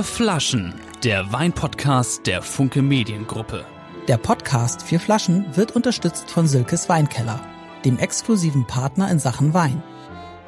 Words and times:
Vier 0.00 0.04
Flaschen, 0.04 0.80
der 1.04 1.30
Weinpodcast 1.30 2.26
der 2.26 2.40
Funke 2.40 2.80
Mediengruppe. 2.80 3.66
Der 4.08 4.16
Podcast 4.16 4.80
Vier 4.80 4.98
Flaschen 4.98 5.54
wird 5.54 5.76
unterstützt 5.76 6.30
von 6.30 6.46
Silkes 6.46 6.88
Weinkeller, 6.88 7.38
dem 7.84 7.98
exklusiven 7.98 8.66
Partner 8.66 9.10
in 9.10 9.18
Sachen 9.18 9.52
Wein. 9.52 9.82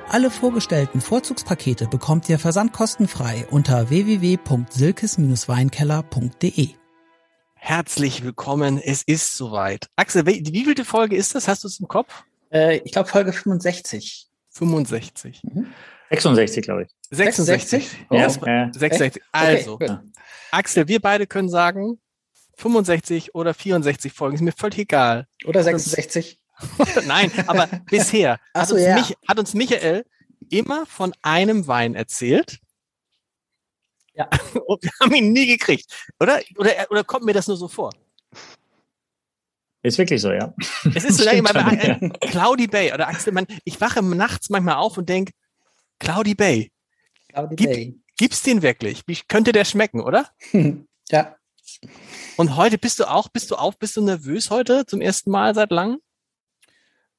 Alle 0.09 0.30
vorgestellten 0.30 1.02
Vorzugspakete 1.02 1.86
bekommt 1.86 2.30
ihr 2.30 2.38
versandkostenfrei 2.38 3.46
unter 3.50 3.91
www.silkes-weinkeller.de. 3.91 6.69
Herzlich 7.55 8.25
willkommen, 8.25 8.79
es 8.79 9.03
ist 9.03 9.37
soweit. 9.37 9.91
Axel, 9.96 10.25
wie, 10.25 10.43
wievielte 10.50 10.87
Folge 10.87 11.14
ist 11.14 11.34
das? 11.34 11.46
Hast 11.46 11.64
du 11.64 11.69
es 11.69 11.79
im 11.79 11.89
Kopf? 11.89 12.25
Äh, 12.50 12.79
ich 12.87 12.93
glaube 12.93 13.11
Folge 13.11 13.34
65. 13.34 14.29
65. 14.48 15.43
Mhm. 15.45 15.66
66, 16.12 16.64
glaube 16.64 16.82
ich. 16.84 16.89
66? 17.11 17.89
66? 17.89 18.07
Oh. 18.11 18.14
Ja, 18.14 18.70
66. 18.72 19.22
Also, 19.32 19.72
okay, 19.75 19.98
Axel, 20.50 20.86
wir 20.89 21.00
beide 21.00 21.26
können 21.26 21.48
sagen, 21.48 21.98
65 22.57 23.34
oder 23.34 23.54
64 23.54 24.12
Folgen, 24.12 24.36
ist 24.36 24.43
mir 24.43 24.53
völlig 24.53 24.79
egal. 24.79 25.26
Oder 25.46 25.62
66. 25.62 26.39
Nein, 27.06 27.32
aber 27.46 27.67
bisher 27.90 28.39
hat, 28.54 28.68
so, 28.68 28.75
uns 28.75 28.84
ja. 28.84 28.94
Mich, 28.96 29.17
hat 29.26 29.39
uns 29.39 29.54
Michael 29.54 30.04
immer 30.50 30.86
von 30.86 31.12
einem 31.22 31.67
Wein 31.67 31.94
erzählt. 31.94 32.58
Ja. 34.14 34.28
Und 34.67 34.83
wir 34.83 34.91
haben 35.00 35.14
ihn 35.14 35.33
nie 35.33 35.47
gekriegt. 35.47 35.86
Oder? 36.20 36.41
Oder, 36.58 36.72
oder 36.91 37.05
kommt 37.05 37.25
mir 37.25 37.33
das 37.33 37.48
nur 37.48 37.56
so 37.56 37.69
vor? 37.69 37.91
Ist 39.83 39.98
wirklich 39.98 40.20
so, 40.20 40.31
ja. 40.31 40.55
Es 40.94 41.05
ist 41.05 41.17
so, 41.17 41.25
ja, 41.25 41.33
immer 41.33 41.53
bei, 41.53 41.62
äh, 41.72 42.28
Cloudy 42.28 42.69
Bay 42.69 42.92
oder 42.92 43.08
Axel, 43.08 43.33
man, 43.33 43.47
ich 43.64 43.81
wache 43.81 44.00
nachts 44.00 44.48
manchmal 44.48 44.77
auf 44.77 44.97
und 44.97 45.08
denke, 45.08 45.33
Cloudy 45.98 46.34
Bay. 46.34 46.70
Cloudy 47.28 47.56
Gib, 47.56 47.70
Bay. 47.70 47.98
Gibt's 48.17 48.42
den 48.42 48.62
wirklich? 48.62 49.03
Wie 49.07 49.19
könnte 49.29 49.53
der 49.53 49.65
schmecken, 49.65 50.01
oder? 50.01 50.29
ja. 51.11 51.37
Und 52.37 52.57
heute 52.57 52.79
bist 52.79 53.01
du 53.01 53.05
auch, 53.05 53.29
bist 53.29 53.51
du 53.51 53.57
auch, 53.57 53.75
bist 53.75 53.97
du 53.97 54.03
nervös 54.03 54.51
heute 54.51 54.87
zum 54.87 55.01
ersten 55.01 55.31
Mal 55.31 55.55
seit 55.55 55.71
langem? 55.71 55.99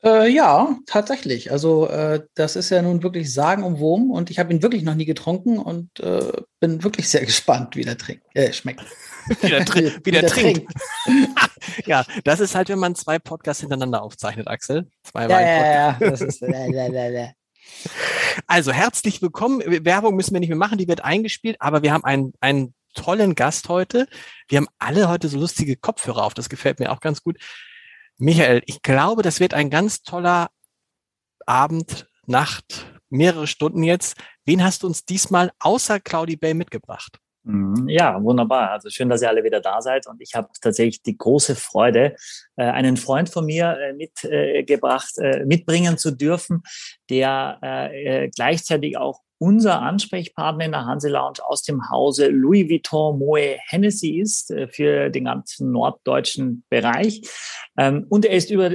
Äh, 0.04 0.30
ja, 0.30 0.78
tatsächlich. 0.86 1.52
Also 1.52 1.88
äh, 1.88 2.22
das 2.36 2.58
ist 2.58 2.70
ja 2.70 2.82
nun 2.82 3.04
wirklich 3.04 3.34
sagenumwoben 3.34 4.12
und 4.12 4.30
ich 4.30 4.38
habe 4.38 4.54
ihn 4.54 4.62
wirklich 4.62 4.84
noch 4.84 4.96
nie 4.96 5.06
getrunken 5.06 5.58
und 5.58 6.00
äh, 6.02 6.32
bin 6.60 6.84
wirklich 6.84 7.08
sehr 7.08 7.26
gespannt, 7.26 7.76
wie 7.76 7.84
der 7.84 7.98
trinkt, 7.98 8.24
äh, 8.34 8.52
schmeckt. 8.52 8.84
wie 9.42 9.50
der, 9.50 9.66
tr 9.66 9.82
wie 10.04 10.12
der 10.12 10.28
trinkt. 10.28 10.70
ja, 11.86 12.06
das 12.26 12.42
ist 12.42 12.56
halt, 12.56 12.68
wenn 12.68 12.80
man 12.80 12.96
zwei 12.96 13.18
Podcasts 13.20 13.62
hintereinander 13.62 14.04
aufzeichnet, 14.04 14.50
Axel. 14.50 14.90
Zwei 15.04 15.28
ja, 15.28 15.40
ja, 15.40 15.74
ja, 15.74 15.98
das 16.00 16.20
ist. 16.20 16.42
Äh, 16.42 17.34
also 18.48 18.72
herzlich 18.72 19.22
willkommen. 19.22 19.62
Werbung 19.86 20.16
müssen 20.16 20.34
wir 20.34 20.40
nicht 20.40 20.50
mehr 20.50 20.58
machen, 20.58 20.78
die 20.78 20.88
wird 20.88 21.04
eingespielt, 21.04 21.58
aber 21.60 21.84
wir 21.84 21.94
haben 21.94 22.04
einen, 22.04 22.34
einen 22.40 22.74
tollen 22.94 23.36
Gast 23.36 23.70
heute. 23.70 24.08
Wir 24.48 24.58
haben 24.58 24.68
alle 24.80 25.10
heute 25.10 25.28
so 25.30 25.40
lustige 25.40 25.76
Kopfhörer 25.76 26.24
auf, 26.24 26.34
das 26.34 26.50
gefällt 26.50 26.80
mir 26.80 26.92
auch 26.92 27.00
ganz 27.00 27.24
gut. 27.24 27.38
Michael, 28.18 28.62
ich 28.66 28.82
glaube, 28.82 29.22
das 29.22 29.40
wird 29.40 29.54
ein 29.54 29.70
ganz 29.70 30.04
toller 30.04 30.50
Abend, 31.46 32.08
Nacht, 32.26 32.88
mehrere 33.10 33.48
Stunden 33.48 33.84
jetzt. 33.84 34.16
Wen 34.46 34.64
hast 34.64 34.84
du 34.84 34.88
uns 34.88 35.06
diesmal 35.06 35.52
außer 35.60 36.00
Cloudy 36.00 36.38
Bay 36.38 36.54
mitgebracht? 36.54 37.20
Mhm. 37.46 37.90
Ja, 37.90 38.24
wunderbar. 38.24 38.72
Also 38.72 38.90
schön, 38.90 39.10
dass 39.10 39.22
ihr 39.22 39.30
alle 39.30 39.44
wieder 39.44 39.60
da 39.60 39.82
seid. 39.82 40.08
Und 40.08 40.22
ich 40.22 40.34
habe 40.34 40.48
tatsächlich 40.62 41.04
die 41.04 41.18
große 41.18 41.56
Freude, 41.56 42.16
äh, 42.56 42.64
einen 42.64 42.96
Freund 42.98 43.30
von 43.30 43.46
mir 43.46 43.78
äh, 43.78 43.94
mitgebracht, 43.94 45.18
äh, 45.18 45.46
mitbringen 45.46 45.98
zu 45.98 46.12
dürfen, 46.12 46.64
der 47.10 47.60
gleichzeitig 48.36 48.98
auch 48.98 49.22
unser 49.38 49.82
Ansprechpartner 49.82 50.66
in 50.66 50.72
der 50.72 50.86
Hanse 50.86 51.10
Lounge 51.10 51.40
aus 51.46 51.64
dem 51.64 51.90
Hause 51.90 52.28
Louis 52.28 52.70
Vuitton 52.70 53.20
Moe 53.20 53.58
Hennessy 53.68 54.20
ist 54.20 54.54
für 54.70 55.10
den 55.10 55.26
ganzen 55.26 55.72
norddeutschen 55.72 56.64
Bereich. 56.70 57.22
Ähm, 57.78 58.06
und 58.10 58.26
er 58.26 58.36
ist 58.36 58.50
über, 58.52 58.72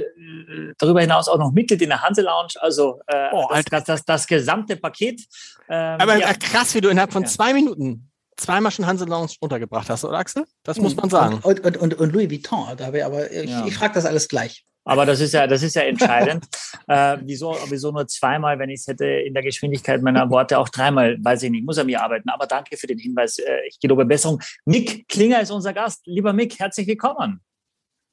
darüber 0.77 1.01
hinaus 1.01 1.27
auch 1.27 1.39
noch 1.39 1.51
Mitglied 1.51 1.81
in 1.81 1.89
der 1.89 2.03
Hanse 2.03 2.21
Lounge, 2.21 2.53
also 2.59 3.01
oh, 3.31 3.47
das, 3.49 3.65
das, 3.65 3.83
das, 3.83 4.05
das, 4.05 4.27
gesamte 4.27 4.77
Paket. 4.77 5.21
Ähm, 5.69 5.99
Aber 5.99 6.17
ja. 6.17 6.33
krass, 6.33 6.75
wie 6.75 6.81
du 6.81 6.89
innerhalb 6.89 7.11
von 7.11 7.23
ja. 7.23 7.29
zwei 7.29 7.53
Minuten 7.53 8.08
zweimal 8.39 8.71
schon 8.71 8.85
Hanse 8.85 9.05
Lounge 9.05 9.33
untergebracht 9.39 9.89
hast, 9.89 10.05
oder 10.05 10.17
Axel? 10.17 10.45
Das 10.63 10.79
muss 10.79 10.95
man 10.95 11.09
sagen. 11.09 11.39
Und, 11.43 11.59
und, 11.61 11.77
und, 11.77 11.93
und 11.95 12.13
Louis 12.13 12.29
Vuitton, 12.29 12.77
da 12.77 12.85
habe 12.85 12.97
ich 12.97 13.05
aber 13.05 13.31
ich, 13.31 13.49
ja. 13.49 13.65
ich 13.65 13.75
frage 13.75 13.93
das 13.93 14.05
alles 14.05 14.27
gleich. 14.27 14.65
Aber 14.85 15.05
das 15.05 15.19
ist 15.19 15.33
ja, 15.33 15.45
das 15.45 15.61
ist 15.61 15.75
ja 15.75 15.83
entscheidend. 15.83 16.47
äh, 16.87 17.17
wieso, 17.21 17.55
wieso 17.67 17.91
nur 17.91 18.07
zweimal, 18.07 18.57
wenn 18.57 18.69
ich 18.69 18.79
es 18.79 18.87
hätte 18.87 19.05
in 19.05 19.33
der 19.33 19.43
Geschwindigkeit 19.43 20.01
meiner 20.01 20.29
Worte 20.29 20.57
auch 20.57 20.69
dreimal, 20.69 21.17
weiß 21.21 21.43
ich 21.43 21.51
nicht, 21.51 21.65
muss 21.65 21.77
er 21.77 21.83
mir 21.83 22.01
arbeiten. 22.01 22.29
Aber 22.29 22.47
danke 22.47 22.75
für 22.77 22.87
den 22.87 22.97
Hinweis. 22.97 23.37
Äh, 23.37 23.67
ich 23.67 23.79
gelobe 23.79 24.05
Besserung. 24.05 24.41
Mick 24.65 25.07
Klinger 25.07 25.41
ist 25.41 25.51
unser 25.51 25.73
Gast. 25.73 26.07
Lieber 26.07 26.33
Mick, 26.33 26.57
herzlich 26.59 26.87
willkommen. 26.87 27.41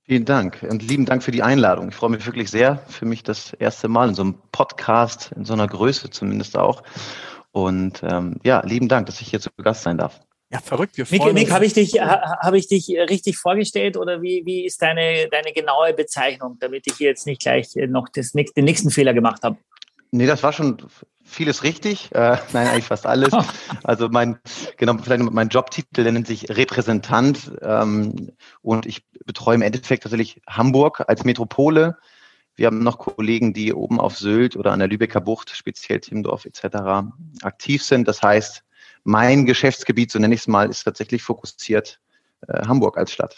Vielen 0.08 0.24
Dank 0.24 0.64
und 0.68 0.82
lieben 0.82 1.04
Dank 1.04 1.22
für 1.22 1.32
die 1.32 1.42
Einladung. 1.42 1.88
Ich 1.88 1.94
freue 1.94 2.10
mich 2.10 2.24
wirklich 2.26 2.50
sehr. 2.50 2.78
Für 2.88 3.06
mich 3.06 3.22
das 3.22 3.54
erste 3.54 3.88
Mal 3.88 4.10
in 4.10 4.14
so 4.14 4.22
einem 4.22 4.34
Podcast, 4.52 5.32
in 5.34 5.44
so 5.44 5.54
einer 5.54 5.66
Größe 5.66 6.10
zumindest 6.10 6.56
auch. 6.56 6.82
Und 7.56 8.02
ähm, 8.02 8.34
ja, 8.44 8.60
lieben 8.66 8.86
Dank, 8.86 9.06
dass 9.06 9.22
ich 9.22 9.28
hier 9.28 9.40
zu 9.40 9.48
Gast 9.56 9.82
sein 9.82 9.96
darf. 9.96 10.20
Ja, 10.52 10.60
verrückt. 10.60 10.98
Wir 10.98 11.06
Nick, 11.10 11.32
Nick 11.32 11.50
habe 11.50 11.64
ich 11.64 11.72
dich, 11.72 11.98
ha, 11.98 12.38
habe 12.42 12.58
ich 12.58 12.68
dich 12.68 12.90
richtig 13.08 13.38
vorgestellt 13.38 13.96
oder 13.96 14.20
wie, 14.20 14.42
wie 14.44 14.66
ist 14.66 14.82
deine, 14.82 15.26
deine 15.30 15.54
genaue 15.54 15.94
Bezeichnung, 15.94 16.58
damit 16.60 16.86
ich 16.86 16.98
hier 16.98 17.08
jetzt 17.08 17.26
nicht 17.26 17.40
gleich 17.40 17.70
noch 17.88 18.10
das, 18.10 18.32
den 18.32 18.64
nächsten 18.66 18.90
Fehler 18.90 19.14
gemacht 19.14 19.42
habe? 19.42 19.56
Nee, 20.10 20.26
das 20.26 20.42
war 20.42 20.52
schon 20.52 20.76
vieles 21.24 21.62
richtig. 21.62 22.12
Äh, 22.12 22.36
nein, 22.52 22.66
eigentlich 22.66 22.84
fast 22.84 23.06
alles. 23.06 23.32
Also 23.84 24.10
mein, 24.10 24.38
genau, 24.76 24.98
vielleicht 24.98 25.22
mein 25.22 25.48
Jobtitel 25.48 26.04
der 26.04 26.12
nennt 26.12 26.26
sich 26.26 26.50
Repräsentant 26.50 27.52
ähm, 27.62 28.32
und 28.60 28.84
ich 28.84 29.06
betreue 29.24 29.54
im 29.54 29.62
Endeffekt 29.62 30.02
tatsächlich 30.02 30.42
Hamburg 30.46 31.04
als 31.08 31.24
Metropole. 31.24 31.96
Wir 32.56 32.66
haben 32.66 32.82
noch 32.82 32.98
Kollegen, 32.98 33.52
die 33.52 33.72
oben 33.72 34.00
auf 34.00 34.16
Sylt 34.16 34.56
oder 34.56 34.72
an 34.72 34.78
der 34.78 34.88
Lübecker 34.88 35.20
Bucht, 35.20 35.50
speziell 35.54 36.00
Timmendorf 36.00 36.46
etc. 36.46 37.12
aktiv 37.42 37.82
sind. 37.82 38.08
Das 38.08 38.22
heißt, 38.22 38.64
mein 39.04 39.44
Geschäftsgebiet, 39.44 40.10
so 40.10 40.18
nenne 40.18 40.34
ich 40.34 40.40
es 40.40 40.48
mal, 40.48 40.68
ist 40.68 40.82
tatsächlich 40.84 41.22
fokussiert 41.22 42.00
äh, 42.48 42.66
Hamburg 42.66 42.96
als 42.96 43.12
Stadt. 43.12 43.36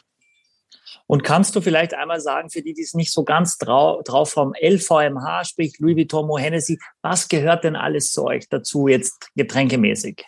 Und 1.06 1.24
kannst 1.24 1.56
du 1.56 1.60
vielleicht 1.60 1.94
einmal 1.94 2.20
sagen, 2.20 2.50
für 2.50 2.62
die, 2.62 2.74
die 2.74 2.82
es 2.82 2.94
nicht 2.94 3.12
so 3.12 3.24
ganz 3.24 3.58
drau 3.58 4.02
drauf 4.02 4.36
haben, 4.36 4.52
LVMH, 4.60 5.46
sprich 5.46 5.78
Louis 5.78 5.96
Vuitton, 5.96 6.38
Hennessy, 6.38 6.78
was 7.02 7.28
gehört 7.28 7.64
denn 7.64 7.76
alles 7.76 8.12
zu 8.12 8.24
euch 8.24 8.48
dazu 8.48 8.88
jetzt 8.88 9.30
getränkemäßig? 9.34 10.24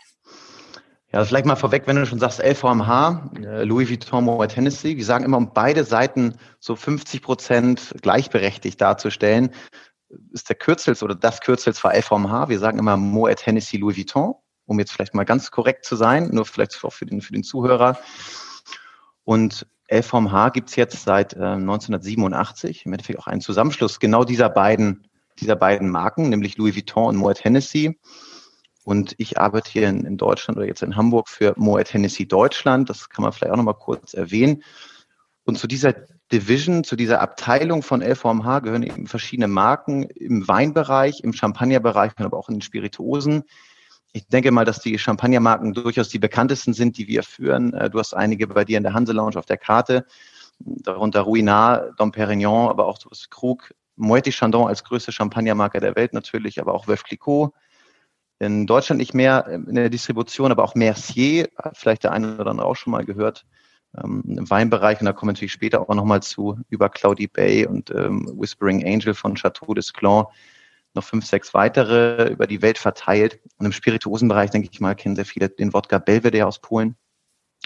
Ja, 1.12 1.24
vielleicht 1.24 1.46
mal 1.46 1.56
vorweg, 1.56 1.86
wenn 1.86 1.96
du 1.96 2.06
schon 2.06 2.20
sagst 2.20 2.40
LVMH, 2.40 3.32
äh, 3.42 3.64
Louis 3.64 3.88
Vuitton, 3.88 4.24
Moet 4.24 4.54
Hennessy, 4.54 4.96
wir 4.96 5.04
sagen 5.04 5.24
immer, 5.24 5.38
um 5.38 5.52
beide 5.52 5.84
Seiten 5.84 6.36
so 6.60 6.76
50 6.76 7.22
Prozent 7.22 7.94
gleichberechtigt 8.00 8.80
darzustellen, 8.80 9.50
ist 10.32 10.48
der 10.48 10.56
Kürzel 10.56 10.96
oder 11.02 11.14
das 11.14 11.40
Kürzel 11.40 11.74
zwar 11.74 11.94
LVMH, 11.94 12.48
wir 12.48 12.58
sagen 12.58 12.78
immer 12.78 12.96
Moet 12.96 13.44
Hennessy, 13.44 13.76
Louis 13.76 13.96
Vuitton 13.96 14.34
um 14.70 14.78
jetzt 14.78 14.92
vielleicht 14.92 15.14
mal 15.14 15.24
ganz 15.24 15.50
korrekt 15.50 15.84
zu 15.84 15.96
sein, 15.96 16.30
nur 16.32 16.46
vielleicht 16.46 16.82
auch 16.84 16.92
für 16.92 17.04
den, 17.04 17.20
für 17.20 17.32
den 17.32 17.42
Zuhörer. 17.42 17.98
Und 19.24 19.66
LVMH 19.90 20.50
gibt 20.50 20.68
es 20.70 20.76
jetzt 20.76 21.02
seit 21.02 21.34
äh, 21.34 21.42
1987, 21.42 22.86
im 22.86 22.92
Endeffekt 22.92 23.18
auch 23.18 23.26
einen 23.26 23.40
Zusammenschluss 23.40 23.98
genau 23.98 24.22
dieser 24.22 24.48
beiden, 24.48 25.08
dieser 25.40 25.56
beiden 25.56 25.90
Marken, 25.90 26.28
nämlich 26.28 26.56
Louis 26.56 26.76
Vuitton 26.76 27.06
und 27.08 27.16
Moet 27.16 27.42
Hennessy. 27.42 27.98
Und 28.90 29.14
ich 29.18 29.38
arbeite 29.38 29.70
hier 29.70 29.88
in, 29.88 30.04
in, 30.04 30.16
Deutschland 30.16 30.56
oder 30.58 30.66
jetzt 30.66 30.82
in 30.82 30.96
Hamburg 30.96 31.28
für 31.28 31.54
Moet 31.56 31.92
Hennessy 31.92 32.26
Deutschland. 32.26 32.90
Das 32.90 33.08
kann 33.08 33.22
man 33.22 33.32
vielleicht 33.32 33.52
auch 33.52 33.56
nochmal 33.56 33.74
kurz 33.74 34.14
erwähnen. 34.14 34.64
Und 35.44 35.58
zu 35.58 35.68
dieser 35.68 35.94
Division, 36.32 36.82
zu 36.82 36.96
dieser 36.96 37.20
Abteilung 37.20 37.82
von 37.82 38.02
LVMH 38.02 38.60
gehören 38.60 38.82
eben 38.82 39.06
verschiedene 39.06 39.48
Marken 39.48 40.02
im 40.02 40.46
Weinbereich, 40.48 41.22
im 41.22 41.32
Champagnerbereich, 41.32 42.12
aber 42.16 42.36
auch 42.36 42.48
in 42.48 42.56
den 42.56 42.62
Spirituosen 42.62 43.44
ich 44.12 44.26
denke 44.26 44.50
mal, 44.50 44.64
dass 44.64 44.80
die 44.80 44.98
Champagnermarken 44.98 45.72
durchaus 45.72 46.08
die 46.08 46.18
bekanntesten 46.18 46.72
sind, 46.72 46.98
die 46.98 47.06
wir 47.06 47.22
führen. 47.22 47.74
Äh, 47.74 47.90
du 47.90 47.98
hast 47.98 48.14
einige 48.14 48.46
bei 48.46 48.64
dir 48.64 48.76
in 48.76 48.82
der 48.82 48.92
Hanse 48.92 49.12
Lounge 49.12 49.36
auf 49.36 49.46
der 49.46 49.58
Karte, 49.58 50.04
darunter 50.58 51.20
Ruinart, 51.20 51.98
Dom 51.98 52.12
Perignon, 52.12 52.68
aber 52.68 52.86
auch 52.86 52.98
das 52.98 53.30
Krug, 53.30 53.72
Moët 53.96 54.30
Chandon 54.32 54.66
als 54.66 54.82
größte 54.82 55.12
Champagnermarke 55.12 55.80
der 55.80 55.94
Welt 55.94 56.12
natürlich, 56.12 56.60
aber 56.60 56.74
auch 56.74 56.86
Veuve 56.86 57.04
Clicquot. 57.04 57.52
In 58.40 58.66
Deutschland 58.66 58.98
nicht 58.98 59.12
mehr 59.12 59.46
in 59.46 59.74
der 59.74 59.90
Distribution, 59.90 60.50
aber 60.50 60.64
auch 60.64 60.74
Mercier, 60.74 61.48
hat 61.56 61.76
vielleicht 61.76 62.04
der 62.04 62.12
eine 62.12 62.38
oder 62.38 62.50
andere 62.50 62.66
auch 62.66 62.74
schon 62.74 62.90
mal 62.90 63.04
gehört, 63.04 63.44
ähm, 64.02 64.22
im 64.26 64.48
Weinbereich. 64.48 64.98
Und 65.00 65.06
da 65.06 65.12
kommen 65.12 65.28
wir 65.28 65.34
natürlich 65.34 65.52
später 65.52 65.82
auch 65.82 65.94
nochmal 65.94 66.22
zu 66.22 66.58
über 66.70 66.88
Cloudy 66.88 67.26
Bay 67.26 67.66
und 67.66 67.90
ähm, 67.90 68.26
Whispering 68.34 68.84
Angel 68.84 69.12
von 69.12 69.34
Chateau 69.34 69.74
d'Esclans 69.74 70.26
noch 70.94 71.04
fünf, 71.04 71.26
sechs 71.26 71.54
weitere 71.54 72.32
über 72.32 72.46
die 72.46 72.62
Welt 72.62 72.78
verteilt. 72.78 73.40
Und 73.58 73.66
im 73.66 73.72
Spirituosenbereich, 73.72 74.50
denke 74.50 74.68
ich 74.72 74.80
mal, 74.80 74.94
kennen 74.94 75.16
sehr 75.16 75.26
viele 75.26 75.50
den 75.50 75.72
Wodka 75.72 75.98
Belvedere 75.98 76.46
aus 76.46 76.60
Polen 76.60 76.96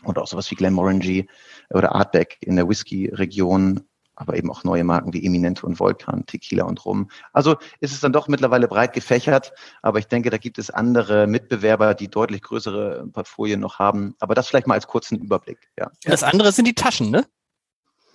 und 0.02 0.18
auch 0.18 0.26
sowas 0.26 0.50
wie 0.50 0.56
Glenmorangie 0.56 1.28
oder 1.70 1.94
Artback 1.94 2.38
in 2.40 2.56
der 2.56 2.68
Whisky-Region. 2.68 3.80
Aber 4.16 4.36
eben 4.36 4.50
auch 4.50 4.64
neue 4.64 4.84
Marken 4.84 5.12
wie 5.12 5.24
Eminente 5.24 5.66
und 5.66 5.80
Volcan, 5.80 6.26
Tequila 6.26 6.64
und 6.64 6.84
Rum. 6.84 7.10
Also 7.32 7.56
ist 7.80 7.92
es 7.92 8.00
dann 8.00 8.12
doch 8.12 8.28
mittlerweile 8.28 8.68
breit 8.68 8.92
gefächert, 8.92 9.52
aber 9.82 9.98
ich 9.98 10.06
denke, 10.06 10.30
da 10.30 10.38
gibt 10.38 10.58
es 10.58 10.70
andere 10.70 11.26
Mitbewerber, 11.26 11.94
die 11.94 12.08
deutlich 12.08 12.42
größere 12.42 13.06
Portfolien 13.12 13.60
noch 13.60 13.78
haben. 13.78 14.14
Aber 14.20 14.34
das 14.34 14.48
vielleicht 14.48 14.66
mal 14.66 14.74
als 14.74 14.86
kurzen 14.86 15.18
Überblick. 15.18 15.58
Ja. 15.78 15.90
Das 16.04 16.22
andere 16.22 16.52
sind 16.52 16.66
die 16.66 16.74
Taschen, 16.74 17.10
ne? 17.10 17.24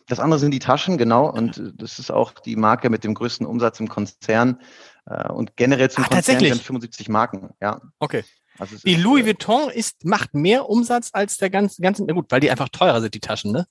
Das 0.08 0.20
andere 0.20 0.40
sind 0.40 0.52
die 0.52 0.60
Taschen, 0.60 0.98
genau. 0.98 1.30
Und 1.30 1.62
das 1.76 2.00
ist 2.00 2.12
auch 2.12 2.32
die 2.34 2.56
Marke 2.56 2.90
mit 2.90 3.04
dem 3.04 3.14
größten 3.14 3.46
Umsatz 3.46 3.80
im 3.80 3.88
Konzern. 3.88 4.60
Äh, 5.06 5.32
und 5.32 5.56
generell 5.56 5.92
zum 5.92 6.04
Ah, 6.04 6.08
Konzern 6.08 6.40
sind 6.40 6.62
75 6.62 7.10
Marken. 7.10 7.52
Ja. 7.62 7.80
Okay. 8.00 8.24
Also 8.58 8.76
Die 8.84 8.94
ist, 8.94 9.04
Louis 9.04 9.24
äh, 9.24 9.28
Vuitton 9.28 9.70
ist, 9.70 10.06
macht 10.06 10.34
mehr 10.34 10.68
Umsatz 10.68 11.12
als 11.14 11.38
der 11.38 11.52
ganze, 11.52 11.82
ganze, 11.82 12.04
na 12.06 12.14
gut, 12.14 12.26
weil 12.30 12.40
die 12.40 12.50
einfach 12.50 12.70
teurer 12.70 13.02
sind, 13.02 13.14
die 13.14 13.20
Taschen, 13.20 13.52
ne? 13.52 13.68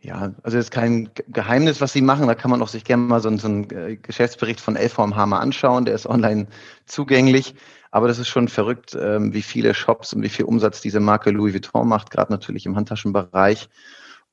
Ja, 0.00 0.34
also 0.42 0.56
das 0.56 0.66
ist 0.66 0.70
kein 0.70 1.10
Ge- 1.14 1.24
Geheimnis, 1.28 1.80
was 1.80 1.92
sie 1.92 2.02
machen. 2.02 2.26
Da 2.26 2.34
kann 2.34 2.50
man 2.50 2.60
auch 2.62 2.68
sich 2.68 2.84
gerne 2.84 3.02
mal 3.04 3.20
so, 3.20 3.28
einen- 3.28 3.38
so 3.38 3.46
einen 3.48 3.70
äh, 3.70 3.96
Geschäftsbericht 3.96 4.60
von 4.60 4.76
LVMH 4.76 5.26
mal 5.26 5.38
anschauen. 5.38 5.84
Der 5.84 5.94
ist 5.94 6.06
online 6.06 6.48
zugänglich. 6.86 7.54
Aber 7.90 8.08
das 8.08 8.18
ist 8.18 8.28
schon 8.28 8.48
verrückt, 8.48 8.96
ähm, 9.00 9.32
wie 9.34 9.42
viele 9.42 9.74
Shops 9.74 10.12
und 10.14 10.22
wie 10.22 10.28
viel 10.30 10.46
Umsatz 10.46 10.80
diese 10.80 10.98
Marke 10.98 11.30
Louis 11.30 11.52
Vuitton 11.54 11.86
macht, 11.86 12.10
gerade 12.10 12.32
natürlich 12.32 12.64
im 12.66 12.74
Handtaschenbereich. 12.74 13.68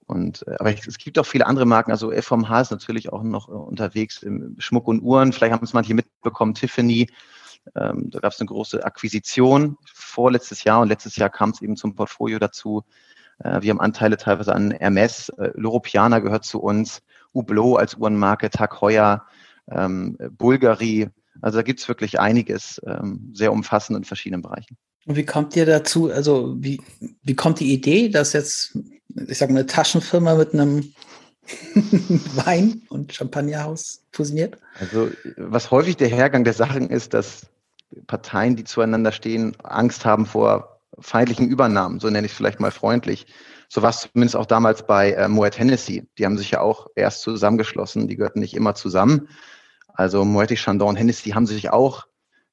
Und 0.08 0.48
äh, 0.48 0.56
aber 0.60 0.72
es 0.74 0.98
gibt 0.98 1.20
auch 1.20 1.26
viele 1.26 1.46
andere 1.46 1.66
Marken. 1.66 1.92
Also 1.92 2.12
LVMH 2.12 2.62
ist 2.62 2.72
natürlich 2.72 3.12
auch 3.14 3.22
noch 3.24 3.50
äh, 3.50 3.52
unterwegs 3.52 4.24
im 4.24 4.56
Schmuck 4.60 4.88
und 4.88 5.02
Uhren. 5.02 5.34
Vielleicht 5.34 5.54
haben 5.54 5.64
es 5.66 5.74
manche 5.74 5.94
mitbekommen. 5.94 6.56
Tiffany. 6.56 7.10
Ähm, 7.76 8.10
da 8.10 8.20
gab 8.20 8.32
es 8.34 8.40
eine 8.40 8.48
große 8.48 8.84
Akquisition 8.84 9.78
vorletztes 9.94 10.64
Jahr 10.64 10.82
und 10.82 10.88
letztes 10.88 11.16
Jahr 11.18 11.30
kam 11.30 11.52
es 11.52 11.62
eben 11.62 11.76
zum 11.76 11.96
Portfolio 11.96 12.40
dazu. 12.40 12.84
Äh, 13.44 13.62
Wir 13.62 13.72
haben 13.72 13.80
Anteile 13.82 14.18
teilweise 14.18 14.54
an 14.54 14.72
Hermes, 14.72 15.30
äh, 15.38 15.52
L'Europiana 15.56 16.20
gehört 16.20 16.46
zu 16.46 16.60
uns, 16.60 17.02
Hublot 17.34 17.80
als 17.80 17.96
Uhrenmarke, 17.96 18.50
Tag 18.50 18.82
Heuer, 18.82 19.26
ähm, 19.72 20.18
Bulgari. 20.38 21.10
Also 21.42 21.60
da 21.60 21.64
gibt's 21.64 21.88
wirklich 21.88 22.20
einiges, 22.20 22.82
ähm, 22.86 23.32
sehr 23.34 23.52
umfassend 23.52 23.98
in 23.98 24.04
verschiedenen 24.04 24.42
Bereichen. 24.42 24.78
Und 25.06 25.16
wie 25.16 25.26
kommt 25.26 25.56
ihr 25.56 25.66
dazu, 25.66 26.12
also 26.12 26.56
wie, 26.60 26.82
wie 27.24 27.36
kommt 27.36 27.60
die 27.60 27.74
Idee, 27.74 28.10
dass 28.10 28.34
jetzt, 28.34 28.78
ich 29.28 29.38
sag 29.38 29.50
mal, 29.50 29.60
eine 29.60 29.66
Taschenfirma 29.66 30.36
mit 30.36 30.54
einem 30.54 30.94
Wein- 32.46 32.84
und 32.90 33.14
Champagnerhaus 33.14 34.04
fusioniert? 34.12 34.58
Also 34.80 35.10
was 35.38 35.72
häufig 35.72 35.98
der 35.98 36.10
Hergang 36.10 36.44
der 36.44 36.54
Sachen 36.54 36.90
ist, 36.90 37.14
dass 37.14 37.48
Parteien, 38.08 38.56
die 38.56 38.66
zueinander 38.66 39.12
stehen, 39.12 39.56
Angst 39.64 40.06
haben 40.06 40.26
vor 40.26 40.79
feindlichen 41.02 41.50
Übernahmen, 41.50 42.00
so 42.00 42.10
nenne 42.10 42.26
ich 42.26 42.32
es 42.32 42.38
vielleicht 42.38 42.60
mal 42.60 42.72
freundlich. 42.72 43.28
So 43.68 43.82
war 43.82 43.92
es 43.92 44.10
zumindest 44.12 44.36
auch 44.36 44.46
damals 44.46 44.86
bei 44.86 45.12
äh, 45.14 45.28
Moet 45.28 45.58
Hennessy. 45.60 46.08
Die 46.18 46.26
haben 46.26 46.38
sich 46.38 46.52
ja 46.52 46.62
auch 46.62 46.88
erst 46.96 47.22
zusammengeschlossen, 47.22 48.08
die 48.08 48.16
gehörten 48.16 48.40
nicht 48.40 48.56
immer 48.56 48.76
zusammen. 48.76 49.30
Also 49.94 50.26
Moet 50.26 50.56
Chandon 50.56 50.90
und 50.90 50.96
Hennessy 50.96 51.32
haben 51.32 51.46
sich 51.46 51.70
auch 51.70 52.08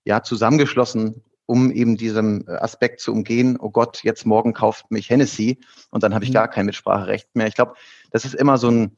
ja 0.05 0.23
zusammengeschlossen, 0.23 1.23
um 1.47 1.71
eben 1.71 1.97
diesem 1.97 2.45
äh, 2.49 2.53
Aspekt 2.53 3.01
zu 3.01 3.13
umgehen. 3.13 3.57
Oh 3.59 3.71
Gott, 3.71 4.03
jetzt 4.03 4.27
morgen 4.27 4.53
kauft 4.53 4.91
mich 4.91 5.11
Hennessy 5.11 5.61
und 5.91 6.03
dann 6.03 6.15
habe 6.15 6.25
ich 6.25 6.31
Mhm. 6.31 6.35
gar 6.35 6.49
kein 6.49 6.67
Mitspracherecht 6.67 7.35
mehr. 7.35 7.47
Ich 7.47 7.55
glaube, 7.55 7.75
das 8.11 8.25
ist 8.25 8.35
immer 8.35 8.59
so 8.59 8.71
ein 8.71 8.97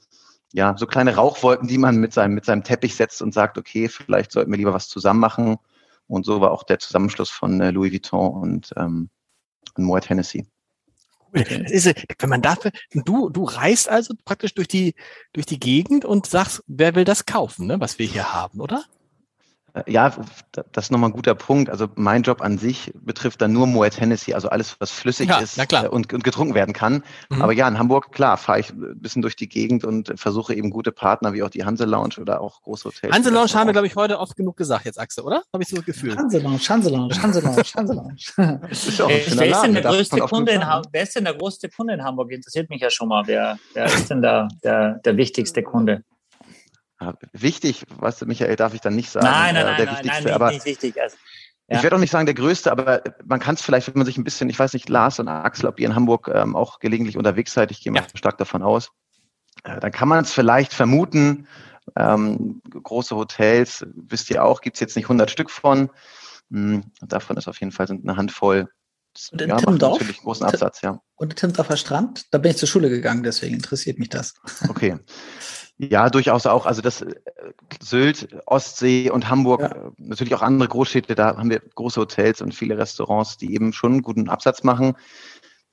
ja, 0.52 0.74
so 0.78 0.86
kleine 0.86 1.14
Rauchwolken, 1.14 1.68
die 1.68 1.78
man 1.78 1.96
mit 1.96 2.12
seinem, 2.12 2.34
mit 2.34 2.44
seinem 2.44 2.64
Teppich 2.64 2.96
setzt 2.96 3.20
und 3.22 3.34
sagt, 3.34 3.58
okay, 3.58 3.88
vielleicht 3.88 4.32
sollten 4.32 4.50
wir 4.50 4.56
lieber 4.56 4.72
was 4.74 4.88
zusammen 4.88 5.20
machen. 5.20 5.56
Und 6.06 6.24
so 6.24 6.40
war 6.40 6.52
auch 6.52 6.62
der 6.62 6.78
Zusammenschluss 6.78 7.30
von 7.30 7.60
äh, 7.60 7.70
Louis 7.70 7.92
Vuitton 7.92 8.34
und, 8.34 8.72
ähm, 8.76 9.10
und 9.76 9.84
Moet 9.84 10.08
Hennessy. 10.08 10.46
Cool. 11.34 11.44
Das 11.44 11.70
ist, 11.70 11.94
wenn 12.18 12.30
man 12.30 12.42
dafür, 12.42 12.70
du, 12.92 13.28
du 13.28 13.44
reist 13.44 13.88
also 13.88 14.14
praktisch 14.24 14.54
durch 14.54 14.68
die, 14.68 14.94
durch 15.32 15.46
die 15.46 15.60
Gegend 15.60 16.04
und 16.04 16.26
sagst, 16.26 16.62
wer 16.66 16.94
will 16.94 17.04
das 17.04 17.26
kaufen, 17.26 17.66
ne, 17.66 17.80
was 17.80 17.98
wir 17.98 18.06
hier 18.06 18.32
haben, 18.32 18.60
oder? 18.60 18.84
Äh, 19.86 19.92
Ja, 19.92 20.12
das 20.72 20.86
ist 20.86 20.90
nochmal 20.90 21.10
ein 21.10 21.12
guter 21.12 21.34
Punkt. 21.34 21.70
Also 21.70 21.88
mein 21.94 22.22
Job 22.22 22.40
an 22.40 22.58
sich 22.58 22.92
betrifft 22.94 23.40
dann 23.40 23.52
nur 23.52 23.66
Moet 23.66 24.00
Hennessy, 24.00 24.34
also 24.34 24.48
alles, 24.48 24.76
was 24.80 24.90
flüssig 24.90 25.28
Ja, 25.28 25.38
ist 25.38 25.58
äh, 25.58 25.88
und, 25.88 26.12
und 26.12 26.24
getrunken 26.24 26.54
werden 26.54 26.72
kann. 26.74 27.02
Mhm. 27.28 27.42
Aber 27.42 27.52
ja, 27.52 27.68
in 27.68 27.78
Hamburg, 27.78 28.12
klar, 28.12 28.36
fahre 28.36 28.60
ich 28.60 28.70
ein 28.70 29.00
bisschen 29.00 29.22
durch 29.22 29.36
die 29.36 29.48
Gegend 29.48 29.84
und 29.84 30.12
versuche 30.16 30.54
eben 30.54 30.70
gute 30.70 30.92
Partner 30.92 31.32
wie 31.32 31.42
auch 31.42 31.50
die 31.50 31.64
Hanse 31.64 31.84
Lounge 31.84 32.16
oder 32.20 32.40
auch 32.40 32.62
große 32.62 32.84
Hotels. 32.86 33.14
Hanse 33.14 33.30
Lounge 33.30 33.54
haben 33.54 33.66
wir, 33.66 33.72
glaube 33.72 33.86
ich, 33.86 33.96
heute 33.96 34.18
oft 34.18 34.36
genug 34.36 34.56
gesagt, 34.56 34.84
jetzt 34.84 34.98
Axel, 34.98 35.24
oder? 35.24 35.42
Habe 35.52 35.62
ich 35.62 35.68
so 35.68 35.76
das 35.76 35.84
Gefühl. 35.84 36.16
Hanselounge, 36.16 36.58
Hanselounge, 36.58 37.22
Hanselounge, 37.22 37.62
Hanselounge. 37.76 38.16
Das 38.68 38.86
ist 38.86 38.98
ja 38.98 39.04
auch 39.04 39.10
ein 39.10 39.38
Wer 39.38 39.50
ist, 39.50 39.62
denn 39.62 39.74
der 39.74 39.82
da 39.82 39.90
größte 39.90 40.18
Kunde 40.20 40.52
in. 40.52 40.66
Hamburg? 40.66 40.88
Wer 40.92 41.02
ist 41.02 41.16
denn 41.16 41.24
der 41.24 41.34
größte 41.34 41.68
Kunde 41.68 41.94
in 41.94 42.04
Hamburg? 42.04 42.30
Interessiert 42.30 42.70
mich 42.70 42.80
ja 42.80 42.90
schon 42.90 43.08
mal. 43.08 43.26
Wer, 43.26 43.58
wer 43.74 43.86
ist 43.86 44.10
denn 44.10 44.22
der, 44.22 44.48
der, 44.62 44.94
der 45.04 45.16
wichtigste 45.16 45.62
Kunde? 45.62 46.02
Wichtig, 47.32 47.84
weißt 47.96 48.22
du, 48.22 48.26
Michael, 48.26 48.56
darf 48.56 48.74
ich 48.74 48.80
dann 48.80 48.94
nicht 48.96 49.10
sagen. 49.10 49.26
Nein, 49.26 49.54
nein, 49.54 49.66
äh, 49.74 49.76
der 49.76 49.86
nein, 49.86 49.94
wichtigste, 49.94 50.08
nein, 50.08 50.24
nicht, 50.24 50.34
aber 50.34 50.50
nicht 50.50 50.64
wichtig. 50.64 51.00
Also, 51.00 51.16
Ich 51.68 51.76
Ja. 51.76 51.82
werde 51.82 51.96
auch 51.96 52.00
nicht 52.00 52.10
sagen 52.10 52.26
der 52.26 52.34
größte, 52.34 52.72
aber 52.72 53.02
man 53.24 53.40
kann 53.40 53.54
es 53.54 53.62
vielleicht, 53.62 53.86
wenn 53.88 53.94
man 53.98 54.06
sich 54.06 54.16
ein 54.16 54.24
bisschen, 54.24 54.48
ich 54.50 54.58
weiß 54.58 54.72
nicht, 54.72 54.88
Lars 54.88 55.20
und 55.20 55.28
Axel, 55.28 55.66
ob 55.68 55.78
ihr 55.78 55.86
in 55.86 55.94
Hamburg 55.94 56.28
ähm, 56.32 56.56
auch 56.56 56.78
gelegentlich 56.80 57.16
unterwegs 57.16 57.52
seid, 57.52 57.70
ich 57.70 57.82
gehe 57.82 57.92
mal 57.92 58.00
Ja. 58.00 58.06
stark 58.14 58.38
davon 58.38 58.62
aus, 58.62 58.90
äh, 59.64 59.78
dann 59.78 59.92
kann 59.92 60.08
man 60.08 60.24
es 60.24 60.32
vielleicht 60.32 60.72
vermuten. 60.72 61.46
Ähm, 61.96 62.60
große 62.70 63.14
Hotels, 63.16 63.86
wisst 63.94 64.30
ihr 64.30 64.44
auch, 64.44 64.60
gibt's 64.60 64.80
jetzt 64.80 64.96
nicht 64.96 65.08
100 65.08 65.30
Stück 65.30 65.50
von. 65.50 65.90
Hm, 66.50 66.84
davon 67.02 67.36
ist 67.36 67.48
auf 67.48 67.60
jeden 67.60 67.72
Fall 67.72 67.86
sind 67.86 68.06
eine 68.08 68.16
Handvoll. 68.16 68.68
Und 69.32 69.42
in 69.42 69.48
ja, 69.50 69.56
Timmendorf? 69.56 69.98
natürlich 69.98 70.18
großen 70.20 70.46
Tim- 70.46 70.54
Absatz, 70.54 70.80
ja. 70.82 71.00
Und 71.16 71.36
Timmendorfer 71.36 71.76
Strand, 71.76 72.32
da 72.32 72.38
bin 72.38 72.50
ich 72.52 72.56
zur 72.56 72.68
Schule 72.68 72.88
gegangen, 72.88 73.22
deswegen 73.22 73.54
interessiert 73.54 73.98
mich 73.98 74.08
das. 74.08 74.34
Okay. 74.68 74.98
Ja, 75.78 76.10
durchaus 76.10 76.46
auch. 76.46 76.66
Also 76.66 76.82
das 76.82 77.02
äh, 77.02 77.14
Sylt, 77.80 78.28
Ostsee 78.46 79.10
und 79.10 79.30
Hamburg, 79.30 79.60
Ja. 79.60 79.68
äh, 79.68 79.90
natürlich 79.98 80.34
auch 80.34 80.42
andere 80.42 80.68
Großstädte, 80.68 81.14
da 81.14 81.36
haben 81.36 81.50
wir 81.50 81.60
große 81.60 82.00
Hotels 82.00 82.42
und 82.42 82.52
viele 82.54 82.76
Restaurants, 82.76 83.36
die 83.36 83.54
eben 83.54 83.72
schon 83.72 83.92
einen 83.92 84.02
guten 84.02 84.28
Absatz 84.28 84.64
machen. 84.64 84.94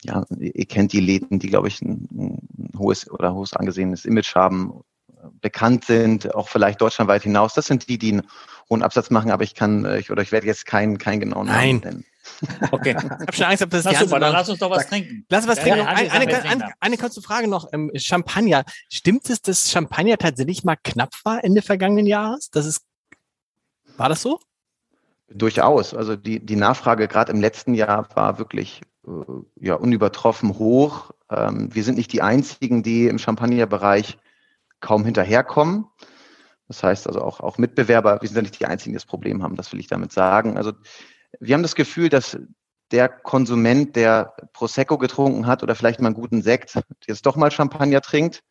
Ja, 0.04 0.24
ihr 0.38 0.66
kennt 0.68 0.94
die 0.94 1.00
Läden, 1.00 1.40
die, 1.40 1.48
glaube 1.50 1.68
ich, 1.68 1.82
ein, 1.82 2.08
ein 2.16 2.72
hohes 2.78 3.10
oder 3.10 3.34
hohes 3.34 3.54
angesehenes 3.54 4.06
Image 4.06 4.36
haben, 4.36 4.82
äh, 5.10 5.28
bekannt 5.42 5.86
sind, 5.86 6.36
auch 6.36 6.50
vielleicht 6.50 6.82
deutschlandweit 6.82 7.24
hinaus. 7.24 7.56
Das 7.56 7.66
sind 7.66 7.90
die, 7.90 7.98
die 7.98 8.12
einen 8.12 8.28
hohen 8.70 8.84
Absatz 8.84 9.10
machen, 9.10 9.32
aber 9.32 9.44
ich 9.44 9.56
kann, 9.56 9.86
ich, 9.98 10.12
oder 10.12 10.22
ich 10.22 10.32
werde 10.32 10.46
jetzt 10.46 10.68
keinen, 10.68 11.00
keinen 11.00 11.20
genauen 11.22 11.48
Nein. 11.48 11.78
Namen 11.78 11.80
nennen. 11.84 12.06
Okay. 12.72 12.96
Ich 13.04 13.10
habe 13.10 13.34
schon 13.34 13.46
Angst, 13.46 13.64
ob 13.64 13.70
das 13.70 13.84
Na 13.86 13.94
super, 13.94 14.20
dann 14.20 14.22
Lounge 14.22 14.34
lass 14.34 14.50
uns 14.50 14.60
doch 14.60 14.70
was 14.70 14.88
trinken. 14.88 15.26
Lass 15.30 15.46
uns 15.46 15.58
was 15.58 15.66
Ja, 15.66 15.76
trinken. 15.76 15.80
ja, 15.80 16.12
Eine, 16.12 16.12
eine, 16.12 16.44
eine, 16.44 16.74
eine 16.80 16.98
kurze 16.98 17.22
Frage 17.22 17.48
noch. 17.48 17.68
Ähm, 17.74 17.92
Champagner. 17.96 18.64
Stimmt 18.90 19.30
es, 19.30 19.42
dass 19.42 19.72
Champagner 19.72 20.18
tatsächlich 20.18 20.64
mal 20.64 20.76
knapp 20.84 21.14
war 21.24 21.44
Ende 21.44 21.62
vergangenen 21.62 22.06
Jahres? 22.06 22.50
Das 22.50 22.66
ist, 22.66 22.86
war 23.98 24.10
das 24.10 24.22
so? 24.22 24.40
Durchaus. 25.30 25.94
Also 25.94 26.16
die, 26.16 26.46
die 26.46 26.56
Nachfrage 26.56 27.08
gerade 27.08 27.32
im 27.32 27.42
letzten 27.42 27.74
Jahr 27.74 28.08
war 28.16 28.38
wirklich 28.38 28.82
äh, 29.08 29.12
ja, 29.60 29.76
unübertroffen 29.76 30.58
hoch. 30.58 31.12
Ähm, 31.30 31.74
wir 31.74 31.84
sind 31.84 31.98
nicht 31.98 32.14
die 32.14 32.22
einzigen, 32.22 32.84
die 32.84 33.08
im 33.08 33.18
Champagnerbereich 33.18 34.18
kaum 34.82 35.04
hinterherkommen. 35.04 35.86
Das 36.68 36.84
heißt 36.84 37.08
also 37.08 37.22
auch, 37.22 37.40
auch 37.40 37.58
Mitbewerber, 37.58 38.22
wir 38.22 38.28
sind 38.28 38.36
ja 38.36 38.42
nicht 38.42 38.60
die 38.60 38.66
einzigen, 38.66 38.94
die 38.94 38.98
das 38.98 39.06
Problem 39.06 39.44
haben, 39.44 39.56
das 39.56 39.72
will 39.72 39.80
ich 39.80 39.88
damit 39.88 40.12
sagen. 40.12 40.58
Also 40.58 40.74
wir 41.40 41.54
haben 41.54 41.64
das 41.64 41.76
Gefühl, 41.76 42.10
dass 42.10 42.38
der 42.92 43.10
Konsument, 43.10 43.96
der 43.96 44.36
Prosecco 44.54 44.98
getrunken 44.98 45.48
hat 45.48 45.64
oder 45.64 45.76
vielleicht 45.76 46.00
mal 46.00 46.08
einen 46.08 46.16
guten 46.16 46.42
Sekt, 46.42 46.80
jetzt 47.08 47.26
doch 47.26 47.36
mal 47.36 47.52
Champagner 47.52 48.02
trinkt 48.02 48.44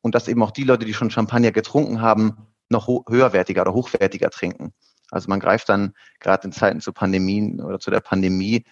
und 0.00 0.14
dass 0.14 0.28
eben 0.28 0.42
auch 0.42 0.50
die 0.50 0.64
Leute, 0.64 0.86
die 0.86 0.94
schon 0.94 1.10
Champagner 1.10 1.52
getrunken 1.52 2.00
haben, 2.00 2.48
noch 2.70 2.88
höherwertiger 3.08 3.62
oder 3.62 3.74
hochwertiger 3.74 4.30
trinken. 4.30 4.72
Also 5.10 5.28
man 5.28 5.40
greift 5.40 5.68
dann 5.70 5.94
gerade 6.20 6.46
in 6.46 6.52
Zeiten 6.52 6.80
zu 6.80 6.92
Pandemien 6.92 7.62
oder 7.62 7.78
zu 7.78 7.90
der 7.90 8.00
Pandemie 8.00 8.64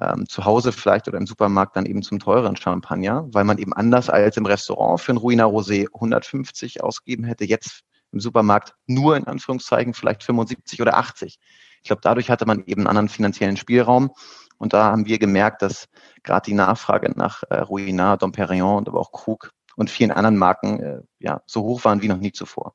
ähm, 0.00 0.28
zu 0.28 0.44
Hause 0.44 0.70
vielleicht 0.70 1.08
oder 1.08 1.18
im 1.18 1.26
Supermarkt 1.26 1.76
dann 1.76 1.86
eben 1.86 2.02
zum 2.02 2.20
teuren 2.20 2.56
Champagner, 2.56 3.26
weil 3.32 3.44
man 3.44 3.58
eben 3.58 3.72
anders 3.72 4.08
als 4.08 4.36
im 4.36 4.46
Restaurant 4.46 5.00
für 5.00 5.12
ein 5.12 5.16
Ruina 5.16 5.44
Rosé 5.44 5.86
150 5.92 6.84
ausgeben 6.84 7.24
hätte, 7.24 7.44
jetzt 7.44 7.82
im 8.12 8.20
Supermarkt 8.20 8.74
nur 8.86 9.16
in 9.16 9.24
Anführungszeichen 9.24 9.94
vielleicht 9.94 10.22
75 10.22 10.80
oder 10.80 10.98
80. 10.98 11.38
Ich 11.82 11.88
glaube, 11.88 12.00
dadurch 12.02 12.30
hatte 12.30 12.46
man 12.46 12.64
eben 12.66 12.82
einen 12.82 12.88
anderen 12.88 13.08
finanziellen 13.08 13.56
Spielraum. 13.56 14.12
Und 14.58 14.72
da 14.72 14.84
haben 14.84 15.06
wir 15.06 15.18
gemerkt, 15.18 15.62
dass 15.62 15.88
gerade 16.22 16.44
die 16.44 16.54
Nachfrage 16.54 17.10
nach 17.16 17.42
äh, 17.50 17.56
Ruinart, 17.56 18.22
Dom 18.22 18.30
Perignon 18.30 18.76
und 18.78 18.88
aber 18.88 19.00
auch 19.00 19.10
Krug 19.10 19.50
und 19.76 19.90
vielen 19.90 20.12
anderen 20.12 20.36
Marken 20.36 20.80
äh, 20.80 21.00
ja 21.18 21.42
so 21.46 21.62
hoch 21.62 21.84
waren 21.84 22.00
wie 22.02 22.08
noch 22.08 22.18
nie 22.18 22.32
zuvor. 22.32 22.74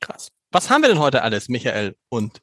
Krass. 0.00 0.32
Was 0.50 0.68
haben 0.68 0.82
wir 0.82 0.88
denn 0.88 0.98
heute 0.98 1.22
alles, 1.22 1.48
Michael 1.48 1.96
und 2.08 2.42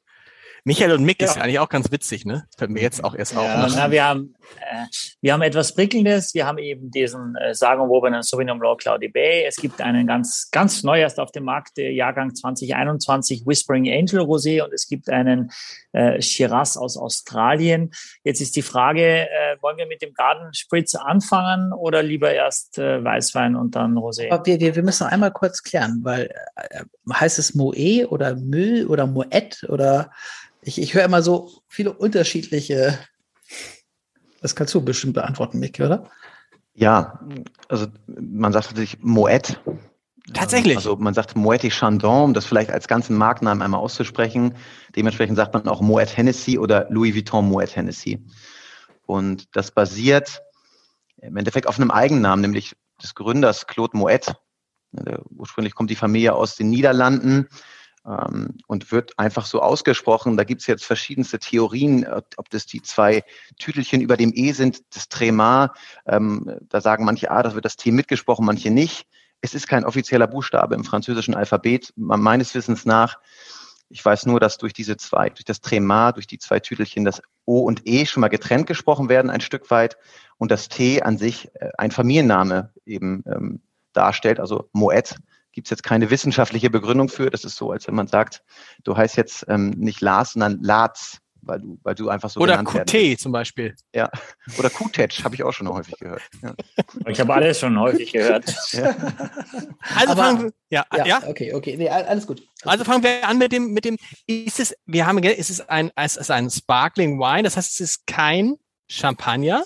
Michael 0.64 0.92
und 0.92 1.04
Mick 1.04 1.20
ja. 1.20 1.28
ist 1.28 1.38
eigentlich 1.38 1.58
auch 1.58 1.68
ganz 1.68 1.90
witzig, 1.90 2.24
ne? 2.24 2.44
fällt 2.56 2.70
mir 2.70 2.82
jetzt 2.82 3.02
auch 3.02 3.14
erst 3.14 3.36
auf. 3.36 3.44
Ja, 3.44 3.68
na, 3.74 3.90
wir, 3.90 4.04
haben, 4.04 4.34
äh, 4.58 4.84
wir 5.20 5.32
haben 5.32 5.42
etwas 5.42 5.74
Prickelndes. 5.74 6.34
Wir 6.34 6.46
haben 6.46 6.58
eben 6.58 6.90
diesen 6.90 7.36
äh, 7.36 7.54
sagenumwobenen 7.54 8.22
Sauvignon 8.22 8.58
Blanc 8.58 8.80
Cloudy 8.80 9.08
Bay. 9.08 9.44
Es 9.46 9.56
gibt 9.56 9.80
einen 9.80 10.06
ganz, 10.06 10.50
ganz 10.50 10.82
neu 10.82 11.00
erst 11.00 11.18
auf 11.18 11.32
dem 11.32 11.44
Markt, 11.44 11.76
der 11.76 11.92
Jahrgang 11.92 12.34
2021 12.34 13.46
Whispering 13.46 13.90
Angel 13.90 14.20
Rosé 14.20 14.62
und 14.62 14.72
es 14.72 14.86
gibt 14.86 15.08
einen 15.08 15.50
äh, 15.92 16.20
Shiraz 16.20 16.76
aus 16.76 16.96
Australien. 16.96 17.90
Jetzt 18.24 18.40
ist 18.40 18.56
die 18.56 18.62
Frage, 18.62 19.28
äh, 19.28 19.56
wollen 19.60 19.78
wir 19.78 19.86
mit 19.86 20.02
dem 20.02 20.14
Garden 20.14 20.52
Spritz 20.54 20.94
anfangen 20.94 21.72
oder 21.72 22.02
lieber 22.02 22.32
erst 22.32 22.78
äh, 22.78 23.02
Weißwein 23.02 23.56
und 23.56 23.74
dann 23.74 23.94
Rosé? 23.94 24.30
Aber 24.30 24.44
wir, 24.46 24.60
wir, 24.60 24.76
wir 24.76 24.82
müssen 24.82 25.06
einmal 25.06 25.32
kurz 25.32 25.62
klären, 25.62 26.00
weil 26.02 26.30
äh, 26.56 26.84
heißt 27.12 27.38
es 27.38 27.54
Moe 27.54 28.06
oder 28.08 28.36
Müll 28.36 28.86
oder 28.86 29.06
Moet 29.06 29.64
oder 29.68 30.10
ich, 30.62 30.80
ich 30.80 30.94
höre 30.94 31.04
immer 31.04 31.22
so 31.22 31.50
viele 31.68 31.92
unterschiedliche. 31.92 32.98
Das 34.40 34.54
kannst 34.54 34.74
du 34.74 34.80
bestimmt 34.80 35.14
beantworten, 35.14 35.58
Mick, 35.58 35.80
oder? 35.80 36.08
Ja, 36.74 37.20
also 37.68 37.86
man 38.06 38.52
sagt 38.52 38.68
natürlich 38.68 38.98
Moet. 39.00 39.60
Tatsächlich. 40.32 40.76
Also 40.76 40.96
man 40.96 41.14
sagt 41.14 41.36
Moet 41.36 41.70
Chandon, 41.72 42.24
um 42.24 42.34
das 42.34 42.46
vielleicht 42.46 42.70
als 42.70 42.88
ganzen 42.88 43.16
Markennamen 43.16 43.62
einmal 43.62 43.80
auszusprechen. 43.80 44.54
Dementsprechend 44.94 45.36
sagt 45.36 45.54
man 45.54 45.66
auch 45.68 45.80
Moet 45.80 46.16
Hennessy 46.16 46.58
oder 46.58 46.86
Louis 46.90 47.14
Vuitton 47.14 47.48
Moet 47.48 47.74
Hennessy. 47.74 48.24
Und 49.06 49.54
das 49.56 49.72
basiert 49.72 50.40
im 51.18 51.36
Endeffekt 51.36 51.66
auf 51.66 51.78
einem 51.78 51.90
Eigennamen, 51.90 52.40
nämlich 52.40 52.76
des 53.02 53.14
Gründers 53.14 53.66
Claude 53.66 53.96
Moet. 53.96 54.34
Ursprünglich 55.30 55.74
kommt 55.74 55.90
die 55.90 55.96
Familie 55.96 56.34
aus 56.34 56.56
den 56.56 56.70
Niederlanden 56.70 57.48
ähm, 58.06 58.58
und 58.66 58.92
wird 58.92 59.18
einfach 59.18 59.46
so 59.46 59.60
ausgesprochen. 59.60 60.36
Da 60.36 60.44
gibt 60.44 60.62
es 60.62 60.66
jetzt 60.66 60.84
verschiedenste 60.84 61.38
Theorien, 61.38 62.06
ob 62.36 62.50
das 62.50 62.66
die 62.66 62.82
zwei 62.82 63.24
Tütelchen 63.58 64.00
über 64.00 64.16
dem 64.16 64.32
E 64.34 64.52
sind, 64.52 64.82
das 64.94 65.08
Tremar. 65.08 65.74
Ähm, 66.06 66.58
da 66.68 66.80
sagen 66.80 67.04
manche, 67.04 67.30
ah, 67.30 67.42
das 67.42 67.54
wird 67.54 67.64
das 67.64 67.76
T 67.76 67.92
mitgesprochen, 67.92 68.44
manche 68.46 68.70
nicht. 68.70 69.06
Es 69.40 69.54
ist 69.54 69.68
kein 69.68 69.84
offizieller 69.84 70.26
Buchstabe 70.26 70.74
im 70.74 70.84
französischen 70.84 71.34
Alphabet, 71.34 71.92
meines 71.96 72.54
Wissens 72.54 72.84
nach. 72.84 73.18
Ich 73.88 74.04
weiß 74.04 74.26
nur, 74.26 74.38
dass 74.38 74.58
durch 74.58 74.72
diese 74.72 74.96
zwei, 74.96 75.30
durch 75.30 75.44
das 75.44 75.60
Tremar, 75.60 76.12
durch 76.12 76.26
die 76.26 76.38
zwei 76.38 76.60
Tütelchen, 76.60 77.04
das 77.04 77.22
O 77.44 77.60
und 77.60 77.82
E 77.88 78.06
schon 78.06 78.20
mal 78.20 78.28
getrennt 78.28 78.66
gesprochen 78.66 79.08
werden, 79.08 79.30
ein 79.30 79.40
Stück 79.40 79.70
weit, 79.70 79.96
und 80.36 80.50
das 80.50 80.68
T 80.68 81.02
an 81.02 81.18
sich 81.18 81.50
äh, 81.54 81.70
ein 81.76 81.90
Familienname 81.90 82.72
eben 82.86 83.24
ähm, 83.26 83.60
darstellt, 83.92 84.40
also 84.40 84.68
Moet 84.72 85.16
gibt 85.52 85.66
es 85.66 85.70
jetzt 85.70 85.82
keine 85.82 86.10
wissenschaftliche 86.10 86.70
Begründung 86.70 87.08
für. 87.08 87.30
Das 87.30 87.44
ist 87.44 87.56
so, 87.56 87.70
als 87.70 87.86
wenn 87.86 87.94
man 87.94 88.06
sagt, 88.06 88.42
du 88.84 88.96
heißt 88.96 89.16
jetzt 89.16 89.46
ähm, 89.48 89.70
nicht 89.70 90.00
Lars, 90.00 90.32
sondern 90.32 90.62
Laz, 90.62 91.18
weil 91.42 91.60
du, 91.60 91.78
weil 91.82 91.94
du 91.94 92.08
einfach 92.08 92.30
so 92.30 92.40
Oder 92.40 92.62
QT 92.62 93.18
zum 93.18 93.32
Beispiel. 93.32 93.74
Ja. 93.94 94.10
Oder 94.58 94.70
Qtech 94.70 95.24
habe 95.24 95.34
ich 95.34 95.42
auch 95.42 95.52
schon 95.52 95.68
häufig 95.68 95.98
gehört. 95.98 96.22
Ja. 96.42 96.54
Ich 97.06 97.20
habe 97.20 97.32
alles 97.34 97.58
schon 97.58 97.78
häufig 97.78 98.12
gehört. 98.12 98.54
Ja. 98.72 98.94
Also 99.96 100.12
Aber, 100.12 100.22
fangen 100.22 100.42
wir, 100.42 100.52
ja, 100.70 100.84
ja, 100.96 101.06
ja, 101.06 101.22
okay, 101.26 101.54
okay, 101.54 101.76
nee, 101.76 101.88
alles 101.88 102.26
gut. 102.26 102.42
Also 102.64 102.84
fangen 102.84 103.02
wir 103.02 103.26
an 103.26 103.38
mit 103.38 103.52
dem, 103.52 103.72
mit 103.72 103.84
dem, 103.84 103.96
ist 104.26 104.60
es, 104.60 104.74
wir 104.86 105.06
haben, 105.06 105.18
ist 105.22 105.50
es 105.50 105.68
ein, 105.68 105.90
es 105.96 106.16
ist 106.16 106.30
ein 106.30 106.50
Sparkling 106.50 107.18
Wine, 107.18 107.42
das 107.42 107.56
heißt, 107.56 107.72
es 107.72 107.80
ist 107.80 108.06
kein 108.06 108.56
Champagner, 108.88 109.64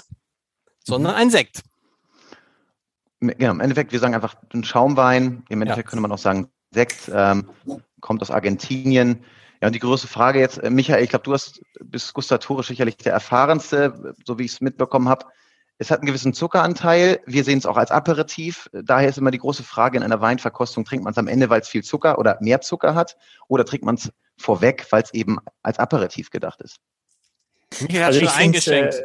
sondern 0.85 1.15
mhm. 1.15 1.19
ein 1.19 1.31
Sekt. 1.31 1.63
Genau, 3.29 3.53
im 3.53 3.61
Endeffekt, 3.61 3.93
wir 3.93 4.01
sagen 4.01 4.15
einfach 4.15 4.37
ein 4.53 4.65
Schaumwein. 4.65 5.45
Im 5.49 5.63
Endeffekt 5.63 5.87
ja. 5.87 5.91
könnte 5.91 6.03
man 6.03 6.13
auch 6.13 6.19
sagen 6.19 6.49
Sekt, 6.73 7.11
ähm, 7.13 7.51
kommt 8.01 8.21
aus 8.23 8.31
Argentinien. 8.31 9.25
Ja, 9.61 9.69
und 9.69 9.75
die 9.75 9.81
größte 9.81 10.09
Frage 10.09 10.41
jetzt, 10.41 10.59
äh, 10.59 10.71
Michael, 10.71 11.03
ich 11.03 11.11
glaube, 11.11 11.23
du 11.23 11.33
hast, 11.33 11.63
bist 11.81 12.13
gustatorisch 12.13 12.67
sicherlich 12.67 12.97
der 12.97 13.13
erfahrenste, 13.13 14.15
so 14.27 14.39
wie 14.39 14.45
ich 14.45 14.53
es 14.53 14.61
mitbekommen 14.61 15.09
habe. 15.09 15.27
Es 15.79 15.91
hat 15.91 16.01
einen 16.01 16.07
gewissen 16.07 16.35
Zuckeranteil. 16.35 17.21
Wir 17.27 17.43
sehen 17.45 17.59
es 17.59 17.67
auch 17.67 17.77
als 17.77 17.91
Aperitif. 17.91 18.69
Daher 18.73 19.09
ist 19.09 19.19
immer 19.19 19.31
die 19.31 19.39
große 19.39 19.63
Frage 19.63 19.97
in 19.97 20.03
einer 20.03 20.21
Weinverkostung, 20.21 20.85
trinkt 20.85 21.05
man 21.05 21.13
es 21.13 21.19
am 21.19 21.27
Ende, 21.27 21.51
weil 21.51 21.61
es 21.61 21.69
viel 21.69 21.83
Zucker 21.83 22.19
oder 22.19 22.39
mehr 22.41 22.61
Zucker 22.61 22.95
hat, 22.95 23.17
oder 23.49 23.65
trinkt 23.65 23.85
man 23.85 23.97
es 23.97 24.13
vorweg, 24.37 24.87
weil 24.91 25.03
es 25.03 25.13
eben 25.15 25.39
als 25.63 25.79
Aperitif 25.79 26.31
gedacht 26.31 26.61
ist? 26.61 26.79
Mir 27.89 28.07
also 28.07 28.21
schon 28.21 28.29
eingeschenkt. 28.29 28.95
Äh, 28.95 29.03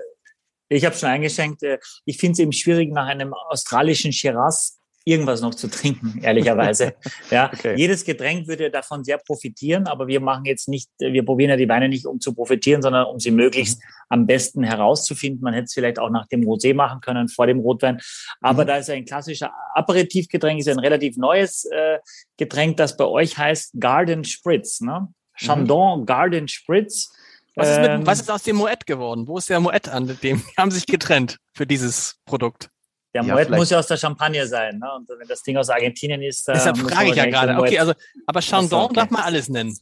ich 0.70 0.86
habe 0.86 0.96
schon 0.96 1.10
eingeschenkt. 1.10 1.64
Äh, 1.64 1.80
ich 2.06 2.18
finde 2.18 2.34
es 2.34 2.40
eben 2.40 2.52
schwierig, 2.52 2.92
nach 2.92 3.08
einem 3.08 3.34
australischen 3.34 4.14
Shiraz 4.14 4.80
irgendwas 5.06 5.42
noch 5.42 5.56
zu 5.56 5.70
trinken, 5.70 6.20
ehrlicherweise. 6.24 6.94
ja, 7.32 7.52
okay. 7.52 7.76
jedes 7.76 8.06
Getränk 8.06 8.48
würde 8.48 8.70
davon 8.70 9.04
sehr 9.04 9.18
profitieren, 9.18 9.88
aber 9.88 10.08
wir 10.08 10.20
machen 10.20 10.46
jetzt 10.46 10.68
nicht, 10.68 10.90
wir 11.00 11.26
probieren 11.26 11.50
ja 11.50 11.58
die 11.58 11.70
Weine 11.70 11.90
nicht, 11.90 12.06
um 12.06 12.20
zu 12.20 12.34
profitieren, 12.34 12.82
sondern 12.82 13.06
um 13.06 13.20
sie 13.20 13.32
möglichst 13.32 13.80
mhm. 13.80 13.84
am 14.10 14.28
besten 14.28 14.64
herauszufinden. 14.64 15.42
Man 15.42 15.54
hätte 15.54 15.66
es 15.66 15.74
vielleicht 15.74 16.00
auch 16.00 16.10
nach 16.10 16.28
dem 16.28 16.42
Rosé 16.42 16.74
machen 16.74 17.02
können, 17.02 17.28
vor 17.28 17.48
dem 17.48 17.60
Rotwein. 17.60 18.00
Aber 18.42 18.64
mhm. 18.64 18.68
da 18.68 18.78
ist 18.78 18.90
ein 18.90 19.06
klassischer 19.06 19.52
Aperitivgetränk, 19.74 20.60
ist 20.60 20.70
ein 20.70 20.80
relativ 20.80 21.18
neues 21.18 21.66
äh, 21.66 22.00
Getränk, 22.38 22.78
das 22.78 22.96
bei 22.96 23.06
euch 23.06 23.38
heißt 23.38 23.80
Garden 23.80 24.24
Spritz, 24.24 24.82
ne? 24.82 25.08
Mhm. 25.10 25.14
Chandon 25.36 26.02
mhm. 26.02 26.06
Garden 26.06 26.48
Spritz. 26.48 27.12
Was 27.60 27.70
ist, 27.70 27.82
mit, 27.82 27.90
ähm, 27.90 28.06
was 28.06 28.22
ist 28.22 28.32
aus 28.32 28.44
dem 28.44 28.56
Moet 28.56 28.86
geworden? 28.86 29.28
Wo 29.28 29.38
ist 29.38 29.50
der 29.50 29.60
Moet 29.60 29.88
an? 29.90 30.08
Dem 30.08 30.18
die 30.22 30.42
haben 30.58 30.72
sich 30.72 30.86
getrennt 30.86 31.38
für 31.54 31.68
dieses 31.68 32.18
Produkt. 32.26 32.70
Der 33.14 33.24
ja, 33.24 33.36
Moet 33.36 33.50
muss 33.50 33.70
ja 33.70 33.80
aus 33.80 33.88
der 33.88 33.98
Champagne 33.98 34.46
sein. 34.48 34.80
Ne? 34.80 34.88
Und 34.96 35.10
wenn 35.10 35.28
das 35.28 35.44
Ding 35.44 35.58
aus 35.58 35.70
Argentinien 35.70 36.22
ist. 36.22 36.48
Deshalb 36.48 36.78
frage 36.78 37.10
ich 37.10 37.16
ja 37.16 37.26
gerade. 37.26 37.58
Okay, 37.58 37.80
also, 37.80 37.94
aber 38.26 38.42
Chandon 38.42 38.86
okay. 38.86 38.96
darf 38.96 39.10
man 39.10 39.22
alles 39.22 39.50
nennen. 39.50 39.78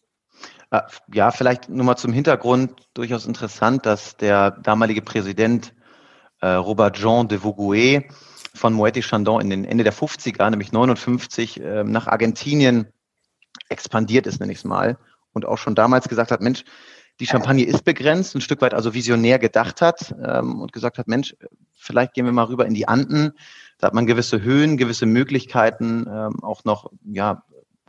Äh, 0.71 0.81
ja, 1.13 1.31
vielleicht 1.31 1.69
nur 1.69 1.85
mal 1.85 1.97
zum 1.97 2.13
Hintergrund 2.13 2.87
durchaus 2.93 3.25
interessant, 3.25 3.85
dass 3.85 4.17
der 4.17 4.51
damalige 4.51 5.01
Präsident 5.01 5.73
äh, 6.41 6.47
Robert 6.47 6.97
Jean 6.97 7.27
de 7.27 7.39
Vaugoé 7.39 8.03
von 8.53 8.73
Moët 8.73 9.01
Chandon 9.01 9.41
in 9.41 9.49
den 9.49 9.65
Ende 9.65 9.83
der 9.83 9.93
50er, 9.93 10.49
nämlich 10.49 10.71
59, 10.71 11.61
äh, 11.61 11.83
nach 11.83 12.07
Argentinien 12.07 12.87
expandiert 13.69 14.27
ist, 14.27 14.39
nenne 14.39 14.51
ich 14.51 14.59
es 14.59 14.63
mal, 14.63 14.97
und 15.33 15.45
auch 15.45 15.57
schon 15.57 15.75
damals 15.75 16.09
gesagt 16.09 16.31
hat, 16.31 16.41
Mensch, 16.41 16.63
die 17.19 17.25
Champagne 17.25 17.65
ist 17.65 17.83
begrenzt, 17.83 18.35
ein 18.35 18.41
Stück 18.41 18.61
weit 18.61 18.73
also 18.73 18.93
visionär 18.93 19.39
gedacht 19.39 19.81
hat 19.81 20.13
ähm, 20.23 20.61
und 20.61 20.71
gesagt 20.71 20.97
hat, 20.97 21.07
Mensch, 21.07 21.35
vielleicht 21.73 22.13
gehen 22.13 22.25
wir 22.25 22.31
mal 22.31 22.45
rüber 22.45 22.65
in 22.65 22.73
die 22.73 22.87
Anden. 22.87 23.33
Da 23.79 23.87
hat 23.87 23.93
man 23.93 24.05
gewisse 24.05 24.41
Höhen, 24.41 24.77
gewisse 24.77 25.05
Möglichkeiten, 25.05 26.05
ähm, 26.07 26.43
auch 26.43 26.63
noch 26.63 26.91
ja, 27.03 27.43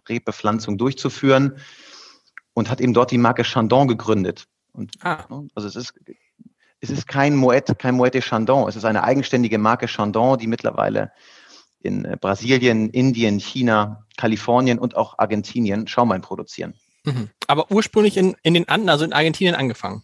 Rebbepflanzung 0.09 0.79
durchzuführen 0.79 1.59
und 2.55 2.71
hat 2.71 2.81
eben 2.81 2.95
dort 2.95 3.11
die 3.11 3.19
Marke 3.19 3.45
Chandon 3.45 3.89
gegründet. 3.89 4.47
Und, 4.73 4.95
ah. 5.03 5.25
Ne, 5.29 5.49
also 5.55 5.69
es 5.69 5.77
ist, 5.77 5.95
es 6.81 6.91
ist 6.91 7.07
kein 7.07 7.37
Moet, 7.37 7.79
kein 7.79 7.97
Moet 7.97 8.15
de 8.15 8.23
Chandon. 8.23 8.69
Es 8.69 8.77
ist 8.77 8.85
eine 8.85 9.05
eigenständige 9.05 9.59
Marke 9.59 9.89
Chandon, 9.89 10.39
die 10.39 10.47
mittlerweile 10.47 11.13
in 11.81 12.05
äh, 12.05 12.17
Brasilien, 12.21 12.91
Indien, 12.91 13.39
China, 13.39 14.07
Kalifornien 14.17 14.79
und 14.79 14.97
auch 14.97 15.19
Argentinien 15.19 15.87
Schaumwein 15.87 16.23
produzieren. 16.23 16.75
Mhm. 17.05 17.31
Aber 17.47 17.71
ursprünglich 17.71 18.17
in, 18.17 18.37
in 18.43 18.55
den 18.55 18.69
Anden, 18.69 18.89
also 18.89 19.05
in 19.05 19.13
Argentinien 19.13 19.55
angefangen. 19.55 20.03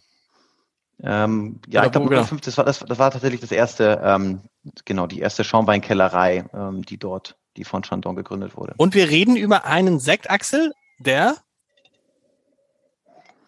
Ähm, 1.03 1.61
ja, 1.67 1.81
Oder 1.81 1.87
ich 1.87 1.93
glaube, 1.93 2.09
genau. 2.09 2.23
das, 2.23 2.57
war, 2.57 2.65
das, 2.65 2.79
das 2.79 2.99
war 2.99 3.11
tatsächlich 3.11 3.41
das 3.41 3.51
erste, 3.51 4.01
ähm, 4.05 4.41
genau, 4.85 5.07
die 5.07 5.21
erste 5.21 5.45
Schaumweinkellerei, 5.45 6.45
ähm, 6.55 6.83
die 6.83 6.99
dort, 6.99 7.37
die 7.57 7.65
von 7.65 7.83
Chandon 7.83 8.17
gegründet 8.17 8.57
wurde. 8.57 8.75
Und 8.77 8.95
wir 8.95 9.11
reden 9.11 9.37
über 9.37 9.65
einen 9.65 9.99
Sektaxel, 9.99 10.73
der 10.99 11.37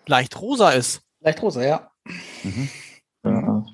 leicht 0.07 0.41
rosa 0.41 0.71
ist. 0.71 1.03
Leicht 1.21 1.41
rosa, 1.43 1.65
ja. 1.65 1.91
Mhm. 2.43 2.69
ja. 3.25 3.65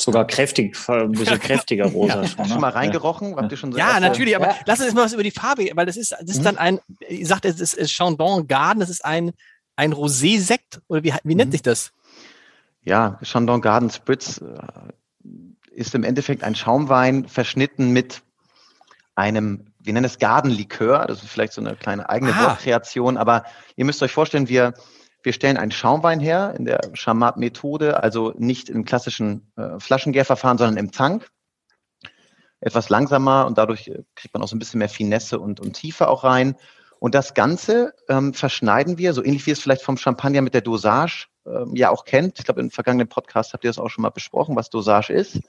Sogar 0.00 0.26
kräftig, 0.26 0.76
ein 0.88 1.12
bisschen 1.12 1.38
kräftiger 1.40 1.84
rosa. 1.84 2.22
Ja. 2.22 2.26
Schon, 2.26 2.44
ne? 2.44 2.52
schon 2.52 2.60
mal 2.60 2.70
reingerochen? 2.70 3.36
Habt 3.36 3.52
ihr 3.52 3.58
schon 3.58 3.70
so 3.70 3.78
ja, 3.78 4.00
natürlich, 4.00 4.34
aber 4.34 4.48
ja. 4.48 4.56
lass 4.64 4.80
uns 4.80 4.94
mal 4.94 5.04
was 5.04 5.12
über 5.12 5.22
die 5.22 5.30
Farbe, 5.30 5.68
weil 5.74 5.84
das 5.84 5.98
ist, 5.98 6.12
das 6.12 6.22
ist 6.22 6.38
mhm. 6.38 6.44
dann 6.44 6.58
ein, 6.58 6.80
ich 7.06 7.28
sagte, 7.28 7.48
es 7.48 7.74
ist 7.74 7.92
Chandon 7.92 8.48
Garden, 8.48 8.80
das 8.80 8.88
ist 8.88 9.04
ein, 9.04 9.32
ein 9.76 9.92
Rosé-Sekt, 9.92 10.80
oder 10.88 11.04
wie, 11.04 11.12
wie 11.22 11.34
nennt 11.34 11.50
mhm. 11.50 11.52
sich 11.52 11.60
das? 11.62 11.92
Ja, 12.82 13.18
Chandon 13.22 13.60
Garden 13.60 13.90
Spritz 13.90 14.38
äh, 14.38 14.44
ist 15.70 15.94
im 15.94 16.04
Endeffekt 16.04 16.44
ein 16.44 16.54
Schaumwein 16.54 17.28
verschnitten 17.28 17.90
mit 17.90 18.22
einem, 19.14 19.66
wir 19.80 19.92
nennen 19.92 20.06
es 20.06 20.18
Gardenlikör, 20.18 21.04
das 21.08 21.22
ist 21.22 21.28
vielleicht 21.28 21.52
so 21.52 21.60
eine 21.60 21.76
kleine 21.76 22.08
eigene 22.08 22.32
Aha. 22.32 22.48
Wortkreation, 22.48 23.18
aber 23.18 23.44
ihr 23.76 23.84
müsst 23.84 24.02
euch 24.02 24.12
vorstellen, 24.12 24.48
wir, 24.48 24.72
wir 25.22 25.32
stellen 25.32 25.56
einen 25.56 25.70
Schaumwein 25.70 26.20
her 26.20 26.54
in 26.56 26.64
der 26.64 26.80
Chamat-Methode, 26.94 28.02
also 28.02 28.32
nicht 28.36 28.68
im 28.68 28.84
klassischen 28.84 29.52
äh, 29.56 29.78
Flaschengärverfahren, 29.78 30.58
sondern 30.58 30.76
im 30.76 30.92
Tank. 30.92 31.30
Etwas 32.60 32.88
langsamer 32.88 33.46
und 33.46 33.58
dadurch 33.58 33.88
äh, 33.88 34.02
kriegt 34.14 34.34
man 34.34 34.42
auch 34.42 34.48
so 34.48 34.56
ein 34.56 34.58
bisschen 34.58 34.78
mehr 34.78 34.88
Finesse 34.88 35.38
und, 35.38 35.60
und 35.60 35.74
Tiefe 35.74 36.08
auch 36.08 36.24
rein. 36.24 36.56
Und 36.98 37.14
das 37.14 37.32
Ganze 37.34 37.94
ähm, 38.08 38.34
verschneiden 38.34 38.98
wir, 38.98 39.14
so 39.14 39.24
ähnlich 39.24 39.46
wie 39.46 39.52
es 39.52 39.60
vielleicht 39.60 39.82
vom 39.82 39.96
Champagner 39.96 40.42
mit 40.42 40.52
der 40.52 40.60
Dosage 40.60 41.28
ähm, 41.46 41.74
ja 41.74 41.90
auch 41.90 42.04
kennt. 42.04 42.38
Ich 42.38 42.44
glaube, 42.44 42.60
im 42.60 42.70
vergangenen 42.70 43.08
Podcast 43.08 43.52
habt 43.52 43.64
ihr 43.64 43.70
das 43.70 43.78
auch 43.78 43.88
schon 43.88 44.02
mal 44.02 44.10
besprochen, 44.10 44.56
was 44.56 44.68
Dosage 44.68 45.12
ist. 45.12 45.40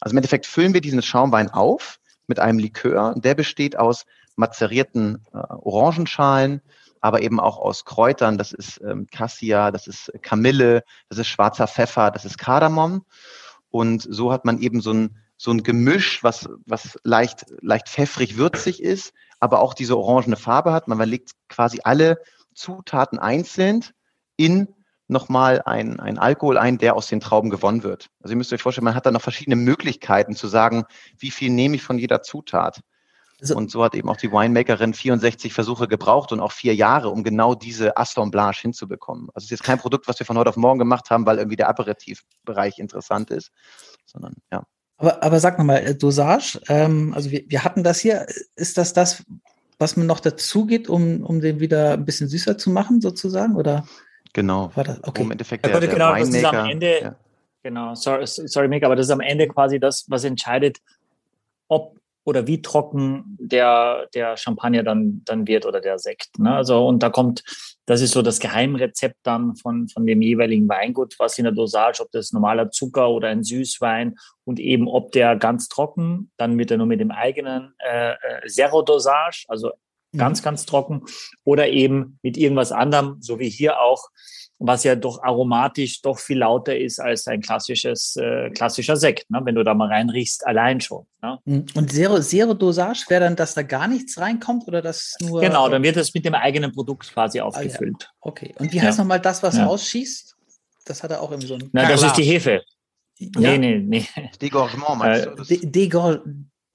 Also 0.00 0.12
im 0.12 0.18
Endeffekt 0.18 0.46
füllen 0.46 0.74
wir 0.74 0.80
diesen 0.80 1.02
Schaumwein 1.02 1.50
auf 1.50 1.98
mit 2.28 2.38
einem 2.38 2.60
Likör. 2.60 3.14
Der 3.16 3.34
besteht 3.34 3.76
aus 3.76 4.06
mazerierten 4.36 5.26
äh, 5.32 5.38
Orangenschalen, 5.38 6.62
aber 7.00 7.22
eben 7.22 7.40
auch 7.40 7.58
aus 7.58 7.84
Kräutern. 7.84 8.38
Das 8.38 8.52
ist 8.52 8.80
ähm, 8.82 9.06
Cassia, 9.10 9.70
das 9.70 9.86
ist 9.86 10.12
Kamille, 10.22 10.82
das 11.08 11.18
ist 11.18 11.28
schwarzer 11.28 11.66
Pfeffer, 11.66 12.10
das 12.10 12.24
ist 12.24 12.38
Kardamom. 12.38 13.04
Und 13.70 14.06
so 14.08 14.32
hat 14.32 14.44
man 14.44 14.58
eben 14.60 14.80
so 14.80 14.92
ein, 14.92 15.16
so 15.36 15.50
ein 15.50 15.62
Gemisch, 15.62 16.22
was, 16.22 16.48
was 16.66 16.98
leicht, 17.04 17.46
leicht 17.60 17.88
pfeffrig 17.88 18.36
würzig 18.36 18.82
ist, 18.82 19.12
aber 19.40 19.60
auch 19.60 19.74
diese 19.74 19.96
orangene 19.96 20.36
Farbe 20.36 20.72
hat. 20.72 20.88
Man 20.88 20.98
legt 21.08 21.32
quasi 21.48 21.80
alle 21.84 22.18
Zutaten 22.54 23.18
einzeln 23.18 23.84
in 24.36 24.68
nochmal 25.06 25.62
ein, 25.64 26.00
ein 26.00 26.18
Alkohol 26.18 26.58
ein, 26.58 26.78
der 26.78 26.94
aus 26.94 27.06
den 27.08 27.20
Trauben 27.20 27.50
gewonnen 27.50 27.82
wird. 27.82 28.10
Also 28.20 28.32
ihr 28.32 28.36
müsst 28.36 28.52
euch 28.52 28.62
vorstellen, 28.62 28.84
man 28.84 28.94
hat 28.94 29.06
da 29.06 29.10
noch 29.10 29.22
verschiedene 29.22 29.56
Möglichkeiten 29.56 30.34
zu 30.34 30.48
sagen, 30.48 30.84
wie 31.18 31.30
viel 31.30 31.50
nehme 31.50 31.76
ich 31.76 31.82
von 31.82 31.98
jeder 31.98 32.22
Zutat. 32.22 32.80
Also, 33.40 33.56
und 33.56 33.70
so 33.70 33.84
hat 33.84 33.94
eben 33.94 34.08
auch 34.08 34.16
die 34.16 34.32
Winemakerin 34.32 34.94
64 34.94 35.52
Versuche 35.52 35.86
gebraucht 35.86 36.32
und 36.32 36.40
auch 36.40 36.50
vier 36.50 36.74
Jahre, 36.74 37.10
um 37.10 37.22
genau 37.22 37.54
diese 37.54 37.96
Aston 37.96 38.30
Blanche 38.30 38.62
hinzubekommen. 38.62 39.28
Also 39.32 39.38
es 39.38 39.44
ist 39.44 39.50
jetzt 39.50 39.62
kein 39.62 39.78
Produkt, 39.78 40.08
was 40.08 40.18
wir 40.18 40.26
von 40.26 40.36
heute 40.36 40.50
auf 40.50 40.56
morgen 40.56 40.78
gemacht 40.78 41.10
haben, 41.10 41.24
weil 41.24 41.38
irgendwie 41.38 41.56
der 41.56 41.68
Aperitivbereich 41.68 42.78
interessant 42.78 43.30
ist, 43.30 43.52
sondern 44.06 44.34
ja. 44.50 44.64
Aber, 44.96 45.22
aber 45.22 45.38
sag 45.38 45.58
nochmal, 45.58 45.86
äh, 45.86 45.94
Dosage, 45.94 46.60
ähm, 46.68 47.14
also 47.14 47.30
wir, 47.30 47.44
wir 47.46 47.62
hatten 47.62 47.84
das 47.84 48.00
hier, 48.00 48.26
ist 48.56 48.76
das 48.76 48.92
das, 48.92 49.24
was 49.78 49.96
man 49.96 50.06
noch 50.06 50.18
dazu 50.18 50.66
geht, 50.66 50.88
um, 50.88 51.22
um 51.22 51.40
den 51.40 51.60
wieder 51.60 51.92
ein 51.92 52.04
bisschen 52.04 52.28
süßer 52.28 52.58
zu 52.58 52.70
machen, 52.70 53.00
sozusagen, 53.00 53.54
oder? 53.54 53.86
Genau. 54.32 54.72
War 54.74 54.82
das? 54.82 54.98
Okay. 55.04 55.22
Im 55.22 55.30
Endeffekt 55.30 55.64
der, 55.64 55.78
der, 55.78 55.88
genau, 55.88 56.14
der 56.14 56.24
das 56.24 56.28
ist 56.30 56.44
am 56.44 56.52
Winemaker, 56.52 56.70
Ende, 56.70 57.00
ja. 57.00 57.16
genau, 57.62 57.94
sorry, 57.94 58.26
sorry, 58.26 58.66
Mika, 58.66 58.86
aber 58.86 58.96
das 58.96 59.06
ist 59.06 59.12
am 59.12 59.20
Ende 59.20 59.46
quasi 59.46 59.78
das, 59.78 60.06
was 60.08 60.24
entscheidet, 60.24 60.78
ob 61.68 61.97
oder 62.28 62.46
wie 62.46 62.60
trocken 62.60 63.24
der, 63.40 64.06
der 64.12 64.36
Champagner 64.36 64.82
dann, 64.82 65.22
dann 65.24 65.46
wird 65.46 65.64
oder 65.64 65.80
der 65.80 65.98
Sekt. 65.98 66.38
Ne? 66.38 66.54
Also, 66.54 66.86
und 66.86 67.02
da 67.02 67.08
kommt, 67.08 67.42
das 67.86 68.02
ist 68.02 68.12
so 68.12 68.20
das 68.20 68.38
Geheimrezept 68.38 69.16
dann 69.22 69.56
von, 69.56 69.88
von 69.88 70.06
dem 70.06 70.20
jeweiligen 70.20 70.68
Weingut, 70.68 71.14
was 71.18 71.38
in 71.38 71.44
der 71.44 71.54
Dosage, 71.54 72.02
ob 72.02 72.12
das 72.12 72.32
normaler 72.32 72.70
Zucker 72.70 73.08
oder 73.08 73.28
ein 73.28 73.42
Süßwein 73.42 74.16
und 74.44 74.60
eben 74.60 74.88
ob 74.88 75.10
der 75.12 75.36
ganz 75.36 75.68
trocken, 75.68 76.30
dann 76.36 76.58
wird 76.58 76.70
er 76.70 76.76
nur 76.76 76.86
mit 76.86 77.00
dem 77.00 77.10
eigenen 77.10 77.72
äh, 77.78 78.10
äh 78.10 78.46
Zero-Dosage, 78.46 79.46
also 79.48 79.70
ganz, 80.14 80.42
ganz 80.42 80.66
trocken, 80.66 81.04
oder 81.44 81.68
eben 81.68 82.18
mit 82.22 82.36
irgendwas 82.36 82.72
anderem, 82.72 83.16
so 83.20 83.38
wie 83.38 83.48
hier 83.48 83.80
auch, 83.80 84.08
was 84.60 84.84
ja 84.84 84.96
doch 84.96 85.22
aromatisch 85.22 86.02
doch 86.02 86.18
viel 86.18 86.38
lauter 86.38 86.76
ist 86.76 86.98
als 86.98 87.26
ein 87.28 87.40
klassisches, 87.40 88.16
äh, 88.16 88.50
klassischer 88.50 88.96
Sekt, 88.96 89.30
ne? 89.30 89.40
wenn 89.44 89.54
du 89.54 89.62
da 89.62 89.74
mal 89.74 89.88
reinriechst, 89.88 90.46
allein 90.46 90.80
schon. 90.80 91.06
Ne? 91.22 91.38
Mhm. 91.44 91.66
Und 91.74 91.92
Zero, 91.92 92.20
Zero 92.20 92.54
Dosage 92.54 93.04
wäre 93.08 93.24
dann, 93.24 93.36
dass 93.36 93.54
da 93.54 93.62
gar 93.62 93.86
nichts 93.88 94.18
reinkommt 94.18 94.66
oder 94.66 94.82
das 94.82 95.14
nur. 95.20 95.40
Genau, 95.40 95.68
dann 95.68 95.82
wird 95.82 95.96
das 95.96 96.12
mit 96.14 96.24
dem 96.24 96.34
eigenen 96.34 96.72
Produkt 96.72 97.12
quasi 97.12 97.40
aufgefüllt. 97.40 97.96
Ah, 98.00 98.04
ja. 98.04 98.08
Okay. 98.20 98.54
Und 98.58 98.72
wie 98.72 98.80
heißt 98.80 98.98
Ja. 98.98 99.04
nochmal 99.04 99.20
das, 99.20 99.42
was 99.42 99.56
Ja. 99.56 99.66
rausschießt? 99.66 100.34
Das 100.86 101.02
hat 101.02 101.10
er 101.10 101.22
auch 101.22 101.30
im 101.32 101.40
so. 101.40 101.58
Na, 101.72 101.88
das 101.88 102.00
klar. 102.00 102.10
ist 102.12 102.16
die 102.18 102.24
Hefe. 102.24 102.62
Ja. 103.18 103.28
Nee, 103.40 103.58
nee, 103.58 103.78
nee. 103.78 104.06
Degorgement 104.40 104.98
meinst 104.98 105.26
Äh, 105.26 105.30
du? 105.30 105.36
Das 105.36 105.48
De 105.48 105.66
Degor 105.66 106.22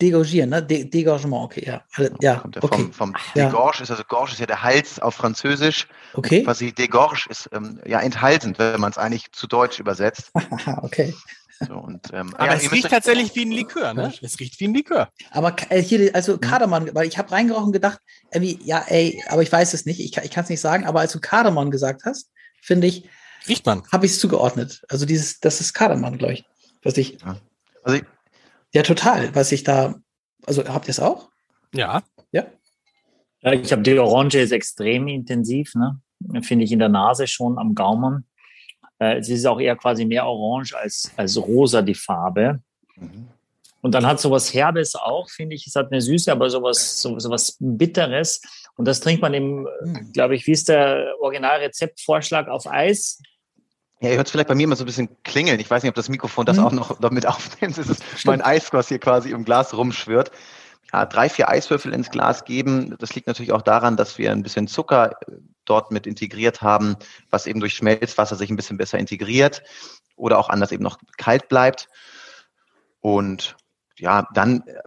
Degorgieren, 0.01 0.49
ne? 0.49 0.61
De 0.65 0.85
Degorgement, 0.89 1.45
okay, 1.45 1.63
ja. 1.65 1.83
Alle- 1.93 2.11
Ja, 2.19 2.35
kommt 2.37 2.55
ja 2.55 2.63
okay. 2.63 2.77
vom, 2.77 2.93
vom 2.93 3.15
Ja. 3.35 3.45
Degorge 3.45 3.83
ist, 3.83 3.91
also 3.91 4.03
Gorge 4.03 4.31
ist 4.33 4.39
ja 4.39 4.45
der 4.45 4.61
Hals 4.63 4.99
auf 4.99 5.15
Französisch. 5.15 5.87
Okay. 6.13 6.43
Quasi 6.43 6.73
Degorge 6.73 7.25
ist 7.29 7.49
ähm, 7.53 7.79
ja 7.85 7.99
enthaltend, 8.01 8.59
wenn 8.59 8.81
man 8.81 8.91
es 8.91 8.97
eigentlich 8.97 9.31
zu 9.31 9.47
Deutsch 9.47 9.79
übersetzt. 9.79 10.31
Okay. 10.81 11.13
So, 11.65 11.75
und, 11.75 12.11
ähm, 12.11 12.33
Aber 12.35 12.47
ja, 12.47 12.53
es 12.55 12.69
riecht 12.71 12.89
tatsächlich 12.89 13.33
wie 13.35 13.45
ein 13.45 13.51
Likör, 13.51 13.93
ne? 13.93 14.11
Es 14.21 14.37
riecht 14.39 14.59
wie 14.59 14.67
ein 14.67 14.73
Likör. 14.73 15.09
Aber 15.31 15.55
äh, 15.69 15.81
hier, 15.81 16.13
also 16.13 16.37
Kardamom, 16.37 16.89
weil 16.93 17.07
ich 17.07 17.17
habe 17.17 17.31
reingerochen 17.31 17.67
und 17.67 17.71
gedacht, 17.71 17.99
irgendwie, 18.33 18.59
ja, 18.65 18.83
ey, 18.87 19.23
aber 19.29 19.43
ich 19.43 19.51
weiß 19.51 19.73
es 19.73 19.85
nicht, 19.85 20.01
ich, 20.01 20.11
kann- 20.11 20.25
ich 20.25 20.31
kann 20.31 20.43
es 20.43 20.49
nicht 20.49 20.59
sagen, 20.59 20.85
aber 20.85 20.99
als 21.01 21.13
du 21.13 21.21
Kardamom 21.21 21.71
gesagt 21.71 22.03
hast, 22.03 22.29
finde 22.61 22.87
ich, 22.87 23.07
Riecht 23.47 23.65
man. 23.65 23.83
habe 23.93 24.05
ich 24.05 24.13
es 24.13 24.19
zugeordnet. 24.19 24.81
Also 24.89 25.05
dieses, 25.05 25.39
das 25.39 25.61
ist 25.61 25.73
Kardamom, 25.73 26.17
glaube 26.17 26.33
ich. 26.33 26.45
Was 26.83 26.97
ich, 26.97 27.17
Also 27.83 27.97
ich, 27.97 28.03
ja, 28.73 28.83
total, 28.83 29.33
was 29.35 29.51
ich 29.51 29.63
da, 29.63 29.95
also 30.45 30.65
habt 30.65 30.87
ihr 30.87 30.91
es 30.91 30.99
auch? 30.99 31.29
Ja. 32.31 32.45
Ja, 33.41 33.51
ich 33.51 33.71
habe 33.71 33.81
die 33.81 33.99
Orange 33.99 34.39
ist 34.39 34.51
extrem 34.51 35.07
intensiv, 35.07 35.75
ne? 35.75 35.99
Finde 36.41 36.63
ich 36.63 36.71
in 36.71 36.79
der 36.79 36.89
Nase 36.89 37.27
schon 37.27 37.57
am 37.57 37.75
Gaumen. 37.75 38.25
Äh, 38.99 39.17
es 39.17 39.27
ist 39.27 39.45
auch 39.45 39.59
eher 39.59 39.75
quasi 39.75 40.05
mehr 40.05 40.25
orange 40.25 40.73
als, 40.77 41.11
als 41.17 41.37
rosa 41.37 41.81
die 41.81 41.95
Farbe. 41.95 42.61
Mhm. 42.95 43.27
Und 43.81 43.93
dann 43.93 44.05
hat 44.05 44.21
sowas 44.21 44.53
Herbes 44.53 44.95
auch, 44.95 45.29
finde 45.29 45.57
ich. 45.57 45.67
Es 45.67 45.75
hat 45.75 45.91
eine 45.91 46.01
Süße, 46.01 46.31
aber 46.31 46.49
sowas, 46.49 47.01
so, 47.01 47.19
sowas 47.19 47.57
Bitteres. 47.59 48.41
Und 48.77 48.87
das 48.87 49.01
trinkt 49.01 49.21
man 49.21 49.33
im, 49.33 49.67
Hm. 49.81 50.13
glaube 50.13 50.35
ich, 50.35 50.47
wie 50.47 50.53
ist 50.53 50.69
der 50.69 51.13
Originalrezeptvorschlag 51.19 52.47
auf 52.47 52.65
Eis? 52.65 53.21
Ja, 54.03 54.09
ihr 54.09 54.17
hört 54.17 54.27
es 54.27 54.31
vielleicht 54.31 54.49
bei 54.49 54.55
mir 54.55 54.63
immer 54.63 54.75
so 54.75 54.83
ein 54.83 54.87
bisschen 54.87 55.07
klingeln. 55.23 55.61
Ich 55.61 55.69
weiß 55.69 55.81
nicht, 55.81 55.89
ob 55.89 55.95
das 55.95 56.09
Mikrofon 56.09 56.45
das 56.45 56.57
Mhm. 56.57 56.63
auch 56.65 56.71
noch 56.73 56.97
damit 56.99 57.25
aufnimmt. 57.25 57.77
Es 57.77 57.87
ist 57.87 58.03
mein 58.25 58.41
Eis, 58.41 58.73
was 58.73 58.89
hier 58.89 58.99
quasi 58.99 59.31
im 59.31 59.45
Glas 59.45 59.73
rumschwirrt. 59.73 60.29
Ja, 60.91 61.05
drei, 61.05 61.29
vier 61.29 61.47
Eiswürfel 61.47 61.93
ins 61.93 62.11
Glas 62.11 62.43
geben. 62.43 62.95
Das 62.99 63.15
liegt 63.15 63.27
natürlich 63.27 63.53
auch 63.53 63.61
daran, 63.61 63.95
dass 63.95 64.17
wir 64.17 64.33
ein 64.33 64.43
bisschen 64.43 64.67
Zucker 64.67 65.11
äh, 65.21 65.37
dort 65.63 65.91
mit 65.91 66.05
integriert 66.05 66.61
haben, 66.61 66.97
was 67.29 67.47
eben 67.47 67.61
durch 67.61 67.75
Schmelzwasser 67.75 68.35
sich 68.35 68.49
ein 68.49 68.57
bisschen 68.57 68.77
besser 68.77 68.99
integriert 68.99 69.63
oder 70.17 70.37
auch 70.37 70.49
anders 70.49 70.73
eben 70.73 70.83
noch 70.83 70.97
kalt 71.17 71.47
bleibt. 71.47 71.87
Und 72.99 73.55
ja, 73.97 74.27
dann, 74.33 74.63
äh, 74.67 74.81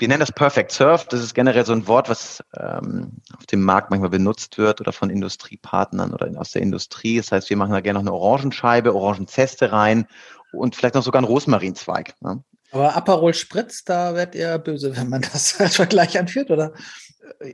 wir 0.00 0.08
nennen 0.08 0.20
das 0.20 0.32
Perfect 0.32 0.72
Surf. 0.72 1.04
Das 1.08 1.20
ist 1.20 1.34
generell 1.34 1.66
so 1.66 1.72
ein 1.74 1.86
Wort, 1.86 2.08
was 2.08 2.42
ähm, 2.56 3.12
auf 3.36 3.44
dem 3.46 3.62
Markt 3.62 3.90
manchmal 3.90 4.08
benutzt 4.10 4.56
wird 4.56 4.80
oder 4.80 4.92
von 4.92 5.10
Industriepartnern 5.10 6.12
oder 6.14 6.30
aus 6.40 6.52
der 6.52 6.62
Industrie. 6.62 7.18
Das 7.18 7.30
heißt, 7.30 7.50
wir 7.50 7.56
machen 7.58 7.72
da 7.72 7.80
gerne 7.80 7.98
noch 7.98 8.06
eine 8.10 8.14
Orangenscheibe, 8.14 8.94
Orangenzeste 8.94 9.72
rein 9.72 10.06
und 10.52 10.74
vielleicht 10.74 10.94
noch 10.94 11.02
sogar 11.02 11.18
einen 11.18 11.26
Rosmarinzweig. 11.28 12.14
Ne? 12.22 12.42
Aber 12.72 12.96
Aperol 12.96 13.34
Spritz, 13.34 13.84
da 13.84 14.14
werdet 14.14 14.34
ihr 14.36 14.56
böse, 14.58 14.96
wenn 14.96 15.08
man 15.10 15.20
das 15.20 15.60
als 15.60 15.76
Vergleich 15.76 16.18
anführt, 16.18 16.50
oder? 16.50 16.72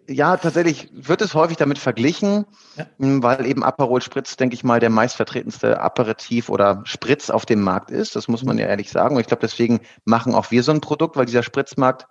Ja, 0.08 0.36
tatsächlich 0.36 0.88
wird 0.92 1.20
es 1.20 1.34
häufig 1.34 1.56
damit 1.58 1.78
verglichen, 1.78 2.46
Ja. 2.76 2.86
m, 2.98 3.22
weil 3.22 3.44
eben 3.44 3.62
Aperol 3.62 4.00
Spritz, 4.02 4.36
denke 4.36 4.54
ich 4.54 4.64
mal, 4.64 4.80
der 4.80 4.90
meistvertretenste 4.90 5.80
Aperitif 5.80 6.48
oder 6.48 6.82
Spritz 6.84 7.28
auf 7.28 7.44
dem 7.44 7.60
Markt 7.60 7.90
ist. 7.90 8.16
Das 8.16 8.28
muss 8.28 8.44
man 8.44 8.56
ja 8.56 8.66
ehrlich 8.66 8.90
sagen. 8.90 9.16
Und 9.16 9.20
ich 9.20 9.26
glaube, 9.26 9.42
deswegen 9.42 9.80
machen 10.04 10.34
auch 10.34 10.50
wir 10.50 10.62
so 10.62 10.72
ein 10.72 10.80
Produkt, 10.80 11.16
weil 11.16 11.26
dieser 11.26 11.42
Spritzmarkt 11.42 12.06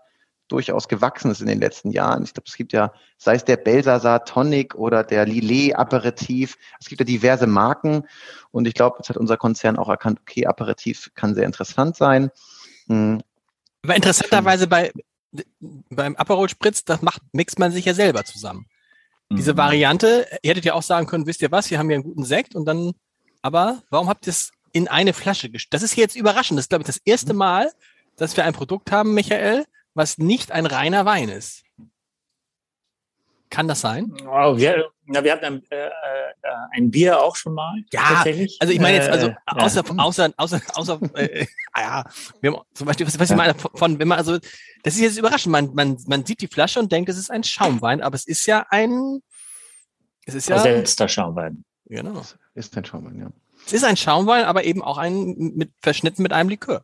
durchaus 0.48 0.88
gewachsen 0.88 1.32
ist 1.32 1.42
in 1.42 1.48
den 1.48 1.60
letzten 1.60 1.92
Jahren. 1.92 2.24
Ich 2.24 2.34
glaube, 2.34 2.48
es 2.48 2.56
gibt 2.56 2.74
ja, 2.74 2.94
sei 3.18 3.36
es 3.36 3.46
der 3.46 3.58
Belsasar 3.58 4.26
Tonic 4.26 4.76
oder 4.76 5.04
der 5.04 5.26
Lillet 5.26 5.76
Aperitif, 5.76 6.58
es 6.80 6.88
gibt 6.88 7.02
ja 7.02 7.06
diverse 7.06 7.48
Marken. 7.48 8.04
Und 8.52 8.68
ich 8.68 8.74
glaube, 8.74 8.98
jetzt 9.00 9.10
hat 9.10 9.18
unser 9.18 9.38
Konzern 9.38 9.78
auch 9.78 9.90
erkannt, 9.90 10.20
okay, 10.22 10.46
Aperitif 10.46 11.12
kann 11.16 11.34
sehr 11.34 11.46
interessant 11.46 11.96
sein. 11.96 12.30
Hm, 12.88 13.22
Aber 13.84 13.96
interessanterweise 13.96 14.68
bei, 14.68 14.92
beim 15.90 16.16
Aperol 16.16 16.50
Spritz, 16.50 16.86
das 16.86 17.02
macht, 17.02 17.22
mixt 17.32 17.60
man 17.60 17.72
sich 17.72 17.86
ja 17.86 17.94
selber 17.94 18.24
zusammen. 18.24 18.68
Diese 19.32 19.54
Mhm. 19.54 19.58
Variante, 19.58 20.28
ihr 20.44 20.52
hättet 20.52 20.66
ja 20.66 20.74
auch 20.74 20.84
sagen 20.84 21.08
können, 21.08 21.26
wisst 21.26 21.42
ihr 21.42 21.52
was, 21.52 21.72
wir 21.72 21.80
haben 21.80 21.88
hier 21.90 21.96
einen 21.96 22.04
guten 22.04 22.26
Sekt 22.26 22.56
und 22.56 22.66
dann, 22.66 22.94
aber 23.42 23.82
warum 23.90 24.08
habt 24.08 24.28
ihr 24.28 24.32
es 24.32 24.52
in 24.72 24.88
eine 24.88 25.14
Flasche 25.14 25.50
gestellt? 25.50 25.74
Das 25.74 25.82
ist 25.82 25.94
hier 25.94 26.04
jetzt 26.04 26.16
überraschend. 26.16 26.60
Das 26.60 26.66
ist, 26.66 26.70
glaube 26.70 26.84
ich, 26.84 26.88
das 26.88 27.02
erste 27.04 27.34
Mal, 27.34 27.72
dass 28.18 28.38
wir 28.38 28.46
ein 28.46 28.54
Produkt 28.54 28.92
haben, 28.92 29.14
Michael, 29.16 29.66
was 29.96 30.20
nicht 30.20 30.52
ein 30.52 30.66
reiner 30.68 31.06
Wein 31.06 31.30
ist. 31.30 31.64
Kann 33.50 33.68
das 33.68 33.82
sein? 33.82 34.12
Oh, 34.28 34.58
wir, 34.58 34.90
na, 35.06 35.24
wir 35.24 35.32
hatten 35.32 35.46
ein, 35.46 35.64
äh, 35.70 35.88
äh, 35.88 35.92
ein 36.72 36.92
Bier 36.92 37.22
auch 37.22 37.36
schon 37.36 37.54
mal. 37.54 37.76
Ja, 37.94 38.02
tatsächlich. 38.02 38.58
Also 38.60 38.74
ich 38.74 38.80
meine 38.80 38.98
jetzt, 38.98 39.10
also 39.10 39.28
Äh, 39.28 39.36
außer, 39.46 39.84
ja. 39.86 39.94
außer, 39.98 40.34
außer, 40.36 40.62
außer, 40.74 41.00
äh, 41.14 41.46
ah 41.72 41.82
ja, 41.82 42.04
wir 42.42 42.52
haben 42.52 42.62
zum 42.74 42.88
Beispiel, 42.88 43.08
was, 43.08 43.18
was 43.18 43.30
ich 43.30 43.36
meine, 43.36 43.56
von, 43.56 43.98
wenn 44.00 44.08
man, 44.08 44.18
also, 44.18 44.38
das 44.84 44.96
ist 44.96 45.00
jetzt 45.00 45.18
überraschend, 45.18 45.52
man, 45.52 45.74
man, 45.74 45.98
man 46.08 46.26
sieht 46.26 46.42
die 46.42 46.48
Flasche 46.48 46.80
und 46.80 46.92
denkt, 46.92 47.08
es 47.10 47.18
ist 47.18 47.32
ein 47.32 47.44
Schaumwein, 47.44 48.02
aber 48.02 48.16
es 48.16 48.28
ist 48.28 48.46
ja 48.46 48.66
ein, 48.70 49.22
es 50.26 50.34
ist 50.34 50.50
ja, 50.50 50.58
Versetzter 50.60 51.08
Schaumwein. 51.08 51.64
genau. 51.86 52.24
ist 52.56 52.76
ein 52.76 52.84
Schaumwein, 52.84 53.20
ja. 53.20 53.28
Es 53.66 53.74
ist 53.74 53.86
ein 53.86 53.96
Schaumwein, 53.96 54.44
aber 54.44 54.66
eben 54.66 54.84
auch 54.84 54.98
ein, 54.98 55.54
mit, 55.56 55.72
verschnitten 55.82 56.24
mit 56.24 56.34
einem 56.34 56.50
Likör. 56.50 56.84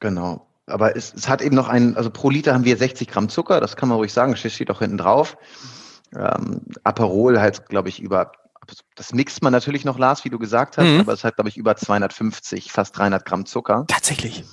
Genau. 0.00 0.47
Aber 0.68 0.96
es, 0.96 1.12
es 1.14 1.28
hat 1.28 1.42
eben 1.42 1.54
noch 1.56 1.68
einen, 1.68 1.96
also 1.96 2.10
pro 2.10 2.30
Liter 2.30 2.54
haben 2.54 2.64
wir 2.64 2.76
60 2.76 3.08
Gramm 3.08 3.28
Zucker, 3.28 3.60
das 3.60 3.76
kann 3.76 3.88
man 3.88 3.98
ruhig 3.98 4.12
sagen, 4.12 4.36
das 4.40 4.52
steht 4.52 4.70
auch 4.70 4.80
hinten 4.80 4.98
drauf. 4.98 5.36
Ähm, 6.14 6.62
Aperol 6.84 7.40
halt, 7.40 7.68
glaube 7.68 7.88
ich, 7.88 8.00
über, 8.00 8.32
das 8.94 9.12
mixt 9.12 9.42
man 9.42 9.52
natürlich 9.52 9.84
noch, 9.84 9.98
Lars, 9.98 10.24
wie 10.24 10.30
du 10.30 10.38
gesagt 10.38 10.78
hast, 10.78 10.86
Mhm. 10.86 11.00
aber 11.00 11.12
es 11.12 11.24
hat, 11.24 11.36
glaube 11.36 11.48
ich, 11.48 11.56
über 11.56 11.76
250, 11.76 12.72
fast 12.72 12.96
300 12.96 13.24
Gramm 13.24 13.46
Zucker. 13.46 13.84
Tatsächlich. 13.88 14.44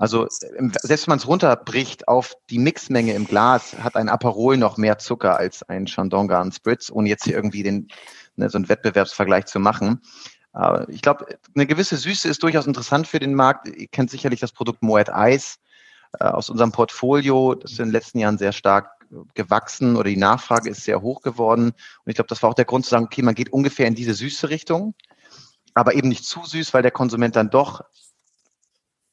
Also 0.00 0.26
selbst 0.30 1.06
wenn 1.06 1.10
man 1.10 1.18
es 1.18 1.28
runterbricht 1.28 2.08
auf 2.08 2.34
die 2.48 2.58
Mixmenge 2.58 3.12
im 3.12 3.26
Glas, 3.26 3.76
hat 3.82 3.96
ein 3.96 4.08
Aperol 4.08 4.56
noch 4.56 4.78
mehr 4.78 4.96
Zucker 4.96 5.36
als 5.36 5.62
ein 5.64 5.86
Chandon 5.86 6.26
Garden 6.26 6.52
Spritz, 6.52 6.90
ohne 6.90 7.10
jetzt 7.10 7.24
hier 7.24 7.34
irgendwie 7.34 7.62
den, 7.62 7.88
ne, 8.34 8.48
so 8.48 8.56
einen 8.56 8.70
Wettbewerbsvergleich 8.70 9.44
zu 9.44 9.60
machen. 9.60 10.00
Aber 10.52 10.88
ich 10.88 11.02
glaube, 11.02 11.26
eine 11.54 11.66
gewisse 11.66 11.96
Süße 11.96 12.28
ist 12.28 12.42
durchaus 12.42 12.66
interessant 12.66 13.06
für 13.06 13.20
den 13.20 13.34
Markt. 13.34 13.68
Ihr 13.68 13.88
kennt 13.88 14.10
sicherlich 14.10 14.40
das 14.40 14.52
Produkt 14.52 14.82
Moet 14.82 15.10
Eis 15.10 15.58
äh, 16.18 16.24
aus 16.24 16.50
unserem 16.50 16.72
Portfolio, 16.72 17.54
das 17.54 17.72
in 17.72 17.86
den 17.86 17.92
letzten 17.92 18.18
Jahren 18.18 18.38
sehr 18.38 18.52
stark 18.52 18.90
gewachsen 19.34 19.96
oder 19.96 20.08
die 20.08 20.16
Nachfrage 20.16 20.70
ist 20.70 20.84
sehr 20.84 21.02
hoch 21.02 21.22
geworden. 21.22 21.70
Und 21.70 21.74
ich 22.06 22.14
glaube, 22.14 22.28
das 22.28 22.42
war 22.42 22.50
auch 22.50 22.54
der 22.54 22.64
Grund 22.64 22.84
zu 22.84 22.90
sagen, 22.90 23.06
okay, 23.06 23.22
man 23.22 23.34
geht 23.34 23.52
ungefähr 23.52 23.86
in 23.86 23.94
diese 23.94 24.14
süße 24.14 24.50
Richtung, 24.50 24.94
aber 25.74 25.94
eben 25.94 26.08
nicht 26.08 26.24
zu 26.24 26.44
süß, 26.44 26.74
weil 26.74 26.82
der 26.82 26.90
Konsument 26.90 27.36
dann 27.36 27.50
doch 27.50 27.82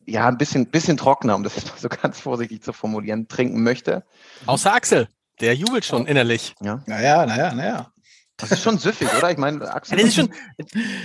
ja 0.05 0.27
ein 0.27 0.37
bisschen, 0.37 0.67
bisschen 0.67 0.97
trockener, 0.97 1.35
um 1.35 1.43
das 1.43 1.55
jetzt 1.55 1.69
mal 1.69 1.79
so 1.79 1.89
ganz 2.01 2.19
vorsichtig 2.19 2.63
zu 2.63 2.73
formulieren, 2.73 3.27
trinken 3.27 3.63
möchte. 3.63 4.05
Außer 4.45 4.73
Axel, 4.73 5.07
der 5.41 5.55
jubelt 5.55 5.85
schon 5.85 6.05
innerlich. 6.07 6.55
Ja. 6.61 6.81
Naja, 6.85 7.25
naja, 7.25 7.53
naja. 7.53 7.91
Das 8.37 8.51
ist 8.51 8.61
schon 8.61 8.77
süffig, 8.77 9.09
oder? 9.17 9.31
Ich 9.31 9.37
meine, 9.37 9.73
Axel. 9.73 9.97
Das 9.97 10.07
ist 10.07 10.15
schon, 10.15 10.33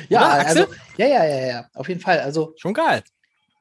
ja, 0.09 0.21
also, 0.21 0.67
ja, 0.99 1.07
ja, 1.07 1.25
ja, 1.25 1.47
ja, 1.47 1.67
auf 1.75 1.89
jeden 1.89 2.01
Fall. 2.01 2.21
Also 2.21 2.55
schon 2.57 2.75
geil. 2.75 3.03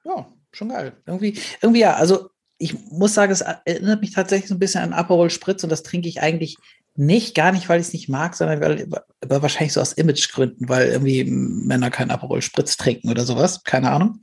Ja, 0.04 0.28
schon 0.52 0.70
geil. 0.70 0.94
Irgendwie, 1.06 1.40
irgendwie 1.62 1.80
ja. 1.80 1.96
Also 1.96 2.30
ich 2.58 2.76
muss 2.92 3.14
sagen, 3.14 3.32
es 3.32 3.42
erinnert 3.42 4.02
mich 4.02 4.12
tatsächlich 4.12 4.50
so 4.50 4.56
ein 4.56 4.60
bisschen 4.60 4.84
an 4.84 4.94
Aperol 4.94 5.30
Spritz 5.30 5.64
und 5.64 5.70
das 5.70 5.84
trinke 5.84 6.10
ich 6.10 6.22
eigentlich 6.22 6.58
nicht, 6.96 7.34
gar 7.34 7.52
nicht, 7.54 7.70
weil 7.70 7.80
ich 7.80 7.88
es 7.88 7.94
nicht 7.94 8.10
mag, 8.10 8.36
sondern 8.36 8.60
weil, 8.60 8.88
aber 9.24 9.42
wahrscheinlich 9.42 9.74
so 9.74 9.82
aus 9.82 9.94
Imagegründen, 9.94 10.68
weil 10.68 10.90
irgendwie 10.90 11.24
Männer 11.24 11.90
kein 11.90 12.12
Aperol 12.12 12.42
Spritz 12.42 12.76
trinken 12.76 13.10
oder 13.10 13.24
sowas. 13.24 13.64
Keine 13.64 13.90
Ahnung. 13.92 14.20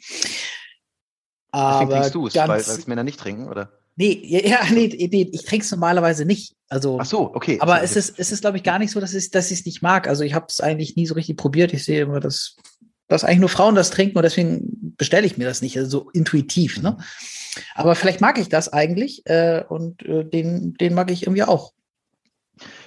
Aber 1.51 1.87
Deswegen 1.87 2.01
trinkst 2.01 2.15
du 2.15 2.27
es, 2.27 2.37
weil, 2.37 2.49
weil 2.49 2.59
es 2.61 2.87
Männer 2.87 3.05
nicht 3.05 3.19
trinken, 3.19 3.49
oder? 3.49 3.78
Nee, 3.99 4.21
ja, 4.23 4.61
nee, 4.73 5.09
nee 5.11 5.29
ich 5.33 5.45
trinke 5.45 5.65
es 5.65 5.73
normalerweise 5.73 6.25
nicht. 6.25 6.55
Also, 6.69 6.99
Ach 7.01 7.05
so, 7.05 7.35
okay. 7.35 7.59
Aber 7.61 7.83
es 7.83 7.97
ist, 7.97 8.17
es 8.17 8.31
ist, 8.31 8.43
glaube 8.43 8.57
ich, 8.57 8.63
gar 8.63 8.79
nicht 8.79 8.93
so, 8.93 9.01
dass 9.01 9.13
ich 9.13 9.31
dass 9.31 9.51
es 9.51 9.67
nicht 9.67 9.83
mag. 9.83 10.07
Also 10.07 10.23
ich 10.23 10.35
habe 10.35 10.47
es 10.49 10.61
eigentlich 10.61 10.95
nie 10.95 11.07
so 11.07 11.15
richtig 11.15 11.37
probiert. 11.37 11.73
Ich 11.73 11.85
sehe 11.85 12.03
immer, 12.03 12.21
dass, 12.21 12.57
dass 13.09 13.25
eigentlich 13.25 13.41
nur 13.41 13.49
Frauen 13.49 13.75
das 13.75 13.91
trinken 13.91 14.17
und 14.17 14.23
deswegen 14.23 14.95
bestelle 14.97 15.27
ich 15.27 15.37
mir 15.37 15.47
das 15.47 15.63
nicht, 15.63 15.77
also 15.77 15.91
so 15.91 16.11
intuitiv. 16.11 16.81
Ne? 16.81 16.97
Aber 17.75 17.97
vielleicht 17.97 18.21
mag 18.21 18.39
ich 18.39 18.49
das 18.49 18.73
eigentlich 18.73 19.27
äh, 19.27 19.65
und 19.69 20.05
äh, 20.05 20.25
den, 20.25 20.75
den 20.75 20.95
mag 20.95 21.11
ich 21.11 21.25
irgendwie 21.25 21.43
auch. 21.43 21.73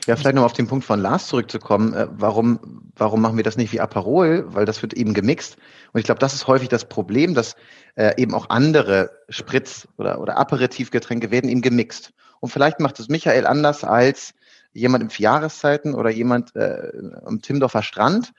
Ja, 0.07 0.15
vielleicht 0.15 0.35
noch 0.35 0.45
auf 0.45 0.53
den 0.53 0.67
Punkt 0.67 0.83
von 0.83 0.99
Lars 0.99 1.27
zurückzukommen. 1.27 1.93
Äh, 1.93 2.07
warum, 2.11 2.59
warum 2.95 3.21
machen 3.21 3.37
wir 3.37 3.43
das 3.43 3.57
nicht 3.57 3.71
wie 3.71 3.79
Aperol? 3.79 4.45
Weil 4.47 4.65
das 4.65 4.81
wird 4.81 4.93
eben 4.93 5.13
gemixt. 5.13 5.57
Und 5.93 5.99
ich 5.99 6.05
glaube, 6.05 6.19
das 6.19 6.33
ist 6.33 6.47
häufig 6.47 6.69
das 6.69 6.85
Problem, 6.85 7.35
dass 7.35 7.55
äh, 7.95 8.19
eben 8.19 8.33
auch 8.33 8.49
andere 8.49 9.11
Spritz- 9.29 9.87
oder, 9.97 10.19
oder 10.19 10.37
Aperitivgetränke 10.37 11.29
werden 11.29 11.49
eben 11.49 11.61
gemixt. 11.61 12.13
Und 12.39 12.49
vielleicht 12.49 12.79
macht 12.79 12.99
es 12.99 13.09
Michael 13.09 13.45
anders 13.45 13.83
als 13.83 14.33
jemand 14.73 15.03
im 15.03 15.09
Vierjahreszeiten 15.09 15.93
oder 15.93 16.09
jemand 16.09 16.55
äh, 16.55 16.91
am 17.25 17.41
Timdorfer 17.41 17.83
Strand. 17.83 18.33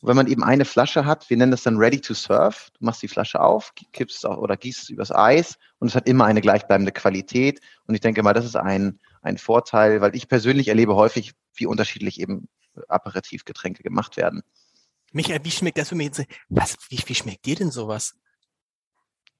Und 0.00 0.08
wenn 0.08 0.16
man 0.16 0.26
eben 0.26 0.42
eine 0.42 0.64
Flasche 0.64 1.06
hat, 1.06 1.30
wir 1.30 1.36
nennen 1.36 1.52
das 1.52 1.62
dann 1.62 1.76
Ready 1.76 2.00
to 2.00 2.14
Serve. 2.14 2.56
Du 2.78 2.84
machst 2.84 3.02
die 3.02 3.08
Flasche 3.08 3.40
auf, 3.40 3.72
kippst 3.92 4.26
auch, 4.26 4.38
oder 4.38 4.56
gießt 4.56 4.82
es 4.82 4.90
übers 4.90 5.12
Eis 5.12 5.58
und 5.78 5.88
es 5.88 5.94
hat 5.94 6.08
immer 6.08 6.24
eine 6.24 6.40
gleichbleibende 6.40 6.92
Qualität. 6.92 7.60
Und 7.86 7.94
ich 7.94 8.00
denke 8.00 8.22
mal, 8.22 8.32
das 8.32 8.44
ist 8.44 8.56
ein, 8.56 8.98
ein 9.24 9.38
Vorteil, 9.38 10.00
weil 10.00 10.14
ich 10.14 10.28
persönlich 10.28 10.68
erlebe 10.68 10.94
häufig, 10.94 11.32
wie 11.54 11.66
unterschiedlich 11.66 12.20
eben 12.20 12.48
Aperitivgetränke 12.88 13.82
gemacht 13.82 14.16
werden. 14.16 14.42
Michael, 15.12 15.44
wie 15.44 15.50
schmeckt 15.50 15.78
das 15.78 15.88
für 15.88 15.94
mich? 15.94 16.12
Was, 16.48 16.76
wie, 16.88 17.02
wie 17.06 17.14
schmeckt 17.14 17.46
dir 17.46 17.56
denn 17.56 17.70
sowas? 17.70 18.14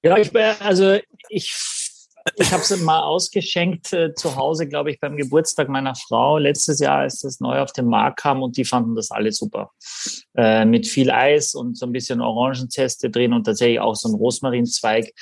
Ja, 0.03 0.17
ich, 0.19 0.35
also 0.37 0.99
ich 1.29 1.53
ich 2.37 2.53
habe 2.53 2.63
es 2.63 2.81
mal 2.81 3.01
ausgeschenkt 3.01 3.93
äh, 3.93 4.15
zu 4.15 4.37
Hause, 4.37 4.67
glaube 4.67 4.91
ich, 4.91 4.99
beim 4.99 5.17
Geburtstag 5.17 5.69
meiner 5.69 5.95
Frau 5.95 6.39
letztes 6.39 6.81
Jahr, 6.81 7.01
als 7.01 7.21
das 7.21 7.41
neu 7.41 7.61
auf 7.61 7.73
den 7.73 7.87
Markt 7.87 8.21
kam 8.21 8.43
und 8.43 8.57
die 8.57 8.65
fanden 8.65 8.95
das 8.95 9.11
alle 9.11 9.31
super. 9.33 9.73
Äh, 10.35 10.65
mit 10.65 10.87
viel 10.87 11.11
Eis 11.11 11.55
und 11.55 11.77
so 11.77 11.87
ein 11.87 11.93
bisschen 11.93 12.21
Orangenzeste 12.21 13.11
drin 13.11 13.33
und 13.33 13.45
tatsächlich 13.45 13.81
auch 13.81 13.95
so 13.95 14.09
ein 14.09 14.15
Rosmarinzweig. 14.15 15.13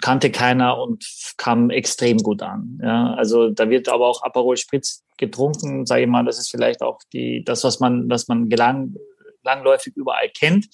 Kannte 0.00 0.30
keiner 0.30 0.78
und 0.78 1.04
kam 1.36 1.70
extrem 1.70 2.18
gut 2.18 2.42
an. 2.42 2.80
Ja, 2.82 3.14
also 3.14 3.50
da 3.50 3.70
wird 3.70 3.88
aber 3.88 4.08
auch 4.08 4.22
Aperol 4.22 4.56
Spritz 4.56 5.04
getrunken, 5.16 5.86
sage 5.86 6.02
ich 6.02 6.08
mal, 6.08 6.24
das 6.24 6.38
ist 6.38 6.50
vielleicht 6.50 6.82
auch 6.82 6.98
die, 7.12 7.44
das, 7.44 7.62
was 7.62 7.78
man, 7.78 8.10
was 8.10 8.26
man 8.26 8.48
gelang, 8.48 8.96
langläufig 9.44 9.94
überall 9.96 10.28
kennt. 10.30 10.66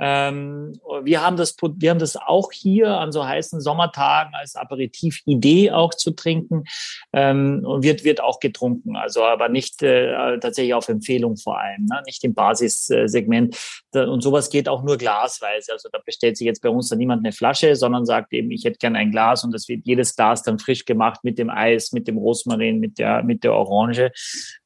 Ähm, 0.00 0.80
wir, 1.02 1.22
haben 1.22 1.36
das, 1.36 1.54
wir 1.60 1.90
haben 1.90 1.98
das 1.98 2.16
auch 2.16 2.52
hier 2.52 2.96
an 2.96 3.12
so 3.12 3.26
heißen 3.26 3.60
Sommertagen 3.60 4.34
als 4.34 4.56
Aperitiv-Idee 4.56 5.72
auch 5.72 5.92
zu 5.92 6.12
trinken 6.12 6.64
ähm, 7.12 7.62
und 7.64 7.82
wird, 7.82 8.02
wird 8.04 8.22
auch 8.22 8.40
getrunken, 8.40 8.96
also 8.96 9.22
aber 9.22 9.50
nicht 9.50 9.82
äh, 9.82 10.38
tatsächlich 10.38 10.72
auf 10.72 10.88
Empfehlung 10.88 11.36
vor 11.36 11.60
allem, 11.60 11.84
ne? 11.84 12.02
nicht 12.06 12.24
im 12.24 12.34
Basissegment. 12.34 13.56
Und 13.92 14.22
sowas 14.22 14.50
geht 14.50 14.68
auch 14.68 14.82
nur 14.82 14.96
glasweise. 14.96 15.72
Also 15.72 15.88
da 15.92 15.98
bestellt 16.04 16.36
sich 16.36 16.46
jetzt 16.46 16.62
bei 16.62 16.70
uns 16.70 16.88
dann 16.88 16.98
niemand 16.98 17.24
eine 17.24 17.32
Flasche, 17.32 17.76
sondern 17.76 18.06
sagt 18.06 18.32
eben, 18.32 18.50
ich 18.50 18.64
hätte 18.64 18.78
gern 18.78 18.96
ein 18.96 19.10
Glas 19.10 19.44
und 19.44 19.52
das 19.52 19.68
wird 19.68 19.82
jedes 19.84 20.16
Glas 20.16 20.42
dann 20.42 20.58
frisch 20.58 20.84
gemacht 20.84 21.20
mit 21.24 21.38
dem 21.38 21.50
Eis, 21.50 21.92
mit 21.92 22.08
dem 22.08 22.16
Rosmarin, 22.16 22.80
mit 22.80 22.98
der, 22.98 23.22
mit 23.22 23.44
der 23.44 23.52
Orange. 23.52 24.12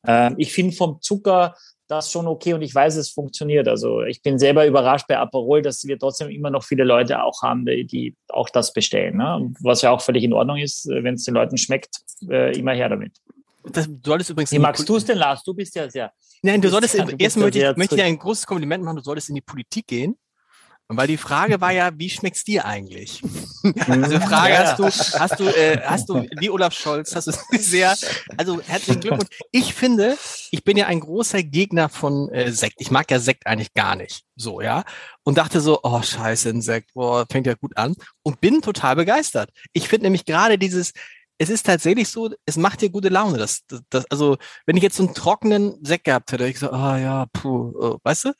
Ähm, 0.06 0.34
ich 0.38 0.52
finde 0.52 0.76
vom 0.76 1.00
Zucker 1.00 1.54
das 1.88 2.10
schon 2.10 2.26
okay 2.26 2.54
und 2.54 2.62
ich 2.62 2.74
weiß, 2.74 2.96
es 2.96 3.10
funktioniert. 3.10 3.68
Also 3.68 4.02
ich 4.02 4.22
bin 4.22 4.38
selber 4.38 4.66
überrascht 4.66 5.06
bei 5.06 5.18
Aperol, 5.18 5.62
dass 5.62 5.84
wir 5.84 5.98
trotzdem 5.98 6.30
immer 6.30 6.50
noch 6.50 6.64
viele 6.64 6.84
Leute 6.84 7.22
auch 7.22 7.42
haben, 7.42 7.66
die, 7.66 8.16
auch 8.28 8.48
das 8.48 8.72
bestellen. 8.72 9.18
Ne? 9.18 9.52
Was 9.60 9.82
ja 9.82 9.90
auch 9.90 10.00
völlig 10.00 10.24
in 10.24 10.32
Ordnung 10.32 10.58
ist, 10.58 10.88
äh, 10.90 11.04
wenn 11.04 11.14
es 11.14 11.24
den 11.24 11.34
Leuten 11.34 11.58
schmeckt, 11.58 11.96
äh, 12.28 12.56
immer 12.58 12.72
her 12.72 12.88
damit. 12.88 13.12
Das, 13.64 13.86
du 13.86 13.98
solltest 14.04 14.30
übrigens. 14.30 14.52
Wie 14.52 14.58
magst 14.58 14.86
du 14.88 14.96
es 14.96 15.04
denn, 15.04 15.18
Lars? 15.18 15.42
Du 15.42 15.54
bist 15.54 15.74
ja 15.74 15.88
sehr. 15.88 16.12
Nein, 16.42 16.60
du 16.60 16.68
solltest, 16.68 16.94
erstmal 16.94 17.46
möchte 17.46 17.70
ich, 17.70 17.76
möchte 17.76 17.96
dir 17.96 18.04
ein 18.04 18.18
großes 18.18 18.46
Kompliment 18.46 18.84
machen, 18.84 18.96
du 18.96 19.02
solltest 19.02 19.30
in 19.30 19.34
die 19.34 19.40
Politik 19.40 19.86
gehen 19.86 20.16
weil 20.88 21.06
die 21.06 21.16
Frage 21.16 21.60
war 21.60 21.72
ja, 21.72 21.90
wie 21.96 22.10
schmeckt's 22.10 22.44
dir 22.44 22.66
eigentlich? 22.66 23.22
also 23.88 24.20
Frage 24.20 24.52
ja. 24.52 24.64
hast 24.64 24.78
du, 24.78 24.84
hast 25.18 25.40
du, 25.40 25.44
äh, 25.44 25.80
hast 25.82 26.08
du, 26.08 26.26
wie 26.38 26.50
Olaf 26.50 26.74
Scholz, 26.74 27.16
hast 27.16 27.28
du 27.28 27.32
sehr, 27.58 27.96
also 28.36 28.60
herzlichen 28.60 29.00
Glückwunsch. 29.00 29.30
Ich 29.50 29.72
finde, 29.72 30.18
ich 30.50 30.62
bin 30.62 30.76
ja 30.76 30.86
ein 30.86 31.00
großer 31.00 31.42
Gegner 31.42 31.88
von 31.88 32.28
äh, 32.30 32.52
Sekt. 32.52 32.76
Ich 32.78 32.90
mag 32.90 33.10
ja 33.10 33.18
Sekt 33.18 33.46
eigentlich 33.46 33.72
gar 33.72 33.96
nicht. 33.96 34.24
So, 34.36 34.60
ja. 34.60 34.84
Und 35.22 35.38
dachte 35.38 35.60
so, 35.60 35.80
oh 35.82 36.02
scheiße, 36.02 36.50
ein 36.50 36.60
Sekt, 36.60 36.92
boah, 36.92 37.24
fängt 37.30 37.46
ja 37.46 37.54
gut 37.54 37.76
an. 37.76 37.94
Und 38.22 38.40
bin 38.42 38.60
total 38.60 38.96
begeistert. 38.96 39.50
Ich 39.72 39.88
finde 39.88 40.06
nämlich 40.06 40.26
gerade 40.26 40.58
dieses, 40.58 40.92
es 41.38 41.48
ist 41.48 41.66
tatsächlich 41.66 42.08
so, 42.08 42.30
es 42.44 42.56
macht 42.56 42.80
dir 42.82 42.90
gute 42.90 43.08
Laune. 43.08 43.38
Das, 43.38 43.60
das, 43.66 43.80
das, 43.88 44.04
also, 44.10 44.36
wenn 44.66 44.76
ich 44.76 44.82
jetzt 44.82 44.96
so 44.96 45.04
einen 45.04 45.14
trockenen 45.14 45.82
Sekt 45.82 46.04
gehabt 46.04 46.30
hätte, 46.32 46.46
ich 46.46 46.58
so, 46.58 46.70
ah 46.70 46.94
oh, 46.94 46.98
ja, 46.98 47.26
puh, 47.32 47.72
oh, 47.74 47.98
weißt 48.02 48.26
du? 48.26 48.32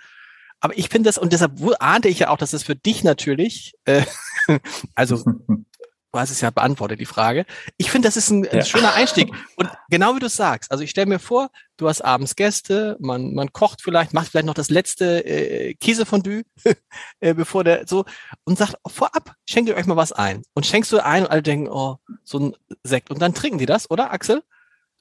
Aber 0.65 0.79
ich 0.79 0.89
finde 0.89 1.09
das, 1.09 1.19
und 1.19 1.35
deshalb 1.35 1.61
ahnte 1.79 2.09
ich 2.09 2.21
ja 2.21 2.31
auch, 2.31 2.39
dass 2.39 2.55
es 2.55 2.63
für 2.63 2.75
dich 2.75 3.05
natürlich, 3.05 3.75
äh, 3.85 4.03
also 4.95 5.23
du 5.27 6.19
hast 6.19 6.31
es 6.31 6.41
ja 6.41 6.49
beantwortet, 6.49 6.99
die 7.01 7.05
Frage. 7.05 7.45
Ich 7.77 7.91
finde, 7.91 8.09
das 8.09 8.17
ist 8.17 8.31
ein, 8.31 8.49
ein 8.49 8.61
ja. 8.61 8.65
schöner 8.65 8.95
Einstieg. 8.95 9.31
Und 9.57 9.69
genau 9.91 10.17
wie 10.17 10.21
du 10.21 10.29
sagst, 10.31 10.73
also 10.73 10.83
ich 10.83 10.89
stelle 10.89 11.07
mir 11.07 11.19
vor, 11.19 11.51
du 11.77 11.87
hast 11.87 12.01
abends 12.01 12.35
Gäste, 12.35 12.97
man, 12.99 13.35
man 13.35 13.53
kocht 13.53 13.83
vielleicht, 13.83 14.15
macht 14.15 14.29
vielleicht 14.29 14.47
noch 14.47 14.55
das 14.55 14.71
letzte 14.71 15.27
äh, 15.27 15.75
Käsefondue, 15.75 16.45
äh, 17.21 17.35
bevor 17.35 17.63
der 17.63 17.87
so, 17.87 18.07
und 18.45 18.57
sagt, 18.57 18.77
vorab, 18.87 19.35
schenkt 19.47 19.69
ihr 19.69 19.77
euch 19.77 19.85
mal 19.85 19.99
was 19.99 20.13
ein. 20.13 20.45
Und 20.55 20.65
schenkst 20.65 20.91
du 20.93 21.05
ein 21.05 21.25
und 21.25 21.31
alle 21.31 21.43
denken, 21.43 21.69
oh, 21.69 21.99
so 22.23 22.39
ein 22.39 22.57
Sekt. 22.85 23.11
Und 23.11 23.21
dann 23.21 23.35
trinken 23.35 23.59
die 23.59 23.67
das, 23.67 23.91
oder 23.91 24.15
Axel? 24.15 24.43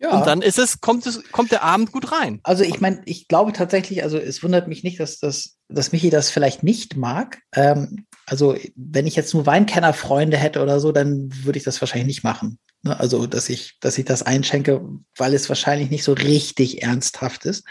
Ja. 0.04 0.18
Und 0.18 0.28
dann 0.28 0.42
ist 0.42 0.60
es, 0.60 0.82
kommt 0.82 1.06
es, 1.08 1.24
kommt 1.32 1.54
der 1.54 1.64
Abend 1.64 1.94
gut 1.94 2.12
rein. 2.12 2.42
Also 2.44 2.64
ich 2.66 2.82
meine, 2.82 3.02
ich 3.06 3.30
glaube 3.30 3.54
tatsächlich, 3.54 4.04
also 4.04 4.18
es 4.18 4.44
wundert 4.44 4.68
mich 4.68 4.84
nicht, 4.84 5.00
dass 5.00 5.18
das, 5.18 5.56
dass 5.70 5.94
Michi 5.94 6.10
das 6.10 6.30
vielleicht 6.30 6.62
nicht 6.62 6.98
mag. 6.98 7.40
Ähm, 7.56 8.06
also 8.26 8.58
wenn 8.76 9.08
ich 9.08 9.16
jetzt 9.16 9.34
nur 9.34 9.46
Weinkennerfreunde 9.46 10.36
hätte 10.36 10.62
oder 10.62 10.82
so, 10.82 10.92
dann 10.92 11.30
würde 11.44 11.58
ich 11.58 11.64
das 11.64 11.80
wahrscheinlich 11.80 12.08
nicht 12.08 12.24
machen. 12.24 12.60
Ne? 12.82 13.00
Also 13.00 13.28
dass 13.28 13.48
ich, 13.48 13.78
dass 13.80 13.98
ich 13.98 14.04
das 14.04 14.24
einschenke, 14.24 14.82
weil 15.18 15.34
es 15.34 15.48
wahrscheinlich 15.48 15.90
nicht 15.90 16.04
so 16.04 16.12
richtig 16.12 16.84
ernsthaft 16.84 17.46
ist. 17.46 17.64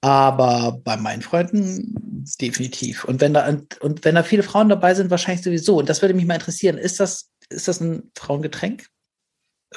Aber 0.00 0.80
bei 0.82 0.96
meinen 0.96 1.22
Freunden 1.22 2.24
definitiv. 2.40 3.04
Und 3.04 3.20
wenn 3.20 3.34
da 3.34 3.48
und 3.80 4.04
wenn 4.04 4.16
da 4.16 4.24
viele 4.24 4.42
Frauen 4.42 4.68
dabei 4.68 4.94
sind, 4.94 5.10
wahrscheinlich 5.10 5.44
sowieso. 5.44 5.78
Und 5.78 5.88
das 5.88 6.02
würde 6.02 6.14
mich 6.14 6.26
mal 6.26 6.34
interessieren. 6.34 6.78
Ist 6.78 6.98
das 6.98 7.30
ist 7.48 7.68
das 7.68 7.80
ein 7.80 8.10
Frauengetränk? 8.16 8.86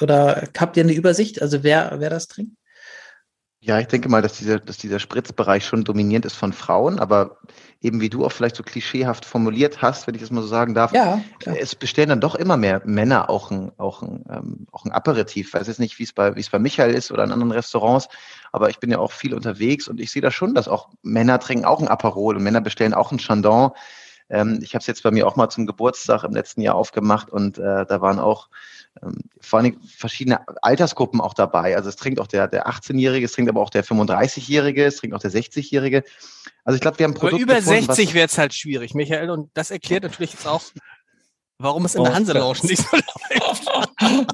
Oder 0.00 0.48
habt 0.58 0.76
ihr 0.76 0.82
eine 0.82 0.94
Übersicht, 0.94 1.42
also 1.42 1.62
wer, 1.62 1.96
wer 1.98 2.10
das 2.10 2.28
trinkt? 2.28 2.56
Ja, 3.64 3.78
ich 3.78 3.86
denke 3.86 4.08
mal, 4.08 4.22
dass 4.22 4.32
dieser, 4.32 4.58
dass 4.58 4.76
dieser 4.76 4.98
Spritzbereich 4.98 5.64
schon 5.64 5.84
dominierend 5.84 6.26
ist 6.26 6.34
von 6.34 6.52
Frauen, 6.52 6.98
aber 6.98 7.38
eben 7.80 8.00
wie 8.00 8.10
du 8.10 8.24
auch 8.24 8.32
vielleicht 8.32 8.56
so 8.56 8.64
klischeehaft 8.64 9.24
formuliert 9.24 9.80
hast, 9.80 10.08
wenn 10.08 10.16
ich 10.16 10.20
das 10.20 10.32
mal 10.32 10.40
so 10.40 10.48
sagen 10.48 10.74
darf, 10.74 10.92
ja, 10.92 11.22
es 11.44 11.76
bestellen 11.76 12.08
dann 12.08 12.20
doch 12.20 12.34
immer 12.34 12.56
mehr 12.56 12.82
Männer 12.84 13.30
auch 13.30 13.52
ein, 13.52 13.70
auch 13.78 14.02
ein, 14.02 14.24
ähm, 14.28 14.66
auch 14.72 14.84
ein 14.84 14.90
Aperitif. 14.90 15.46
Ich 15.46 15.54
weiß 15.54 15.68
jetzt 15.68 15.78
nicht, 15.78 16.00
wie 16.00 16.02
es 16.02 16.12
bei, 16.12 16.34
wie 16.34 16.40
es 16.40 16.50
bei 16.50 16.58
Michael 16.58 16.92
ist 16.92 17.12
oder 17.12 17.22
in 17.22 17.30
anderen 17.30 17.52
Restaurants, 17.52 18.08
aber 18.50 18.68
ich 18.68 18.80
bin 18.80 18.90
ja 18.90 18.98
auch 18.98 19.12
viel 19.12 19.32
unterwegs 19.32 19.86
und 19.86 20.00
ich 20.00 20.10
sehe 20.10 20.22
da 20.22 20.32
schon, 20.32 20.54
dass 20.54 20.66
auch 20.66 20.88
Männer 21.02 21.38
trinken 21.38 21.64
auch 21.64 21.80
ein 21.80 21.86
Aperol 21.86 22.34
und 22.34 22.42
Männer 22.42 22.62
bestellen 22.62 22.94
auch 22.94 23.12
ein 23.12 23.20
Chandon. 23.20 23.70
Ähm, 24.28 24.58
ich 24.60 24.74
habe 24.74 24.80
es 24.80 24.88
jetzt 24.88 25.04
bei 25.04 25.12
mir 25.12 25.24
auch 25.28 25.36
mal 25.36 25.50
zum 25.50 25.66
Geburtstag 25.66 26.24
im 26.24 26.32
letzten 26.32 26.62
Jahr 26.62 26.74
aufgemacht 26.74 27.30
und 27.30 27.58
äh, 27.58 27.86
da 27.86 28.00
waren 28.00 28.18
auch 28.18 28.48
vor 29.40 29.58
allem 29.58 29.80
verschiedene 29.82 30.40
Altersgruppen 30.62 31.20
auch 31.20 31.34
dabei. 31.34 31.76
Also 31.76 31.88
es 31.88 31.96
trinkt 31.96 32.20
auch 32.20 32.26
der, 32.26 32.46
der 32.48 32.68
18-Jährige, 32.68 33.24
es 33.24 33.32
trinkt 33.32 33.50
aber 33.50 33.60
auch 33.60 33.70
der 33.70 33.84
35-Jährige, 33.84 34.84
es 34.84 34.96
trinkt 34.96 35.16
auch 35.16 35.20
der 35.20 35.32
60-Jährige. 35.32 36.04
Also 36.64 36.76
ich 36.76 36.80
glaube, 36.80 36.98
wir 36.98 37.04
haben 37.04 37.14
Produkt 37.14 37.34
Aber 37.34 37.42
über 37.42 37.54
gefunden, 37.56 37.86
60 37.86 38.14
wäre 38.14 38.26
es 38.26 38.38
halt 38.38 38.54
schwierig, 38.54 38.94
Michael. 38.94 39.30
Und 39.30 39.50
das 39.54 39.70
erklärt 39.70 40.04
natürlich 40.04 40.32
jetzt 40.32 40.46
auch, 40.46 40.62
warum 41.58 41.84
es 41.84 41.94
in 41.94 42.04
der 42.04 42.12
Oh 42.12 42.14
Hanselounge 42.14 42.58
Gott. 42.60 42.70
nicht 42.70 42.84
so 42.88 42.96
läuft. 44.06 44.24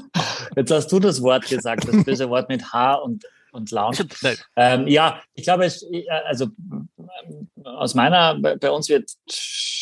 Jetzt 0.57 0.71
hast 0.71 0.89
du 0.89 0.99
das 0.99 1.23
Wort 1.23 1.47
gesagt, 1.49 1.87
das 1.89 2.05
böse 2.05 2.29
Wort 2.29 2.49
mit 2.49 2.73
H 2.73 2.95
und, 2.95 3.25
und 3.59 3.71
Lounge. 3.71 3.99
Ähm, 4.57 4.87
ja, 4.89 5.23
ich 5.35 5.45
glaube, 5.45 5.65
es, 5.65 5.83
äh, 5.93 6.09
also 6.27 6.47
äh, 6.47 7.65
aus 7.65 7.95
meiner, 7.95 8.39
bei 8.41 8.71
uns 8.71 8.89
wird 8.89 9.11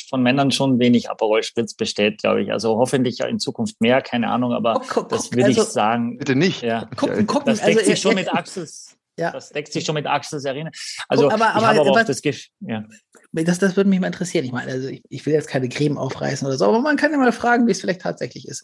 von 0.08 0.22
Männern 0.22 0.50
schon 0.50 0.78
wenig 0.78 1.10
Aperol 1.10 1.42
Spritz 1.42 1.74
bestellt, 1.74 2.18
glaube 2.18 2.42
ich. 2.42 2.52
Also 2.52 2.76
hoffentlich 2.76 3.20
in 3.20 3.38
Zukunft 3.38 3.80
mehr, 3.80 4.02
keine 4.02 4.28
Ahnung, 4.28 4.52
aber 4.52 4.74
Guck, 4.74 4.88
guck, 4.88 5.08
das 5.08 5.30
würde 5.32 5.46
also, 5.46 5.62
ich 5.62 5.68
sagen. 5.68 6.18
Bitte 6.18 6.36
nicht. 6.36 6.62
Ja. 6.62 6.88
gucken, 6.96 7.26
gucken, 7.26 7.46
Das 7.46 7.60
deckt 7.60 7.78
also, 7.78 7.90
sich 7.90 8.00
schon 8.00 8.12
äh, 8.12 8.14
mit 8.16 8.34
Axels. 8.34 8.92
Ja. 9.18 9.30
Das 9.30 9.48
deckt 9.48 9.72
sich 9.72 9.82
schon 9.82 9.94
mit 9.94 10.06
Axels 10.06 10.44
Erinnerung. 10.44 10.74
Also 11.08 11.22
Guck, 11.24 11.32
aber- 11.32 11.44
ich 11.44 11.50
aber- 11.54 11.66
habe 11.68 11.80
aber 11.80 11.90
aber- 12.00 12.04
das 12.04 12.22
ja. 12.60 12.84
Das, 13.32 13.58
das 13.58 13.74
würde 13.74 13.88
mich 13.88 13.98
mal 13.98 14.08
interessieren. 14.08 14.44
Ich 14.44 14.52
meine, 14.52 14.70
also 14.70 14.88
ich, 14.88 15.00
ich 15.08 15.24
will 15.24 15.32
jetzt 15.32 15.48
keine 15.48 15.70
Creme 15.70 15.96
aufreißen 15.96 16.46
oder 16.46 16.58
so, 16.58 16.66
aber 16.66 16.80
man 16.80 16.98
kann 16.98 17.12
ja 17.12 17.16
mal 17.16 17.32
fragen, 17.32 17.66
wie 17.66 17.70
es 17.70 17.80
vielleicht 17.80 18.02
tatsächlich 18.02 18.46
ist. 18.46 18.62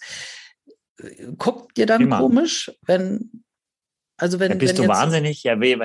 Guckt 1.38 1.78
ihr 1.78 1.86
dann 1.86 2.02
Immer. 2.02 2.18
komisch, 2.18 2.70
wenn, 2.82 3.44
also 4.22 4.38
wenn, 4.38 4.52
Ja, 4.52 4.56
bist 4.56 4.78
wenn 4.78 4.84
du 4.84 4.88
wahnsinnig? 4.88 5.42
Ja, 5.42 5.60
weh, 5.60 5.76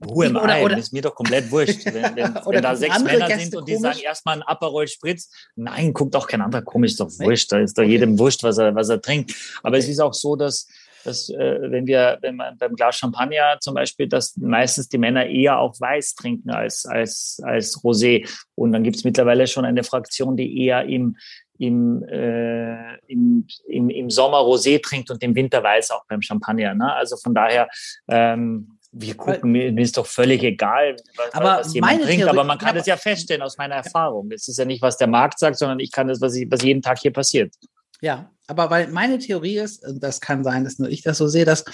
who 0.00 0.22
am 0.22 0.36
Oder- 0.36 0.60
I? 0.60 0.64
oder- 0.64 0.78
ist 0.78 0.92
mir 0.92 1.02
doch 1.02 1.14
komplett 1.14 1.50
wurscht. 1.50 1.84
Wenn, 1.86 1.94
wenn, 2.16 2.34
wenn 2.34 2.62
da 2.62 2.76
sechs 2.76 3.02
Männer 3.02 3.26
Gäste 3.26 3.44
sind 3.44 3.56
und 3.56 3.66
die 3.68 3.74
komisch? 3.74 3.92
sagen 3.94 4.04
erstmal 4.04 4.36
ein 4.36 4.42
Aperol 4.42 4.86
Spritz, 4.86 5.30
nein, 5.56 5.92
guckt 5.94 6.14
auch 6.14 6.26
kein 6.26 6.42
anderer 6.42 6.62
komisch, 6.62 6.92
ist 6.92 7.00
doch 7.00 7.10
wurscht. 7.18 7.50
Da 7.50 7.58
ist 7.58 7.76
doch 7.78 7.82
jedem 7.82 8.18
wurscht, 8.18 8.42
was 8.42 8.58
er, 8.58 8.74
was 8.74 8.88
er 8.90 9.00
trinkt. 9.00 9.34
Aber 9.62 9.78
es 9.78 9.88
ist 9.88 10.00
auch 10.00 10.12
so, 10.14 10.36
dass, 10.36 10.68
dass 11.04 11.30
äh, 11.30 11.58
wenn 11.70 11.86
wir, 11.86 12.18
wenn 12.20 12.36
man 12.36 12.58
beim 12.58 12.74
Glas 12.74 12.96
Champagner 12.96 13.56
zum 13.60 13.74
Beispiel, 13.74 14.08
dass 14.08 14.36
meistens 14.36 14.88
die 14.88 14.98
Männer 14.98 15.24
eher 15.26 15.58
auch 15.58 15.80
weiß 15.80 16.14
trinken 16.16 16.50
als, 16.50 16.84
als, 16.84 17.40
als 17.44 17.78
Rosé. 17.82 18.28
Und 18.54 18.72
dann 18.72 18.82
gibt 18.82 18.96
es 18.96 19.04
mittlerweile 19.04 19.46
schon 19.46 19.64
eine 19.64 19.84
Fraktion, 19.84 20.36
die 20.36 20.64
eher 20.64 20.84
im, 20.84 21.16
im, 21.58 22.02
äh, 22.04 22.96
im, 23.06 23.46
im, 23.66 23.90
im 23.90 24.10
Sommer 24.10 24.38
Rosé 24.38 24.82
trinkt 24.82 25.10
und 25.10 25.22
im 25.22 25.34
Winter 25.34 25.62
weiß 25.62 25.90
auch 25.90 26.04
beim 26.08 26.22
Champagner. 26.22 26.74
Ne? 26.74 26.92
Also 26.92 27.16
von 27.16 27.34
daher, 27.34 27.68
ähm, 28.08 28.78
wir 28.92 29.14
gucken, 29.14 29.52
mir, 29.52 29.72
mir 29.72 29.82
ist 29.82 29.96
doch 29.96 30.06
völlig 30.06 30.42
egal, 30.42 30.96
was, 31.16 31.34
Aber 31.34 31.58
was 31.58 31.74
jemand 31.74 32.02
trinkt, 32.02 32.24
Theorie- 32.24 32.30
aber 32.30 32.44
man 32.44 32.58
kann 32.58 32.74
das 32.74 32.86
ja 32.86 32.96
feststellen 32.96 33.42
aus 33.42 33.58
meiner 33.58 33.74
Erfahrung. 33.74 34.30
Es 34.30 34.48
ist 34.48 34.58
ja 34.58 34.64
nicht, 34.64 34.80
was 34.80 34.96
der 34.96 35.08
Markt 35.08 35.38
sagt, 35.38 35.58
sondern 35.58 35.80
ich 35.80 35.92
kann 35.92 36.08
das, 36.08 36.20
was, 36.20 36.34
ich, 36.34 36.50
was 36.50 36.62
jeden 36.62 36.80
Tag 36.82 36.98
hier 37.00 37.12
passiert. 37.12 37.54
Ja, 38.00 38.30
aber 38.46 38.70
weil 38.70 38.88
meine 38.88 39.18
Theorie 39.18 39.58
ist, 39.58 39.86
und 39.86 40.02
das 40.02 40.20
kann 40.20 40.44
sein, 40.44 40.64
dass 40.64 40.78
nur 40.78 40.88
ich 40.88 41.02
das 41.02 41.18
so 41.18 41.28
sehe, 41.28 41.44
dass, 41.44 41.64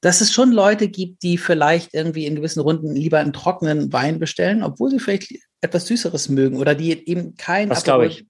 dass 0.00 0.20
es 0.20 0.32
schon 0.32 0.52
Leute 0.52 0.88
gibt, 0.88 1.22
die 1.22 1.38
vielleicht 1.38 1.94
irgendwie 1.94 2.26
in 2.26 2.36
gewissen 2.36 2.60
Runden 2.60 2.94
lieber 2.94 3.18
einen 3.18 3.32
trockenen 3.32 3.92
Wein 3.92 4.18
bestellen, 4.18 4.62
obwohl 4.62 4.90
sie 4.90 4.98
vielleicht 4.98 5.32
etwas 5.60 5.86
Süßeres 5.86 6.28
mögen 6.28 6.56
oder 6.56 6.74
die 6.74 7.08
eben 7.08 7.34
kein 7.36 7.68
Das 7.68 7.84
glaube 7.84 8.06
ich. 8.06 8.26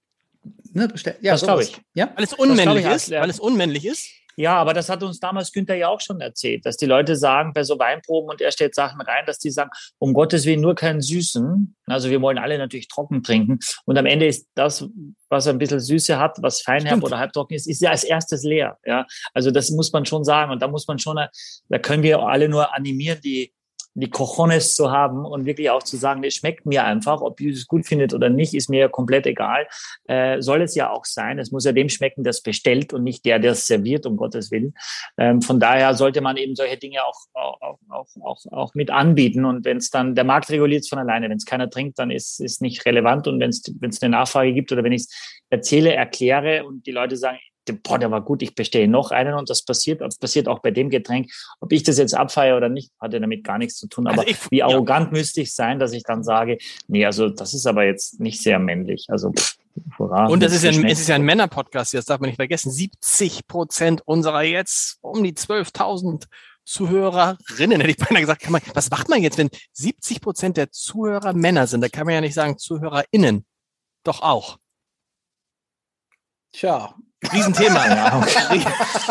Ne, 0.73 0.87
bestellen. 0.87 1.17
Ja, 1.21 1.33
Das 1.33 1.43
glaube 1.43 1.63
ich. 1.63 1.79
Ja, 1.93 2.11
Weil 2.15 2.23
es 2.23 2.33
unmännlich 2.33 2.85
ich, 2.85 2.91
ist, 2.91 3.07
ja. 3.09 3.21
weil 3.21 3.29
es 3.29 3.39
unmännlich 3.39 3.85
ist. 3.85 4.07
Ja, 4.39 4.55
aber 4.55 4.73
das 4.73 4.87
hat 4.87 5.03
uns 5.03 5.19
damals 5.19 5.51
Günther 5.51 5.75
ja 5.75 5.89
auch 5.89 5.99
schon 5.99 6.21
erzählt, 6.21 6.65
dass 6.65 6.77
die 6.77 6.85
Leute 6.85 7.17
sagen, 7.17 7.51
bei 7.53 7.63
so 7.65 7.77
Weinproben 7.77 8.29
und 8.29 8.39
er 8.39 8.53
stellt 8.53 8.73
Sachen 8.73 9.01
rein, 9.01 9.25
dass 9.25 9.37
die 9.37 9.49
sagen, 9.49 9.69
um 9.97 10.13
Gottes 10.13 10.45
Willen 10.45 10.61
nur 10.61 10.75
keinen 10.75 11.01
Süßen. 11.01 11.75
Also 11.87 12.09
wir 12.09 12.21
wollen 12.21 12.37
alle 12.37 12.57
natürlich 12.57 12.87
trocken 12.87 13.21
trinken. 13.21 13.59
Und 13.83 13.97
am 13.97 14.05
Ende 14.05 14.27
ist 14.27 14.47
das, 14.55 14.87
was 15.27 15.45
ein 15.47 15.57
bisschen 15.57 15.81
Süße 15.81 16.17
hat, 16.17 16.37
was 16.41 16.61
feinherb 16.61 16.87
Stimmt. 16.87 17.03
oder 17.03 17.19
halbtrocken 17.19 17.53
ist, 17.53 17.67
ist 17.67 17.81
ja 17.81 17.89
als 17.89 18.05
erstes 18.05 18.43
leer. 18.43 18.77
Ja, 18.85 19.05
also 19.33 19.51
das 19.51 19.71
muss 19.71 19.91
man 19.91 20.05
schon 20.05 20.23
sagen. 20.23 20.53
Und 20.53 20.61
da 20.61 20.69
muss 20.69 20.87
man 20.87 20.99
schon, 20.99 21.17
da 21.17 21.79
können 21.79 22.03
wir 22.03 22.19
alle 22.19 22.47
nur 22.47 22.73
animieren, 22.73 23.19
die 23.21 23.53
die 23.93 24.09
Cojones 24.09 24.75
zu 24.75 24.91
haben 24.91 25.25
und 25.25 25.45
wirklich 25.45 25.69
auch 25.69 25.83
zu 25.83 25.97
sagen, 25.97 26.23
es 26.23 26.35
schmeckt 26.35 26.65
mir 26.65 26.83
einfach, 26.85 27.21
ob 27.21 27.39
ihr 27.41 27.53
es 27.53 27.67
gut 27.67 27.85
findet 27.85 28.13
oder 28.13 28.29
nicht, 28.29 28.53
ist 28.53 28.69
mir 28.69 28.89
komplett 28.89 29.25
egal. 29.25 29.67
Äh, 30.07 30.41
soll 30.41 30.61
es 30.61 30.75
ja 30.75 30.89
auch 30.91 31.05
sein. 31.05 31.39
Es 31.39 31.51
muss 31.51 31.65
ja 31.65 31.71
dem 31.71 31.89
schmecken, 31.89 32.23
der 32.23 32.31
es 32.31 32.41
bestellt 32.41 32.93
und 32.93 33.03
nicht 33.03 33.25
der, 33.25 33.39
der 33.39 33.53
es 33.53 33.67
serviert, 33.67 34.05
um 34.05 34.15
Gottes 34.17 34.51
Willen. 34.51 34.73
Ähm, 35.17 35.41
von 35.41 35.59
daher 35.59 35.93
sollte 35.95 36.21
man 36.21 36.37
eben 36.37 36.55
solche 36.55 36.77
Dinge 36.77 37.03
auch, 37.03 37.17
auch, 37.33 37.79
auch, 37.89 38.07
auch, 38.21 38.45
auch 38.51 38.73
mit 38.75 38.91
anbieten. 38.91 39.45
Und 39.45 39.65
wenn 39.65 39.77
es 39.77 39.89
dann, 39.89 40.15
der 40.15 40.23
Markt 40.23 40.49
reguliert 40.49 40.83
es 40.83 40.89
von 40.89 40.99
alleine. 40.99 41.29
Wenn 41.29 41.37
es 41.37 41.45
keiner 41.45 41.69
trinkt, 41.69 41.99
dann 41.99 42.11
ist 42.11 42.39
es 42.39 42.61
nicht 42.61 42.85
relevant. 42.85 43.27
Und 43.27 43.39
wenn 43.39 43.49
es 43.49 44.01
eine 44.01 44.11
Nachfrage 44.11 44.53
gibt 44.53 44.71
oder 44.71 44.83
wenn 44.83 44.93
ich 44.93 45.01
es 45.01 45.41
erzähle, 45.49 45.93
erkläre 45.93 46.65
und 46.65 46.85
die 46.85 46.91
Leute 46.91 47.17
sagen, 47.17 47.39
boah, 47.73 47.97
der 47.99 48.11
war 48.11 48.21
gut, 48.21 48.41
ich 48.41 48.55
bestelle 48.55 48.87
noch 48.87 49.11
einen 49.11 49.33
und 49.33 49.49
das 49.49 49.63
passiert, 49.63 50.01
das 50.01 50.17
passiert 50.17 50.47
auch 50.47 50.59
bei 50.59 50.71
dem 50.71 50.89
Getränk. 50.89 51.31
Ob 51.59 51.71
ich 51.71 51.83
das 51.83 51.97
jetzt 51.97 52.13
abfeiere 52.15 52.57
oder 52.57 52.69
nicht, 52.69 52.91
hatte 52.99 53.19
damit 53.19 53.43
gar 53.43 53.57
nichts 53.57 53.75
zu 53.77 53.87
tun. 53.87 54.07
Aber 54.07 54.19
Also 54.21 54.31
ich- 54.31 54.51
wie 54.51 54.57
ja. 54.57 54.65
arrogant 54.67 55.11
müsste 55.11 55.41
ich 55.41 55.53
sein, 55.53 55.79
dass 55.79 55.93
ich 55.93 56.03
dann 56.03 56.23
sage, 56.23 56.57
nee, 56.87 57.05
also 57.05 57.29
das 57.29 57.53
ist 57.53 57.65
aber 57.65 57.85
jetzt 57.85 58.19
nicht 58.19 58.41
sehr 58.41 58.59
männlich. 58.59 59.05
Also 59.09 59.31
pff, 59.31 59.55
hurra. 59.97 60.27
Und 60.27 60.41
das 60.43 60.53
ist 60.53 60.63
ja, 60.63 60.71
ein- 60.71 60.85
es 60.85 60.99
ist 60.99 61.07
ja 61.09 61.15
ein 61.15 61.23
Männer-Podcast, 61.23 61.93
das 61.93 62.05
darf 62.05 62.19
man 62.19 62.29
nicht 62.29 62.37
vergessen. 62.37 62.71
70 62.71 63.47
Prozent 63.47 64.01
unserer 64.05 64.43
jetzt 64.43 64.97
um 65.01 65.23
die 65.23 65.33
12.000 65.33 66.25
Zuhörerinnen, 66.65 67.81
hätte 67.81 67.89
ich 67.89 67.97
beinahe 67.97 68.21
gesagt, 68.21 68.41
kann 68.43 68.51
man, 68.51 68.61
was 68.75 68.91
macht 68.91 69.09
man 69.09 69.23
jetzt, 69.23 69.39
wenn 69.39 69.49
70 69.73 70.21
Prozent 70.21 70.55
der 70.55 70.69
Zuhörer 70.71 71.33
Männer 71.33 71.65
sind? 71.65 71.81
Da 71.81 71.89
kann 71.89 72.05
man 72.05 72.13
ja 72.13 72.21
nicht 72.21 72.35
sagen 72.35 72.57
ZuhörerInnen. 72.59 73.43
Doch 74.03 74.21
auch. 74.21 74.57
tja. 76.51 76.95
Riesenthema. 77.33 77.85
Ja, 77.87 78.21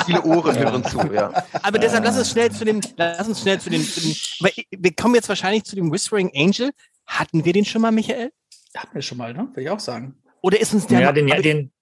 Viele 0.07 0.23
Ohren 0.23 0.59
hören 0.59 0.85
zu, 0.85 0.99
ja. 1.12 1.33
Aber 1.62 1.79
deshalb 1.79 2.05
lass 2.05 2.16
uns 2.18 2.31
schnell 2.31 2.51
zu 2.51 2.64
dem, 2.64 2.81
lass 2.97 3.27
uns 3.29 3.40
schnell 3.42 3.61
zu 3.61 3.71
den, 3.71 3.83
zu 3.83 4.01
weil 4.40 4.53
ich- 4.57 4.66
wir 4.71 4.94
kommen 4.94 5.14
jetzt 5.14 5.29
wahrscheinlich 5.29 5.64
zu 5.64 5.77
dem 5.77 5.92
Whispering 5.92 6.31
Angel. 6.35 6.71
Hatten 7.07 7.44
wir 7.44 7.53
den 7.53 7.64
schon 7.64 7.83
mal, 7.83 7.90
Michael? 7.92 8.33
Hatten 8.77 8.94
wir 8.94 9.03
schon 9.03 9.18
mal, 9.18 9.33
ne? 9.35 9.49
Würde 9.51 9.62
ich 9.62 9.71
auch 9.71 9.81
sagen. 9.81 10.16
Oder 10.40 10.61
ist 10.61 10.73
uns 10.75 10.87
der 10.87 11.01
ja, 11.01 11.12
den, 11.12 11.29
ja, 11.29 11.35
aber- 11.35 11.42
den, 11.42 11.73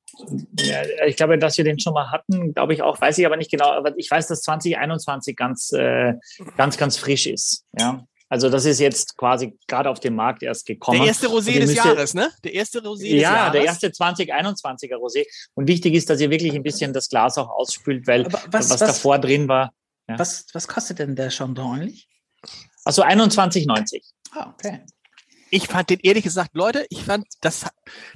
ja, 0.61 0.79
ich 1.07 1.17
glaube, 1.17 1.37
dass 1.39 1.59
wir 1.59 1.65
den 1.65 1.79
schon 1.79 1.93
mal 1.93 2.11
hatten, 2.11 2.55
glaube 2.55 2.73
ich 2.75 2.83
auch, 2.83 3.01
weiß 3.01 3.19
ich 3.19 3.27
aber 3.27 3.37
nicht 3.37 3.51
genau. 3.51 3.71
Aber 3.71 3.93
ich 3.99 4.11
weiß, 4.11 4.29
dass 4.29 4.43
2021 4.43 5.37
ganz, 5.37 5.73
äh, 5.73 6.15
ganz, 6.57 6.77
ganz 6.77 6.97
frisch 6.97 7.27
ist. 7.27 7.65
Ja, 7.79 8.05
also 8.29 8.51
das 8.51 8.65
ist 8.65 8.81
jetzt 8.81 9.17
quasi 9.17 9.57
gerade 9.69 9.89
auf 9.91 10.01
den 10.01 10.15
Markt 10.15 10.43
erst 10.43 10.67
gekommen. 10.67 10.99
der 10.99 11.09
erste 11.09 11.29
Rosé 11.29 11.59
des 11.59 11.71
müsst 11.71 11.85
ihr- 11.85 11.93
Jahres, 11.93 12.15
ne? 12.15 12.31
Der 12.45 12.55
erste 12.55 12.81
Rosé 12.81 13.03
des 13.03 13.13
Ja, 13.23 13.35
Jahres. 13.35 13.53
der 13.53 13.65
erste 13.65 13.89
2021er 13.93 14.97
Rosé. 14.97 15.25
Und 15.55 15.69
wichtig 15.69 15.95
ist, 15.95 16.11
dass 16.11 16.21
ihr 16.21 16.31
wirklich 16.31 16.55
ein 16.55 16.63
bisschen 16.63 16.93
das 16.93 17.09
Glas 17.09 17.39
auch 17.39 17.49
ausspült, 17.51 18.07
weil 18.07 18.27
was, 18.33 18.47
was, 18.51 18.71
was, 18.71 18.79
davor 18.81 19.19
drin 19.19 19.49
war. 19.49 19.73
Ja. 20.09 20.19
was, 20.19 20.47
was 20.53 20.67
kostet 20.69 20.99
denn 21.01 21.17
der 21.17 21.31
Chandon 21.31 21.81
eigentlich? 21.81 22.09
Also 22.85 23.03
21,90. 23.03 24.03
Ah, 24.33 24.53
okay. 24.55 24.85
Ich 25.51 25.69
fand 25.69 25.91
den 25.91 26.01
ehrlich 26.01 26.25
gesagt, 26.25 26.51
Leute, 26.55 26.87
ich 26.91 27.05
fand, 27.05 27.27
das, 27.41 27.67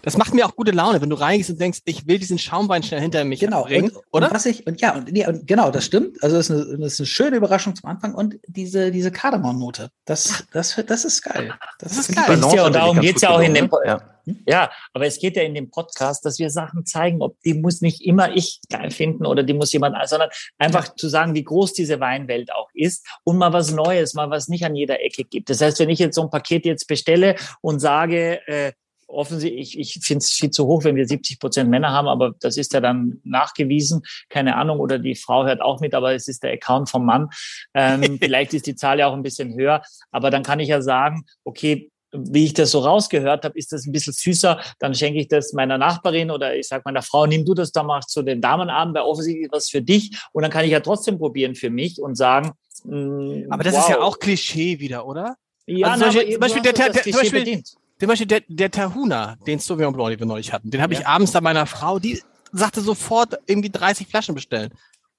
das 0.03 0.17
macht 0.17 0.35
mir 0.35 0.47
auch 0.47 0.57
gute 0.57 0.73
Laune, 0.73 1.01
wenn 1.01 1.11
du 1.11 1.17
reingehst 1.17 1.51
und 1.51 1.61
denkst, 1.61 1.81
ich 1.85 2.07
will 2.07 2.19
diesen 2.19 2.39
Schaumwein 2.39 2.83
schnell 2.83 3.01
hinter 3.01 3.25
mich 3.25 3.41
Genau. 3.41 3.65
bringen, 3.65 3.91
und, 3.91 4.05
oder? 4.11 4.29
Und 4.29 4.35
was 4.35 4.47
ich, 4.47 4.67
und 4.67 4.81
ja, 4.81 4.95
und, 4.95 5.13
nee, 5.13 5.27
und 5.27 5.47
genau, 5.47 5.71
das 5.71 5.85
stimmt. 5.85 6.23
Also, 6.23 6.37
das 6.37 6.51
ist, 6.51 6.57
eine, 6.57 6.79
das 6.79 6.95
ist 6.95 7.01
eine 7.01 7.07
schöne 7.07 7.37
Überraschung 7.37 7.77
zum 7.77 7.89
Anfang 7.89 8.15
und 8.15 8.39
diese, 8.47 8.91
diese 8.91 9.11
Kardamomnote. 9.11 9.91
Das, 10.05 10.45
das, 10.53 10.77
das 10.87 11.05
ist 11.05 11.23
geil. 11.23 11.55
Das 11.79 11.97
ist 11.97 12.07
finde 12.07 12.23
geil. 12.23 12.37
Balance 12.37 12.57
ihr, 12.57 12.65
und 12.65 12.75
darum 12.75 13.01
geht's 13.01 13.23
ja 13.23 13.31
auch 13.31 13.41
in 13.41 13.55
dem, 13.55 13.67
ne? 13.67 13.71
Ja. 13.87 14.03
Ja, 14.47 14.71
aber 14.93 15.07
es 15.07 15.19
geht 15.19 15.37
ja 15.37 15.43
in 15.43 15.55
dem 15.55 15.71
Podcast, 15.71 16.25
dass 16.25 16.39
wir 16.39 16.51
Sachen 16.51 16.87
zeigen, 16.87 17.23
ob 17.23 17.41
die 17.43 17.55
muss 17.55 17.81
nicht 17.81 18.05
immer 18.05 18.37
ich 18.37 18.61
geil 18.69 18.91
finden 18.91 19.27
oder 19.27 19.43
die 19.43 19.55
muss 19.55 19.73
jemand, 19.73 19.97
sondern 20.09 20.31
einfach 20.59 20.95
zu 20.95 21.09
sagen, 21.09 21.35
wie 21.35 21.45
groß 21.45 21.73
diese 21.73 22.01
Weinwelt 22.01 22.53
auch 22.53 22.69
ist 22.75 23.07
und 23.25 23.39
mal 23.39 23.53
was 23.53 23.73
Neues, 23.73 24.15
mal 24.15 24.31
was 24.31 24.49
nicht 24.49 24.65
an 24.65 24.75
jeder 24.75 25.01
Ecke 25.01 25.25
gibt. 25.25 25.51
Das 25.51 25.61
heißt, 25.61 25.79
wenn 25.81 25.91
ich 25.91 25.99
jetzt 25.99 26.15
so 26.15 26.23
ein 26.23 26.31
Paket 26.31 26.65
jetzt 26.65 26.87
bestelle 26.87 27.37
und 27.61 27.81
sage, 27.81 28.41
äh, 28.47 28.73
offensichtlich, 29.13 29.79
ich, 29.79 29.97
ich 29.97 30.05
finde 30.05 30.19
es 30.19 30.33
viel 30.33 30.51
zu 30.51 30.67
hoch, 30.67 30.85
wenn 30.85 30.97
wir 30.97 31.07
70 31.07 31.39
Prozent 31.39 31.71
Männer 31.71 31.91
haben, 31.91 32.09
aber 32.09 32.35
das 32.41 32.57
ist 32.57 32.73
ja 32.73 32.81
dann 32.81 33.21
nachgewiesen, 33.25 34.03
keine 34.29 34.57
Ahnung, 34.57 34.79
oder 34.79 34.99
die 34.99 35.15
Frau 35.15 35.45
hört 35.45 35.61
auch 35.61 35.81
mit, 35.81 35.95
aber 35.95 36.15
es 36.15 36.29
ist 36.29 36.43
der 36.43 36.53
Account 36.53 36.89
vom 36.89 37.05
Mann. 37.05 37.29
Ähm, 37.75 38.19
vielleicht 38.23 38.55
ist 38.55 38.67
die 38.67 38.77
Zahl 38.77 38.99
ja 38.99 39.09
auch 39.09 39.15
ein 39.15 39.23
bisschen 39.23 39.55
höher, 39.55 39.83
aber 40.11 40.31
dann 40.31 40.43
kann 40.43 40.61
ich 40.61 40.69
ja 40.69 40.81
sagen, 40.83 41.25
okay, 41.45 41.91
wie 42.13 42.45
ich 42.47 42.55
das 42.55 42.73
so 42.73 42.81
rausgehört 42.81 43.45
habe, 43.45 43.57
ist 43.59 43.73
das 43.73 43.87
ein 43.87 43.93
bisschen 43.93 44.13
süßer, 44.13 44.61
dann 44.81 44.95
schenke 44.95 45.21
ich 45.21 45.29
das 45.29 45.53
meiner 45.53 45.79
Nachbarin 45.79 46.31
oder 46.31 46.57
ich 46.57 46.67
sage 46.69 46.83
meiner 46.85 47.03
Frau, 47.03 47.27
nimm 47.27 47.45
du 47.45 47.55
das 47.55 47.71
da 47.73 47.83
mal 47.83 48.01
zu 48.03 48.23
den 48.23 48.41
Damenabend, 48.41 48.95
weil 48.97 49.03
offensichtlich 49.03 49.45
ist 49.47 49.53
was 49.53 49.71
für 49.71 49.81
dich 49.83 50.19
und 50.33 50.43
dann 50.43 50.51
kann 50.51 50.65
ich 50.65 50.73
ja 50.73 50.81
trotzdem 50.81 51.19
probieren 51.19 51.55
für 51.55 51.71
mich 51.71 52.01
und 52.01 52.17
sagen, 52.17 52.53
mh, 52.85 53.47
Aber 53.51 53.63
das 53.63 53.75
wow. 53.75 53.83
ist 53.83 53.89
ja 53.91 54.01
auch 54.01 54.19
Klischee 54.19 54.79
wieder, 54.81 55.07
oder? 55.07 55.37
ja, 55.67 55.89
also 55.89 56.05
zum 56.05 56.13
Beispiel- 56.15 56.33
zum 56.33 56.41
Beispiel 56.41 56.63
der- 56.63 56.73
der- 56.73 56.93
zum 56.93 57.03
Klischee 57.03 57.19
Beispiel- 57.19 57.41
bedient. 57.41 57.69
Zum 58.01 58.09
Beispiel 58.09 58.27
der, 58.27 58.41
der 58.49 58.71
Tahuna, 58.71 59.37
den 59.47 59.59
Sauvignon 59.59 59.93
Blanc, 59.95 60.11
den 60.11 60.21
wir 60.21 60.27
neulich 60.27 60.53
hatten, 60.53 60.71
den 60.71 60.81
habe 60.83 60.95
ich 60.95 61.01
Ja. 61.01 61.07
abends 61.09 61.33
da 61.33 61.41
meiner 61.43 61.67
Frau, 61.67 61.99
die 61.99 62.21
sagte 62.51 62.81
sofort 62.81 63.39
irgendwie 63.47 63.69
30 63.71 64.09
Flaschen 64.09 64.35
bestellen 64.35 64.71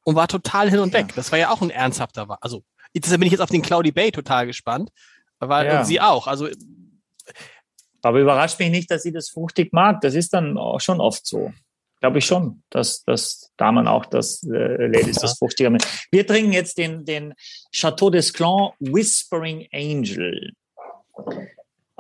und 0.03 0.15
war 0.15 0.27
total 0.27 0.69
hin 0.69 0.79
und 0.79 0.91
Ja. 0.93 0.99
weg. 0.99 1.13
Das 1.15 1.31
war 1.31 1.37
ja 1.39 1.51
auch 1.51 1.61
ein 1.61 1.69
ernsthafter, 1.69 2.37
also 2.41 2.63
deshalb 2.93 3.19
bin 3.19 3.27
ich 3.27 3.31
jetzt 3.33 3.39
auf 3.41 3.49
den 3.51 3.61
Cloudy 3.61 3.91
Bay 3.91 4.11
total 4.11 4.47
gespannt, 4.47 4.89
weil 5.39 5.67
Ja. 5.67 5.79
und 5.79 5.85
sie 5.85 6.01
auch. 6.01 6.25
Also 6.27 6.47
Aber 8.01 8.19
überrascht 8.19 8.59
mich 8.59 8.71
nicht, 8.71 8.89
dass 8.89 9.03
sie 9.03 9.11
das 9.11 9.29
fruchtig 9.29 9.73
mag. 9.73 10.01
Das 10.01 10.15
ist 10.15 10.33
dann 10.33 10.57
auch 10.57 10.81
schon 10.81 10.99
oft 10.99 11.25
so. 11.25 11.51
Glaube 11.99 12.17
ich 12.17 12.25
schon, 12.25 12.63
dass, 12.71 13.03
dass 13.03 13.51
Damen 13.57 13.87
auch 13.87 14.07
das 14.07 14.41
äh, 14.43 14.87
Ladies 14.87 15.17
das 15.17 15.37
fruchtiger 15.37 15.69
mit. 15.69 15.85
Wir 16.11 16.25
trinken 16.25 16.51
jetzt 16.51 16.79
den, 16.79 17.05
den 17.05 17.35
Chateau 17.71 18.07
d'Esclan 18.07 18.71
Whispering 18.79 19.67
Angel. 19.71 20.53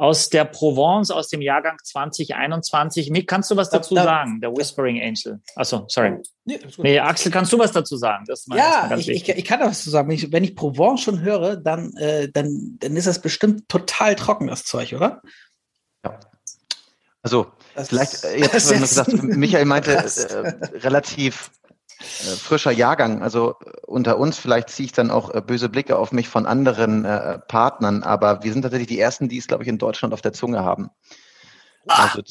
aus 0.01 0.29
der 0.29 0.45
Provence, 0.45 1.11
aus 1.11 1.27
dem 1.27 1.43
Jahrgang 1.43 1.77
2021. 1.83 3.11
Mick, 3.11 3.27
kannst 3.27 3.51
du 3.51 3.55
was 3.55 3.69
dazu 3.69 3.93
da, 3.93 4.03
sagen? 4.03 4.41
Der 4.41 4.51
Whispering 4.51 4.99
Angel. 4.99 5.39
Achso, 5.55 5.85
sorry. 5.87 6.17
Nee, 6.45 6.59
nee, 6.79 6.97
Axel, 6.97 7.31
kannst 7.31 7.53
du 7.53 7.59
was 7.59 7.71
dazu 7.71 7.95
sagen? 7.95 8.25
ja, 8.55 8.89
ich, 8.97 9.07
ich, 9.07 9.29
ich, 9.29 9.45
kann 9.45 9.59
da 9.59 9.67
was 9.67 9.77
dazu 9.77 9.91
sagen. 9.91 10.09
Wenn 10.09 10.15
ich, 10.15 10.31
wenn 10.31 10.43
ich 10.43 10.55
Provence 10.55 11.01
schon 11.01 11.21
höre, 11.21 11.57
dann, 11.57 11.93
äh, 11.97 12.27
dann, 12.31 12.77
dann 12.79 12.95
ist 12.95 13.05
das 13.05 13.21
bestimmt 13.21 13.69
total 13.69 14.15
trocken, 14.15 14.47
das 14.47 14.63
Zeug, 14.63 14.93
oder? 14.93 15.21
Ja. 16.03 16.19
Also, 17.23 17.51
das 17.75 17.89
vielleicht, 17.89 18.23
äh, 18.23 18.39
jetzt, 18.39 18.69
wenn 18.69 18.81
gesagt, 18.81 19.23
Michael 19.23 19.65
meinte, 19.65 19.91
äh, 19.93 20.77
relativ 20.79 21.51
äh, 22.01 22.35
frischer 22.35 22.71
Jahrgang. 22.71 23.21
Also 23.21 23.55
äh, 23.63 23.71
unter 23.85 24.17
uns, 24.17 24.37
vielleicht 24.37 24.69
ziehe 24.69 24.85
ich 24.85 24.91
dann 24.91 25.11
auch 25.11 25.33
äh, 25.33 25.41
böse 25.41 25.69
Blicke 25.69 25.97
auf 25.97 26.11
mich 26.11 26.27
von 26.27 26.45
anderen 26.45 27.05
äh, 27.05 27.39
Partnern, 27.39 28.03
aber 28.03 28.43
wir 28.43 28.51
sind 28.51 28.63
tatsächlich 28.63 28.87
die 28.87 28.99
ersten, 28.99 29.29
die 29.29 29.37
es, 29.37 29.47
glaube 29.47 29.63
ich, 29.63 29.69
in 29.69 29.77
Deutschland 29.77 30.13
auf 30.13 30.21
der 30.21 30.33
Zunge 30.33 30.63
haben. 30.63 30.89
Ah. 31.87 32.03
Also 32.03 32.21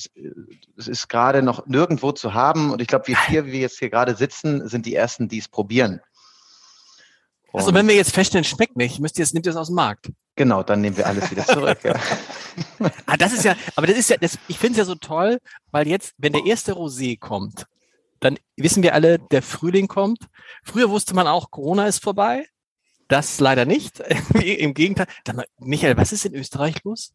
das 0.77 0.89
ist 0.89 1.09
gerade 1.09 1.43
noch 1.43 1.67
nirgendwo 1.67 2.13
zu 2.13 2.35
haben 2.35 2.71
und 2.71 2.81
ich 2.81 2.89
glaube, 2.89 3.09
wir 3.09 3.17
vier, 3.17 3.47
wie 3.47 3.53
wir 3.53 3.61
jetzt 3.61 3.79
hier 3.79 3.91
gerade 3.91 4.15
sitzen, 4.15 4.69
sind 4.69 4.87
die 4.87 4.95
ersten, 4.95 5.29
die 5.29 5.39
es 5.39 5.49
probieren. 5.49 6.01
Und 7.53 7.61
also 7.61 7.75
wenn 7.75 7.89
wir 7.89 7.97
jetzt 7.97 8.15
feststellen, 8.15 8.45
schmeckt 8.45 8.77
nicht, 8.77 9.01
müsst 9.01 9.19
ihr 9.19 9.25
es, 9.25 9.33
nimmt 9.33 9.47
ihr 9.47 9.51
es 9.51 9.57
aus 9.57 9.67
dem 9.67 9.77
Markt. 9.77 10.11
Genau, 10.37 10.63
dann 10.63 10.81
nehmen 10.81 10.97
wir 10.97 11.07
alles 11.07 11.31
wieder 11.31 11.45
zurück. 11.45 11.79
ja. 11.83 11.95
ah, 13.07 13.17
das 13.17 13.33
ist 13.33 13.45
ja, 13.45 13.57
aber 13.77 13.87
das 13.87 13.99
ist 13.99 14.11
ja, 14.11 14.17
das, 14.17 14.39
ich 14.49 14.59
finde 14.59 14.73
es 14.73 14.79
ja 14.79 14.85
so 14.85 14.95
toll, 14.95 15.39
weil 15.71 15.89
jetzt, 15.89 16.15
wenn 16.19 16.33
der 16.33 16.47
erste 16.47 16.73
Rosé 16.73 17.19
kommt, 17.19 17.67
dann 18.21 18.39
wissen 18.57 18.83
wir 18.83 18.95
alle, 18.95 19.19
der 19.19 19.43
Frühling 19.43 19.89
kommt. 19.89 20.29
Früher 20.63 20.91
wusste 20.91 21.15
man 21.15 21.27
auch, 21.27 21.51
Corona 21.51 21.87
ist 21.87 22.03
vorbei. 22.03 22.47
Das 23.09 23.41
leider 23.41 23.65
nicht. 23.65 24.01
Im 24.35 24.75
Gegenteil. 24.75 25.07
Michael, 25.59 25.97
was 25.97 26.13
ist 26.13 26.27
in 26.27 26.35
Österreich 26.35 26.77
los? 26.85 27.13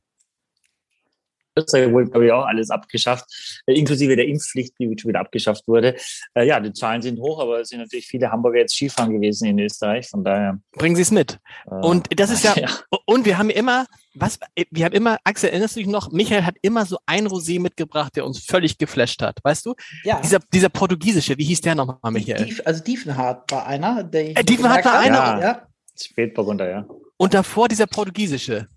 Österreich 1.58 1.92
wurde, 1.92 2.10
glaube 2.10 2.26
ich, 2.26 2.32
auch 2.32 2.46
alles 2.46 2.70
abgeschafft, 2.70 3.26
äh, 3.66 3.74
inklusive 3.74 4.16
der 4.16 4.28
Impfpflicht, 4.28 4.74
die 4.80 4.96
schon 4.98 5.10
wieder 5.10 5.20
abgeschafft 5.20 5.68
wurde. 5.68 5.96
Äh, 6.34 6.48
ja, 6.48 6.60
die 6.60 6.74
Zahlen 6.74 7.02
sind 7.02 7.20
hoch, 7.20 7.40
aber 7.40 7.62
es 7.62 7.70
sind 7.70 7.80
natürlich 7.80 8.08
viele 8.08 8.32
Hamburger 8.32 8.60
jetzt 8.60 8.76
Skifahren 8.76 9.14
gewesen 9.14 9.48
in 9.48 9.60
Österreich, 9.60 10.10
von 10.10 10.24
daher. 10.24 10.60
Bringen 10.74 10.96
Sie 10.96 11.02
es 11.02 11.12
mit. 11.12 11.40
Äh, 11.66 11.76
und 11.76 12.08
das 12.20 12.30
ist 12.30 12.44
ja, 12.44 12.54
ja, 12.58 12.70
und 13.06 13.26
wir 13.26 13.38
haben 13.38 13.50
immer, 13.50 13.86
was, 14.14 14.40
wir 14.72 14.86
haben 14.86 14.94
immer, 14.94 15.18
Axel, 15.24 15.50
erinnerst 15.50 15.76
du 15.76 15.80
dich 15.80 15.90
noch, 15.90 16.12
Michael 16.12 16.44
hat 16.44 16.56
immer 16.62 16.86
so 16.86 16.98
ein 17.06 17.28
Rosé 17.28 17.60
mitgebracht, 17.60 18.16
der 18.16 18.26
uns 18.26 18.40
völlig 18.40 18.78
geflasht 18.78 19.22
hat, 19.22 19.40
weißt 19.44 19.66
du? 19.66 19.76
Ja. 20.04 20.20
Dieser, 20.22 20.40
dieser 20.54 20.70
portugiesische, 20.70 21.38
wie 21.38 21.46
hieß 21.46 21.62
der 21.62 21.76
nochmal, 21.76 22.12
Michael? 22.12 22.46
Dief, 22.46 22.62
also 22.66 22.84
Diefenhardt 22.84 23.52
war 23.52 23.66
einer, 23.66 24.04
der 24.04 24.32
ich 24.32 24.38
äh, 24.38 24.44
Diefenhardt 24.44 24.86
war 24.86 25.00
einer? 25.00 25.16
Ja. 25.16 25.42
ja. 25.42 25.68
Spätburgunder, 25.98 26.70
ja. 26.70 26.86
Und 27.18 27.34
davor 27.34 27.70
dieser 27.70 27.88
portugiesische. 27.88 28.68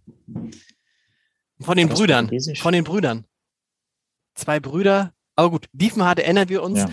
Von 1.61 1.77
den 1.77 1.89
Brüdern. 1.89 2.31
Von 2.57 2.73
den 2.73 2.85
Brüdern. 2.85 3.25
Zwei 4.35 4.61
Brüder. 4.61 5.13
Aber 5.37 5.51
gut, 5.51 5.67
Diefenhardt 5.73 6.19
erinnern 6.21 6.49
wir 6.49 6.63
uns. 6.63 6.81
Ja. 6.81 6.89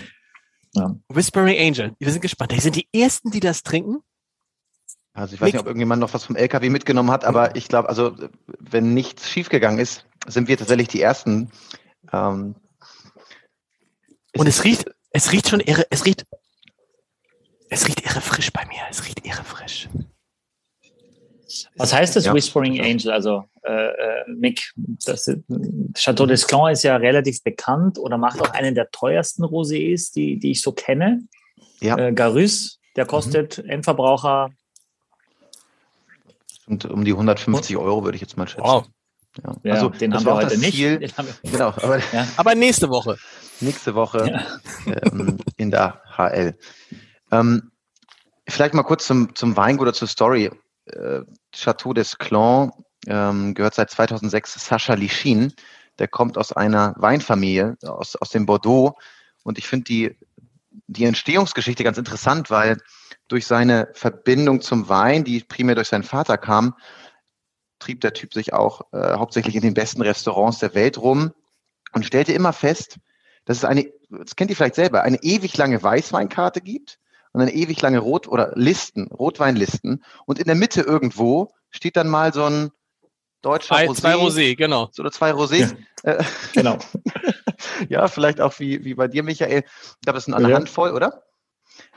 Ja. 0.74 0.96
Whispering 1.08 1.58
Angel. 1.58 1.96
Wir 2.00 2.12
sind 2.12 2.22
gespannt. 2.22 2.52
Die 2.52 2.60
sind 2.60 2.76
die 2.76 2.88
ersten, 2.94 3.32
die 3.32 3.40
das 3.40 3.64
trinken. 3.64 4.00
Also 5.14 5.36
ich 5.36 5.42
weiß 5.42 5.54
nicht, 5.54 5.62
ob 5.62 5.68
irgendjemand 5.68 6.02
noch 6.02 6.14
was 6.14 6.26
vom 6.26 6.36
LKW 6.36 6.70
mitgenommen 6.70 7.10
hat, 7.10 7.24
aber 7.24 7.56
ich 7.56 7.70
glaube, 7.70 7.88
also 7.88 8.18
wenn 8.60 8.94
nichts 8.94 9.30
schiefgegangen 9.30 9.80
ist, 9.80 10.06
sind 10.28 10.50
wir 10.50 10.58
tatsächlich 10.58 10.90
die 10.90 11.02
Ersten. 11.02 11.50
Ähm, 12.12 12.56
Und 14.36 14.48
es 14.48 14.66
riecht, 14.66 14.86
es 15.12 15.32
riecht 15.32 15.48
schon 15.48 15.62
irre, 15.62 15.88
es 15.90 16.04
riecht, 16.06 16.26
es 17.70 17.88
riecht 17.88 18.02
irre 18.06 18.20
frisch 18.20 18.52
bei 18.52 18.66
mir. 18.66 18.82
Es 18.90 19.06
riecht 19.06 19.26
irre 19.26 19.46
frisch. 19.46 19.88
Was 21.76 21.94
heißt 21.94 22.16
das 22.16 22.26
ja. 22.26 22.34
Whispering 22.34 22.80
Angel? 22.82 23.12
Also 23.12 23.44
äh, 23.64 23.72
äh 23.72 24.24
Mick, 24.28 24.74
das 24.76 25.26
Chateau 25.96 26.26
d'Esclan 26.26 26.72
ist 26.72 26.84
ja 26.84 26.96
relativ 26.98 27.44
bekannt 27.44 27.98
oder 28.00 28.18
macht 28.18 28.42
auch 28.42 28.52
einen 28.52 28.76
der 28.76 28.90
teuersten 28.92 29.44
Rosés, 29.44 30.14
die, 30.14 30.40
die 30.40 30.52
ich 30.52 30.62
so 30.62 30.72
kenne. 30.72 31.24
Ja. 31.82 31.98
Äh, 31.98 32.14
Garus, 32.14 32.80
der 32.96 33.06
kostet 33.06 33.60
mhm. 33.64 33.70
Endverbraucher 33.70 34.52
und 36.68 36.86
um 36.86 37.06
die 37.06 37.12
150 37.12 37.78
Euro 37.78 38.04
würde 38.04 38.16
ich 38.16 38.22
jetzt 38.22 38.38
mal 38.38 38.48
schätzen. 38.48 38.64
Wow. 38.64 38.88
Ja. 39.44 39.56
ja 39.64 39.74
also 39.74 39.90
den 39.90 40.14
haben 40.14 40.26
wir 40.26 40.36
heute 40.36 40.58
nicht. 40.58 40.76
Ziel, 40.76 41.00
genau, 41.44 41.68
aber, 41.68 42.00
ja. 42.14 42.28
aber, 42.38 42.56
nächste 42.56 42.90
Woche. 42.90 43.18
Nächste 43.60 43.96
Woche 43.96 44.46
ja. 44.86 44.96
ähm, 45.12 45.38
in 45.58 45.72
der 45.72 46.02
HL. 46.18 46.58
Ähm, 47.32 47.72
vielleicht 48.48 48.74
mal 48.74 48.84
kurz 48.84 49.06
zum, 49.06 49.36
zum 49.36 49.56
Weingut 49.58 49.84
oder 49.84 49.94
zur 49.94 50.08
Story. 50.08 50.52
Äh, 50.86 51.22
Chateau 51.54 51.94
des 51.94 52.18
Clans 52.18 52.74
ähm, 53.08 53.54
gehört 53.54 53.76
seit 53.76 53.90
2006 53.90 54.66
Sascha 54.66 54.94
Lichin. 54.94 55.54
Der 56.00 56.08
kommt 56.08 56.38
aus 56.38 56.52
einer 56.52 56.94
Weinfamilie 56.98 57.78
aus, 57.84 58.16
aus 58.16 58.30
dem 58.30 58.46
Bordeaux. 58.46 58.98
Und 59.44 59.58
ich 59.58 59.68
finde 59.68 59.86
die, 59.86 60.18
die 60.88 61.06
Entstehungsgeschichte 61.06 61.84
ganz 61.84 61.98
interessant, 61.98 62.50
weil 62.50 62.78
durch 63.28 63.48
seine 63.48 63.90
Verbindung 63.94 64.62
zum 64.62 64.90
Wein, 64.90 65.24
die 65.24 65.42
primär 65.42 65.76
durch 65.76 65.88
seinen 65.88 66.04
Vater 66.04 66.38
kam, 66.38 66.76
trieb 67.80 68.02
der 68.02 68.14
Typ 68.14 68.34
sich 68.34 68.54
auch 68.54 68.82
äh, 68.94 69.14
hauptsächlich 69.14 69.56
in 69.56 69.62
den 69.62 69.74
besten 69.74 70.02
Restaurants 70.02 70.60
der 70.60 70.74
Welt 70.74 70.98
rum 70.98 71.34
und 71.94 72.06
stellte 72.06 72.34
immer 72.34 72.54
fest, 72.54 72.98
dass 73.46 73.58
es 73.58 73.66
eine, 73.66 73.92
das 74.10 74.36
kennt 74.36 74.50
ihr 74.50 74.56
vielleicht 74.56 74.76
selber, 74.76 75.04
eine 75.04 75.22
ewig 75.22 75.56
lange 75.58 75.82
Weißweinkarte 75.82 76.62
gibt 76.62 77.00
und 77.36 77.42
eine 77.42 77.54
ewig 77.54 77.82
lange 77.82 78.00
Rot- 78.00 78.30
oder 78.30 78.54
Listen, 78.56 79.08
Rotweinlisten 79.08 80.04
und 80.26 80.40
in 80.40 80.46
der 80.46 80.56
Mitte 80.56 80.82
irgendwo 80.82 81.54
steht 81.70 81.98
dann 81.98 82.08
mal 82.08 82.34
so 82.34 82.46
ein 82.46 82.72
deutscher 83.42 83.76
zwei, 83.76 83.88
Rosé. 83.88 83.96
Zwei 84.00 84.16
Rosé, 84.16 84.56
genau. 84.56 84.88
So, 84.94 85.02
oder 85.02 85.12
zwei 85.12 85.32
Rosés. 85.32 85.76
Ja, 86.06 86.14
äh, 86.14 86.24
genau. 86.54 86.78
ja, 87.90 88.08
vielleicht 88.08 88.40
auch 88.40 88.58
wie, 88.60 88.86
wie 88.86 88.94
bei 88.94 89.10
dir, 89.10 89.22
Michael. 89.22 89.64
Ich 89.66 90.02
glaube, 90.02 90.16
das 90.16 90.26
sind 90.26 90.34
eine 90.34 90.50
ja. 90.50 90.56
Handvoll, 90.56 90.92
oder? 90.92 91.24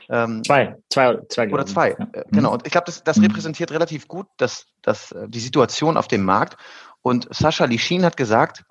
Ähm, 0.09 0.43
zwei, 0.43 0.75
zwei, 0.89 1.19
zwei. 1.29 1.49
Oder 1.49 1.65
zwei, 1.65 1.95
ja. 1.97 2.07
Äh, 2.11 2.25
genau. 2.31 2.51
Und 2.51 2.65
ich 2.65 2.73
glaube, 2.73 2.85
das, 2.87 3.01
das 3.05 3.15
mhm. 3.15 3.27
repräsentiert 3.27 3.71
relativ 3.71 4.09
gut 4.09 4.27
das, 4.35 4.65
das, 4.81 5.13
äh, 5.13 5.29
die 5.29 5.39
Situation 5.39 5.95
auf 5.95 6.09
dem 6.09 6.25
Markt. 6.25 6.57
Und 7.01 7.33
Sascha 7.33 7.63
Lischin 7.63 8.03
hat 8.03 8.17
gesagt, 8.17 8.65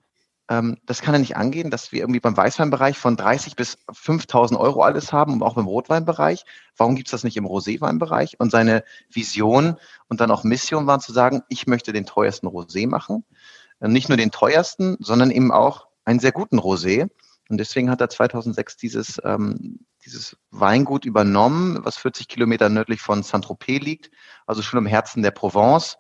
das 0.49 1.03
kann 1.03 1.15
ja 1.15 1.19
nicht 1.19 1.37
angehen, 1.37 1.71
dass 1.71 1.93
wir 1.93 2.01
irgendwie 2.01 2.21
beim 2.21 2.37
Weißweinbereich 2.37 2.97
von 2.97 3.17
30 3.17 3.55
bis 3.55 3.77
5000 3.93 4.59
Euro 4.59 4.83
alles 4.83 5.13
haben 5.13 5.35
und 5.35 5.43
auch 5.43 5.55
beim 5.55 5.67
Rotweinbereich. 5.67 6.45
Warum 6.77 6.97
gibt's 6.97 7.11
das 7.11 7.23
nicht 7.23 7.37
im 7.37 7.45
Roséweinbereich? 7.45 8.37
Und 8.39 8.51
seine 8.51 8.83
Vision 9.11 9.77
und 10.09 10.21
dann 10.21 10.31
auch 10.31 10.45
Mission 10.45 10.87
waren 10.87 11.01
zu 11.01 11.13
sagen, 11.13 11.43
ich 11.51 11.67
möchte 11.67 11.93
den 11.93 12.07
teuersten 12.07 12.49
Rosé 12.49 12.89
machen. 12.89 13.25
Äh, 13.81 13.89
nicht 13.89 14.09
nur 14.09 14.17
den 14.17 14.31
teuersten, 14.31 14.97
sondern 15.01 15.31
eben 15.31 15.53
auch 15.53 15.89
einen 16.07 16.21
sehr 16.21 16.33
guten 16.33 16.59
Rosé. 16.59 17.11
Und 17.51 17.59
deswegen 17.59 17.91
hat 17.91 18.01
er 18.01 18.09
2006 18.09 18.77
dieses, 18.79 19.21
ähm, 19.25 19.81
dieses 20.05 20.37
Weingut 20.51 21.05
übernommen, 21.05 21.79
was 21.83 21.99
40 21.99 22.27
Kilometer 22.29 22.71
nördlich 22.71 23.03
von 23.03 23.23
Saint-Tropez 23.23 23.83
liegt, 23.83 24.11
also 24.47 24.63
schon 24.63 24.79
im 24.79 24.87
Herzen 24.87 25.23
der 25.23 25.31
Provence. 25.31 25.99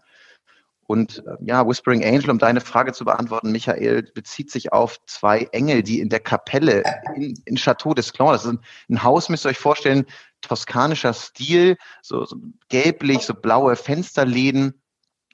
Und 0.88 1.22
äh, 1.27 1.37
ja, 1.44 1.68
Whispering 1.68 2.03
Angel, 2.03 2.31
um 2.31 2.38
deine 2.38 2.62
Frage 2.62 2.94
zu 2.94 3.05
beantworten, 3.05 3.53
Michael, 3.53 4.11
bezieht 4.14 4.51
sich 4.51 4.72
auf 4.72 4.96
zwei 5.05 5.46
Engel, 5.53 5.83
die 5.83 6.01
in 6.01 6.09
der 6.09 6.20
Kapelle 6.20 6.83
in, 7.14 7.38
in 7.44 7.57
Chateau 7.57 7.92
des 7.92 8.14
Clans, 8.14 8.33
das 8.33 8.44
ist 8.46 8.53
ein, 8.53 8.61
ein, 8.88 9.03
Haus, 9.03 9.29
müsst 9.29 9.44
ihr 9.44 9.51
euch 9.51 9.59
vorstellen, 9.59 10.07
toskanischer 10.40 11.12
Stil, 11.12 11.77
so, 12.01 12.24
so 12.24 12.37
gelblich, 12.70 13.20
so 13.20 13.35
blaue 13.35 13.77
Fensterläden. 13.77 14.81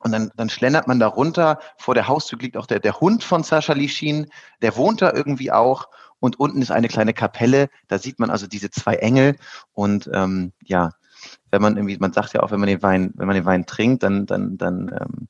Und 0.00 0.10
dann, 0.10 0.32
dann 0.36 0.50
schlendert 0.50 0.88
man 0.88 0.98
da 0.98 1.06
runter. 1.06 1.60
Vor 1.78 1.94
der 1.94 2.08
Haustür 2.08 2.40
liegt 2.40 2.56
auch 2.56 2.66
der, 2.66 2.80
der 2.80 2.98
Hund 2.98 3.22
von 3.22 3.44
Sascha 3.44 3.74
Lischin. 3.74 4.26
Der 4.60 4.76
wohnt 4.76 5.02
da 5.02 5.12
irgendwie 5.12 5.52
auch 5.52 5.86
und 6.18 6.40
unten 6.40 6.62
ist 6.62 6.72
eine 6.72 6.88
kleine 6.88 7.14
Kapelle. 7.14 7.68
Da 7.86 8.00
sieht 8.00 8.18
man 8.18 8.30
also 8.30 8.48
diese 8.48 8.70
zwei 8.70 8.96
Engel 8.96 9.36
und 9.72 10.10
ähm, 10.12 10.52
ja, 10.64 10.90
wenn 11.50 11.62
man 11.62 11.76
irgendwie, 11.76 11.96
man 11.98 12.12
sagt 12.12 12.34
ja 12.34 12.42
auch, 12.42 12.50
wenn 12.50 12.60
man 12.60 12.68
den 12.68 12.82
Wein, 12.82 13.12
wenn 13.14 13.26
man 13.26 13.36
den 13.36 13.44
Wein 13.44 13.66
trinkt, 13.66 14.02
dann, 14.02 14.26
dann, 14.26 14.56
dann 14.56 14.88
ähm, 15.00 15.28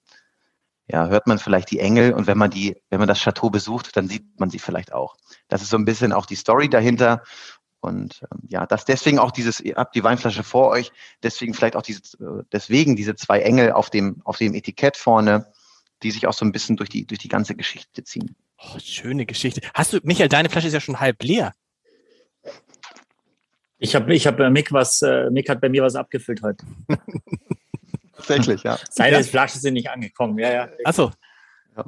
ja, 0.87 1.07
hört 1.09 1.27
man 1.27 1.39
vielleicht 1.39 1.71
die 1.71 1.81
Engel 1.81 2.13
und 2.13 2.27
wenn 2.27 2.39
man 2.39 2.51
die, 2.51 2.77
wenn 2.91 2.99
man 2.99 3.09
das 3.09 3.21
Chateau 3.21 3.51
besucht, 3.51 3.97
dann 3.97 4.09
sieht 4.09 4.39
man 4.39 4.51
sie 4.51 4.59
vielleicht 4.59 4.93
auch. 4.93 5.17
Das 5.49 5.63
ist 5.63 5.71
so 5.71 5.77
ein 5.77 5.85
bisschen 5.85 6.13
auch 6.13 6.27
die 6.27 6.37
Story 6.37 6.69
dahinter. 6.69 7.23
Und 7.81 8.23
ähm, 8.33 8.41
ja, 8.49 8.67
dass 8.67 8.85
deswegen 8.85 9.19
auch 9.19 9.31
dieses, 9.31 9.61
ihr 9.61 9.77
habt 9.77 9.95
die 9.95 10.05
Weinflasche 10.05 10.43
vor 10.43 10.71
euch, 10.71 10.91
deswegen 11.23 11.53
vielleicht 11.53 11.77
auch 11.77 11.83
diese, 11.83 12.01
deswegen 12.53 12.97
diese 12.97 13.15
zwei 13.15 13.41
Engel 13.41 13.73
auf 13.73 13.91
dem, 13.91 14.23
auf 14.25 14.39
dem 14.39 14.55
Etikett 14.55 14.97
vorne, 14.97 15.47
die 16.03 16.11
sich 16.11 16.27
auch 16.27 16.33
so 16.33 16.45
ein 16.45 16.53
bisschen 16.53 16.77
durch 16.77 16.89
die, 16.89 17.07
durch 17.07 17.19
die 17.19 17.29
ganze 17.29 17.55
Geschichte 17.55 18.03
ziehen. 18.05 18.37
Oh, 18.59 18.79
schöne 18.79 19.27
Geschichte. 19.27 19.61
Hast 19.75 19.93
du, 19.93 20.01
Michael, 20.03 20.29
deine 20.29 20.49
Flasche 20.49 20.69
ist 20.69 20.75
ja 20.75 20.81
schon 20.81 21.01
halb 21.01 21.23
leer. 21.23 21.53
Ich 23.79 23.95
habe, 23.95 24.15
ich 24.15 24.27
habe, 24.27 24.45
äh, 24.45 24.51
Mick 24.51 24.73
was, 24.73 25.03
äh, 25.03 25.31
Mick 25.31 25.49
hat 25.49 25.61
bei 25.61 25.69
mir 25.69 25.83
was 25.83 25.95
abgefüllt 25.95 26.43
heute. 26.43 26.65
Tatsächlich, 28.17 28.63
ja. 28.63 28.79
Seine 28.91 29.17
ja. 29.19 29.23
Flaschen 29.23 29.61
sind 29.61 29.75
nicht 29.75 29.91
angekommen, 29.91 30.39
ja, 30.39 30.53
ja. 30.53 30.69
Achso. 30.85 31.11
Ja. 31.77 31.85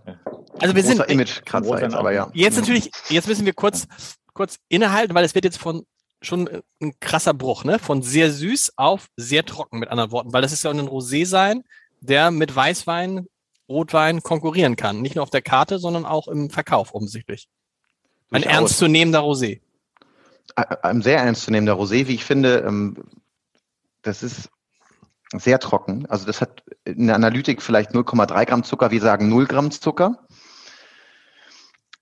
Also 0.58 0.74
wir 0.74 0.82
sind 0.82 1.00
Image 1.08 1.40
jetzt, 1.52 1.94
aber 1.94 2.12
ja. 2.12 2.30
Jetzt 2.34 2.56
natürlich, 2.56 2.90
jetzt 3.08 3.28
müssen 3.28 3.46
wir 3.46 3.52
kurz, 3.52 3.86
kurz 4.32 4.58
innehalten, 4.68 5.14
weil 5.14 5.24
es 5.24 5.34
wird 5.34 5.44
jetzt 5.44 5.58
von 5.58 5.86
schon 6.22 6.48
ein 6.82 6.98
krasser 6.98 7.34
Bruch, 7.34 7.64
ne? 7.64 7.78
Von 7.78 8.02
sehr 8.02 8.32
süß 8.32 8.72
auf 8.76 9.06
sehr 9.16 9.44
trocken, 9.44 9.78
mit 9.78 9.88
anderen 9.90 10.10
Worten, 10.10 10.32
weil 10.32 10.42
das 10.42 10.52
ist 10.52 10.64
ja 10.64 10.70
ein 10.70 10.80
Rosé 10.80 11.24
sein, 11.24 11.62
der 12.00 12.30
mit 12.30 12.54
Weißwein 12.54 13.26
Rotwein 13.68 14.22
konkurrieren 14.22 14.76
kann. 14.76 15.02
Nicht 15.02 15.16
nur 15.16 15.22
auf 15.22 15.30
der 15.30 15.42
Karte, 15.42 15.78
sondern 15.78 16.04
auch 16.04 16.28
im 16.28 16.50
Verkauf 16.50 16.94
offensichtlich. 16.94 17.48
Ein 18.30 18.42
ernstzunehmender 18.42 19.20
Rosé. 19.20 19.60
Ein 20.56 21.02
sehr 21.02 21.18
ernstzunehmender 21.18 21.74
Rosé, 21.74 22.06
wie 22.08 22.14
ich 22.14 22.24
finde. 22.24 22.64
ähm, 22.66 22.96
Das 24.02 24.22
ist 24.22 24.50
sehr 25.32 25.58
trocken. 25.58 26.06
Also 26.06 26.26
das 26.26 26.40
hat 26.40 26.62
in 26.84 27.06
der 27.06 27.16
Analytik 27.16 27.60
vielleicht 27.60 27.90
0,3 27.90 28.44
Gramm 28.46 28.64
Zucker. 28.64 28.90
Wir 28.90 29.00
sagen 29.00 29.28
0 29.28 29.46
Gramm 29.46 29.70
Zucker. 29.70 30.26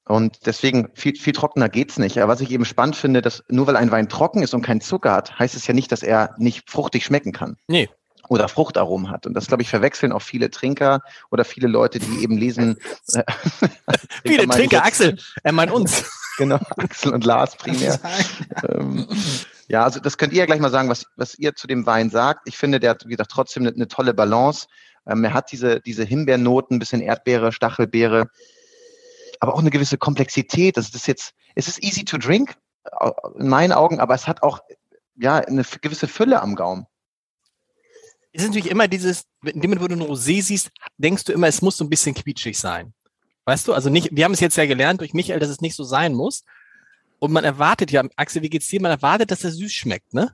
Und 0.07 0.45
deswegen 0.45 0.91
viel, 0.95 1.17
viel 1.17 1.33
trockener 1.33 1.71
geht's 1.71 1.99
nicht. 1.99 2.19
Aber 2.19 2.33
was 2.33 2.43
ich 2.43 2.51
eben 2.51 2.67
spannend 2.67 2.97
finde, 2.97 3.23
dass 3.23 3.43
nur 3.49 3.67
weil 3.67 3.77
ein 3.77 3.91
Wein 3.91 4.09
trocken 4.09 4.43
ist 4.43 4.53
und 4.53 4.61
keinen 4.61 4.83
Zucker 4.83 5.13
hat, 5.13 5.39
heißt 5.39 5.55
es 5.55 5.67
ja 5.67 5.73
nicht, 5.73 5.91
dass 5.93 6.03
er 6.03 6.35
nicht 6.37 6.71
fruchtig 6.71 7.05
schmecken 7.05 7.33
kann. 7.33 7.57
Nee. 7.69 7.89
Oder 8.29 8.49
Fruchtaromen 8.49 9.11
hat. 9.11 9.27
Und 9.27 9.35
das, 9.35 9.47
glaube 9.49 9.63
ich, 9.63 9.69
verwechseln 9.69 10.13
auch 10.13 10.23
viele 10.23 10.51
Trinker 10.51 11.01
oder 11.31 11.45
viele 11.45 11.69
Leute, 11.69 11.99
die 11.99 12.23
eben 12.23 12.37
lesen. 12.39 12.79
äh, 13.13 13.23
Viele 14.25 14.49
Trinker, 14.49 14.77
jetzt- 14.79 14.87
Axel, 14.87 15.19
er 15.43 15.53
meint 15.53 15.71
uns. 15.73 16.05
Genau, 16.37 16.59
Axel 16.79 17.13
und 17.15 17.25
Lars 17.25 17.55
primär. 17.55 18.01
ähm, 18.69 19.07
ja, 19.69 19.85
also 19.85 20.01
das 20.01 20.19
könnt 20.19 20.33
ihr 20.33 20.41
ja 20.41 20.47
gleich 20.47 20.59
mal 20.59 20.69
sagen, 20.73 20.89
was, 20.89 21.07
was 21.15 21.39
ihr 21.39 21.55
zu 21.55 21.69
dem 21.69 21.87
Wein 21.87 22.11
sagt. 22.11 22.49
Ich 22.49 22.57
finde, 22.59 22.81
der 22.81 22.91
hat, 22.91 23.05
wie 23.07 23.11
gesagt, 23.11 23.31
trotzdem 23.31 23.63
eine, 23.63 23.73
eine 23.73 23.87
tolle 23.87 24.15
Balance. 24.15 24.67
Ähm, 25.07 25.23
er 25.23 25.33
hat 25.33 25.53
diese, 25.53 25.81
diese 25.81 26.03
Himbeernoten, 26.03 26.75
ein 26.75 26.81
bisschen 26.81 27.01
Erdbeere, 27.03 27.53
Stachelbeere, 27.53 28.27
aber 29.39 29.55
auch 29.55 29.61
eine 29.61 29.71
gewisse 29.71 29.97
Komplexität. 29.97 30.77
Das 30.77 30.89
ist 30.89 31.07
jetzt, 31.07 31.35
es 31.55 31.69
ist 31.69 31.81
easy 31.85 32.05
to 32.05 32.19
drink, 32.19 32.57
äh, 33.01 33.11
in 33.39 33.47
meinen 33.49 33.73
Augen, 33.73 34.01
aber 34.01 34.15
es 34.17 34.27
hat 34.27 34.43
auch 34.43 34.59
ja 35.15 35.37
eine 35.37 35.63
gewisse 35.83 36.09
Fülle 36.09 36.43
am 36.43 36.57
Gaumen. 36.57 36.87
Es 38.35 38.43
ist 38.43 38.49
natürlich 38.49 38.71
immer 38.71 38.89
dieses, 38.89 39.27
in 39.45 39.61
dem 39.61 39.71
Moment, 39.71 39.81
wo 39.81 39.87
du 39.87 39.95
ein 39.95 40.03
Rosé 40.03 40.43
siehst, 40.43 40.71
denkst 40.99 41.23
du 41.23 41.33
immer, 41.33 41.47
es 41.47 41.63
muss 41.63 41.77
so 41.77 41.85
ein 41.85 41.89
bisschen 41.89 42.15
quietschig 42.15 42.59
sein. 42.59 42.93
Weißt 43.45 43.69
du? 43.69 43.73
Also 43.73 43.91
nicht, 43.91 44.09
wir 44.11 44.25
haben 44.25 44.33
es 44.33 44.41
jetzt 44.41 44.57
ja 44.57 44.67
gelernt 44.67 45.01
durch 45.01 45.15
Michael, 45.15 45.39
dass 45.39 45.51
es 45.51 45.61
nicht 45.61 45.77
so 45.77 45.85
sein 45.85 46.15
muss. 46.15 46.43
Und 47.21 47.31
man 47.31 47.45
erwartet 47.45 47.93
ja, 47.93 48.03
Axel, 48.17 48.43
wie 48.43 48.51
geht's 48.51 48.67
dir? 48.67 48.81
Man 48.81 48.91
erwartet, 48.91 49.31
dass 49.31 49.45
er 49.45 49.53
süß 49.53 49.73
schmeckt, 49.73 50.15
ne? 50.15 50.33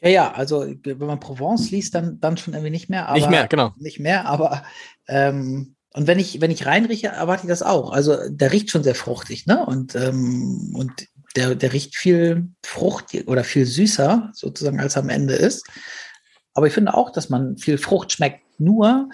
Ja, 0.00 0.08
ja, 0.08 0.32
also 0.32 0.66
wenn 0.82 0.98
man 0.98 1.20
Provence 1.20 1.70
liest, 1.70 1.94
dann, 1.94 2.20
dann 2.20 2.38
schon 2.38 2.54
irgendwie 2.54 2.70
nicht 2.70 2.88
mehr. 2.88 3.06
Aber, 3.08 3.18
nicht 3.18 3.28
mehr, 3.28 3.48
genau. 3.48 3.74
Nicht 3.76 4.00
mehr, 4.00 4.24
aber 4.26 4.62
ähm, 5.08 5.74
und 5.92 6.06
wenn 6.06 6.18
ich, 6.18 6.40
wenn 6.40 6.50
ich 6.50 6.64
reinrieche, 6.64 7.08
erwarte 7.08 7.42
ich 7.44 7.48
das 7.48 7.62
auch. 7.62 7.90
Also 7.90 8.16
der 8.28 8.52
riecht 8.52 8.70
schon 8.70 8.84
sehr 8.84 8.94
fruchtig, 8.94 9.46
ne? 9.46 9.66
Und, 9.66 9.94
ähm, 9.94 10.72
und 10.74 11.08
der, 11.36 11.54
der 11.54 11.72
riecht 11.72 11.96
viel 11.96 12.48
Frucht 12.64 13.14
oder 13.26 13.44
viel 13.44 13.66
süßer, 13.66 14.30
sozusagen, 14.32 14.80
als 14.80 14.96
er 14.96 15.02
am 15.02 15.08
Ende 15.08 15.34
ist. 15.34 15.66
Aber 16.58 16.66
ich 16.66 16.72
finde 16.72 16.94
auch, 16.94 17.10
dass 17.10 17.28
man 17.28 17.56
viel 17.56 17.78
Frucht 17.78 18.10
schmeckt. 18.10 18.40
Nur 18.58 19.10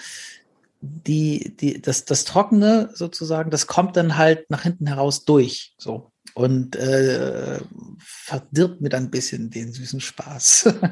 die, 0.81 1.55
die, 1.61 1.83
das, 1.83 2.07
das 2.07 2.25
Trockene 2.25 2.89
sozusagen, 2.95 3.51
das 3.51 3.67
kommt 3.67 3.99
dann 3.99 4.17
halt 4.17 4.49
nach 4.49 4.63
hinten 4.63 4.87
heraus 4.87 5.27
durch. 5.27 5.75
So. 5.77 6.11
Und 6.33 6.75
äh, 6.75 7.61
verdirbt 7.99 8.81
mir 8.81 8.89
dann 8.89 9.05
ein 9.05 9.11
bisschen 9.11 9.51
den 9.51 9.75
süßen 9.75 10.01
Spaß. 10.01 10.73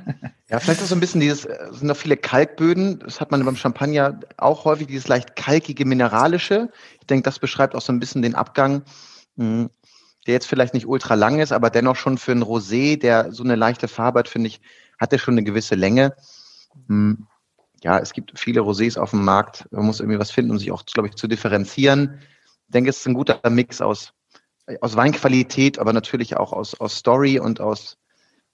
Ja, 0.51 0.61
vielleicht 0.61 0.83
auch 0.83 0.87
so 0.87 0.95
ein 0.95 1.01
bisschen 1.01 1.23
dieses, 1.23 1.47
äh, 1.47 1.57
sind 1.71 1.85
noch 1.85 1.97
viele 1.97 2.19
Kalkböden. 2.19 2.99
Das 2.99 3.23
hat 3.23 3.31
man 3.31 3.43
beim 3.43 3.57
Champagner 3.57 4.21
auch 4.37 4.67
häufig, 4.67 4.87
dieses 4.87 5.09
leicht 5.09 5.35
kalkige, 5.35 5.87
mineralische. 5.87 6.69
Ich 7.01 7.07
denke, 7.07 7.23
das 7.23 7.39
beschreibt 7.39 7.75
auch 7.75 7.81
so 7.81 7.91
ein 7.91 7.99
bisschen 7.99 8.21
den 8.21 8.35
Abgang, 8.35 8.83
mh, 9.37 9.71
der 10.27 10.35
jetzt 10.35 10.47
vielleicht 10.47 10.75
nicht 10.75 10.87
ultra 10.87 11.15
lang 11.15 11.41
ist, 11.41 11.53
aber 11.53 11.71
dennoch 11.71 11.97
schon 11.97 12.19
für 12.19 12.33
einen 12.33 12.43
Rosé, 12.43 13.01
der 13.01 13.33
so 13.33 13.43
eine 13.43 13.57
leichte 13.57 13.89
Farbe 13.89 14.19
hat, 14.19 14.29
finde 14.29 14.49
ich, 14.49 14.61
hat 14.99 15.15
er 15.15 15.19
schon 15.19 15.33
eine 15.33 15.43
gewisse 15.43 15.75
Länge. 15.75 16.15
Mh, 16.87 17.17
Ja, 17.83 17.99
es 17.99 18.13
gibt 18.13 18.39
viele 18.39 18.61
Rosés 18.61 18.99
auf 18.99 19.11
dem 19.11 19.25
Markt. 19.25 19.67
Man 19.73 19.87
muss 19.87 20.01
irgendwie 20.01 20.19
was 20.19 20.31
finden, 20.31 20.53
um 20.53 20.59
sich 20.59 20.71
auch, 20.71 20.85
glaube 20.87 21.09
ich, 21.09 21.17
zu 21.17 21.27
differenzieren. 21.27 22.21
Ich 22.67 22.73
denke, 22.73 22.91
es 22.91 22.99
ist 22.99 23.09
ein 23.09 23.15
guter 23.15 23.41
Mix 23.51 23.81
aus, 23.81 24.13
aus 24.81 24.97
Weinqualität, 24.97 25.79
aber 25.79 25.93
natürlich 25.93 26.37
auch 26.37 26.53
aus, 26.53 26.79
aus 26.81 26.97
Story 26.97 27.39
und 27.41 27.61
aus, 27.61 27.99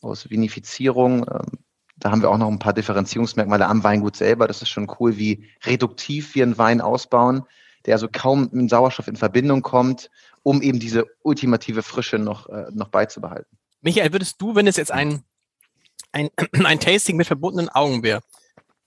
aus 0.01 0.31
Vinifizierung. 0.31 1.27
Ähm, 1.29 1.59
Da 2.01 2.11
haben 2.11 2.23
wir 2.23 2.31
auch 2.31 2.39
noch 2.39 2.49
ein 2.49 2.61
paar 2.61 2.73
Differenzierungsmerkmale 2.73 3.66
am 3.66 3.83
Weingut 3.83 4.14
selber. 4.16 4.47
Das 4.47 4.62
ist 4.62 4.69
schon 4.69 4.89
cool, 4.99 5.19
wie 5.19 5.49
reduktiv 5.64 6.35
wir 6.35 6.45
einen 6.45 6.57
Wein 6.57 6.81
ausbauen, 6.81 7.43
der 7.87 7.95
also 7.95 8.09
kaum 8.11 8.49
mit 8.53 8.71
Sauerstoff 8.71 9.09
in 9.09 9.16
Verbindung 9.16 9.62
kommt, 9.62 10.09
um 10.45 10.62
eben 10.62 10.79
diese 10.79 11.05
ultimative 11.23 11.83
Frische 11.83 12.19
noch, 12.19 12.49
äh, 12.49 12.66
noch 12.73 12.89
beizubehalten. 12.89 13.59
Michael, 13.83 14.12
würdest 14.12 14.41
du, 14.41 14.55
wenn 14.55 14.66
es 14.66 14.77
jetzt 14.77 14.93
ein, 14.93 15.23
ein, 16.13 16.31
ein 16.65 16.81
Tasting 16.81 17.17
mit 17.17 17.27
verbundenen 17.27 17.69
Augen 17.69 18.03
wäre, 18.03 18.21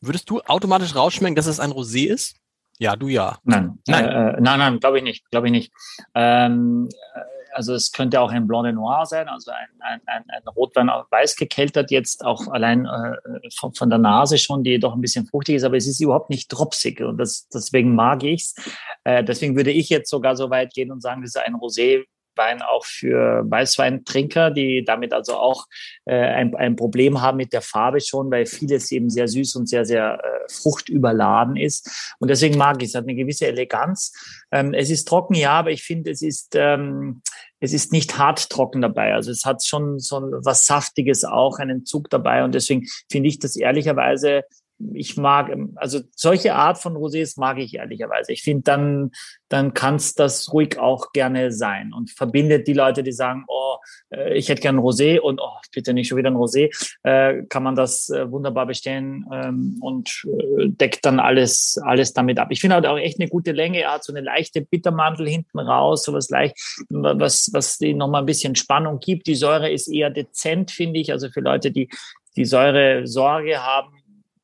würdest 0.02 0.30
du 0.30 0.42
automatisch 0.42 0.96
rausschmecken, 0.96 1.36
dass 1.36 1.48
es 1.48 1.60
ein 1.60 1.72
Rosé 1.72 2.08
ist? 2.08 2.36
Ja, 2.80 2.96
du 2.96 3.08
ja. 3.10 3.38
Nein, 3.44 3.78
Nein. 3.88 4.06
äh, 4.06 4.42
nein, 4.42 4.60
nein, 4.60 4.80
glaube 4.80 4.98
ich 4.98 5.04
nicht, 5.04 5.30
glaube 5.30 5.48
ich 5.48 5.52
nicht. 5.52 5.72
Ähm, 6.16 6.90
äh, 7.14 7.20
also 7.54 7.74
es 7.74 7.92
könnte 7.92 8.20
auch 8.20 8.32
ein 8.32 8.48
Blanc 8.48 8.66
de 8.66 8.74
Noir 8.74 9.06
sein, 9.06 9.28
also 9.28 9.52
ein, 9.52 9.68
ein, 9.80 10.02
ein, 10.06 10.24
ein 10.30 10.48
Rotwein 10.56 10.90
auf 10.90 11.06
weiß 11.12 11.36
gekeltert, 11.36 11.92
jetzt 11.92 12.26
auch 12.26 12.48
allein 12.48 12.86
äh, 12.86 13.50
von, 13.56 13.74
von 13.74 13.90
der 13.90 14.00
Nase 14.00 14.38
schon, 14.38 14.64
die 14.64 14.80
doch 14.80 14.94
ein 14.94 15.02
bisschen 15.02 15.28
fruchtig 15.28 15.56
ist, 15.56 15.64
aber 15.64 15.78
es 15.78 15.88
ist 15.88 16.00
überhaupt 16.00 16.30
nicht 16.30 16.48
dropsig 16.48 17.02
und 17.02 17.18
das, 17.18 17.48
deswegen 17.50 17.94
mag 17.94 18.24
ich's. 18.24 18.56
Äh, 19.04 19.24
deswegen 19.24 19.56
würde 19.56 19.72
ich 19.72 19.90
jetzt 19.90 20.10
sogar 20.10 20.36
so 20.36 20.50
weit 20.50 20.74
gehen 20.74 20.92
und 20.92 21.02
sagen, 21.02 21.22
das 21.22 21.36
ist 21.36 21.42
ein 21.42 21.56
Rosé. 21.56 22.06
Wein 22.36 22.62
auch 22.62 22.86
für 22.86 23.44
Weißweintrinker, 23.50 24.52
die 24.52 24.84
damit 24.86 25.14
also 25.14 25.36
auch 25.36 25.66
äh, 26.06 26.16
ein, 26.16 26.56
ein 26.56 26.76
Problem 26.76 27.22
haben 27.22 27.38
mit 27.38 27.54
der 27.54 27.62
Farbe 27.62 28.02
schon, 28.02 28.32
weil 28.32 28.46
vieles 28.46 28.92
eben 28.92 29.10
sehr 29.10 29.28
süß 29.28 29.56
und 29.56 29.68
sehr, 29.68 29.86
sehr 29.86 30.20
äh, 30.24 30.52
fruchtüberladen 30.52 31.56
ist. 31.56 32.16
Und 32.20 32.30
deswegen 32.30 32.58
mag 32.58 32.82
ich 32.82 32.90
es. 32.90 32.96
Hat 32.96 33.04
eine 33.04 33.16
gewisse 33.16 33.48
Eleganz. 33.48 34.14
Ähm, 34.52 34.74
es 34.74 34.90
ist 34.90 35.08
trocken, 35.08 35.36
ja, 35.36 35.52
aber 35.52 35.72
ich 35.72 35.84
finde, 35.84 36.12
es 36.12 36.22
ist, 36.22 36.56
ähm, 36.56 37.22
es 37.60 37.74
ist 37.74 37.92
nicht 37.92 38.18
hart 38.18 38.50
trocken 38.50 38.82
dabei. 38.82 39.14
Also 39.14 39.32
es 39.32 39.46
hat 39.46 39.64
schon 39.64 40.00
so 40.00 40.22
was 40.44 40.66
Saftiges 40.66 41.24
auch, 41.24 41.60
einen 41.60 41.86
Zug 41.86 42.10
dabei. 42.10 42.44
Und 42.44 42.56
deswegen 42.56 42.88
finde 43.10 43.30
ich 43.30 43.40
das 43.40 43.56
ehrlicherweise 43.56 44.44
ich 44.94 45.18
mag, 45.18 45.56
also 45.76 46.00
solche 46.16 46.56
Art 46.56 46.78
von 46.78 46.96
Rosés 46.96 47.40
mag 47.40 47.58
ich 47.58 47.76
ehrlicherweise. 47.76 48.32
Ich 48.32 48.44
finde, 48.44 48.64
dann, 48.64 49.12
dann 49.50 49.74
kann 49.74 49.96
es 49.96 50.14
das 50.14 50.52
ruhig 50.54 50.80
auch 50.80 51.12
gerne 51.12 51.52
sein 51.52 51.94
und 51.94 52.12
verbindet 52.12 52.68
die 52.68 52.74
Leute, 52.74 53.04
die 53.04 53.12
sagen, 53.12 53.44
oh, 53.48 53.76
äh, 54.10 54.38
ich 54.38 54.50
hätte 54.50 54.62
gerne 54.62 54.80
ein 54.80 54.84
Rosé 54.84 55.20
und 55.20 55.40
oh, 55.42 55.58
bitte 55.74 55.94
nicht 55.94 56.08
schon 56.08 56.18
wieder 56.18 56.30
ein 56.30 56.38
Rosé, 56.38 56.70
äh, 57.04 57.44
kann 57.48 57.64
man 57.64 57.76
das 57.76 58.10
äh, 58.10 58.30
wunderbar 58.32 58.66
bestellen 58.66 59.26
ähm, 59.32 59.78
und 59.82 60.24
äh, 60.26 60.70
deckt 60.70 61.06
dann 61.06 61.20
alles, 61.20 61.80
alles 61.84 62.14
damit 62.14 62.40
ab. 62.40 62.50
Ich 62.52 62.62
finde 62.62 62.76
halt 62.76 62.86
auch 62.86 62.98
echt 62.98 63.20
eine 63.20 63.30
gute 63.30 63.52
Länge. 63.52 63.82
Er 63.82 63.94
hat 63.94 64.04
so 64.04 64.14
eine 64.14 64.22
leichte 64.22 64.62
Bittermantel 64.62 65.28
hinten 65.28 65.60
raus, 65.60 66.04
sowas 66.04 66.30
leicht, 66.30 66.56
was, 66.90 67.50
was 67.54 67.78
denen 67.78 68.00
nochmal 68.00 68.24
ein 68.24 68.28
bisschen 68.28 68.56
Spannung 68.56 69.00
gibt. 69.00 69.28
Die 69.28 69.36
Säure 69.36 69.72
ist 69.72 69.88
eher 69.88 70.10
dezent, 70.10 70.72
finde 70.72 71.00
ich. 71.00 71.12
Also 71.12 71.30
für 71.30 71.42
Leute, 71.42 71.72
die 71.72 71.90
die 72.38 72.46
Säure 72.46 73.08
Sorge 73.08 73.62
haben, 73.62 74.01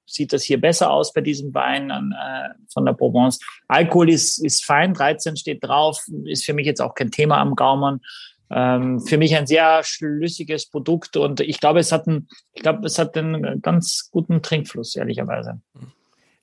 sieht 0.07 0.33
das 0.33 0.43
hier 0.43 0.59
besser 0.59 0.89
aus 0.89 1.13
bei 1.13 1.21
diesem 1.21 1.53
Wein 1.53 1.91
äh, 1.91 2.49
von 2.71 2.85
der 2.85 2.93
Provence. 2.93 3.39
Alkohol 3.67 4.09
ist, 4.09 4.43
ist 4.43 4.65
fein, 4.65 4.93
13 4.93 5.35
steht 5.35 5.63
drauf, 5.63 6.03
ist 6.25 6.45
für 6.45 6.53
mich 6.53 6.65
jetzt 6.65 6.81
auch 6.81 6.95
kein 6.95 7.11
Thema 7.11 7.37
am 7.37 7.55
Gaumen. 7.55 8.01
Ähm, 8.49 9.01
für 9.01 9.17
mich 9.17 9.35
ein 9.35 9.45
sehr 9.45 9.83
schlüssiges 9.83 10.69
Produkt 10.69 11.17
und 11.17 11.41
ich 11.41 11.59
glaube, 11.59 11.79
es 11.79 11.91
hat 11.91 12.07
einen, 12.07 12.29
ich 12.53 12.61
glaube, 12.61 12.85
es 12.85 12.97
hat 12.97 13.17
einen 13.17 13.61
ganz 13.61 14.07
guten 14.09 14.41
Trinkfluss, 14.41 14.95
ehrlicherweise. 14.95 15.59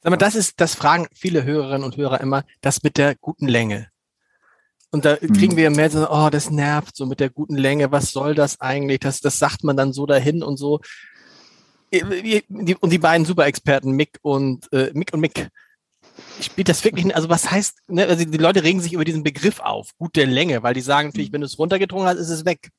Sag 0.02 0.10
mal, 0.10 0.18
das 0.18 0.34
ist, 0.34 0.60
das 0.60 0.74
fragen 0.74 1.06
viele 1.14 1.44
Hörerinnen 1.44 1.82
und 1.82 1.96
Hörer 1.96 2.20
immer, 2.20 2.44
das 2.60 2.82
mit 2.82 2.98
der 2.98 3.14
guten 3.14 3.48
Länge. 3.48 3.88
Und 4.90 5.06
da 5.06 5.16
kriegen 5.16 5.56
wir 5.56 5.70
mehr 5.70 5.90
so, 5.90 6.08
oh, 6.08 6.28
das 6.30 6.50
nervt 6.50 6.94
so 6.94 7.06
mit 7.06 7.18
der 7.18 7.30
guten 7.30 7.56
Länge, 7.56 7.90
was 7.90 8.12
soll 8.12 8.34
das 8.34 8.60
eigentlich? 8.60 9.00
Das, 9.00 9.20
das 9.20 9.38
sagt 9.40 9.64
man 9.64 9.76
dann 9.76 9.92
so 9.92 10.06
dahin 10.06 10.42
und 10.42 10.56
so 10.56 10.80
und 11.92 12.90
die 12.92 12.98
beiden 12.98 13.24
Superexperten 13.24 13.92
Mick 13.92 14.18
und 14.22 14.72
äh, 14.72 14.90
Mick 14.94 15.12
und 15.12 15.20
Mick 15.20 15.48
spielt 16.40 16.68
das 16.68 16.84
wirklich, 16.84 17.14
also 17.14 17.28
was 17.28 17.50
heißt, 17.50 17.88
ne, 17.88 18.06
also 18.06 18.24
die 18.24 18.38
Leute 18.38 18.62
regen 18.62 18.80
sich 18.80 18.92
über 18.92 19.04
diesen 19.04 19.22
Begriff 19.22 19.60
auf, 19.60 19.90
gute 19.98 20.24
Länge, 20.24 20.62
weil 20.62 20.74
die 20.74 20.80
sagen 20.80 21.08
natürlich, 21.08 21.32
wenn 21.32 21.40
du 21.40 21.46
es 21.46 21.58
runtergetrunken 21.58 22.08
hast, 22.08 22.18
ist 22.18 22.30
es 22.30 22.44
weg. 22.44 22.70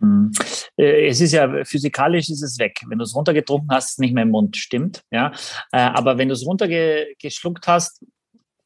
Hm. 0.00 0.32
Es 0.76 1.20
ist 1.20 1.32
ja 1.32 1.64
physikalisch 1.64 2.28
ist 2.30 2.42
es 2.42 2.58
weg. 2.58 2.80
Wenn 2.86 2.98
du 2.98 3.04
es 3.04 3.14
runtergetrunken 3.14 3.70
hast, 3.70 3.86
ist 3.86 3.92
es 3.92 3.98
nicht 3.98 4.14
mehr 4.14 4.22
im 4.22 4.30
Mund, 4.30 4.56
stimmt. 4.56 5.02
Ja, 5.10 5.32
aber 5.72 6.18
wenn 6.18 6.28
du 6.28 6.34
es 6.34 6.46
runtergeschluckt 6.46 7.66
hast, 7.66 8.04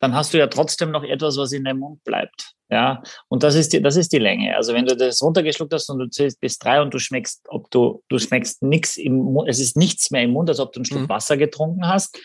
dann 0.02 0.16
hast 0.16 0.34
du 0.34 0.38
ja 0.38 0.48
trotzdem 0.48 0.90
noch 0.90 1.04
etwas, 1.04 1.36
was 1.36 1.52
in 1.52 1.62
deinem 1.62 1.78
Mund 1.78 2.02
bleibt. 2.02 2.54
Ja, 2.68 3.04
und 3.28 3.44
das 3.44 3.54
ist 3.54 3.72
die, 3.72 3.80
das 3.80 3.94
ist 3.96 4.12
die 4.12 4.18
Länge. 4.18 4.56
Also 4.56 4.74
wenn 4.74 4.84
du 4.84 4.96
das 4.96 5.22
runtergeschluckt 5.22 5.72
hast 5.72 5.88
und 5.90 6.00
du 6.00 6.08
zählst 6.08 6.40
bis 6.40 6.58
drei 6.58 6.82
und 6.82 6.92
du 6.92 6.98
schmeckst, 6.98 7.44
ob 7.48 7.70
du, 7.70 8.02
du 8.08 8.18
schmeckst 8.18 8.62
nichts 8.62 8.96
im 8.96 9.16
Mund, 9.16 9.48
es 9.48 9.60
ist 9.60 9.76
nichts 9.76 10.10
mehr 10.10 10.22
im 10.22 10.32
Mund, 10.32 10.48
als 10.48 10.58
ob 10.58 10.72
du 10.72 10.78
einen 10.78 10.86
Schluck 10.86 11.02
mhm. 11.02 11.08
Wasser 11.08 11.36
getrunken 11.36 11.86
hast. 11.86 12.18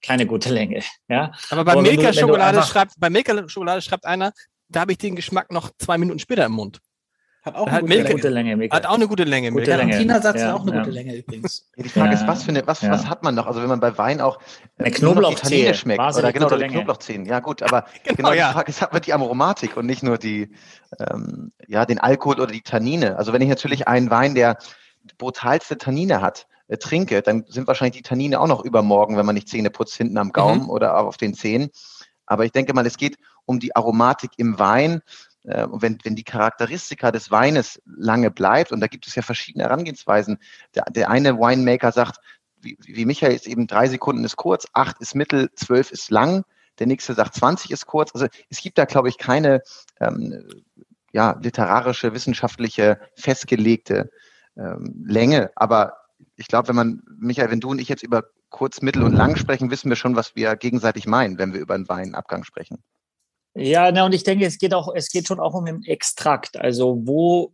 Keine 0.00 0.26
gute 0.26 0.54
Länge. 0.54 0.84
Ja. 1.08 1.32
Aber 1.50 1.64
bei 1.64 1.82
Milka 1.82 2.12
Schokolade 2.12 2.62
schreibt, 2.62 2.92
bei 2.98 3.10
Milka 3.10 3.48
Schokolade 3.48 3.82
schreibt 3.82 4.04
einer, 4.04 4.32
da 4.68 4.80
habe 4.80 4.92
ich 4.92 4.98
den 4.98 5.16
Geschmack 5.16 5.50
noch 5.50 5.72
zwei 5.76 5.98
Minuten 5.98 6.20
später 6.20 6.46
im 6.46 6.52
Mund. 6.52 6.78
Hat 7.42 7.54
auch 7.54 7.66
eine, 7.66 7.80
gute, 7.80 8.12
gute, 8.12 8.28
Länge. 8.28 8.56
Milke. 8.56 8.76
Hat 8.76 8.86
auch 8.86 8.94
eine 8.94 9.06
gute 9.06 9.24
Länge. 9.24 9.52
Gute 9.52 9.76
Länge. 9.76 9.96
Tina 9.96 10.20
sagt 10.20 10.40
ja, 10.40 10.54
auch 10.54 10.62
eine 10.62 10.72
ja. 10.72 10.78
gute 10.78 10.90
Länge 10.90 11.16
übrigens. 11.16 11.70
Die 11.76 11.88
Frage 11.88 12.14
ist, 12.14 12.26
was 12.26 12.42
für 12.42 12.50
eine, 12.50 12.66
was, 12.66 12.82
was 12.82 13.08
hat 13.08 13.22
man 13.22 13.34
noch? 13.34 13.46
Also 13.46 13.62
wenn 13.62 13.68
man 13.68 13.80
bei 13.80 13.96
Wein 13.96 14.20
auch 14.20 14.38
eine 14.76 14.90
Knoblauchzehe 14.90 15.72
schmeckt 15.74 16.00
oder 16.00 16.32
genau 16.32 16.46
oder 16.46 16.66
Knoblauchzehen. 16.66 17.24
Ja 17.24 17.40
gut, 17.40 17.62
aber 17.62 17.86
genau, 18.04 18.30
genau 18.30 18.32
die 18.32 18.52
Frage 18.52 18.68
ist, 18.70 18.82
hat 18.82 18.92
man 18.92 19.02
die 19.02 19.12
Aromatik 19.12 19.76
und 19.76 19.86
nicht 19.86 20.02
nur 20.02 20.18
die, 20.18 20.50
ähm, 20.98 21.52
ja 21.68 21.86
den 21.86 21.98
Alkohol 21.98 22.40
oder 22.40 22.52
die 22.52 22.62
Tannine. 22.62 23.16
Also 23.16 23.32
wenn 23.32 23.40
ich 23.40 23.48
natürlich 23.48 23.86
einen 23.86 24.10
Wein, 24.10 24.34
der 24.34 24.58
brutalste 25.16 25.78
Tannine 25.78 26.20
hat, 26.20 26.48
äh, 26.66 26.76
trinke, 26.76 27.22
dann 27.22 27.44
sind 27.48 27.66
wahrscheinlich 27.66 27.96
die 27.96 28.02
Tannine 28.02 28.40
auch 28.40 28.48
noch 28.48 28.64
übermorgen, 28.64 29.16
wenn 29.16 29.26
man 29.26 29.34
nicht 29.34 29.48
Zähne 29.48 29.70
putzt, 29.70 29.94
hinten 29.94 30.18
am 30.18 30.32
Gaumen 30.32 30.64
mhm. 30.64 30.70
oder 30.70 30.98
auf 30.98 31.16
den 31.16 31.34
Zähnen. 31.34 31.70
Aber 32.26 32.44
ich 32.44 32.52
denke 32.52 32.74
mal, 32.74 32.86
es 32.86 32.98
geht 32.98 33.16
um 33.46 33.58
die 33.58 33.74
Aromatik 33.74 34.32
im 34.36 34.58
Wein 34.58 35.00
äh, 35.44 35.66
wenn, 35.70 35.98
wenn 36.02 36.16
die 36.16 36.24
Charakteristika 36.24 37.10
des 37.10 37.30
Weines 37.30 37.80
lange 37.84 38.30
bleibt, 38.30 38.72
und 38.72 38.80
da 38.80 38.86
gibt 38.86 39.06
es 39.06 39.14
ja 39.14 39.22
verschiedene 39.22 39.64
Herangehensweisen. 39.64 40.38
Der, 40.74 40.84
der 40.84 41.10
eine 41.10 41.38
Winemaker 41.38 41.92
sagt, 41.92 42.18
wie, 42.60 42.76
wie 42.80 43.04
Michael 43.04 43.34
ist 43.34 43.46
eben 43.46 43.66
drei 43.66 43.88
Sekunden 43.88 44.24
ist 44.24 44.36
kurz, 44.36 44.66
acht 44.72 45.00
ist 45.00 45.14
mittel, 45.14 45.50
zwölf 45.54 45.90
ist 45.90 46.10
lang. 46.10 46.44
Der 46.78 46.86
nächste 46.86 47.14
sagt 47.14 47.34
20 47.34 47.70
ist 47.70 47.86
kurz. 47.86 48.12
Also 48.14 48.26
es 48.50 48.60
gibt 48.60 48.78
da, 48.78 48.84
glaube 48.84 49.08
ich, 49.08 49.18
keine 49.18 49.62
ähm, 50.00 50.44
ja, 51.12 51.38
literarische, 51.40 52.12
wissenschaftliche, 52.12 53.00
festgelegte 53.16 54.10
ähm, 54.56 55.04
Länge. 55.06 55.50
Aber 55.56 55.98
ich 56.36 56.48
glaube, 56.48 56.68
wenn 56.68 56.76
man, 56.76 57.02
Michael, 57.18 57.50
wenn 57.50 57.60
du 57.60 57.70
und 57.70 57.80
ich 57.80 57.88
jetzt 57.88 58.02
über 58.02 58.24
kurz, 58.50 58.80
mittel 58.80 59.02
und 59.02 59.12
lang 59.12 59.36
sprechen, 59.36 59.70
wissen 59.70 59.88
wir 59.88 59.96
schon, 59.96 60.16
was 60.16 60.34
wir 60.36 60.56
gegenseitig 60.56 61.06
meinen, 61.06 61.38
wenn 61.38 61.52
wir 61.52 61.60
über 61.60 61.74
einen 61.74 61.88
Weinabgang 61.88 62.44
sprechen. 62.44 62.82
Ja, 63.54 63.90
na, 63.90 64.04
und 64.06 64.14
ich 64.14 64.22
denke, 64.22 64.44
es 64.46 64.58
geht 64.58 64.74
auch, 64.74 64.92
es 64.94 65.10
geht 65.10 65.26
schon 65.26 65.40
auch 65.40 65.54
um 65.54 65.66
den 65.66 65.82
Extrakt. 65.84 66.56
Also 66.56 67.00
wo, 67.04 67.52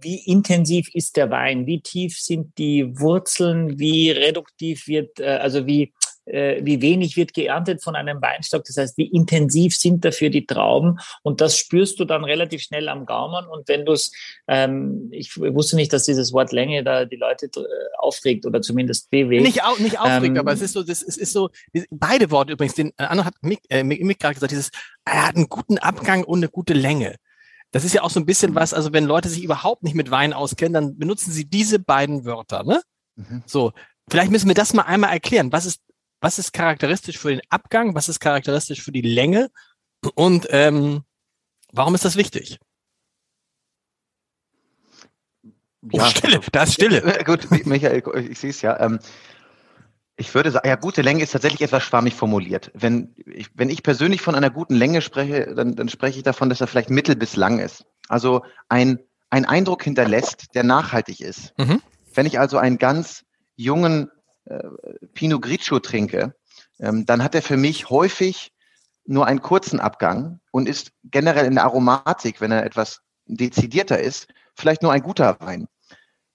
wie 0.00 0.18
intensiv 0.26 0.88
ist 0.94 1.16
der 1.16 1.30
Wein? 1.30 1.66
Wie 1.66 1.80
tief 1.80 2.18
sind 2.18 2.56
die 2.58 2.98
Wurzeln? 2.98 3.78
Wie 3.78 4.10
reduktiv 4.10 4.86
wird, 4.86 5.20
äh, 5.20 5.38
also 5.38 5.66
wie, 5.66 5.92
wie 6.26 6.80
wenig 6.80 7.16
wird 7.16 7.34
geerntet 7.34 7.82
von 7.82 7.96
einem 7.96 8.22
Weinstock. 8.22 8.64
Das 8.64 8.76
heißt, 8.76 8.96
wie 8.96 9.06
intensiv 9.06 9.76
sind 9.76 10.04
dafür 10.04 10.30
die 10.30 10.46
Trauben? 10.46 10.98
Und 11.22 11.40
das 11.40 11.58
spürst 11.58 12.00
du 12.00 12.04
dann 12.04 12.24
relativ 12.24 12.62
schnell 12.62 12.88
am 12.88 13.06
Gaumen. 13.06 13.46
Und 13.46 13.68
wenn 13.68 13.84
du 13.84 13.92
es, 13.92 14.12
ähm, 14.48 15.08
ich 15.12 15.36
wusste 15.36 15.76
nicht, 15.76 15.92
dass 15.92 16.04
dieses 16.04 16.32
Wort 16.32 16.52
Länge 16.52 16.82
da 16.82 17.04
die 17.04 17.16
Leute 17.16 17.46
äh, 17.46 17.60
aufregt 17.98 18.46
oder 18.46 18.62
zumindest 18.62 19.10
bewegt. 19.10 19.44
Nicht, 19.44 19.64
au 19.64 19.76
nicht 19.78 19.98
aufregt, 19.98 20.36
ähm, 20.36 20.38
aber 20.38 20.52
es 20.52 20.60
ist 20.60 20.72
so, 20.72 20.82
das 20.82 21.02
ist, 21.02 21.18
ist 21.18 21.32
so, 21.32 21.50
beide 21.90 22.30
Worte 22.30 22.52
übrigens, 22.52 22.74
den 22.74 22.92
äh, 22.96 23.04
andere 23.04 23.26
hat 23.26 23.34
Mick, 23.42 23.60
äh, 23.68 23.82
Mick 23.82 24.18
gerade 24.18 24.34
gesagt, 24.34 24.52
dieses, 24.52 24.70
er 25.04 25.28
hat 25.28 25.36
einen 25.36 25.48
guten 25.48 25.78
Abgang 25.78 26.24
und 26.24 26.38
eine 26.38 26.48
gute 26.48 26.74
Länge. 26.74 27.16
Das 27.70 27.84
ist 27.84 27.92
ja 27.92 28.02
auch 28.02 28.10
so 28.10 28.20
ein 28.20 28.26
bisschen 28.26 28.54
was, 28.54 28.72
also 28.72 28.92
wenn 28.92 29.04
Leute 29.04 29.28
sich 29.28 29.42
überhaupt 29.42 29.82
nicht 29.82 29.94
mit 29.94 30.10
Wein 30.10 30.32
auskennen, 30.32 30.74
dann 30.74 30.98
benutzen 30.98 31.32
sie 31.32 31.44
diese 31.44 31.78
beiden 31.78 32.24
Wörter, 32.24 32.62
ne? 32.62 32.80
Mhm. 33.16 33.42
So, 33.46 33.72
vielleicht 34.08 34.30
müssen 34.30 34.48
wir 34.48 34.54
das 34.54 34.74
mal 34.74 34.82
einmal 34.82 35.12
erklären. 35.12 35.52
Was 35.52 35.66
ist 35.66 35.80
was 36.24 36.38
ist 36.38 36.54
charakteristisch 36.54 37.18
für 37.18 37.28
den 37.28 37.42
Abgang, 37.50 37.94
was 37.94 38.08
ist 38.08 38.18
charakteristisch 38.18 38.80
für 38.80 38.92
die 38.92 39.02
Länge 39.02 39.50
und 40.14 40.46
ähm, 40.48 41.04
warum 41.70 41.94
ist 41.94 42.06
das 42.06 42.16
wichtig? 42.16 42.58
Oh, 45.44 45.98
ja, 45.98 46.06
Stille, 46.06 46.40
da 46.50 46.62
ist 46.62 46.72
Stille. 46.72 47.18
Gut, 47.26 47.50
Michael, 47.66 48.02
ich 48.30 48.38
sehe 48.38 48.48
es 48.48 48.62
ja. 48.62 48.80
Ähm, 48.80 49.00
ich 50.16 50.34
würde 50.34 50.50
sagen, 50.50 50.66
ja, 50.66 50.76
gute 50.76 51.02
Länge 51.02 51.22
ist 51.22 51.32
tatsächlich 51.32 51.60
etwas 51.60 51.82
schwammig 51.82 52.14
formuliert. 52.14 52.70
Wenn 52.72 53.14
ich, 53.26 53.50
wenn 53.52 53.68
ich 53.68 53.82
persönlich 53.82 54.22
von 54.22 54.34
einer 54.34 54.48
guten 54.48 54.76
Länge 54.76 55.02
spreche, 55.02 55.54
dann, 55.54 55.76
dann 55.76 55.90
spreche 55.90 56.16
ich 56.16 56.24
davon, 56.24 56.48
dass 56.48 56.62
er 56.62 56.68
vielleicht 56.68 56.88
mittel 56.88 57.16
bis 57.16 57.36
lang 57.36 57.58
ist. 57.58 57.84
Also 58.08 58.42
ein, 58.70 58.98
ein 59.28 59.44
Eindruck 59.44 59.82
hinterlässt, 59.82 60.54
der 60.54 60.62
nachhaltig 60.62 61.20
ist. 61.20 61.52
Mhm. 61.58 61.82
Wenn 62.14 62.24
ich 62.24 62.40
also 62.40 62.56
einen 62.56 62.78
ganz 62.78 63.24
jungen 63.56 64.08
äh, 64.46 64.58
Pinot 65.14 65.42
Grigio 65.42 65.78
trinke, 65.78 66.34
ähm, 66.78 67.06
dann 67.06 67.22
hat 67.22 67.34
er 67.34 67.42
für 67.42 67.56
mich 67.56 67.90
häufig 67.90 68.52
nur 69.06 69.26
einen 69.26 69.42
kurzen 69.42 69.80
Abgang 69.80 70.40
und 70.50 70.68
ist 70.68 70.92
generell 71.04 71.46
in 71.46 71.54
der 71.54 71.64
Aromatik, 71.64 72.40
wenn 72.40 72.52
er 72.52 72.64
etwas 72.64 73.00
dezidierter 73.26 73.98
ist, 73.98 74.28
vielleicht 74.54 74.82
nur 74.82 74.92
ein 74.92 75.02
guter 75.02 75.36
Wein. 75.40 75.68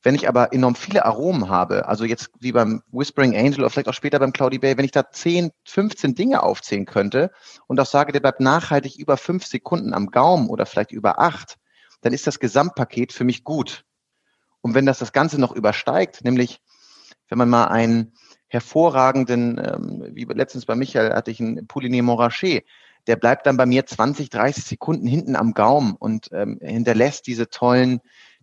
Wenn 0.02 0.16
ich 0.16 0.30
aber 0.30 0.54
enorm 0.54 0.76
viele 0.76 1.04
Aromen 1.04 1.50
habe, 1.50 1.88
also 1.88 2.06
jetzt 2.06 2.30
wie 2.40 2.54
beim 2.54 2.82
Whispering 2.92 3.36
Angel 3.36 3.60
oder 3.60 3.70
vielleicht 3.70 3.90
auch 3.90 3.94
später 3.94 4.20
beim 4.20 4.32
Cloudy 4.32 4.58
Bay, 4.58 4.78
wenn 4.78 4.86
ich 4.86 4.92
da 4.92 5.12
10, 5.12 5.52
15 5.66 6.16
Dinge 6.16 6.42
aufzählen 6.42 6.86
könnte 6.86 7.32
und 7.68 7.80
auch 7.82 7.86
sage, 7.86 8.14
der 8.14 8.22
bleibt 8.22 8.40
nachhaltig 8.40 8.98
über 8.98 9.18
fünf 9.18 9.46
Sekunden 9.46 9.94
am 9.94 10.08
Gaumen 10.08 10.48
oder 10.48 10.66
vielleicht 10.66 10.92
über 10.92 11.20
acht, 11.20 11.58
dann 12.02 12.14
ist 12.14 12.28
das 12.28 12.40
Gesamtpaket 12.40 13.12
für 13.12 13.26
mich 13.26 13.44
gut. 13.44 13.84
Und 14.62 14.74
wenn 14.74 14.86
das 14.86 15.00
das 15.00 15.12
Ganze 15.12 15.40
noch 15.40 15.52
übersteigt, 15.52 16.24
nämlich 16.24 16.62
wenn 17.30 17.38
man 17.38 17.50
mal 17.50 17.66
einen 17.66 18.12
hervorragenden, 18.48 19.62
ähm, 19.64 20.16
wie 20.16 20.26
letztens 20.26 20.66
bei 20.66 20.76
Michael 20.76 21.14
hatte 21.14 21.32
ich 21.32 21.40
einen 21.40 21.68
Pouliné 21.68 22.02
Montrachet, 22.02 22.66
der 23.08 23.16
bleibt 23.16 23.46
dann 23.46 23.58
bei 23.58 23.66
mir 23.66 23.86
20, 23.86 24.30
30 24.30 24.66
Sekunden 24.66 25.08
hinten 25.08 25.36
am 25.36 25.54
Gaumen 25.54 25.96
und 25.96 26.30
ähm, 26.34 26.60
hinterlässt 26.62 27.28
diese 27.28 27.50
tollen 27.50 28.02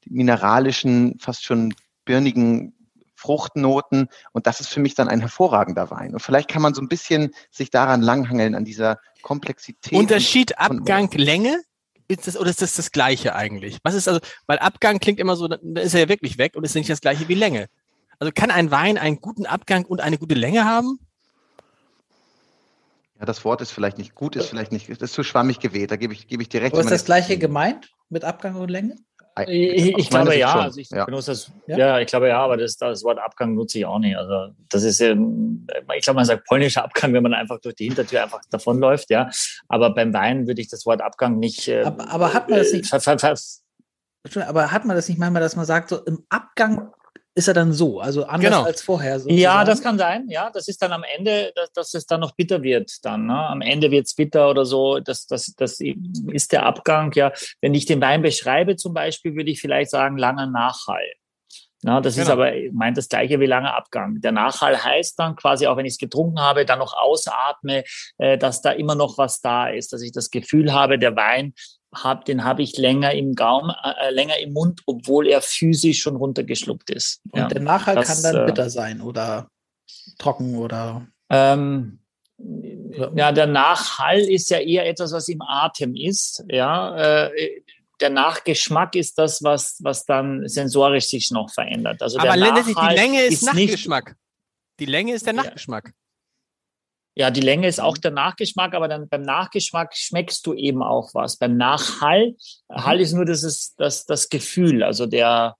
mineralischen, 0.09 1.19
fast 1.19 1.45
schon 1.45 1.75
birnigen 2.05 2.73
Fruchtnoten. 3.15 4.09
Und 4.33 4.47
das 4.47 4.61
ist 4.61 4.69
für 4.69 4.81
mich 4.81 4.95
dann 4.95 5.09
ein 5.09 5.21
hervorragender 5.21 5.91
Wein. 5.91 6.13
Und 6.13 6.21
vielleicht 6.21 6.49
kann 6.49 6.63
man 6.63 6.75
so 6.75 6.83
ein 6.83 6.89
bisschen 6.89 7.33
sich 7.51 7.71
daran 7.71 8.03
langhangeln, 8.03 8.55
an 8.55 8.65
dieser 8.65 9.01
Komplexität. 9.23 9.99
Unterschied 9.99 10.59
Abgang, 10.59 11.11
Länge? 11.13 11.61
Ist 12.09 12.29
das, 12.29 12.39
oder 12.39 12.51
ist 12.51 12.63
das 12.63 12.77
das 12.77 12.93
Gleiche 12.93 13.35
eigentlich? 13.35 13.79
Was 13.83 13.95
ist 13.95 14.07
also, 14.07 14.21
weil 14.47 14.59
Abgang 14.59 15.01
klingt 15.01 15.19
immer 15.19 15.35
so, 15.35 15.49
dann 15.49 15.75
ist 15.75 15.93
er 15.93 16.01
ja 16.01 16.09
wirklich 16.09 16.39
weg 16.39 16.55
und 16.55 16.63
ist 16.63 16.77
nicht 16.77 16.89
das 16.89 17.01
Gleiche 17.01 17.27
wie 17.27 17.35
Länge. 17.35 17.67
Also 18.19 18.33
kann 18.35 18.51
ein 18.51 18.71
Wein 18.71 18.99
einen 18.99 19.21
guten 19.21 19.47
Abgang 19.47 19.85
und 19.85 20.01
eine 20.01 20.19
gute 20.19 20.35
Länge 20.35 20.65
haben? 20.65 20.99
Ja, 23.19 23.25
das 23.25 23.45
Wort 23.45 23.63
ist 23.63 23.71
vielleicht 23.71 23.99
nicht 23.99 24.15
gut, 24.15 24.37
ist 24.37 24.51
vielleicht 24.51 24.73
nicht, 24.73 24.89
ist 24.89 25.13
zu 25.13 25.23
schwammig 25.23 25.59
gewählt, 25.59 25.91
da 25.91 25.97
gebe 25.97 26.13
ich, 26.13 26.27
gebe 26.29 26.43
ich 26.43 26.49
dir 26.49 26.61
recht. 26.61 26.75
Aber 26.75 26.83
ist 26.83 26.91
das 26.91 27.05
gleiche 27.05 27.39
gemeint 27.39 27.91
mit 28.11 28.25
Abgang 28.25 28.57
und 28.57 28.71
Länge? 28.71 28.97
Ich, 29.49 29.99
ich 29.99 30.09
glaube 30.09 30.35
ja, 30.35 30.55
also 30.61 30.81
ich 30.81 30.89
ja. 30.89 31.05
benutze 31.05 31.33
das, 31.33 31.53
ja. 31.67 31.77
ja. 31.77 32.01
ich 32.01 32.07
glaube 32.07 32.29
ja, 32.29 32.39
aber 32.39 32.57
das, 32.57 32.79
das 32.79 33.05
Wort 33.05 33.19
Abgang 33.19 33.55
nutze 33.55 33.79
ich 33.79 33.85
auch 33.85 33.99
nicht. 33.99 34.17
Also 34.17 34.55
das 34.71 34.83
ist, 34.83 34.99
ich 34.99 35.09
glaube, 35.15 36.15
man 36.15 36.25
sagt 36.25 36.47
polnischer 36.47 36.85
Abgang, 36.85 37.13
wenn 37.13 37.23
man 37.23 37.35
einfach 37.35 37.61
durch 37.61 37.75
die 37.75 37.85
Hintertür 37.85 38.23
einfach 38.23 38.41
davonläuft, 38.49 39.11
ja. 39.11 39.29
Aber 39.69 39.95
beim 39.95 40.15
Wein 40.15 40.47
würde 40.47 40.63
ich 40.63 40.69
das 40.69 40.87
Wort 40.87 41.03
Abgang 41.03 41.39
nicht. 41.39 41.69
Äh, 41.69 41.83
aber, 41.83 42.09
aber, 42.11 42.33
hat 42.33 42.49
man 42.49 42.59
das 42.59 42.73
nicht? 42.73 42.91
aber 44.49 44.73
hat 44.73 44.87
man 44.87 44.97
das 44.97 45.09
nicht 45.09 45.19
manchmal, 45.19 45.43
dass 45.43 45.55
man 45.55 45.67
sagt, 45.67 45.91
so 45.91 46.03
im 46.05 46.25
Abgang 46.31 46.93
ist 47.37 47.49
er 47.49 47.55
dann 47.55 47.75
so, 47.75 48.01
also 48.01 48.25
anders 48.25 48.51
genau. 48.51 48.63
als 48.65 48.83
vorher. 48.83 49.21
Sozusagen. 49.21 49.39
Ja, 49.39 49.63
das 49.63 49.83
kann 49.83 49.99
sein. 49.99 50.27
Ja, 50.29 50.51
das 50.51 50.69
ist 50.69 50.81
dann 50.81 50.93
am 50.93 51.05
Ende, 51.05 51.53
dass, 51.55 51.71
dass 51.73 51.95
es 51.95 52.07
dann 52.07 52.21
noch 52.21 52.35
bitter 52.35 52.63
wird. 52.63 53.05
Dann 53.05 53.27
ne? 53.27 53.39
am 53.39 53.61
Ende 53.61 53.91
wird 53.91 54.07
es 54.07 54.15
bitter 54.15 54.49
oder 54.49 54.65
so. 54.65 55.01
Das, 55.01 55.27
das, 55.27 55.53
das 55.55 55.79
ist 55.79 56.53
der 56.53 56.65
Abgang. 56.65 57.13
Ja, 57.15 57.33
wenn 57.61 57.75
ich 57.75 57.85
den 57.85 58.01
Wein 58.01 58.23
beschreibe 58.23 58.77
zum 58.77 58.95
Beispiel, 58.95 59.37
würde 59.37 59.51
ich 59.51 59.61
vielleicht 59.61 59.91
sagen 59.91 60.17
langer 60.17 60.47
Nachhall. 60.47 61.05
Na, 61.83 62.01
das 62.01 62.15
genau. 62.15 62.25
ist 62.25 62.31
aber 62.31 62.53
meint 62.73 62.97
das 62.97 63.09
gleiche 63.11 63.39
wie 63.39 63.47
langer 63.47 63.77
Abgang. 63.77 64.21
Der 64.23 64.33
Nachhall 64.33 64.83
heißt 64.83 65.19
dann 65.19 65.37
quasi, 65.37 65.67
auch 65.67 65.77
wenn 65.77 65.85
ich 65.85 65.93
es 65.93 65.99
getrunken 65.99 66.41
habe, 66.41 66.65
dann 66.65 66.79
noch 66.79 66.95
ausatme, 66.95 67.85
äh, 68.17 68.39
dass 68.39 68.63
da 68.63 68.71
immer 68.71 68.95
noch 68.95 69.19
was 69.19 69.43
da 69.43 69.69
ist, 69.69 69.93
dass 69.93 70.01
ich 70.01 70.11
das 70.11 70.31
Gefühl 70.31 70.73
habe, 70.73 70.99
der 70.99 71.15
Wein 71.17 71.53
hab, 72.03 72.25
den 72.25 72.45
habe 72.45 72.63
ich 72.63 72.77
länger 72.77 73.13
im 73.13 73.35
Gaumen, 73.35 73.73
äh, 73.83 74.09
äh, 74.09 74.11
länger 74.11 74.39
im 74.39 74.53
Mund, 74.53 74.83
obwohl 74.87 75.27
er 75.27 75.43
physisch 75.43 76.01
schon 76.01 76.17
runtergeschluckt 76.17 76.91
ist. 76.91 77.21
Und 77.31 77.41
ja, 77.41 77.49
der 77.49 77.63
Nachhall 77.63 77.97
das, 77.97 78.09
kann 78.09 78.23
dann 78.23 78.43
äh, 78.43 78.47
bitter 78.47 78.71
sein 78.71 79.01
oder 79.01 79.49
trocken 80.19 80.57
oder. 80.57 81.07
Ähm, 81.31 82.01
ja, 83.15 83.33
der 83.33 83.47
Nachhall 83.47 84.21
ist 84.21 84.51
ja 84.51 84.59
eher 84.59 84.87
etwas, 84.87 85.13
was 85.13 85.29
im 85.29 85.41
Atem 85.43 85.95
ist. 85.95 86.45
Ja, 86.49 87.25
äh, 87.25 87.63
der 88.01 88.11
Nachgeschmack 88.11 88.95
ist 88.95 89.19
das, 89.19 89.43
was, 89.43 89.79
was 89.83 90.05
dann 90.05 90.47
sensorisch 90.49 91.07
sich 91.07 91.31
noch 91.31 91.51
verändert. 91.51 92.03
Also 92.03 92.19
Aber 92.19 92.35
die 92.35 92.41
Länge 92.95 93.23
ist, 93.23 93.43
ist 93.43 93.43
Nachgeschmack. 93.45 94.17
Die 94.79 94.87
Länge 94.87 95.15
ist 95.15 95.25
der 95.25 95.33
Nachgeschmack. 95.33 95.93
Ja, 97.19 97.31
die 97.31 97.41
Länge 97.41 97.67
ist 97.67 97.81
auch 97.81 97.97
der 97.97 98.11
Nachgeschmack, 98.11 98.75
aber 98.75 98.89
dann 98.89 99.09
beim 99.09 99.23
Nachgeschmack 99.23 99.97
schmeckst 99.97 100.47
du 100.47 100.53
eben 100.53 100.83
auch 100.83 101.15
was. 101.15 101.39
Beim 101.39 101.57
Nachhall, 101.57 102.37
mhm. 102.69 102.85
Hall 102.85 103.01
ist 103.01 103.15
nur 103.15 103.25
das, 103.25 103.43
ist 103.43 103.75
das, 103.79 104.05
das 104.05 104.29
Gefühl, 104.29 104.83
also 104.83 105.07
der, 105.07 105.57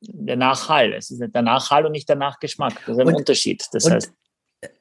der 0.00 0.36
Nachhall. 0.36 0.94
Es 0.94 1.10
ist 1.10 1.20
der 1.20 1.42
Nachhall 1.42 1.84
und 1.84 1.92
nicht 1.92 2.08
der 2.08 2.16
Nachgeschmack. 2.16 2.74
Das 2.86 2.96
ist 2.96 3.00
ein 3.00 3.08
und, 3.08 3.16
Unterschied. 3.16 3.66
Das 3.72 3.84
und, 3.84 3.92
heißt. 3.92 4.12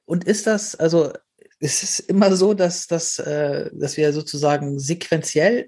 Und 0.05 0.23
ist 0.23 0.47
das, 0.47 0.73
also 0.75 1.11
ist 1.59 1.83
es 1.83 1.99
immer 1.99 2.33
so, 2.35 2.53
dass, 2.53 2.87
dass, 2.87 3.19
äh, 3.19 3.69
dass 3.73 3.97
wir 3.97 4.13
sozusagen 4.13 4.79
sequenziell 4.79 5.67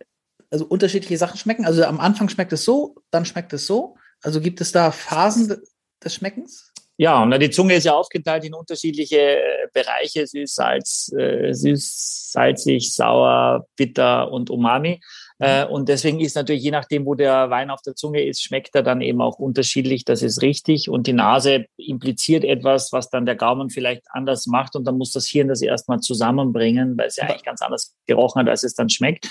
also 0.50 0.66
unterschiedliche 0.66 1.18
Sachen 1.18 1.38
schmecken? 1.38 1.66
Also 1.66 1.84
am 1.84 2.00
Anfang 2.00 2.30
schmeckt 2.30 2.54
es 2.54 2.64
so, 2.64 2.96
dann 3.12 3.26
schmeckt 3.26 3.52
es 3.52 3.66
so. 3.68 3.98
Also 4.22 4.40
gibt 4.40 4.62
es 4.62 4.72
da 4.72 4.92
Phasen 4.92 5.62
des 6.04 6.16
Schmeckens? 6.16 6.69
Ja, 7.02 7.24
und 7.24 7.40
die 7.40 7.50
Zunge 7.50 7.76
ist 7.76 7.86
ja 7.86 7.94
aufgeteilt 7.94 8.44
in 8.44 8.54
unterschiedliche 8.54 9.18
äh, 9.18 9.68
Bereiche, 9.72 10.28
süß, 10.28 10.54
Salz, 10.54 11.10
äh, 11.18 11.54
süß, 11.54 12.32
salzig, 12.34 12.94
sauer, 12.94 13.66
bitter 13.78 14.30
und 14.30 14.50
Umami. 14.50 15.00
Äh, 15.38 15.66
und 15.66 15.88
deswegen 15.88 16.20
ist 16.20 16.36
natürlich, 16.36 16.62
je 16.62 16.72
nachdem, 16.72 17.06
wo 17.06 17.16
der 17.16 17.50
Wein 17.50 17.70
auf 17.70 17.82
der 17.84 17.96
Zunge 17.96 18.26
ist, 18.26 18.44
schmeckt 18.44 18.76
er 18.76 18.84
dann 18.84 19.00
eben 19.00 19.22
auch 19.22 19.40
unterschiedlich. 19.40 20.04
Das 20.04 20.22
ist 20.22 20.42
richtig. 20.42 20.90
Und 20.90 21.08
die 21.08 21.14
Nase 21.14 21.68
impliziert 21.78 22.44
etwas, 22.44 22.92
was 22.92 23.10
dann 23.10 23.26
der 23.26 23.38
Gaumen 23.38 23.70
vielleicht 23.70 24.04
anders 24.10 24.46
macht. 24.48 24.76
Und 24.76 24.84
dann 24.84 24.98
muss 24.98 25.14
das 25.14 25.26
Hirn 25.26 25.48
das 25.48 25.62
erstmal 25.62 26.02
zusammenbringen, 26.02 26.98
weil 26.98 27.08
es 27.08 27.16
ja 27.16 27.24
eigentlich 27.24 27.46
ganz 27.46 27.62
anders 27.62 27.96
gerochen 28.08 28.42
hat, 28.42 28.50
als 28.50 28.64
es 28.64 28.76
dann 28.76 28.90
schmeckt. 28.90 29.30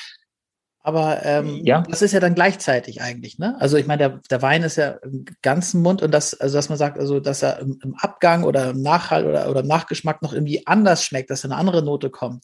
Aber 0.89 1.23
ähm, 1.23 1.61
ja. 1.67 1.83
das 1.83 2.01
ist 2.01 2.13
ja 2.13 2.21
dann 2.21 2.35
gleichzeitig 2.35 3.03
eigentlich, 3.03 3.39
ne? 3.39 3.55
Also 3.61 3.77
ich 3.77 3.87
meine, 3.87 3.99
der, 3.99 4.21
der 4.31 4.41
Wein 4.41 4.63
ist 4.63 4.77
ja 4.77 4.93
im 5.03 5.27
ganzen 5.43 5.83
Mund 5.83 6.01
und 6.01 6.13
das, 6.13 6.33
also 6.41 6.57
dass 6.57 6.71
man 6.71 6.79
sagt, 6.79 6.99
also 6.99 7.21
dass 7.21 7.43
er 7.43 7.59
im, 7.59 7.79
im 7.85 7.95
Abgang 7.97 8.43
oder 8.43 8.71
im 8.71 8.81
Nachhalt 8.81 9.27
oder, 9.27 9.51
oder 9.51 9.61
im 9.61 9.67
Nachgeschmack 9.67 10.23
noch 10.23 10.33
irgendwie 10.33 10.67
anders 10.67 11.05
schmeckt, 11.05 11.29
dass 11.29 11.45
eine 11.45 11.57
andere 11.57 11.83
Note 11.83 12.09
kommt. 12.09 12.43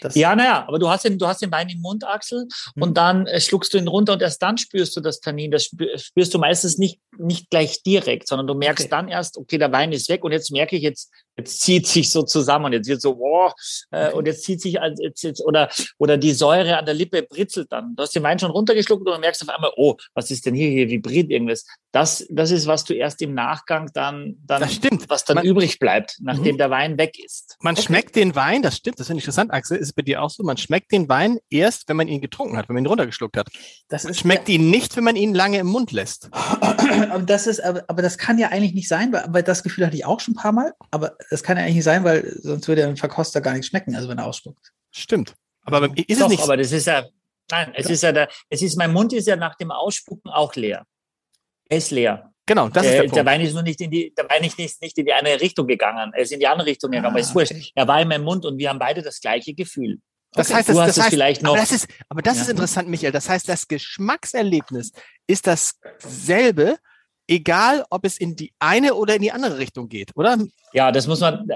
Das 0.00 0.14
ja, 0.14 0.36
naja, 0.36 0.66
aber 0.68 0.78
du 0.78 0.88
hast 0.88 1.04
den, 1.04 1.18
du 1.18 1.26
hast 1.26 1.42
den 1.42 1.50
Wein 1.50 1.68
im 1.68 1.80
Mund, 1.80 2.06
Axel, 2.06 2.46
mhm. 2.76 2.82
und 2.82 2.96
dann 2.96 3.26
äh, 3.26 3.40
schluckst 3.40 3.74
du 3.74 3.78
ihn 3.78 3.88
runter 3.88 4.12
und 4.12 4.22
erst 4.22 4.40
dann 4.40 4.56
spürst 4.56 4.96
du 4.96 5.00
das 5.00 5.18
Tannin. 5.18 5.50
Das 5.50 5.64
spürst 5.64 6.32
du 6.32 6.38
meistens 6.38 6.78
nicht, 6.78 7.00
nicht 7.18 7.50
gleich 7.50 7.82
direkt, 7.82 8.28
sondern 8.28 8.46
du 8.46 8.54
merkst 8.54 8.84
okay. 8.84 8.90
dann 8.90 9.08
erst, 9.08 9.36
okay, 9.36 9.58
der 9.58 9.72
Wein 9.72 9.90
ist 9.90 10.08
weg 10.08 10.22
und 10.22 10.30
jetzt 10.30 10.52
merke 10.52 10.76
ich, 10.76 10.82
jetzt, 10.82 11.10
jetzt 11.36 11.60
zieht 11.60 11.86
sich 11.86 12.10
so 12.10 12.22
zusammen 12.22 12.66
und 12.66 12.72
jetzt 12.72 12.88
wird 12.88 13.00
so, 13.00 13.18
wow, 13.18 13.52
äh, 13.90 14.06
okay. 14.06 14.16
und 14.16 14.26
jetzt 14.26 14.44
zieht 14.44 14.60
sich, 14.60 14.78
jetzt, 14.98 15.22
jetzt, 15.22 15.44
oder, 15.44 15.68
oder 15.98 16.16
die 16.16 16.32
Säure 16.32 16.78
an 16.78 16.84
der 16.84 16.94
Lippe 16.94 17.22
britzelt 17.22 17.72
dann. 17.72 17.94
Du 17.96 18.02
hast 18.02 18.14
den 18.14 18.22
Wein 18.22 18.38
schon 18.38 18.50
runtergeschluckt 18.50 19.06
und 19.06 19.14
du 19.14 19.20
merkst 19.20 19.42
auf 19.42 19.48
einmal, 19.48 19.72
oh, 19.76 19.96
was 20.14 20.30
ist 20.30 20.46
denn 20.46 20.54
hier, 20.54 20.70
hier 20.70 20.88
vibriert 20.88 21.30
irgendwas. 21.30 21.64
Das, 21.92 22.26
das 22.30 22.50
ist, 22.50 22.66
was 22.66 22.84
du 22.84 22.94
erst 22.94 23.20
im 23.22 23.34
Nachgang 23.34 23.90
dann, 23.94 24.36
dann 24.44 24.60
das 24.60 24.74
stimmt. 24.74 25.08
was 25.08 25.24
dann 25.24 25.36
Man, 25.36 25.44
übrig 25.44 25.78
bleibt, 25.78 26.18
nachdem 26.20 26.54
mhm. 26.54 26.58
der 26.58 26.70
Wein 26.70 26.98
weg 26.98 27.18
ist. 27.18 27.56
Man 27.60 27.74
okay. 27.74 27.82
schmeckt 27.82 28.16
den 28.16 28.34
Wein, 28.34 28.62
das 28.62 28.76
stimmt, 28.76 29.00
das 29.00 29.08
finde 29.08 29.18
ich 29.18 29.24
interessant, 29.24 29.52
Axel, 29.52 29.78
ist 29.78 29.94
bei 29.94 30.02
dir 30.02 30.22
auch 30.22 30.30
so, 30.30 30.42
man 30.42 30.56
schmeckt 30.56 30.92
den 30.92 31.08
Wein 31.08 31.38
erst, 31.50 31.88
wenn 31.88 31.96
man 31.96 32.08
ihn 32.08 32.20
getrunken 32.20 32.56
hat, 32.56 32.68
wenn 32.68 32.74
man 32.74 32.84
ihn 32.84 32.88
runtergeschluckt 32.88 33.36
hat. 33.36 33.48
Das 33.88 34.04
man 34.04 34.14
schmeckt 34.14 34.48
ihn 34.48 34.70
nicht, 34.70 34.96
wenn 34.96 35.04
man 35.04 35.16
ihn 35.16 35.34
lange 35.34 35.58
im 35.58 35.66
Mund 35.66 35.92
lässt. 35.92 36.30
Aber 37.08 37.22
das 37.22 37.46
ist, 37.46 37.60
aber, 37.60 37.84
aber 37.88 38.02
das 38.02 38.18
kann 38.18 38.38
ja 38.38 38.48
eigentlich 38.48 38.74
nicht 38.74 38.88
sein, 38.88 39.12
weil, 39.12 39.24
weil 39.28 39.42
das 39.42 39.62
Gefühl 39.62 39.86
hatte 39.86 39.96
ich 39.96 40.04
auch 40.04 40.20
schon 40.20 40.34
ein 40.34 40.36
paar 40.36 40.52
Mal, 40.52 40.74
aber 40.90 41.16
das 41.30 41.42
kann 41.42 41.56
ja 41.56 41.62
eigentlich 41.62 41.76
nicht 41.76 41.84
sein, 41.84 42.04
weil 42.04 42.24
sonst 42.40 42.66
würde 42.68 42.82
der 42.82 42.96
Verkoster 42.96 43.40
gar 43.40 43.54
nicht 43.54 43.66
schmecken, 43.66 43.94
also 43.94 44.08
wenn 44.08 44.18
er 44.18 44.26
ausspuckt. 44.26 44.72
Stimmt. 44.90 45.34
Aber 45.64 45.84
ist 45.96 46.20
Doch, 46.20 46.26
es 46.26 46.32
nicht. 46.32 46.42
Aber 46.42 46.56
das 46.56 46.72
ist 46.72 46.86
ja, 46.86 47.06
nein, 47.50 47.72
es 47.74 47.86
ja. 47.86 47.92
ist 47.92 48.02
ja 48.02 48.12
der, 48.12 48.28
es 48.48 48.62
ist, 48.62 48.76
mein 48.76 48.92
Mund 48.92 49.12
ist 49.12 49.26
ja 49.26 49.36
nach 49.36 49.54
dem 49.56 49.70
Ausspucken 49.70 50.30
auch 50.30 50.54
leer. 50.54 50.86
Er 51.68 51.78
ist 51.78 51.90
leer. 51.90 52.32
Genau, 52.46 52.68
das 52.68 52.82
der, 52.82 52.90
ist 52.90 52.96
der, 52.96 53.02
Punkt. 53.02 53.16
der 53.16 53.26
Wein 53.26 53.40
ist 53.42 53.52
nur 53.52 53.62
nicht 53.62 53.80
in 53.80 53.90
die, 53.90 54.12
der 54.12 54.28
Wein 54.28 54.42
ist 54.42 54.58
nicht, 54.58 54.82
nicht 54.82 54.98
in 54.98 55.06
die 55.06 55.12
eine 55.12 55.40
Richtung 55.40 55.68
gegangen. 55.68 56.12
Er 56.12 56.22
ist 56.22 56.32
in 56.32 56.40
die 56.40 56.48
andere 56.48 56.66
Richtung 56.66 56.90
gegangen, 56.90 57.06
ah, 57.06 57.10
aber 57.10 57.20
ist 57.20 57.34
wurscht. 57.34 57.52
Er 57.74 57.86
war 57.86 58.00
in 58.00 58.08
meinem 58.08 58.24
Mund 58.24 58.44
und 58.44 58.58
wir 58.58 58.70
haben 58.70 58.78
beide 58.78 59.02
das 59.02 59.20
gleiche 59.20 59.54
Gefühl. 59.54 60.00
Das 60.32 60.48
okay, 60.48 60.58
heißt, 60.58 60.68
das, 60.68 60.76
das 60.76 61.00
heißt, 61.00 61.10
vielleicht 61.10 61.42
noch. 61.42 61.50
Aber 61.50 61.60
das 61.60 61.72
ist, 61.72 61.88
aber 62.08 62.22
das 62.22 62.36
ja. 62.36 62.42
ist 62.42 62.48
interessant, 62.50 62.88
Michael. 62.88 63.12
Das 63.12 63.28
heißt, 63.28 63.48
das 63.48 63.66
Geschmackserlebnis 63.66 64.92
ist 65.26 65.46
dasselbe, 65.46 66.78
egal 67.30 67.84
ob 67.90 68.04
es 68.04 68.18
in 68.18 68.34
die 68.34 68.52
eine 68.58 68.94
oder 68.94 69.14
in 69.14 69.22
die 69.22 69.30
andere 69.30 69.58
Richtung 69.58 69.88
geht, 69.88 70.10
oder? 70.16 70.36
Ja, 70.72 70.90
das 70.92 71.06
muss 71.06 71.20
man, 71.20 71.48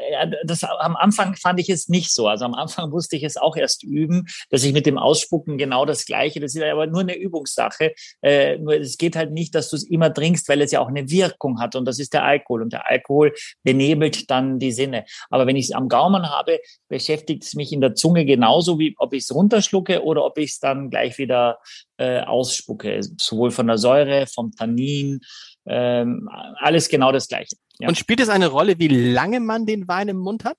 das 0.45 0.63
am 0.65 0.97
Anfang 0.97 1.35
fand 1.37 1.61
ich 1.61 1.69
es 1.69 1.89
nicht 1.89 2.13
so. 2.13 2.29
Also 2.29 2.45
am 2.45 2.55
Anfang 2.55 2.91
musste 2.91 3.17
ich 3.17 3.25
es 3.25 3.37
auch 3.37 3.57
erst 3.57 3.83
üben, 3.83 4.27
dass 4.51 4.65
ich 4.65 4.73
mit 4.73 4.87
dem 4.87 4.99
Ausspucken 4.99 5.59
genau 5.59 5.85
das 5.85 6.07
Gleiche, 6.07 6.41
das 6.41 6.55
ist 6.55 6.63
aber 6.63 6.87
nur 6.87 7.01
eine 7.01 7.17
Übungssache. 7.17 7.93
Äh, 8.23 8.59
nur 8.59 8.75
es 8.75 8.99
geht 8.99 9.17
halt 9.17 9.33
nicht, 9.33 9.55
dass 9.55 9.71
du 9.71 9.77
es 9.77 9.85
immer 9.85 10.15
trinkst, 10.15 10.49
weil 10.49 10.63
es 10.63 10.71
ja 10.71 10.81
auch 10.81 10.89
eine 10.89 11.11
Wirkung 11.11 11.61
hat 11.61 11.75
und 11.75 11.85
das 11.85 11.99
ist 11.99 12.13
der 12.13 12.25
Alkohol 12.25 12.63
und 12.63 12.73
der 12.73 12.89
Alkohol 12.89 13.35
benebelt 13.65 14.31
dann 14.31 14.61
die 14.61 14.73
Sinne. 14.73 15.05
Aber 15.31 15.47
wenn 15.47 15.57
ich 15.57 15.67
es 15.67 15.73
am 15.73 15.89
Gaumen 15.89 16.31
habe, 16.31 16.61
beschäftigt 16.89 17.45
es 17.45 17.55
mich 17.55 17.73
in 17.73 17.81
der 17.81 17.95
Zunge 17.95 18.25
genauso 18.25 18.79
wie 18.79 18.95
ob 18.99 19.13
ich 19.13 19.25
es 19.25 19.35
runterschlucke 19.35 20.05
oder 20.05 20.25
ob 20.25 20.39
ich 20.39 20.53
es 20.53 20.59
dann 20.61 20.91
gleich 20.91 21.19
wieder 21.19 21.59
äh, 21.97 22.21
ausspucke, 22.21 23.01
sowohl 23.19 23.51
von 23.51 23.67
der 23.67 23.79
Säure, 23.79 24.27
vom 24.27 24.53
Tannin, 24.53 25.21
ähm, 25.67 26.29
alles 26.57 26.89
genau 26.89 27.13
das 27.13 27.29
Gleiche. 27.29 27.57
Ja. 27.79 27.89
Und 27.89 27.99
spielt 27.99 28.21
es 28.21 28.29
eine 28.29 28.49
Rolle, 28.49 28.79
wie 28.79 28.89
lange 28.89 29.41
man 29.41 29.67
den 29.67 29.89
Wein 29.89 30.09
im 30.09 30.19
Mund 30.19 30.45
hat? 30.45 30.59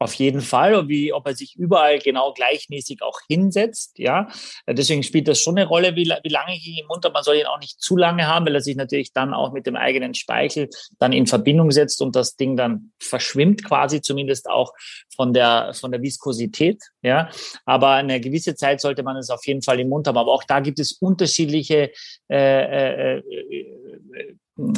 Auf 0.00 0.14
jeden 0.14 0.40
Fall, 0.40 0.88
wie, 0.88 1.12
ob 1.12 1.26
er 1.26 1.34
sich 1.34 1.54
überall 1.56 2.00
genau 2.00 2.32
gleichmäßig 2.32 3.00
auch 3.02 3.18
hinsetzt. 3.28 3.98
Ja, 3.98 4.28
deswegen 4.66 5.04
spielt 5.04 5.28
das 5.28 5.40
schon 5.40 5.56
eine 5.56 5.68
Rolle, 5.68 5.94
wie, 5.94 6.12
wie 6.22 6.28
lange 6.28 6.56
ich 6.56 6.66
ihn 6.66 6.78
im 6.78 6.86
Mund 6.88 7.04
habe. 7.04 7.12
Man 7.12 7.22
soll 7.22 7.36
ihn 7.36 7.46
auch 7.46 7.60
nicht 7.60 7.80
zu 7.80 7.96
lange 7.96 8.26
haben, 8.26 8.44
weil 8.44 8.56
er 8.56 8.60
sich 8.60 8.76
natürlich 8.76 9.12
dann 9.12 9.32
auch 9.32 9.52
mit 9.52 9.66
dem 9.66 9.76
eigenen 9.76 10.14
Speichel 10.14 10.68
dann 10.98 11.12
in 11.12 11.26
Verbindung 11.26 11.70
setzt 11.70 12.02
und 12.02 12.16
das 12.16 12.34
Ding 12.36 12.56
dann 12.56 12.92
verschwimmt 12.98 13.64
quasi 13.64 14.02
zumindest 14.02 14.50
auch 14.50 14.72
von 15.14 15.32
der, 15.32 15.72
von 15.74 15.92
der 15.92 16.02
Viskosität. 16.02 16.82
Ja, 17.02 17.30
aber 17.64 17.90
eine 17.90 18.20
gewisse 18.20 18.56
Zeit 18.56 18.80
sollte 18.80 19.04
man 19.04 19.16
es 19.16 19.30
auf 19.30 19.46
jeden 19.46 19.62
Fall 19.62 19.78
im 19.78 19.88
Mund 19.88 20.08
haben. 20.08 20.18
Aber 20.18 20.32
auch 20.32 20.44
da 20.44 20.58
gibt 20.58 20.80
es 20.80 20.92
unterschiedliche 20.92 21.92
äh, 22.28 23.16
äh, 23.16 23.18
äh, 23.18 23.22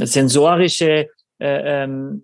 sensorische 0.05 1.09
äh, 1.39 1.85
ähm, 1.85 2.23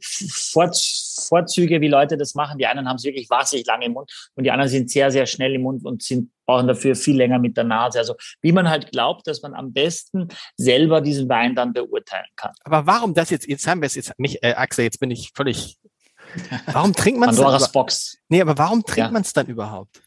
Vorzüge, 0.00 1.80
wie 1.80 1.88
Leute 1.88 2.16
das 2.16 2.34
machen. 2.34 2.58
Die 2.58 2.66
einen 2.66 2.88
haben 2.88 2.96
es 2.96 3.04
wirklich 3.04 3.28
wahnsinnig 3.30 3.66
lange 3.66 3.86
im 3.86 3.92
Mund 3.92 4.10
und 4.34 4.44
die 4.44 4.50
anderen 4.50 4.70
sind 4.70 4.90
sehr, 4.90 5.10
sehr 5.10 5.26
schnell 5.26 5.54
im 5.54 5.62
Mund 5.62 5.84
und 5.84 6.02
sind, 6.02 6.30
brauchen 6.46 6.66
dafür 6.66 6.96
viel 6.96 7.16
länger 7.16 7.38
mit 7.38 7.56
der 7.56 7.64
Nase. 7.64 7.98
Also 7.98 8.14
wie 8.42 8.52
man 8.52 8.68
halt 8.68 8.90
glaubt, 8.90 9.26
dass 9.26 9.42
man 9.42 9.54
am 9.54 9.72
besten 9.72 10.28
selber 10.56 11.00
diesen 11.00 11.28
Wein 11.28 11.54
dann 11.54 11.72
beurteilen 11.72 12.26
kann. 12.36 12.52
Aber 12.64 12.86
warum 12.86 13.14
das 13.14 13.30
jetzt, 13.30 13.46
jetzt 13.46 13.66
haben 13.66 13.80
wir 13.80 13.86
es 13.86 13.94
jetzt 13.94 14.12
nicht, 14.18 14.42
äh, 14.42 14.54
Axel, 14.54 14.84
jetzt 14.84 15.00
bin 15.00 15.10
ich 15.10 15.30
völlig, 15.34 15.78
warum 16.66 16.92
trinkt 16.92 17.20
man 17.20 17.30
es? 17.30 17.36
Pandoras 17.36 17.72
Box. 17.72 18.18
Nee, 18.28 18.40
aber 18.40 18.56
warum 18.58 18.82
trinkt 18.82 18.98
ja. 18.98 19.10
man 19.10 19.22
es 19.22 19.32
dann 19.32 19.46
überhaupt? 19.46 20.02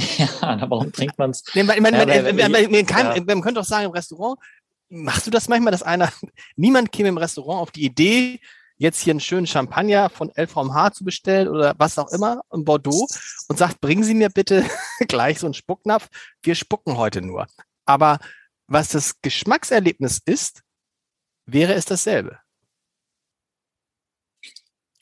Ja, 0.18 0.58
warum 0.68 0.92
trinkt 0.92 1.18
man 1.18 1.30
es? 1.30 1.42
Nee, 1.54 1.62
man, 1.62 1.80
man, 1.82 1.92
ja, 1.92 2.48
man, 2.48 2.70
man, 2.70 2.86
kann, 2.86 3.24
man 3.24 3.40
könnte 3.40 3.60
auch 3.60 3.64
sagen, 3.64 3.86
im 3.86 3.90
Restaurant, 3.92 4.38
machst 4.88 5.26
du 5.26 5.30
das 5.30 5.48
manchmal, 5.48 5.72
dass 5.72 5.82
einer, 5.82 6.10
niemand 6.56 6.92
käme 6.92 7.08
im 7.08 7.18
Restaurant 7.18 7.60
auf 7.60 7.70
die 7.70 7.84
Idee, 7.84 8.40
jetzt 8.78 9.00
hier 9.00 9.12
einen 9.12 9.20
schönen 9.20 9.46
Champagner 9.46 10.08
von 10.08 10.30
LVMH 10.34 10.92
zu 10.92 11.04
bestellen 11.04 11.48
oder 11.48 11.74
was 11.78 11.98
auch 11.98 12.10
immer 12.12 12.40
in 12.52 12.64
Bordeaux 12.64 13.06
und 13.48 13.58
sagt, 13.58 13.80
bringen 13.80 14.04
Sie 14.04 14.14
mir 14.14 14.30
bitte 14.30 14.64
gleich 15.08 15.40
so 15.40 15.46
einen 15.46 15.54
Spucknapf. 15.54 16.08
Wir 16.42 16.54
spucken 16.54 16.96
heute 16.96 17.20
nur. 17.20 17.46
Aber 17.84 18.18
was 18.66 18.88
das 18.88 19.20
Geschmackserlebnis 19.20 20.20
ist, 20.24 20.62
wäre 21.46 21.74
es 21.74 21.84
dasselbe. 21.84 22.38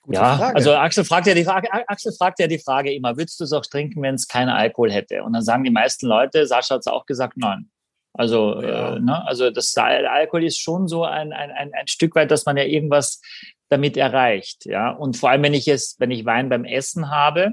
Gute 0.02 0.18
ja, 0.18 0.36
Frage. 0.36 0.54
also 0.54 0.74
Axel 0.76 1.04
fragt 1.04 1.26
ja 1.26 1.34
die 1.34 1.44
Frage, 1.44 1.68
Axel 1.88 2.12
fragt 2.12 2.38
ja 2.38 2.46
die 2.46 2.60
Frage 2.60 2.94
immer, 2.94 3.16
würdest 3.16 3.40
du 3.40 3.44
es 3.44 3.52
auch 3.52 3.66
trinken, 3.66 4.02
wenn 4.02 4.14
es 4.14 4.28
keinen 4.28 4.50
Alkohol 4.50 4.92
hätte? 4.92 5.24
Und 5.24 5.32
dann 5.32 5.42
sagen 5.42 5.64
die 5.64 5.70
meisten 5.70 6.06
Leute, 6.06 6.46
Sascha 6.46 6.76
hat 6.76 6.82
es 6.82 6.86
auch 6.86 7.06
gesagt, 7.06 7.36
nein. 7.36 7.68
Also, 8.14 8.62
ja. 8.62 8.94
äh, 8.94 9.00
ne? 9.00 9.26
also 9.26 9.50
das 9.50 9.76
Alkohol 9.76 10.44
ist 10.44 10.58
schon 10.58 10.88
so 10.88 11.04
ein, 11.04 11.32
ein, 11.32 11.50
ein, 11.50 11.74
ein 11.74 11.86
Stück 11.88 12.14
weit, 12.14 12.30
dass 12.30 12.46
man 12.46 12.56
ja 12.56 12.62
irgendwas 12.62 13.20
damit 13.68 13.96
erreicht. 13.96 14.66
Ja, 14.66 14.90
und 14.90 15.16
vor 15.16 15.30
allem, 15.30 15.42
wenn 15.42 15.54
ich 15.54 15.68
es, 15.68 15.96
wenn 15.98 16.10
ich 16.10 16.24
Wein 16.24 16.48
beim 16.48 16.64
Essen 16.64 17.10
habe, 17.10 17.52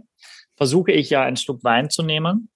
versuche 0.55 0.91
ich 0.91 1.09
ja 1.09 1.24
ein 1.24 1.38
Stück 1.38 1.64
Wein 1.64 1.89
zu 1.89 2.03
nehmen. 2.03 2.49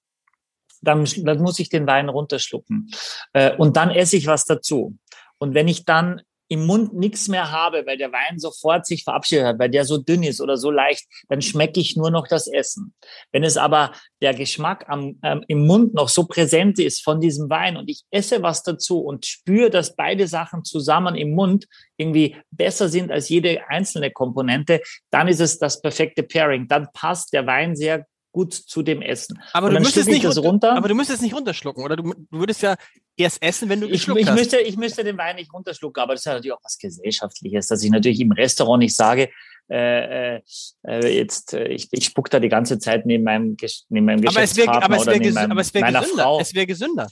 Dann, 0.82 1.06
dann 1.24 1.42
muss 1.42 1.60
ich 1.60 1.70
den 1.70 1.88
Wein 1.88 2.10
runterschlucken. 2.10 2.92
Äh, 3.34 3.56
und 3.56 3.78
dann 3.78 3.90
esse 3.90 4.16
ich 4.16 4.28
was 4.28 4.46
dazu. 4.46 4.96
Und 5.40 5.56
wenn 5.56 5.68
ich 5.68 5.86
dann 5.86 6.22
im 6.50 6.66
Mund 6.66 6.94
nichts 6.94 7.28
mehr 7.28 7.52
habe, 7.52 7.86
weil 7.86 7.98
der 7.98 8.12
Wein 8.12 8.40
sofort 8.40 8.86
sich 8.86 9.04
verabschiedet 9.04 9.46
hat, 9.46 9.60
weil 9.60 9.70
der 9.70 9.86
so 9.86 9.98
dünn 9.98 10.24
ist 10.24 10.42
oder 10.42 10.58
so 10.58 10.72
leicht, 10.72 11.06
dann 11.30 11.42
schmecke 11.42 11.80
ich 11.80 11.96
nur 11.96 12.12
noch 12.12 12.28
das 12.28 12.48
Essen. 12.48 12.94
Wenn 13.32 13.44
es 13.44 13.58
aber 13.58 13.92
der 14.22 14.34
Geschmack 14.34 14.86
am, 14.88 15.20
ähm, 15.24 15.44
im 15.48 15.66
Mund 15.66 15.94
noch 15.94 16.10
so 16.10 16.26
präsent 16.26 16.80
ist 16.80 17.04
von 17.04 17.20
diesem 17.20 17.50
Wein 17.50 17.78
und 17.78 17.90
ich 17.90 18.04
esse 18.12 18.42
was 18.42 18.64
dazu 18.64 19.00
und 19.00 19.26
spüre, 19.26 19.70
dass 19.70 19.96
beide 19.96 20.28
Sachen 20.28 20.64
zusammen 20.64 21.16
im 21.16 21.32
Mund 21.32 21.66
irgendwie 21.98 22.36
besser 22.52 22.90
sind 22.90 23.12
als 23.12 23.30
jede 23.30 23.68
einzelne 23.70 24.12
Komponente, 24.12 24.82
dann 25.12 25.28
ist 25.28 25.42
es 25.42 25.60
das 25.60 25.82
perfekte 25.82 26.24
Pairing. 26.24 26.68
Dann 26.68 26.88
passt 26.94 27.34
der 27.34 27.46
Wein 27.46 27.76
sehr 27.76 28.06
gut 28.32 28.54
zu 28.54 28.84
dem 28.84 29.02
Essen. 29.02 29.40
Aber 29.54 29.70
du 29.70 29.80
müsstest 29.80 30.10
nicht 30.10 30.26
runter, 30.26 30.76
aber 30.76 30.88
du 30.88 30.96
müsstest 30.96 31.22
nicht 31.22 31.36
runterschlucken, 31.36 31.84
oder 31.84 31.96
du, 31.96 32.14
du 32.14 32.40
würdest 32.40 32.62
ja 32.62 32.76
erst 33.16 33.42
essen, 33.42 33.70
wenn 33.70 33.82
du 33.82 33.88
geschluckt 33.88 34.20
ich, 34.20 34.26
ich 34.26 34.32
hast. 34.32 34.40
Müsste, 34.40 34.60
ich 34.60 34.78
müsste 34.78 35.04
den 35.04 35.18
Wein 35.18 35.38
nicht 35.38 35.52
runterschlucken, 35.54 36.02
aber 36.02 36.14
das 36.14 36.22
ist 36.22 36.26
ja 36.26 36.34
natürlich 36.34 36.54
auch 36.54 36.64
was 36.64 36.78
Gesellschaftliches, 36.78 37.68
dass 37.68 37.84
ich 37.84 37.90
natürlich 37.90 38.20
im 38.20 38.32
Restaurant 38.32 38.82
nicht 38.84 38.96
sage, 38.96 39.30
äh, 39.70 40.38
äh, 40.38 40.42
äh 40.88 41.18
jetzt 41.18 41.54
äh, 41.54 41.68
ich, 41.68 41.90
ich 41.92 42.06
spuck 42.06 42.30
da 42.30 42.40
die 42.40 42.48
ganze 42.48 42.80
Zeit 42.80 43.06
neben 43.06 43.26
meinem 43.26 43.58
neben 43.90 44.06
meinem 44.06 44.22
Geschäftspartner 44.22 44.84
aber 44.86 44.98
es 44.98 45.06
wär, 45.06 45.34
meinem, 45.34 45.52
aber 45.52 45.62
es 45.62 45.74
meiner 45.74 46.00
gesünder. 46.00 46.24
Frau. 46.24 46.40
Es 46.40 46.54
wäre 46.54 46.66
gesünder. 46.66 47.08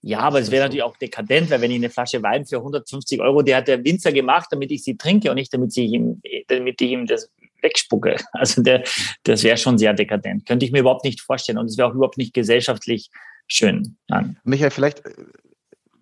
Ja, 0.00 0.20
aber 0.20 0.40
es 0.40 0.50
wäre 0.50 0.64
natürlich 0.64 0.82
auch 0.82 0.96
dekadent, 0.96 1.50
weil 1.50 1.60
wenn 1.60 1.70
ich 1.70 1.76
eine 1.76 1.90
Flasche 1.90 2.22
Wein 2.22 2.46
für 2.46 2.56
150 2.56 3.20
Euro, 3.20 3.42
die 3.42 3.54
hat 3.54 3.68
der 3.68 3.84
Winzer 3.84 4.12
gemacht, 4.12 4.48
damit 4.50 4.70
ich 4.70 4.82
sie 4.82 4.96
trinke 4.96 5.28
und 5.28 5.34
nicht 5.34 5.52
damit 5.52 5.76
ich 5.76 5.92
ihm, 5.92 6.22
damit 6.46 6.80
ich 6.80 6.90
ihm 6.90 7.06
das 7.06 7.30
wegspucke. 7.62 8.16
Also 8.32 8.62
der, 8.62 8.84
das 9.24 9.42
wäre 9.42 9.56
schon 9.56 9.78
sehr 9.78 9.92
dekadent. 9.94 10.46
Könnte 10.46 10.64
ich 10.64 10.72
mir 10.72 10.80
überhaupt 10.80 11.04
nicht 11.04 11.20
vorstellen. 11.20 11.58
Und 11.58 11.66
es 11.66 11.76
wäre 11.76 11.88
auch 11.88 11.94
überhaupt 11.94 12.18
nicht 12.18 12.34
gesellschaftlich 12.34 13.10
schön. 13.48 13.96
Nein. 14.08 14.38
Michael, 14.44 14.70
vielleicht 14.70 15.04
äh, 15.04 15.12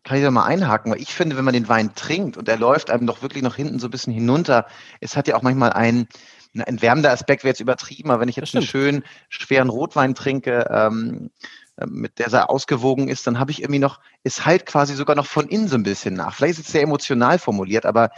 kann 0.05 0.19
ich 0.19 0.23
da 0.23 0.31
mal 0.31 0.45
einhaken, 0.45 0.93
weil 0.93 1.01
ich 1.01 1.13
finde, 1.13 1.37
wenn 1.37 1.45
man 1.45 1.55
den 1.55 1.69
Wein 1.69 1.95
trinkt 1.95 2.37
und 2.37 2.49
er 2.49 2.59
läuft 2.59 2.91
einem 2.91 3.07
doch 3.07 3.23
wirklich 3.23 3.43
noch 3.43 3.57
hinten 3.57 3.79
so 3.79 3.89
ein 3.89 3.91
bisschen 3.91 4.13
hinunter, 4.13 4.67
es 5.01 5.17
hat 5.17 5.29
ja 5.29 5.35
auch 5.35 5.43
manchmal 5.43 5.73
einen, 5.73 6.07
ein 6.55 6.61
entwärmender 6.61 7.11
Aspekt 7.11 7.43
wäre 7.43 7.51
jetzt 7.51 7.61
übertrieben, 7.61 8.11
aber 8.11 8.21
wenn 8.21 8.29
ich 8.29 8.37
jetzt 8.37 8.55
einen 8.55 8.65
schönen, 8.65 9.03
schweren 9.29 9.69
Rotwein 9.69 10.15
trinke, 10.15 10.67
ähm, 10.71 11.31
äh, 11.77 11.87
mit 11.87 12.19
der 12.19 12.31
sehr 12.31 12.51
ausgewogen 12.51 13.09
ist, 13.09 13.27
dann 13.27 13.39
habe 13.39 13.51
ich 13.51 13.61
irgendwie 13.61 13.81
noch, 13.81 14.01
es 14.23 14.47
halt 14.47 14.65
quasi 14.65 14.95
sogar 14.95 15.17
noch 15.17 15.27
von 15.27 15.49
innen 15.49 15.69
so 15.69 15.77
ein 15.77 15.83
bisschen 15.83 16.15
nach. 16.15 16.35
Vielleicht 16.35 16.59
ist 16.59 16.67
es 16.67 16.73
sehr 16.73 16.83
emotional 16.83 17.39
formuliert, 17.39 17.85
aber 17.85 18.11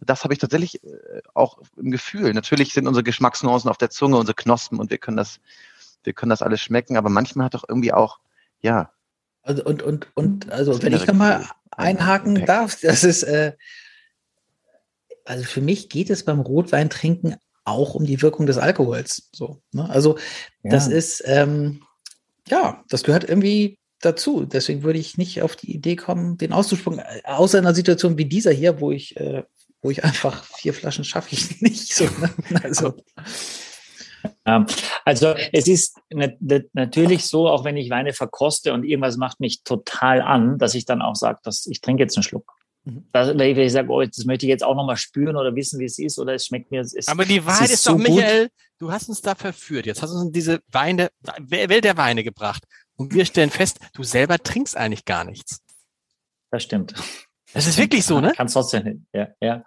das 0.00 0.24
habe 0.24 0.34
ich 0.34 0.40
tatsächlich 0.40 0.82
äh, 0.84 1.22
auch 1.34 1.58
im 1.76 1.90
Gefühl. 1.90 2.34
Natürlich 2.34 2.72
sind 2.72 2.86
unsere 2.86 3.04
Geschmacksnuancen 3.04 3.70
auf 3.70 3.78
der 3.78 3.90
Zunge, 3.90 4.16
unsere 4.16 4.34
Knospen 4.34 4.78
und 4.78 4.90
wir 4.90 4.98
können 4.98 5.16
das, 5.16 5.40
wir 6.04 6.12
können 6.12 6.30
das 6.30 6.42
alles 6.42 6.60
schmecken, 6.60 6.96
aber 6.96 7.08
manchmal 7.08 7.46
hat 7.46 7.54
doch 7.54 7.64
irgendwie 7.68 7.92
auch, 7.92 8.18
ja. 8.60 8.90
Also 9.42 9.64
und, 9.64 9.82
und, 9.82 10.08
und, 10.14 10.50
also 10.50 10.82
wenn 10.82 10.92
ich 10.92 11.06
nochmal 11.06 11.46
einhaken 11.70 12.36
Impact. 12.36 12.48
darf, 12.48 12.80
das 12.80 13.04
ist, 13.04 13.22
äh, 13.22 13.52
also 15.24 15.44
für 15.44 15.60
mich 15.60 15.88
geht 15.88 16.10
es 16.10 16.24
beim 16.24 16.40
Rotweintrinken 16.40 17.36
auch 17.64 17.94
um 17.94 18.06
die 18.06 18.22
Wirkung 18.22 18.46
des 18.46 18.58
Alkohols. 18.58 19.28
So, 19.32 19.60
ne? 19.72 19.88
Also 19.88 20.18
ja. 20.62 20.70
das 20.70 20.88
ist, 20.88 21.22
ähm, 21.26 21.82
ja, 22.48 22.84
das 22.88 23.02
gehört 23.02 23.28
irgendwie 23.28 23.78
dazu. 24.00 24.44
Deswegen 24.44 24.82
würde 24.82 24.98
ich 24.98 25.18
nicht 25.18 25.42
auf 25.42 25.56
die 25.56 25.72
Idee 25.72 25.96
kommen, 25.96 26.38
den 26.38 26.52
auszuspucken, 26.52 27.00
äh, 27.00 27.22
außer 27.24 27.58
in 27.58 27.66
einer 27.66 27.74
Situation 27.74 28.18
wie 28.18 28.26
dieser 28.26 28.52
hier, 28.52 28.80
wo 28.80 28.92
ich, 28.92 29.16
äh, 29.16 29.42
wo 29.82 29.90
ich 29.90 30.04
einfach 30.04 30.44
vier 30.44 30.74
Flaschen 30.74 31.04
schaffe 31.04 31.28
ich 31.32 31.60
nicht. 31.60 31.94
So, 31.94 32.04
ne? 32.04 32.30
Also. 32.62 32.94
Also 35.04 35.34
es 35.52 35.68
ist 35.68 35.98
natürlich 36.10 37.26
so, 37.26 37.48
auch 37.48 37.64
wenn 37.64 37.76
ich 37.76 37.90
Weine 37.90 38.12
verkoste 38.12 38.72
und 38.72 38.82
irgendwas 38.82 39.16
macht 39.16 39.38
mich 39.38 39.62
total 39.62 40.20
an, 40.20 40.58
dass 40.58 40.74
ich 40.74 40.84
dann 40.84 41.00
auch 41.00 41.14
sage, 41.14 41.38
dass 41.44 41.66
ich 41.66 41.80
trinke 41.80 42.02
jetzt 42.02 42.16
einen 42.16 42.24
Schluck. 42.24 42.52
Mhm. 42.86 43.04
wenn 43.12 43.58
ich 43.58 43.72
sage, 43.72 43.88
oh, 43.90 44.02
das 44.02 44.24
möchte 44.24 44.46
ich 44.46 44.50
jetzt 44.50 44.62
auch 44.62 44.76
nochmal 44.76 44.96
spüren 44.96 45.36
oder 45.36 45.54
wissen, 45.56 45.80
wie 45.80 45.84
es 45.84 45.98
ist, 45.98 46.18
oder 46.18 46.34
es 46.34 46.46
schmeckt 46.46 46.70
mir. 46.70 46.80
Es, 46.80 47.08
Aber 47.08 47.24
die 47.24 47.44
Wahrheit 47.44 47.66
ist, 47.66 47.74
ist, 47.74 47.86
doch, 47.86 47.92
so 47.92 47.98
Michael, 47.98 48.48
du 48.78 48.92
hast 48.92 49.08
uns 49.08 49.20
da 49.20 49.34
verführt. 49.34 49.86
Jetzt 49.86 50.02
hast 50.02 50.10
du 50.10 50.16
uns 50.16 50.26
in 50.26 50.32
diese 50.32 50.60
Weine, 50.70 51.10
Welt 51.38 51.84
der 51.84 51.96
Weine 51.96 52.22
gebracht. 52.22 52.62
Und 52.94 53.12
wir 53.12 53.26
stellen 53.26 53.50
fest, 53.50 53.78
du 53.92 54.04
selber 54.04 54.38
trinkst 54.38 54.76
eigentlich 54.76 55.04
gar 55.04 55.24
nichts. 55.24 55.60
Das 56.50 56.62
stimmt. 56.62 56.94
Das 57.56 57.66
ist 57.66 57.78
wirklich 57.78 58.04
so, 58.04 58.20
ne? 58.20 58.34
Kannst 58.36 58.52
trotzdem 58.52 58.84
hin. 58.84 59.06
Ja, 59.14 59.28
ja. 59.40 59.64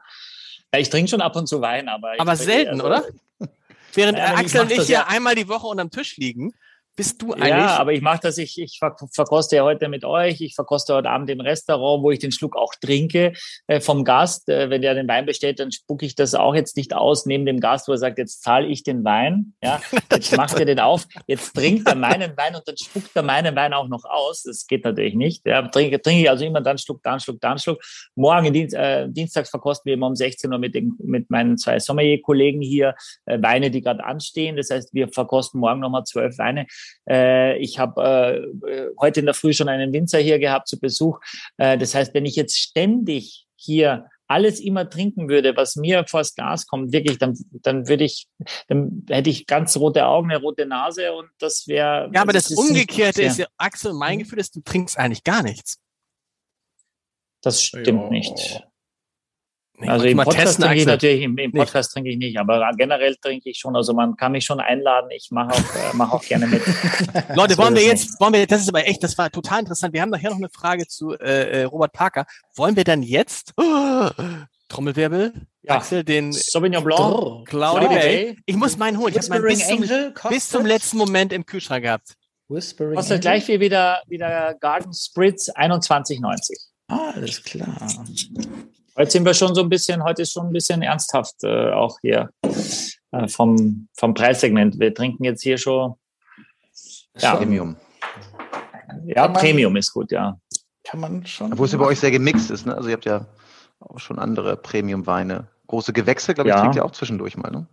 ja 0.71 0.79
ich 0.79 0.89
trinke 0.89 1.09
schon 1.09 1.21
ab 1.21 1.35
und 1.35 1.47
zu 1.47 1.59
Wein, 1.59 1.89
aber. 1.89 2.13
Aber 2.19 2.35
selten, 2.35 2.81
also, 2.81 2.85
oder? 2.85 3.03
Während 3.95 4.19
ja, 4.19 4.35
Axel 4.35 4.61
und 4.61 4.71
ich 4.71 4.83
hier 4.83 4.89
ja 4.89 5.07
einmal 5.07 5.33
die 5.33 5.47
Woche 5.47 5.65
unterm 5.65 5.89
Tisch 5.89 6.17
liegen, 6.17 6.53
bist 6.99 7.21
du 7.21 7.31
eigentlich? 7.31 7.47
Ja, 7.47 7.77
aber 7.77 7.93
ich 7.93 8.01
mache 8.01 8.19
das, 8.23 8.37
ich, 8.37 8.59
ich 8.59 8.77
verkoste 8.77 9.55
ja 9.55 9.63
heute 9.63 9.87
mit 9.87 10.03
euch, 10.03 10.41
ich 10.41 10.53
verkoste 10.53 10.93
heute 10.93 11.09
Abend 11.09 11.29
im 11.29 11.39
Restaurant, 11.39 12.03
wo 12.03 12.11
ich 12.11 12.19
den 12.19 12.33
Schluck 12.33 12.57
auch 12.57 12.75
trinke 12.75 13.31
äh, 13.67 13.79
vom 13.79 14.03
Gast. 14.03 14.49
Äh, 14.49 14.69
wenn 14.69 14.81
der 14.81 14.95
den 14.95 15.07
Wein 15.07 15.25
bestellt, 15.25 15.61
dann 15.61 15.71
spucke 15.71 16.05
ich 16.05 16.15
das 16.15 16.35
auch 16.35 16.53
jetzt 16.53 16.75
nicht 16.75 16.93
aus 16.93 17.25
neben 17.25 17.45
dem 17.45 17.61
Gast, 17.61 17.87
wo 17.87 17.93
er 17.93 17.97
sagt, 17.97 18.17
jetzt 18.17 18.43
zahle 18.43 18.67
ich 18.67 18.83
den 18.83 19.05
Wein. 19.05 19.53
Ja, 19.63 19.79
jetzt 20.11 20.35
macht 20.35 20.59
er 20.59 20.65
den 20.65 20.81
auf, 20.81 21.07
jetzt 21.25 21.55
trinkt 21.55 21.87
er 21.87 21.95
meinen 21.95 22.35
Wein 22.35 22.53
und 22.53 22.67
dann 22.67 22.75
spuckt 22.75 23.15
er 23.15 23.23
meinen 23.23 23.55
Wein 23.55 23.73
auch 23.73 23.87
noch 23.87 24.03
aus. 24.03 24.43
Das 24.43 24.67
geht 24.67 24.83
natürlich 24.83 25.15
nicht. 25.15 25.45
Ja, 25.45 25.65
trinke, 25.69 26.01
trinke 26.01 26.23
ich 26.23 26.29
also 26.29 26.43
immer 26.43 26.59
dann 26.59 26.77
Schluck, 26.77 27.01
dann 27.03 27.21
Schluck, 27.21 27.39
dann 27.39 27.59
Schluck. 27.59 27.81
Morgen 28.15 28.51
Dienst, 28.51 28.75
äh, 28.75 29.07
Dienstags 29.07 29.49
verkosten 29.49 29.85
wir 29.85 29.93
immer 29.93 30.07
um 30.07 30.17
16 30.17 30.51
Uhr 30.51 30.59
mit, 30.59 30.75
den, 30.75 30.97
mit 31.01 31.29
meinen 31.29 31.57
zwei 31.57 31.79
Sommelier-Kollegen 31.79 32.61
hier 32.61 32.93
äh, 33.25 33.41
Weine, 33.41 33.71
die 33.71 33.79
gerade 33.79 34.03
anstehen. 34.03 34.57
Das 34.57 34.69
heißt, 34.69 34.93
wir 34.93 35.07
verkosten 35.07 35.61
morgen 35.61 35.79
nochmal 35.79 36.03
zwölf 36.03 36.37
Weine. 36.37 36.67
Äh, 37.09 37.57
ich 37.59 37.79
habe 37.79 38.51
äh, 38.67 38.87
heute 38.99 39.19
in 39.19 39.25
der 39.25 39.35
Früh 39.35 39.53
schon 39.53 39.69
einen 39.69 39.93
Winzer 39.93 40.19
hier 40.19 40.39
gehabt 40.39 40.67
zu 40.67 40.79
Besuch. 40.79 41.19
Äh, 41.57 41.77
das 41.77 41.95
heißt, 41.95 42.13
wenn 42.13 42.25
ich 42.25 42.35
jetzt 42.35 42.57
ständig 42.57 43.47
hier 43.55 44.07
alles 44.29 44.59
immer 44.59 44.87
trinken 44.89 45.27
würde, 45.27 45.57
was 45.57 45.75
mir 45.75 46.05
vors 46.07 46.35
Glas 46.35 46.67
kommt, 46.67 46.91
wirklich, 46.91 47.17
dann, 47.17 47.37
dann 47.51 47.87
würde 47.87 48.03
ich, 48.03 48.27
dann 48.67 49.05
hätte 49.09 49.29
ich 49.29 49.47
ganz 49.47 49.75
rote 49.75 50.05
Augen, 50.05 50.29
eine 50.31 50.39
rote 50.39 50.67
Nase 50.67 51.13
und 51.13 51.29
das 51.39 51.67
wäre. 51.67 52.11
Ja, 52.13 52.21
aber 52.21 52.31
das, 52.31 52.49
das 52.49 52.57
Umgekehrte 52.57 53.23
ist 53.23 53.39
ja, 53.39 53.47
Axel, 53.57 53.93
mein 53.93 54.17
mhm. 54.17 54.19
Gefühl 54.23 54.39
ist, 54.39 54.55
du 54.55 54.61
trinkst 54.61 54.97
eigentlich 54.97 55.23
gar 55.23 55.41
nichts. 55.41 55.79
Das 57.41 57.63
stimmt 57.63 57.87
ja. 57.87 58.09
nicht. 58.09 58.63
Also 59.87 60.05
im 60.05 60.17
Podcast 60.17 60.59
trinke 60.59 60.75
ich 60.75 60.85
natürlich, 60.85 61.21
im, 61.21 61.37
im 61.37 61.51
Podcast 61.51 61.93
trinke 61.93 62.09
ich 62.09 62.17
nicht, 62.17 62.37
aber 62.37 62.69
generell 62.77 63.15
trinke 63.15 63.49
ich 63.49 63.57
schon. 63.57 63.75
Also 63.75 63.93
man 63.93 64.17
kann 64.17 64.33
mich 64.33 64.45
schon 64.45 64.59
einladen. 64.59 65.09
Ich 65.11 65.29
mache 65.31 65.51
auch, 65.53 65.75
äh, 65.75 65.95
mache 65.95 66.15
auch 66.15 66.23
gerne 66.23 66.47
mit. 66.47 66.61
Leute, 67.35 67.57
wollen 67.57 67.75
wir 67.75 67.83
jetzt, 67.83 68.19
wollen 68.19 68.33
wir, 68.33 68.45
das 68.45 68.61
ist 68.61 68.69
aber 68.69 68.85
echt, 68.87 69.03
das 69.03 69.17
war 69.17 69.29
total 69.31 69.59
interessant. 69.59 69.93
Wir 69.93 70.01
haben 70.01 70.09
nachher 70.09 70.31
noch 70.31 70.37
eine 70.37 70.49
Frage 70.49 70.87
zu 70.87 71.13
äh, 71.13 71.61
äh 71.61 71.63
Robert 71.63 71.93
Parker. 71.93 72.25
Wollen 72.55 72.75
wir 72.75 72.83
dann 72.83 73.03
jetzt, 73.03 73.53
oh, 73.57 74.09
Trommelwirbel, 74.67 75.33
ja. 75.61 75.75
Axel, 75.75 76.03
den 76.03 76.31
Sauvignon 76.31 76.83
Blanc, 76.83 77.47
Cloudy 77.47 77.87
Bay. 77.87 78.37
Ich 78.45 78.55
muss 78.55 78.77
meinen 78.77 78.97
holen. 78.97 79.13
Ich 79.13 79.29
habe 79.29 79.41
meinen 79.41 79.45
bis, 79.45 79.67
zum, 79.67 80.29
bis 80.29 80.49
zum 80.49 80.65
letzten 80.65 80.97
Moment 80.97 81.33
im 81.33 81.45
Kühlschrank 81.45 81.83
gehabt. 81.83 82.15
Whispering 82.49 82.95
Kostet 82.95 83.21
gleich 83.21 83.47
wie 83.47 83.59
wieder, 83.59 84.01
wieder 84.07 84.55
Garden 84.55 84.93
Spritz 84.93 85.49
21,90. 85.49 86.69
Ah, 86.87 87.11
alles 87.15 87.43
klar. 87.43 87.77
Heute 88.99 89.11
sind 89.11 89.23
wir 89.23 89.33
schon 89.33 89.55
so 89.55 89.61
ein 89.61 89.69
bisschen, 89.69 90.03
heute 90.03 90.23
ist 90.23 90.33
schon 90.33 90.47
ein 90.47 90.51
bisschen 90.51 90.81
ernsthaft 90.81 91.45
äh, 91.45 91.71
auch 91.71 91.99
hier 92.01 92.31
äh, 93.13 93.29
vom, 93.29 93.87
vom 93.97 94.13
Preissegment. 94.13 94.77
Wir 94.77 94.93
trinken 94.93 95.23
jetzt 95.23 95.41
hier 95.41 95.57
schon 95.57 95.93
ja, 97.17 97.37
Premium. 97.37 97.77
Ja, 99.05 99.29
man, 99.29 99.33
Premium 99.35 99.77
ist 99.77 99.93
gut, 99.93 100.11
ja. 100.11 100.37
Kann 100.83 100.99
man 100.99 101.25
schon. 101.25 101.53
Obwohl 101.53 101.67
es 101.67 101.77
bei 101.77 101.85
euch 101.85 102.01
sehr 102.01 102.11
gemixt 102.11 102.51
ist, 102.51 102.65
ne? 102.65 102.75
Also 102.75 102.89
ihr 102.89 102.95
habt 102.95 103.05
ja 103.05 103.25
auch 103.79 103.99
schon 103.99 104.19
andere 104.19 104.57
Premium-Weine. 104.57 105.47
Große 105.67 105.93
Gewächse, 105.93 106.33
glaube 106.33 106.49
ich, 106.49 106.55
ja. 106.55 106.59
trinkt 106.59 106.75
ihr 106.75 106.83
auch 106.83 106.91
zwischendurch 106.91 107.37
mal, 107.37 107.51
ne? 107.51 107.67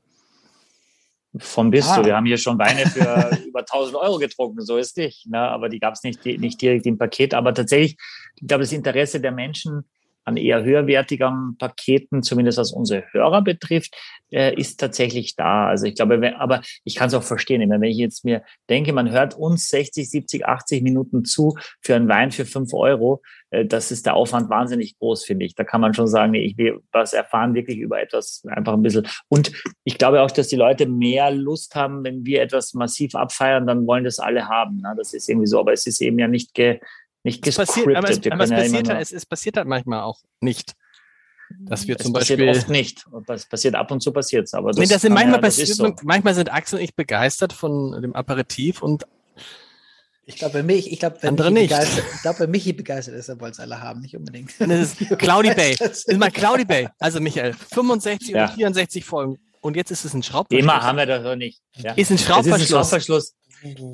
Von 1.38 1.72
bis 1.72 1.88
ah. 1.88 1.96
zu. 1.96 2.04
Wir 2.04 2.14
haben 2.14 2.26
hier 2.26 2.38
schon 2.38 2.56
Weine 2.56 2.86
für 2.86 3.36
über 3.48 3.60
1000 3.60 3.96
Euro 3.96 4.18
getrunken, 4.18 4.60
so 4.64 4.76
ist 4.76 4.96
nicht. 4.96 5.26
Ne? 5.26 5.40
Aber 5.40 5.68
die 5.70 5.80
gab 5.80 5.94
es 5.94 6.04
nicht, 6.04 6.24
nicht 6.24 6.62
direkt 6.62 6.86
im 6.86 6.98
Paket. 6.98 7.34
Aber 7.34 7.52
tatsächlich, 7.52 7.96
ich 8.36 8.46
glaube, 8.46 8.62
das 8.62 8.72
Interesse 8.72 9.20
der 9.20 9.32
Menschen 9.32 9.88
an 10.26 10.36
eher 10.36 10.64
höherwertigen 10.64 11.56
Paketen, 11.56 12.22
zumindest 12.22 12.58
was 12.58 12.72
unsere 12.72 13.04
Hörer 13.12 13.42
betrifft, 13.42 13.96
äh, 14.30 14.54
ist 14.54 14.78
tatsächlich 14.80 15.36
da. 15.36 15.68
Also 15.68 15.86
ich 15.86 15.94
glaube, 15.94 16.20
wenn, 16.20 16.34
aber 16.34 16.62
ich 16.84 16.96
kann 16.96 17.08
es 17.08 17.14
auch 17.14 17.22
verstehen, 17.22 17.68
wenn 17.70 17.82
ich 17.84 17.96
jetzt 17.96 18.24
mir 18.24 18.42
denke, 18.68 18.92
man 18.92 19.10
hört 19.10 19.34
uns 19.34 19.68
60, 19.68 20.10
70, 20.10 20.44
80 20.44 20.82
Minuten 20.82 21.24
zu 21.24 21.56
für 21.80 21.94
einen 21.94 22.08
Wein 22.08 22.32
für 22.32 22.44
fünf 22.44 22.74
Euro, 22.74 23.22
äh, 23.50 23.64
das 23.64 23.92
ist 23.92 24.06
der 24.06 24.14
Aufwand 24.14 24.50
wahnsinnig 24.50 24.98
groß, 24.98 25.24
finde 25.24 25.46
ich. 25.46 25.54
Da 25.54 25.62
kann 25.62 25.80
man 25.80 25.94
schon 25.94 26.08
sagen, 26.08 26.32
nee, 26.32 26.44
ich 26.44 26.58
will 26.58 26.80
was 26.90 27.12
erfahren 27.12 27.54
wirklich 27.54 27.78
über 27.78 28.00
etwas 28.00 28.42
einfach 28.48 28.72
ein 28.72 28.82
bisschen. 28.82 29.06
Und 29.28 29.52
ich 29.84 29.96
glaube 29.96 30.22
auch, 30.22 30.30
dass 30.32 30.48
die 30.48 30.56
Leute 30.56 30.86
mehr 30.86 31.30
Lust 31.30 31.76
haben, 31.76 32.02
wenn 32.04 32.26
wir 32.26 32.42
etwas 32.42 32.74
massiv 32.74 33.14
abfeiern, 33.14 33.66
dann 33.66 33.86
wollen 33.86 34.04
das 34.04 34.18
alle 34.18 34.48
haben. 34.48 34.78
Ne? 34.78 34.92
Das 34.96 35.14
ist 35.14 35.28
irgendwie 35.28 35.46
so, 35.46 35.60
aber 35.60 35.72
es 35.72 35.86
ist 35.86 36.00
eben 36.00 36.18
ja 36.18 36.26
nicht 36.26 36.52
ge, 36.52 36.80
nicht 37.26 37.46
es 37.46 37.56
passiert, 37.56 37.94
aber, 37.96 38.08
es, 38.08 38.18
aber 38.30 38.44
es, 38.44 38.50
passiert 38.50 38.88
halt, 38.88 39.02
es, 39.02 39.12
es, 39.12 39.26
passiert 39.26 39.56
halt 39.56 39.66
manchmal 39.66 40.02
auch 40.02 40.20
nicht. 40.40 40.74
Dass 41.58 41.86
wir 41.86 41.96
es 41.96 42.02
zum 42.02 42.12
Beispiel. 42.12 42.48
oft 42.48 42.68
nicht. 42.68 43.04
Es 43.28 43.46
passiert 43.46 43.74
ab 43.74 43.90
und 43.90 44.00
zu 44.00 44.12
passiert 44.12 44.46
es. 44.46 44.54
Aber 44.54 44.70
das, 44.70 44.78
nee, 44.78 44.86
das 44.86 45.02
sind 45.02 45.12
manchmal, 45.12 45.36
ja, 45.36 45.40
das 45.40 45.56
so. 45.56 45.94
manchmal 46.02 46.34
sind 46.34 46.52
Axel 46.52 46.78
und 46.78 46.84
ich 46.84 46.94
begeistert 46.94 47.52
von 47.52 48.00
dem 48.00 48.14
Aperitif 48.14 48.80
und 48.82 49.06
ich 50.28 50.36
glaube, 50.36 50.54
bei 50.54 50.62
mich, 50.64 50.90
ich 50.90 50.98
glaube, 50.98 51.18
wenn 51.20 51.30
Andere 51.30 51.52
Michi 51.52 51.66
nicht. 51.66 51.70
begeistert, 51.70 52.04
ich 52.14 52.22
glaube, 52.22 52.38
wenn 52.40 52.50
Michi 52.50 52.72
begeistert 52.72 53.14
ist, 53.14 53.28
dann 53.28 53.40
wollen 53.40 53.52
es 53.52 53.60
alle 53.60 53.80
haben, 53.80 54.00
nicht 54.00 54.16
unbedingt. 54.16 54.52
Das 54.58 54.68
ist 54.68 54.98
Cloudy 55.18 55.54
Bay. 55.54 55.76
Das 55.78 56.04
ist 56.04 56.18
mal 56.18 56.32
Cloudy 56.32 56.64
Bay. 56.64 56.88
Also 56.98 57.20
Michael, 57.20 57.52
65 57.52 58.30
ja. 58.30 58.44
oder 58.44 58.52
64 58.52 59.04
Folgen. 59.04 59.38
Und 59.60 59.76
jetzt 59.76 59.92
ist 59.92 60.04
es 60.04 60.14
ein 60.14 60.24
Schraubverschluss. 60.24 60.62
Immer 60.62 60.82
haben 60.82 60.98
wir 60.98 61.06
das 61.06 61.22
noch 61.22 61.36
nicht. 61.36 61.60
Ja. 61.76 61.92
Ist 61.92 62.10
ein 62.10 62.18
Schraubverschluss. 62.18 62.60
Ist 62.60 62.70
ein 62.70 62.74
Schraubverschluss. 62.74 63.34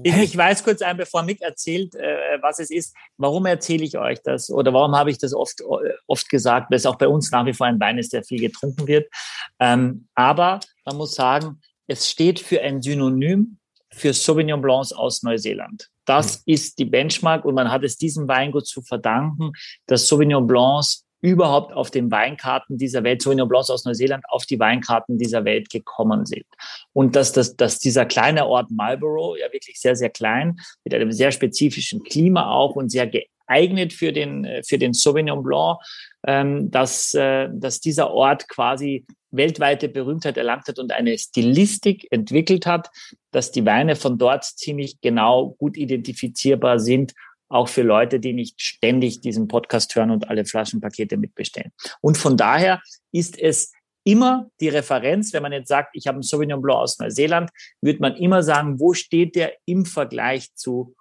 Ich, 0.03 0.37
weiß 0.37 0.65
kurz 0.65 0.83
ein, 0.83 0.97
bevor 0.97 1.23
Mick 1.23 1.41
erzählt, 1.41 1.95
äh, 1.95 2.39
was 2.41 2.59
es 2.59 2.71
ist. 2.71 2.95
Warum 3.17 3.47
erzähle 3.47 3.85
ich 3.85 3.99
euch 3.99 4.21
das? 4.23 4.51
Oder 4.51 4.73
warum 4.73 4.95
habe 4.97 5.11
ich 5.11 5.19
das 5.19 5.35
oft, 5.35 5.63
oft 6.07 6.29
gesagt? 6.29 6.71
Weil 6.71 6.77
es 6.77 6.87
auch 6.87 6.97
bei 6.97 7.09
uns 7.09 7.31
nach 7.31 7.47
wie 7.47 7.53
vor 7.53 7.67
ein 7.67 7.81
Wein 7.81 7.99
ist, 7.99 8.13
der 8.13 8.25
viel 8.25 8.41
getrunken 8.41 8.87
wird. 8.87 9.13
Ähm, 9.61 10.09
aber 10.15 10.61
man 10.85 10.97
muss 10.97 11.15
sagen, 11.15 11.61
es 11.87 12.09
steht 12.09 12.41
für 12.41 12.61
ein 12.61 12.83
Synonym 12.83 13.59
für 13.93 14.13
Sauvignon 14.13 14.63
Blancs 14.63 14.93
aus 14.93 15.23
Neuseeland. 15.23 15.91
Das 16.05 16.39
mhm. 16.39 16.55
ist 16.55 16.79
die 16.79 16.85
Benchmark 16.85 17.45
und 17.45 17.55
man 17.55 17.71
hat 17.71 17.85
es 17.85 17.97
diesem 17.97 18.27
Weingut 18.29 18.67
zu 18.67 18.83
verdanken, 18.83 19.53
dass 19.87 20.09
Sauvignon 20.09 20.47
Blancs 20.47 21.05
überhaupt 21.23 21.73
auf 21.73 21.91
den 21.91 22.11
Weinkarten 22.11 22.77
dieser 22.77 23.05
Welt, 23.05 23.23
Sauvignon 23.23 23.49
Blancs 23.49 23.71
aus 23.71 23.85
Neuseeland, 23.85 24.25
auf 24.29 24.45
die 24.45 24.59
Weinkarten 24.59 25.17
dieser 25.17 25.45
Welt 25.45 25.71
gekommen 25.71 26.27
sind. 26.27 26.45
Und 26.93 27.17
dass, 27.17 27.33
dass, 27.33 27.57
dass 27.57 27.79
dieser 27.79 28.05
kleine 28.05 28.47
Ort 28.47 28.71
Marlborough, 28.71 29.39
ja 29.39 29.51
wirklich 29.53 29.81
sehr, 29.81 29.97
sehr 29.97 30.11
klein, 30.11 30.57
mit 30.85 30.93
einem 30.93 31.13
sehr 31.13 31.33
spezifischen 31.33 32.03
Klima 32.03 32.51
auch 32.51 32.75
und 32.75 32.91
sehr 32.91 33.07
geeignet 33.07 33.93
für 33.93 34.13
den, 34.13 34.47
für 34.67 34.79
den 34.79 34.93
Sauvignon 34.93 35.43
Blanc, 35.43 35.79
ähm, 36.27 36.71
dass, 36.71 37.15
äh, 37.15 37.49
dass 37.53 37.81
dieser 37.81 38.11
Ort 38.11 38.49
quasi 38.49 39.07
weltweite 39.31 39.89
Berühmtheit 39.89 40.37
erlangt 40.37 40.69
hat 40.69 40.79
und 40.79 40.93
eine 40.93 41.17
Stilistik 41.19 42.07
entwickelt 42.11 42.67
hat, 42.67 42.91
dass 43.31 43.51
die 43.51 43.65
Weine 43.65 43.97
von 43.97 44.19
dort 44.19 44.45
ziemlich 44.45 45.01
genau 45.01 45.55
gut 45.59 45.77
identifizierbar 45.77 46.79
sind 46.79 47.15
auch 47.53 47.69
für 47.69 47.83
Leute, 47.83 48.19
die 48.19 48.33
nicht 48.33 48.61
ständig 48.61 49.21
diesen 49.21 49.49
Podcast 49.49 49.95
hören 49.95 50.11
und 50.11 50.29
alle 50.29 50.45
Flaschenpakete 50.45 51.17
mitbestellen. 51.17 51.73
Und 52.01 52.17
von 52.17 52.37
daher 52.37 52.81
ist 53.13 53.39
es 53.39 53.73
immer 54.05 54.51
die 54.61 54.69
Referenz, 54.69 55.33
wenn 55.33 55.43
man 55.43 55.53
jetzt 55.53 55.69
sagt, 55.69 55.91
ich 55.95 56.07
habe 56.07 56.17
einen 56.17 56.23
Sauvignon 56.23 56.61
Blanc 56.61 56.81
aus 56.81 56.99
Neuseeland, 56.99 57.51
wird 57.81 58.01
man 58.01 58.17
immer 58.17 58.43
sagen, 58.43 58.81
wo 58.81 58.95
steht 58.95 59.37
der 59.37 59.55
im 59.67 59.85
Vergleich 59.85 60.55
zu 60.55 60.95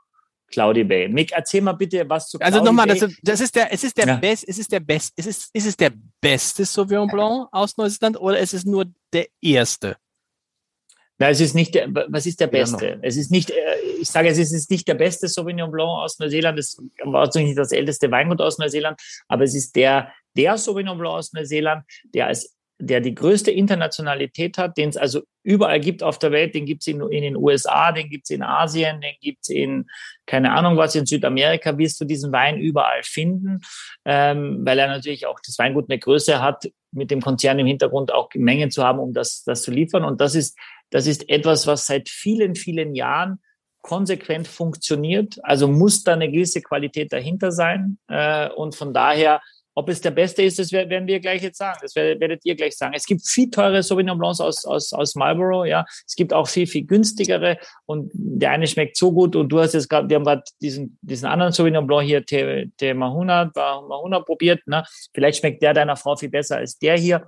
Cloudy 0.51 0.83
Bay. 0.83 1.07
Mick, 1.07 1.31
erzähl 1.31 1.61
mal 1.61 1.73
bitte 1.73 2.07
was 2.09 2.27
zu 2.29 2.39
also 2.39 2.59
Cloudy 2.59 2.59
Also 2.59 2.65
nochmal, 2.65 2.87
das, 2.87 3.15
das, 3.23 3.41
ist 3.41 3.55
der, 3.55 3.73
es 3.73 3.83
ist 3.83 3.97
der 3.97 4.07
ja. 4.07 4.15
best, 4.17 4.47
es 4.47 4.59
ist 4.59 4.71
der 4.71 4.81
best, 4.81 5.13
es 5.15 5.25
ist, 5.25 5.49
ist 5.53 5.65
es 5.65 5.77
der 5.77 5.91
beste 6.19 6.65
Sauvignon 6.65 7.07
Blanc 7.07 7.47
aus 7.51 7.77
Neuseeland 7.77 8.19
oder 8.19 8.37
ist 8.39 8.53
es 8.53 8.65
nur 8.65 8.85
der 9.13 9.27
erste? 9.41 9.95
Na, 11.21 11.29
es 11.29 11.39
ist 11.39 11.53
nicht 11.53 11.75
der, 11.75 11.87
was 12.07 12.25
ist 12.25 12.39
der 12.39 12.47
beste? 12.47 12.97
Es 13.03 13.15
ist 13.15 13.29
nicht, 13.29 13.51
äh, 13.51 13.53
ich 14.01 14.09
sage, 14.09 14.27
es 14.27 14.39
ist 14.39 14.71
nicht 14.71 14.87
der 14.87 14.95
beste 14.95 15.27
Sauvignon 15.27 15.69
Blanc 15.69 15.87
aus 15.87 16.17
Neuseeland. 16.17 16.57
Es 16.57 16.81
war 17.03 17.29
nicht 17.35 17.55
das 17.59 17.71
älteste 17.71 18.09
Weingut 18.09 18.41
aus 18.41 18.57
Neuseeland, 18.57 18.99
aber 19.27 19.43
es 19.43 19.53
ist 19.53 19.75
der, 19.75 20.11
der 20.35 20.57
Sauvignon 20.57 20.97
Blanc 20.97 21.13
aus 21.17 21.31
Neuseeland, 21.33 21.83
der 22.15 22.25
als 22.25 22.57
der 22.79 22.99
die 23.01 23.13
größte 23.13 23.51
Internationalität 23.51 24.57
hat, 24.57 24.75
den 24.77 24.89
es 24.89 24.97
also 24.97 25.21
überall 25.43 25.79
gibt 25.79 26.01
auf 26.01 26.17
der 26.17 26.31
Welt. 26.31 26.55
Den 26.55 26.65
gibt 26.65 26.81
es 26.81 26.87
in, 26.87 26.99
in, 26.99 27.21
den 27.21 27.35
USA, 27.35 27.91
den 27.91 28.09
gibt 28.09 28.23
es 28.23 28.31
in 28.31 28.41
Asien, 28.41 29.01
den 29.01 29.13
gibt 29.21 29.43
es 29.43 29.49
in, 29.49 29.85
keine 30.25 30.51
Ahnung 30.53 30.77
was, 30.77 30.95
in 30.95 31.05
Südamerika 31.05 31.77
wirst 31.77 32.01
du 32.01 32.05
diesen 32.05 32.31
Wein 32.31 32.59
überall 32.59 33.03
finden, 33.03 33.61
ähm, 34.05 34.61
weil 34.65 34.79
er 34.79 34.87
natürlich 34.87 35.27
auch 35.27 35.39
das 35.45 35.59
Weingut 35.59 35.91
eine 35.91 35.99
Größe 35.99 36.41
hat, 36.41 36.67
mit 36.91 37.11
dem 37.11 37.21
Konzern 37.21 37.59
im 37.59 37.67
Hintergrund 37.67 38.11
auch 38.11 38.29
Mengen 38.33 38.71
zu 38.71 38.83
haben, 38.83 38.99
um 38.99 39.13
das, 39.13 39.43
das 39.43 39.61
zu 39.61 39.71
liefern. 39.71 40.03
Und 40.03 40.19
das 40.19 40.33
ist, 40.33 40.57
das 40.91 41.07
ist 41.07 41.27
etwas, 41.29 41.65
was 41.65 41.87
seit 41.87 42.09
vielen, 42.09 42.55
vielen 42.55 42.93
Jahren 42.93 43.39
konsequent 43.81 44.47
funktioniert. 44.47 45.39
Also 45.41 45.67
muss 45.67 46.03
da 46.03 46.13
eine 46.13 46.29
gewisse 46.29 46.61
Qualität 46.61 47.11
dahinter 47.11 47.51
sein. 47.51 47.97
Äh, 48.07 48.49
und 48.49 48.75
von 48.75 48.93
daher 48.93 49.41
ob 49.73 49.89
es 49.89 50.01
der 50.01 50.11
beste 50.11 50.43
ist, 50.43 50.59
das 50.59 50.71
werden 50.71 51.07
wir 51.07 51.19
gleich 51.19 51.41
jetzt 51.41 51.57
sagen. 51.57 51.79
Das 51.81 51.95
werdet 51.95 52.41
ihr 52.43 52.55
gleich 52.55 52.77
sagen. 52.77 52.93
Es 52.93 53.05
gibt 53.05 53.25
viel 53.25 53.49
teure 53.49 53.81
Sauvignon 53.81 54.17
Blancs 54.17 54.41
aus, 54.41 54.65
aus, 54.65 54.91
aus 54.91 55.15
Marlborough, 55.15 55.65
ja. 55.65 55.85
Es 56.05 56.15
gibt 56.15 56.33
auch 56.33 56.47
viel, 56.47 56.67
viel 56.67 56.85
günstigere 56.85 57.57
und 57.85 58.11
der 58.13 58.51
eine 58.51 58.67
schmeckt 58.67 58.97
so 58.97 59.11
gut 59.13 59.35
und 59.35 59.49
du 59.49 59.59
hast 59.59 59.73
jetzt 59.73 59.89
gerade, 59.89 60.09
wir 60.09 60.15
haben 60.17 60.25
gerade 60.25 60.43
diesen, 60.61 60.97
diesen 61.01 61.27
anderen 61.27 61.53
Sauvignon 61.53 61.87
Blanc 61.87 62.05
hier, 62.05 62.25
Te, 62.25 62.69
Te 62.77 62.93
Mahuna, 62.93 63.49
Mahuna 63.55 64.19
probiert, 64.19 64.65
ne. 64.67 64.83
Vielleicht 65.13 65.39
schmeckt 65.39 65.63
der 65.63 65.73
deiner 65.73 65.95
Frau 65.95 66.15
viel 66.15 66.29
besser 66.29 66.57
als 66.57 66.77
der 66.77 66.97
hier. 66.97 67.27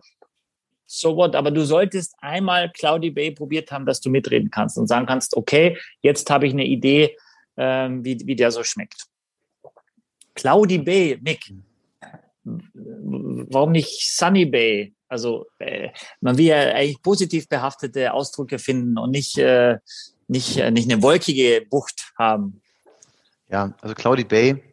So 0.86 1.16
what? 1.16 1.36
Aber 1.36 1.52
du 1.52 1.66
solltest 1.66 2.16
einmal 2.20 2.72
Cloudy 2.72 3.12
Bay 3.12 3.32
probiert 3.32 3.72
haben, 3.72 3.86
dass 3.86 4.02
du 4.02 4.10
mitreden 4.10 4.52
kannst 4.52 4.78
und 4.78 4.88
sagen 4.88 5.06
kannst, 5.06 5.36
okay, 5.36 5.78
jetzt 6.02 6.30
habe 6.30 6.48
ich 6.48 6.54
eine 6.54 6.66
Idee, 6.66 7.16
ähm, 7.58 8.04
wie, 8.04 8.20
wie 8.26 8.36
der 8.36 8.52
so 8.52 8.64
schmeckt. 8.64 9.06
Cloudy 10.36 10.80
Bay, 10.80 11.20
Mick, 11.22 11.54
warum 12.44 13.72
nicht 13.72 14.16
Sunny 14.16 14.46
Bay? 14.46 14.94
Also 15.08 15.46
äh, 15.60 15.90
man 16.22 16.38
will 16.38 16.46
ja 16.46 16.58
eigentlich 16.74 17.02
positiv 17.02 17.48
behaftete 17.48 18.14
Ausdrücke 18.14 18.58
finden 18.58 18.98
und 18.98 19.12
nicht, 19.12 19.38
äh, 19.38 19.78
nicht, 20.28 20.58
äh, 20.58 20.72
nicht 20.72 20.92
eine 20.92 21.02
wolkige 21.04 21.66
Bucht 21.70 22.12
haben. 22.18 22.62
Ja, 23.50 23.74
also 23.82 23.94
Cloudy 23.94 24.24
Bay, 24.24 24.64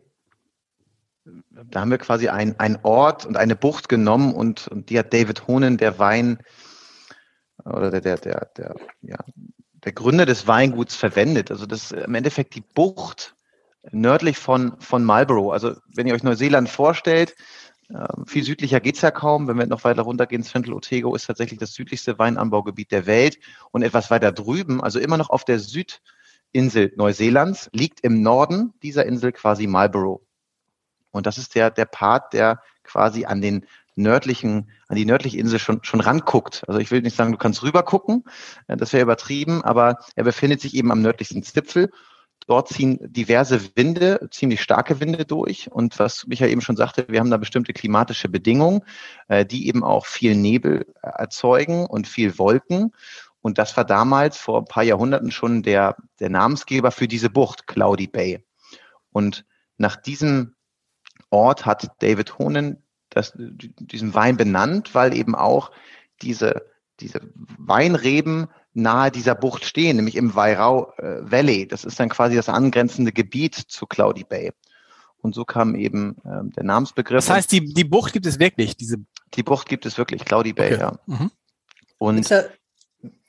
da 1.51 1.81
haben 1.81 1.91
wir 1.91 1.99
quasi 1.99 2.29
ein, 2.29 2.59
ein 2.59 2.79
Ort 2.83 3.27
und 3.27 3.37
eine 3.37 3.57
Bucht 3.57 3.89
genommen 3.89 4.35
und, 4.35 4.69
und 4.69 4.91
die 4.91 4.99
hat 4.99 5.13
David 5.13 5.47
Honen, 5.47 5.77
der 5.77 5.99
Wein 5.99 6.39
oder 7.65 7.91
der, 7.91 8.01
der, 8.01 8.17
der, 8.17 8.49
der, 8.57 8.75
ja, 9.03 9.19
der 9.85 9.93
Gründer 9.93 10.27
des 10.27 10.47
Weinguts 10.47 10.97
verwendet. 10.97 11.51
Also 11.51 11.67
das 11.67 11.93
im 11.93 12.15
Endeffekt 12.15 12.55
die 12.55 12.63
Bucht 12.63 13.35
nördlich 13.93 14.39
von, 14.39 14.79
von 14.81 15.05
Marlborough. 15.05 15.53
Also 15.53 15.75
wenn 15.95 16.07
ihr 16.07 16.15
euch 16.15 16.23
Neuseeland 16.23 16.69
vorstellt, 16.69 17.35
ähm, 17.91 18.27
viel 18.27 18.45
südlicher 18.45 18.81
geht's 18.81 19.01
ja 19.01 19.11
kaum. 19.11 19.49
Wenn 19.49 19.59
wir 19.59 19.67
noch 19.67 19.85
weiter 19.85 20.03
runtergehen, 20.03 20.43
Central 20.43 20.75
Otago 20.75 21.15
ist 21.15 21.27
tatsächlich 21.27 21.59
das 21.59 21.75
südlichste 21.75 22.19
Weinanbaugebiet 22.19 22.93
der 22.93 23.07
Welt. 23.07 23.39
Und 23.73 23.83
etwas 23.83 24.11
weiter 24.11 24.33
drüben, 24.33 24.83
also 24.83 24.99
immer 24.99 25.17
noch 25.17 25.31
auf 25.31 25.45
der 25.45 25.59
Südinsel 25.59 26.93
Neuseelands, 26.97 27.71
liegt 27.73 28.01
im 28.01 28.23
Norden 28.23 28.75
dieser 28.83 29.07
Insel 29.07 29.33
quasi 29.33 29.67
Marlborough. 29.67 30.21
Und 31.11 31.27
das 31.27 31.39
ist 31.39 31.55
der, 31.55 31.71
der 31.71 31.87
Part, 31.87 32.33
der 32.33 32.63
quasi 32.85 33.25
an 33.25 33.41
den 33.41 33.67
nördlichen, 33.97 34.71
an 34.89 34.97
die 34.97 35.05
nördliche 35.05 35.39
Insel 35.39 35.59
schon, 35.59 35.83
schon 35.83 36.01
ranguckt. 36.01 36.65
Also 36.69 36.81
ich 36.81 36.91
will 36.91 37.03
nicht 37.03 37.17
sagen, 37.17 37.33
du 37.33 37.39
kannst 37.39 37.63
rüber 37.63 37.83
gucken, 37.83 38.25
äh, 38.69 38.77
das 38.77 38.93
wäre 38.93 39.03
übertrieben, 39.03 39.63
aber 39.63 39.99
er 40.15 40.25
befindet 40.25 40.61
sich 40.61 40.75
eben 40.75 40.91
am 40.91 41.03
nördlichsten 41.03 41.43
Zipfel 41.43 41.91
Dort 42.47 42.69
ziehen 42.69 42.99
diverse 43.01 43.77
Winde, 43.77 44.29
ziemlich 44.31 44.61
starke 44.61 44.99
Winde 45.01 45.25
durch. 45.25 45.71
Und 45.71 45.99
was 45.99 46.27
Michael 46.27 46.51
eben 46.51 46.61
schon 46.61 46.77
sagte, 46.77 47.07
wir 47.09 47.21
haben 47.21 47.31
da 47.31 47.37
bestimmte 47.37 47.73
klimatische 47.73 48.29
Bedingungen, 48.29 48.81
äh, 49.29 49.47
die 49.47 49.69
eben 49.69 49.85
auch 49.85 50.07
viel 50.07 50.35
Nebel 50.35 50.87
erzeugen 51.03 51.87
und 51.87 52.09
viel 52.09 52.39
Wolken. 52.39 52.93
Und 53.41 53.59
das 53.59 53.77
war 53.77 53.85
damals 53.85 54.37
vor 54.37 54.59
ein 54.59 54.65
paar 54.65 54.83
Jahrhunderten 54.83 55.31
schon 55.31 55.63
der, 55.63 55.97
der 56.19 56.29
Namensgeber 56.31 56.91
für 56.91 57.09
diese 57.09 57.31
Bucht, 57.31 57.67
Cloudy 57.67 58.07
Bay. 58.07 58.45
Und 59.13 59.45
nach 59.79 59.97
diesem 59.97 60.57
Ort 61.31 61.67
hat 61.67 61.91
David 62.01 62.39
Honen 62.39 62.83
das, 63.09 63.33
diesen 63.37 64.15
Wein 64.15 64.37
benannt, 64.37 64.95
weil 64.95 65.17
eben 65.17 65.35
auch 65.35 65.71
diese, 66.23 66.67
diese 67.01 67.21
Weinreben 67.59 68.49
nahe 68.73 69.11
dieser 69.11 69.35
Bucht 69.35 69.65
stehen, 69.65 69.97
nämlich 69.97 70.17
im 70.17 70.35
Wairau 70.35 70.93
äh, 70.99 71.31
Valley. 71.31 71.67
Das 71.67 71.85
ist 71.85 71.99
dann 71.99 72.09
quasi 72.09 72.37
das 72.37 72.49
angrenzende 72.49 73.13
Gebiet 73.13 73.55
zu 73.55 73.87
Cloudy 73.87 74.25
Bay. 74.25 74.53
Und 75.23 75.35
so 75.35 75.45
kam 75.45 75.75
eben 75.75 76.17
ähm, 76.25 76.51
der 76.53 76.65
Namensbegriff. 76.65 77.27
Das 77.27 77.31
heißt, 77.35 77.53
die, 77.53 77.75
die 77.75 77.85
Bucht 77.85 78.13
gibt 78.13 78.27
es 78.27 78.39
wirklich, 78.39 78.77
diese. 78.77 78.97
Die 79.35 79.43
Bucht 79.43 79.69
gibt 79.69 79.87
es 79.87 79.99
wirklich, 79.99 80.25
Cloudy 80.25 80.53
Bay, 80.53 80.75
okay. 80.75 80.81
ja. 80.81 80.99
Mhm. 81.07 81.31
Und 81.99 82.19
ist 82.19 82.51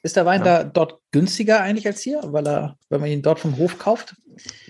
ist 0.03 0.15
der 0.15 0.25
Wein 0.25 0.43
ja. 0.43 0.63
da 0.63 0.63
dort 0.63 0.99
günstiger 1.11 1.61
eigentlich 1.61 1.87
als 1.87 2.01
hier, 2.01 2.21
weil 2.25 2.47
er, 2.47 2.77
wenn 2.89 3.01
man 3.01 3.09
ihn 3.09 3.21
dort 3.21 3.39
vom 3.39 3.57
Hof 3.57 3.77
kauft? 3.77 4.15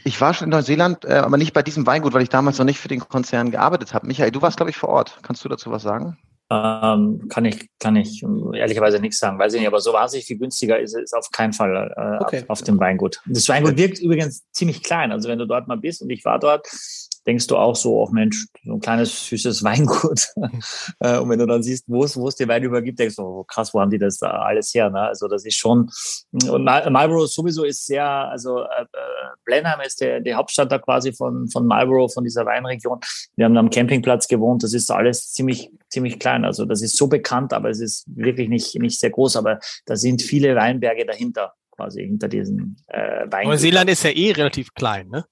Ich 0.03 0.19
war 0.19 0.33
schon 0.33 0.45
in 0.45 0.51
Neuseeland, 0.51 1.05
äh, 1.05 1.13
aber 1.13 1.37
nicht 1.37 1.53
bei 1.53 1.63
diesem 1.63 1.85
Weingut, 1.85 2.13
weil 2.13 2.23
ich 2.23 2.29
damals 2.29 2.57
noch 2.57 2.65
nicht 2.65 2.79
für 2.79 2.87
den 2.87 2.99
Konzern 2.99 3.51
gearbeitet 3.51 3.93
habe. 3.93 4.07
Michael, 4.07 4.31
du 4.31 4.41
warst, 4.41 4.57
glaube 4.57 4.71
ich, 4.71 4.77
vor 4.77 4.89
Ort. 4.89 5.19
Kannst 5.21 5.45
du 5.45 5.49
dazu 5.49 5.71
was 5.71 5.83
sagen? 5.83 6.17
Ähm, 6.49 7.29
kann 7.29 7.45
ich, 7.45 7.69
kann 7.79 7.95
ich 7.95 8.23
ehrlicherweise 8.23 8.99
nichts 8.99 9.19
sagen. 9.19 9.39
Weiß 9.39 9.53
ich 9.53 9.59
nicht, 9.61 9.67
aber 9.67 9.79
so 9.79 9.93
wahnsinnig 9.93 10.25
viel 10.25 10.37
günstiger 10.37 10.77
ist 10.79 10.93
es 10.93 11.13
auf 11.13 11.29
keinen 11.31 11.53
Fall 11.53 11.93
äh, 11.95 12.21
okay. 12.21 12.39
auf, 12.39 12.49
auf, 12.49 12.61
dem 12.63 12.77
Weingut. 12.77 13.21
Das 13.25 13.47
Weingut 13.47 13.77
wirkt 13.77 13.99
übrigens 13.99 14.43
ziemlich 14.51 14.83
klein. 14.83 15.13
Also 15.13 15.29
wenn 15.29 15.39
du 15.39 15.45
dort 15.47 15.69
mal 15.69 15.77
bist 15.77 16.01
und 16.01 16.09
ich 16.09 16.25
war 16.25 16.39
dort, 16.39 16.67
denkst 17.25 17.47
du 17.47 17.57
auch 17.57 17.75
so, 17.75 18.01
auch 18.01 18.11
Mensch, 18.11 18.47
so 18.63 18.73
ein 18.73 18.79
kleines, 18.79 19.27
süßes 19.27 19.63
Weingut. 19.63 20.27
Äh, 20.99 21.19
und 21.19 21.29
wenn 21.29 21.39
du 21.39 21.45
dann 21.45 21.63
siehst, 21.63 21.85
wo 21.87 22.03
es, 22.03 22.17
wo 22.17 22.27
es 22.27 22.35
die 22.35 22.47
Wein 22.47 22.63
übergibt, 22.63 22.99
denkst 22.99 23.15
du, 23.15 23.23
oh, 23.23 23.43
krass, 23.43 23.73
wo 23.73 23.81
haben 23.81 23.91
die 23.91 23.97
das 23.97 24.17
da 24.17 24.29
alles 24.29 24.73
her? 24.73 24.89
Ne? 24.89 25.01
Also 25.01 25.27
das 25.27 25.45
ist 25.45 25.55
schon, 25.55 25.89
und 26.31 26.63
Marlborough 26.63 27.27
sowieso 27.27 27.63
ist 27.63 27.85
sehr, 27.85 28.05
also 28.05 28.61
äh, 28.61 28.81
äh, 28.81 28.87
Blenheim 29.45 29.81
ist 29.81 30.01
der, 30.01 30.19
die 30.19 30.33
Hauptstadt 30.33 30.71
da 30.71 30.79
quasi 30.79 31.13
von, 31.13 31.49
von 31.49 31.65
Marlborough, 31.65 32.13
von 32.13 32.23
dieser 32.23 32.45
Weinregion. 32.45 32.99
Wir 33.35 33.45
haben 33.45 33.57
am 33.57 33.69
Campingplatz 33.69 34.27
gewohnt, 34.27 34.63
das 34.63 34.73
ist 34.73 34.91
alles 34.91 35.31
ziemlich, 35.31 35.71
ziemlich 35.89 36.19
klein. 36.19 36.45
Also 36.45 36.65
das 36.65 36.81
ist 36.81 36.97
so 36.97 37.07
bekannt, 37.07 37.53
aber 37.53 37.69
es 37.69 37.79
ist 37.79 38.05
wirklich 38.07 38.49
nicht, 38.49 38.79
nicht 38.79 38.99
sehr 38.99 39.09
groß, 39.09 39.35
aber 39.35 39.59
da 39.85 39.95
sind 39.95 40.21
viele 40.21 40.55
Weinberge 40.55 41.05
dahinter 41.05 41.53
quasi 41.71 42.01
hinter 42.01 42.27
diesen 42.27 42.77
äh, 42.87 43.25
Wein. 43.31 43.47
Neuseeland 43.47 43.89
ist 43.89 44.03
ja 44.03 44.11
eh 44.11 44.31
relativ 44.31 44.73
klein, 44.73 45.09
ne? 45.09 45.25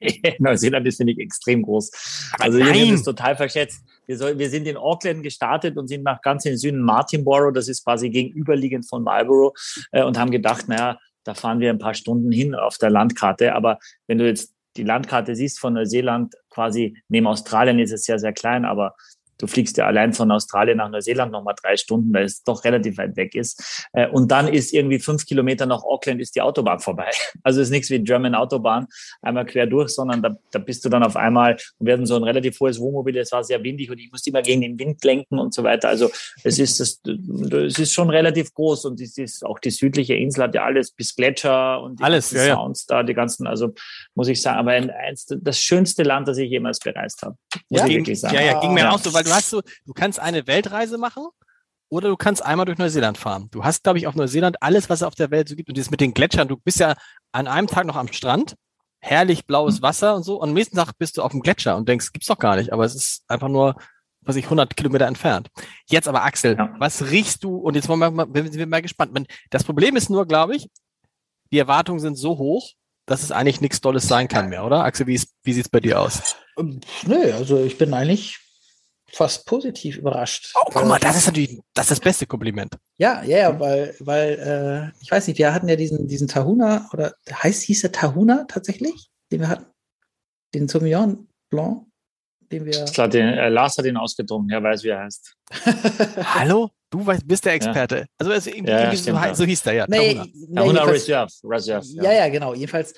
Neuseeland 0.38 0.86
ist, 0.86 0.96
finde 0.96 1.12
ich, 1.12 1.18
extrem 1.18 1.62
groß. 1.62 2.32
Also 2.38 2.58
hier 2.58 2.94
ist 2.94 3.04
total 3.04 3.36
verschätzt. 3.36 3.82
Wir, 4.06 4.16
soll, 4.16 4.38
wir 4.38 4.50
sind 4.50 4.66
in 4.66 4.76
Auckland 4.76 5.22
gestartet 5.22 5.76
und 5.76 5.88
sind 5.88 6.02
nach 6.02 6.20
ganz 6.22 6.44
in 6.44 6.52
den 6.52 6.58
Süden 6.58 6.80
Martinborough, 6.80 7.52
das 7.52 7.68
ist 7.68 7.84
quasi 7.84 8.10
gegenüberliegend 8.10 8.88
von 8.88 9.02
Marlborough, 9.02 9.54
äh, 9.92 10.02
und 10.02 10.18
haben 10.18 10.30
gedacht, 10.30 10.68
naja, 10.68 10.98
da 11.24 11.34
fahren 11.34 11.60
wir 11.60 11.70
ein 11.70 11.78
paar 11.78 11.94
Stunden 11.94 12.32
hin 12.32 12.54
auf 12.54 12.78
der 12.78 12.90
Landkarte. 12.90 13.54
Aber 13.54 13.78
wenn 14.06 14.18
du 14.18 14.26
jetzt 14.26 14.54
die 14.76 14.84
Landkarte 14.84 15.34
siehst 15.34 15.58
von 15.58 15.74
Neuseeland, 15.74 16.34
quasi 16.48 16.96
neben 17.08 17.26
Australien 17.26 17.78
ist 17.78 17.92
es 17.92 18.04
sehr, 18.04 18.18
sehr 18.18 18.32
klein, 18.32 18.64
aber 18.64 18.94
Du 19.40 19.46
fliegst 19.46 19.76
ja 19.78 19.86
allein 19.86 20.12
von 20.12 20.30
Australien 20.30 20.78
nach 20.78 20.90
Neuseeland 20.90 21.32
nochmal 21.32 21.54
drei 21.60 21.76
Stunden, 21.76 22.12
weil 22.12 22.24
es 22.24 22.42
doch 22.42 22.64
relativ 22.64 22.98
weit 22.98 23.16
weg 23.16 23.34
ist. 23.34 23.88
Äh, 23.92 24.08
und 24.08 24.30
dann 24.30 24.48
ist 24.48 24.72
irgendwie 24.72 24.98
fünf 24.98 25.24
Kilometer 25.26 25.66
nach 25.66 25.82
Auckland 25.82 26.20
ist 26.20 26.36
die 26.36 26.42
Autobahn 26.42 26.80
vorbei. 26.80 27.10
Also 27.42 27.60
ist 27.60 27.70
nichts 27.70 27.88
wie 27.90 27.98
German 28.00 28.34
Autobahn, 28.34 28.86
einmal 29.22 29.46
quer 29.46 29.66
durch, 29.66 29.90
sondern 29.90 30.22
da, 30.22 30.36
da 30.50 30.58
bist 30.58 30.84
du 30.84 30.88
dann 30.88 31.02
auf 31.02 31.16
einmal, 31.16 31.56
wir 31.78 31.94
hatten 31.94 32.04
so 32.06 32.16
ein 32.16 32.22
relativ 32.22 32.60
hohes 32.60 32.78
Wohnmobil, 32.78 33.16
es 33.16 33.32
war 33.32 33.42
sehr 33.42 33.62
windig 33.62 33.90
und 33.90 33.98
ich 33.98 34.10
musste 34.10 34.30
immer 34.30 34.42
gegen 34.42 34.60
den 34.60 34.78
Wind 34.78 35.02
lenken 35.04 35.38
und 35.38 35.54
so 35.54 35.62
weiter. 35.62 35.88
Also 35.88 36.10
es 36.44 36.58
ist, 36.58 36.80
das, 36.80 37.00
es 37.06 37.78
ist 37.78 37.94
schon 37.94 38.10
relativ 38.10 38.52
groß 38.52 38.84
und 38.84 39.00
es 39.00 39.16
ist 39.16 39.44
auch 39.44 39.58
die 39.58 39.70
südliche 39.70 40.14
Insel 40.14 40.44
hat 40.44 40.54
ja 40.54 40.64
alles 40.64 40.90
bis 40.90 41.14
Gletscher 41.16 41.80
und 41.82 41.98
die 41.98 42.04
alles, 42.04 42.30
ja, 42.32 42.54
Sounds 42.54 42.86
ja. 42.88 42.96
da, 42.96 43.02
die 43.02 43.14
ganzen, 43.14 43.46
also 43.46 43.72
muss 44.14 44.28
ich 44.28 44.42
sagen, 44.42 44.58
aber 44.58 44.72
ein, 44.72 44.90
eins, 44.90 45.26
das 45.26 45.60
schönste 45.60 46.02
Land, 46.02 46.28
das 46.28 46.38
ich 46.38 46.50
jemals 46.50 46.78
bereist 46.78 47.22
habe. 47.22 47.36
Muss 47.68 47.80
ja, 47.80 47.86
ich 47.86 47.96
wirklich 47.96 48.20
sagen. 48.20 48.34
Ja, 48.34 48.42
ja, 48.42 48.60
ging 48.60 48.74
mir 48.74 48.80
ja. 48.80 48.90
auch 48.90 48.98
so, 48.98 49.12
weil 49.14 49.24
du 49.24 49.29
du 49.30 49.36
hast 49.36 49.50
so, 49.50 49.62
du 49.86 49.92
kannst 49.92 50.18
eine 50.20 50.46
Weltreise 50.46 50.98
machen 50.98 51.26
oder 51.88 52.08
du 52.08 52.16
kannst 52.16 52.44
einmal 52.44 52.66
durch 52.66 52.78
Neuseeland 52.78 53.18
fahren. 53.18 53.48
Du 53.50 53.64
hast, 53.64 53.82
glaube 53.82 53.98
ich, 53.98 54.06
auf 54.06 54.14
Neuseeland 54.14 54.62
alles, 54.62 54.88
was 54.88 55.00
es 55.00 55.02
auf 55.02 55.14
der 55.14 55.30
Welt 55.30 55.48
so 55.48 55.56
gibt. 55.56 55.68
Und 55.68 55.78
das 55.78 55.90
mit 55.90 56.00
den 56.00 56.14
Gletschern, 56.14 56.48
du 56.48 56.56
bist 56.56 56.78
ja 56.78 56.94
an 57.32 57.48
einem 57.48 57.66
Tag 57.66 57.86
noch 57.86 57.96
am 57.96 58.12
Strand, 58.12 58.54
herrlich 59.00 59.46
blaues 59.46 59.78
mhm. 59.78 59.82
Wasser 59.82 60.14
und 60.14 60.22
so. 60.22 60.40
Und 60.40 60.50
am 60.50 60.54
nächsten 60.54 60.76
Tag 60.76 60.92
bist 60.98 61.16
du 61.16 61.22
auf 61.22 61.32
dem 61.32 61.40
Gletscher 61.42 61.76
und 61.76 61.88
denkst, 61.88 62.12
gibt's 62.12 62.28
doch 62.28 62.38
gar 62.38 62.56
nicht. 62.56 62.72
Aber 62.72 62.84
es 62.84 62.94
ist 62.94 63.24
einfach 63.28 63.48
nur 63.48 63.76
was 64.22 64.36
ich 64.36 64.44
100 64.44 64.76
Kilometer 64.76 65.06
entfernt. 65.06 65.48
Jetzt 65.88 66.08
aber 66.08 66.24
Axel, 66.24 66.56
Ja. 66.56 66.74
was 66.78 67.10
riechst 67.10 67.42
du? 67.44 67.56
Und 67.56 67.74
jetzt 67.74 67.88
wollen 67.88 68.00
wir 68.00 68.10
mal, 68.10 68.26
sind 68.32 68.54
wir 68.54 68.66
mal 68.66 68.82
gespannt. 68.82 69.26
Das 69.50 69.64
Problem 69.64 69.96
ist 69.96 70.10
nur, 70.10 70.26
glaube 70.26 70.56
ich, 70.56 70.68
die 71.52 71.58
Erwartungen 71.58 72.00
sind 72.00 72.16
so 72.16 72.38
hoch, 72.38 72.70
dass 73.06 73.22
es 73.22 73.32
eigentlich 73.32 73.60
nichts 73.60 73.80
Dolles 73.80 74.06
sein 74.06 74.28
kann 74.28 74.48
mehr, 74.48 74.64
oder? 74.64 74.84
Axel, 74.84 75.06
wie, 75.06 75.20
wie 75.42 75.52
sieht's 75.52 75.68
bei 75.68 75.80
dir 75.80 76.00
aus? 76.00 76.36
Nö, 76.56 77.32
also 77.32 77.64
ich 77.64 77.78
bin 77.78 77.94
eigentlich 77.94 78.38
fast 79.12 79.46
positiv 79.46 79.96
überrascht. 79.98 80.52
Oh, 80.54 80.70
guck 80.72 80.86
mal, 80.86 80.96
Äh, 80.96 81.00
das 81.00 81.16
ist 81.16 81.26
natürlich 81.26 81.60
das, 81.74 81.86
ist 81.86 81.90
das 81.90 82.00
beste 82.00 82.26
Kompliment. 82.26 82.74
Ja, 82.98 83.22
ja, 83.22 83.38
ja, 83.38 83.60
weil, 83.60 83.94
weil 84.00 84.92
äh, 84.94 85.02
ich 85.02 85.10
weiß 85.10 85.26
nicht, 85.28 85.38
wir 85.38 85.52
hatten 85.52 85.68
ja 85.68 85.76
diesen, 85.76 86.06
diesen 86.08 86.28
Tahuna, 86.28 86.88
oder 86.92 87.14
heißt, 87.30 87.62
hieß 87.62 87.82
der 87.82 87.92
Tahuna 87.92 88.44
tatsächlich, 88.48 89.10
den 89.30 89.40
wir 89.40 89.48
hatten? 89.48 89.66
Den 90.54 90.68
Sauvignon 90.68 91.28
Blanc, 91.48 91.86
den 92.50 92.64
wir. 92.64 92.84
Glaube, 92.86 93.10
den, 93.10 93.28
äh, 93.28 93.48
Lars 93.48 93.78
hat 93.78 93.86
ihn 93.86 93.96
ausgetrunken, 93.96 94.50
er 94.50 94.62
weiß, 94.62 94.82
wie 94.84 94.88
er 94.88 95.00
heißt. 95.00 95.34
Hallo? 96.34 96.70
Du 96.90 97.06
weißt, 97.06 97.26
bist 97.26 97.44
der 97.44 97.52
Experte. 97.52 98.06
Also, 98.18 98.32
es, 98.32 98.48
irgendwie, 98.48 98.72
Ja, 98.72 98.90
ja, 98.90 98.96
so, 98.96 99.10
ja. 99.12 99.34
so 99.34 99.44
hieß 99.44 99.62
der 99.62 99.72
ja. 99.74 99.86
nee, 99.88 100.16
Tahuna. 100.54 100.84
nee, 100.84 100.90
Reserve. 100.90 101.32
Reserve 101.44 101.86
Ja, 101.86 102.12
ja, 102.12 102.28
genau. 102.28 102.52
Jedenfalls, 102.52 102.92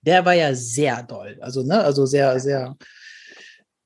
der 0.00 0.24
war 0.24 0.34
ja 0.34 0.54
sehr 0.54 1.02
doll. 1.02 1.36
Also, 1.40 1.64
ne, 1.64 1.82
also 1.82 2.06
sehr, 2.06 2.38
sehr. 2.38 2.76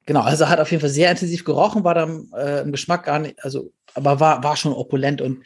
Genau, 0.07 0.21
also 0.21 0.49
hat 0.49 0.61
auf 0.61 0.71
jeden 0.71 0.81
Fall 0.81 0.91
sehr 0.91 1.11
intensiv 1.11 1.45
gerochen, 1.45 1.85
war 1.85 1.95
dann 1.95 2.31
äh, 2.37 2.63
im 2.63 2.73
Geschmack 2.73 3.05
gar 3.05 3.19
nicht, 3.19 3.43
also, 3.45 3.73
aber 3.95 4.21
war, 4.21 4.43
war 4.43 4.57
schon 4.57 4.73
opulent. 4.73 5.21
Und 5.21 5.45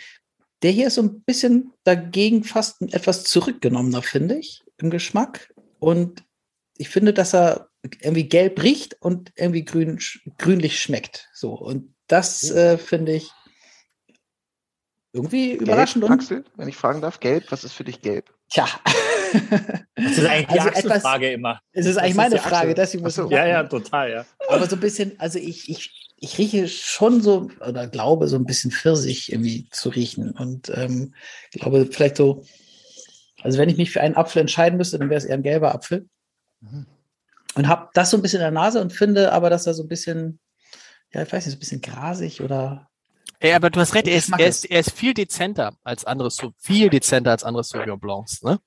der 0.62 0.70
hier 0.70 0.88
ist 0.88 0.96
so 0.96 1.02
ein 1.02 1.22
bisschen 1.22 1.72
dagegen 1.84 2.44
fast 2.44 2.82
etwas 2.82 3.24
zurückgenommener, 3.24 4.02
finde 4.02 4.36
ich, 4.36 4.62
im 4.76 4.90
Geschmack. 4.90 5.52
Und 5.78 6.22
ich 6.76 6.90
finde, 6.90 7.14
dass 7.14 7.34
er 7.34 7.70
irgendwie 8.00 8.28
gelb 8.28 8.62
riecht 8.62 8.96
und 9.00 9.32
irgendwie 9.36 9.64
grün, 9.64 9.98
grünlich 10.36 10.78
schmeckt. 10.80 11.30
So. 11.32 11.54
Und 11.54 11.94
das 12.06 12.50
äh, 12.50 12.76
finde 12.76 13.12
ich 13.12 13.30
irgendwie 15.12 15.52
überraschend 15.52 16.02
Gelb, 16.02 16.12
und 16.12 16.20
Axel, 16.20 16.44
wenn 16.56 16.68
ich 16.68 16.76
fragen 16.76 17.00
darf, 17.00 17.18
gelb, 17.20 17.50
was 17.50 17.64
ist 17.64 17.72
für 17.72 17.84
dich 17.84 18.02
gelb? 18.02 18.30
tja. 18.50 18.68
Das 19.94 20.18
ist 20.18 20.24
eigentlich 20.26 20.46
die 20.48 20.58
Also 20.60 20.68
etwas- 20.68 20.84
Axel-Frage 20.86 21.32
immer. 21.32 21.60
Es 21.72 21.86
ist 21.86 21.96
eigentlich 21.96 22.10
ist 22.12 22.16
meine 22.16 22.36
Achse. 22.36 22.48
Frage, 22.48 22.74
deswegen 22.74 23.02
muss 23.02 23.18
ich 23.18 23.30
Ja, 23.30 23.46
ja, 23.46 23.62
total, 23.64 24.10
ja. 24.10 24.26
Aber 24.48 24.66
so 24.66 24.76
ein 24.76 24.80
bisschen, 24.80 25.18
also 25.18 25.38
ich, 25.38 25.68
ich, 25.68 26.10
ich 26.16 26.38
rieche 26.38 26.68
schon 26.68 27.20
so, 27.22 27.48
oder 27.66 27.86
glaube, 27.86 28.28
so 28.28 28.36
ein 28.36 28.44
bisschen 28.44 28.70
Pfirsich 28.70 29.32
irgendwie 29.32 29.68
zu 29.70 29.88
riechen. 29.90 30.30
Und 30.32 30.70
ähm, 30.74 31.14
glaube, 31.52 31.86
vielleicht 31.90 32.16
so, 32.16 32.44
also 33.42 33.58
wenn 33.58 33.68
ich 33.68 33.76
mich 33.76 33.90
für 33.90 34.00
einen 34.00 34.16
Apfel 34.16 34.40
entscheiden 34.40 34.76
müsste, 34.76 34.98
dann 34.98 35.10
wäre 35.10 35.18
es 35.18 35.24
eher 35.24 35.34
ein 35.36 35.42
gelber 35.42 35.74
Apfel. 35.74 36.08
Mhm. 36.60 36.86
Und 37.54 37.68
habe 37.68 37.88
das 37.94 38.10
so 38.10 38.16
ein 38.16 38.22
bisschen 38.22 38.38
in 38.40 38.44
der 38.44 38.50
Nase 38.52 38.80
und 38.80 38.92
finde 38.92 39.32
aber, 39.32 39.50
dass 39.50 39.66
er 39.66 39.74
so 39.74 39.82
ein 39.82 39.88
bisschen, 39.88 40.38
ja, 41.12 41.22
ich 41.22 41.32
weiß 41.32 41.46
nicht, 41.46 41.54
so 41.54 41.56
ein 41.56 41.60
bisschen 41.60 41.80
grasig 41.80 42.40
oder. 42.42 42.88
Ja, 43.42 43.56
aber 43.56 43.70
du 43.70 43.80
hast 43.80 43.94
recht, 43.94 44.06
er 44.06 44.16
ist, 44.16 44.30
er 44.30 44.46
ist- 44.46 44.64
ist, 44.64 44.70
er 44.70 44.80
ist 44.80 44.92
viel 44.92 45.14
dezenter 45.14 45.74
als 45.82 46.04
andere, 46.04 46.30
so 46.30 46.52
viel 46.58 46.90
dezenter 46.90 47.30
als 47.30 47.42
andere 47.42 47.64
Sauvignon 47.64 47.98
Blancs, 47.98 48.42
ne? 48.42 48.60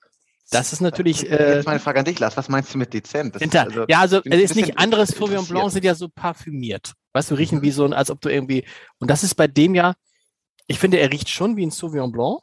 Das 0.54 0.74
ist 0.74 0.82
natürlich, 0.82 1.30
äh, 1.30 1.56
Jetzt 1.58 1.66
meine 1.66 1.80
Frage 1.80 1.99
an 1.99 2.06
dich, 2.06 2.20
Lars, 2.20 2.38
was 2.38 2.49
meinst 2.49 2.74
du 2.74 2.78
mit 2.78 2.93
dezent? 2.93 3.36
Also- 3.56 3.86
ja, 3.88 3.99
also, 3.99 4.22
es 4.24 4.51
ist 4.51 4.56
nicht 4.56 4.78
anderes. 4.78 5.10
Sauvignon 5.10 5.45
Blancs 5.47 5.74
sind 5.74 5.84
ja 5.84 5.95
so 5.95 6.08
parfümiert. 6.10 6.93
Weißt 7.14 7.30
du, 7.32 7.36
riechen 7.36 7.60
Mhm. 7.60 7.62
wie 7.64 7.72
so 7.72 7.86
ein, 7.86 7.93
als 7.93 8.10
ob 8.10 8.22
du 8.22 8.30
irgendwie, 8.30 8.66
und 8.99 9.10
das 9.10 9.24
ist 9.24 9.36
bei 9.36 9.47
dem 9.47 9.76
ja, 9.76 9.93
ich 10.68 10.80
finde, 10.80 10.97
er 10.99 11.12
riecht 11.12 11.30
schon 11.30 11.58
wie 11.58 11.66
ein 11.66 11.72
Sauvignon 11.72 12.12
Blanc. 12.12 12.39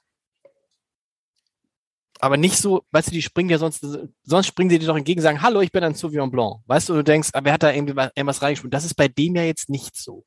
Aber 2.22 2.36
nicht 2.36 2.58
so, 2.58 2.82
weißt 2.90 3.08
du, 3.08 3.12
die 3.12 3.22
springen 3.22 3.48
ja 3.48 3.56
sonst, 3.58 3.86
sonst 4.24 4.46
springen 4.46 4.68
sie 4.68 4.78
dir 4.78 4.86
doch 4.86 4.96
entgegen 4.96 5.20
und 5.20 5.22
sagen, 5.22 5.40
hallo, 5.40 5.60
ich 5.62 5.72
bin 5.72 5.82
ein 5.82 5.94
Sauvignon 5.94 6.30
Blanc. 6.30 6.56
Weißt 6.66 6.88
du, 6.90 6.94
du 6.94 7.02
denkst, 7.02 7.30
aber 7.32 7.46
wer 7.46 7.52
hat 7.54 7.62
da 7.62 7.72
irgendwie 7.72 7.96
was, 7.96 8.10
irgendwas 8.14 8.42
reingeschmissen? 8.42 8.70
Das 8.70 8.84
ist 8.84 8.94
bei 8.94 9.08
dem 9.08 9.34
ja 9.36 9.42
jetzt 9.42 9.70
nicht 9.70 9.96
so. 9.96 10.24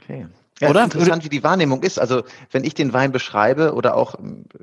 Okay. 0.00 0.26
Ja, 0.60 0.68
Oder? 0.68 0.84
Interessant, 0.84 1.24
wie 1.24 1.30
die 1.30 1.42
Wahrnehmung 1.42 1.82
ist. 1.82 1.98
Also, 1.98 2.22
wenn 2.50 2.64
ich 2.64 2.74
den 2.74 2.92
Wein 2.92 3.12
beschreibe 3.12 3.72
oder 3.74 3.96
auch 3.96 4.16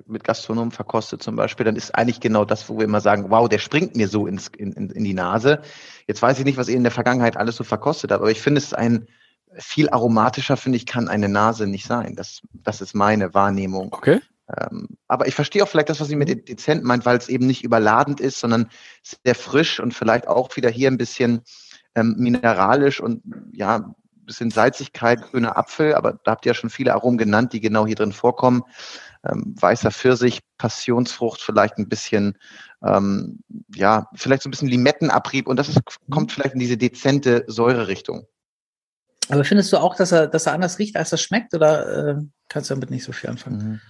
mit 0.05 0.23
Gastronomen 0.23 0.71
verkoste 0.71 1.17
zum 1.17 1.35
Beispiel, 1.35 1.65
dann 1.65 1.75
ist 1.75 1.95
eigentlich 1.95 2.19
genau 2.19 2.45
das, 2.45 2.69
wo 2.69 2.77
wir 2.77 2.85
immer 2.85 3.01
sagen, 3.01 3.29
wow, 3.29 3.49
der 3.49 3.57
springt 3.57 3.95
mir 3.95 4.07
so 4.07 4.27
ins, 4.27 4.49
in, 4.55 4.73
in, 4.73 5.03
die 5.03 5.13
Nase. 5.15 5.61
Jetzt 6.05 6.21
weiß 6.21 6.37
ich 6.37 6.45
nicht, 6.45 6.57
was 6.57 6.69
ihr 6.69 6.77
in 6.77 6.83
der 6.83 6.91
Vergangenheit 6.91 7.35
alles 7.35 7.55
so 7.55 7.63
verkostet 7.63 8.11
habt, 8.11 8.21
aber 8.21 8.29
ich 8.29 8.41
finde 8.41 8.59
es 8.59 8.75
ein 8.75 9.07
viel 9.57 9.89
aromatischer, 9.89 10.55
finde 10.55 10.75
ich, 10.75 10.85
kann 10.85 11.07
eine 11.07 11.29
Nase 11.29 11.65
nicht 11.65 11.87
sein. 11.87 12.15
Das, 12.15 12.41
das 12.53 12.81
ist 12.81 12.93
meine 12.93 13.33
Wahrnehmung. 13.33 13.91
Okay. 13.91 14.21
Ähm, 14.55 14.89
aber 15.07 15.27
ich 15.27 15.33
verstehe 15.33 15.63
auch 15.63 15.67
vielleicht 15.67 15.89
das, 15.89 15.99
was 15.99 16.07
sie 16.07 16.15
mit 16.15 16.29
de- 16.29 16.43
dezent 16.43 16.83
meint, 16.83 17.05
weil 17.05 17.17
es 17.17 17.27
eben 17.27 17.47
nicht 17.47 17.63
überladend 17.63 18.19
ist, 18.19 18.39
sondern 18.39 18.69
sehr 19.01 19.35
frisch 19.35 19.79
und 19.79 19.93
vielleicht 19.93 20.27
auch 20.27 20.55
wieder 20.55 20.69
hier 20.69 20.89
ein 20.89 20.97
bisschen 20.97 21.41
ähm, 21.95 22.15
mineralisch 22.17 23.01
und 23.01 23.23
ja, 23.51 23.95
bisschen 24.27 24.51
Salzigkeit, 24.51 25.21
grüner 25.21 25.57
Apfel, 25.57 25.95
aber 25.95 26.19
da 26.23 26.31
habt 26.31 26.45
ihr 26.45 26.51
ja 26.51 26.53
schon 26.53 26.69
viele 26.69 26.93
Aromen 26.93 27.17
genannt, 27.17 27.53
die 27.53 27.59
genau 27.59 27.87
hier 27.87 27.95
drin 27.95 28.13
vorkommen. 28.13 28.63
Ähm, 29.27 29.55
weißer 29.59 29.89
Pfirsich, 29.89 30.41
Passionsfrucht, 30.59 31.41
vielleicht 31.41 31.79
ein 31.79 31.89
bisschen, 31.89 32.37
ähm, 32.83 33.39
ja, 33.73 34.07
vielleicht 34.13 34.43
so 34.43 34.49
ein 34.49 34.51
bisschen 34.51 34.67
Limettenabrieb 34.67 35.47
und 35.47 35.57
das 35.57 35.69
ist, 35.69 35.81
kommt 36.11 36.31
vielleicht 36.31 36.53
in 36.53 36.59
diese 36.59 36.77
dezente 36.77 37.43
Säurerichtung. 37.47 38.27
Aber 39.29 39.43
findest 39.43 39.73
du 39.73 39.77
auch, 39.77 39.95
dass 39.95 40.11
er, 40.11 40.27
dass 40.27 40.45
er 40.45 40.53
anders 40.53 40.79
riecht, 40.79 40.95
als 40.95 41.11
er 41.11 41.17
schmeckt, 41.17 41.53
oder 41.53 42.09
äh, 42.09 42.15
kannst 42.47 42.69
du 42.69 42.75
damit 42.75 42.91
nicht 42.91 43.03
so 43.03 43.11
viel 43.11 43.29
anfangen? 43.29 43.81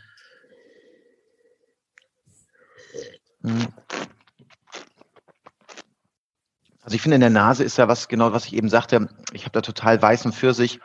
Mhm. 3.42 3.52
Mhm. 3.52 3.68
Also 6.88 6.96
ich 6.96 7.02
finde, 7.02 7.16
in 7.16 7.22
der 7.22 7.30
Nase 7.30 7.66
ist 7.66 7.78
ja 7.78 7.90
was, 7.90 8.08
genau 8.08 8.32
was 8.32 8.46
ich 8.46 8.56
eben 8.56 8.70
sagte, 8.70 9.10
ich 9.34 9.42
habe 9.42 9.52
da 9.52 9.60
total 9.60 10.02
weißen 10.02 10.32
Pfirsich, 10.32 10.80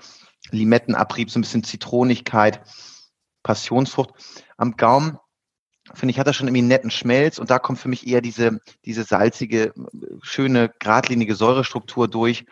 Limettenabrieb, 0.51 1.31
so 1.31 1.39
ein 1.39 1.43
bisschen 1.43 1.63
Zitronigkeit, 1.63 2.61
Passionsfrucht. 3.45 4.11
Am 4.57 4.77
Gaumen, 4.77 5.17
finde 5.95 6.11
ich, 6.11 6.19
hat 6.19 6.27
er 6.27 6.33
schon 6.33 6.49
irgendwie 6.49 6.63
einen 6.63 6.67
netten 6.67 6.91
Schmelz 6.91 7.39
und 7.39 7.51
da 7.51 7.61
kommt 7.61 7.79
für 7.79 7.87
mich 7.87 8.05
eher 8.05 8.21
diese, 8.21 8.59
diese 8.85 9.05
salzige, 9.05 9.73
schöne, 10.23 10.73
geradlinige 10.81 11.37
Säurestruktur 11.37 12.09
durch. 12.09 12.47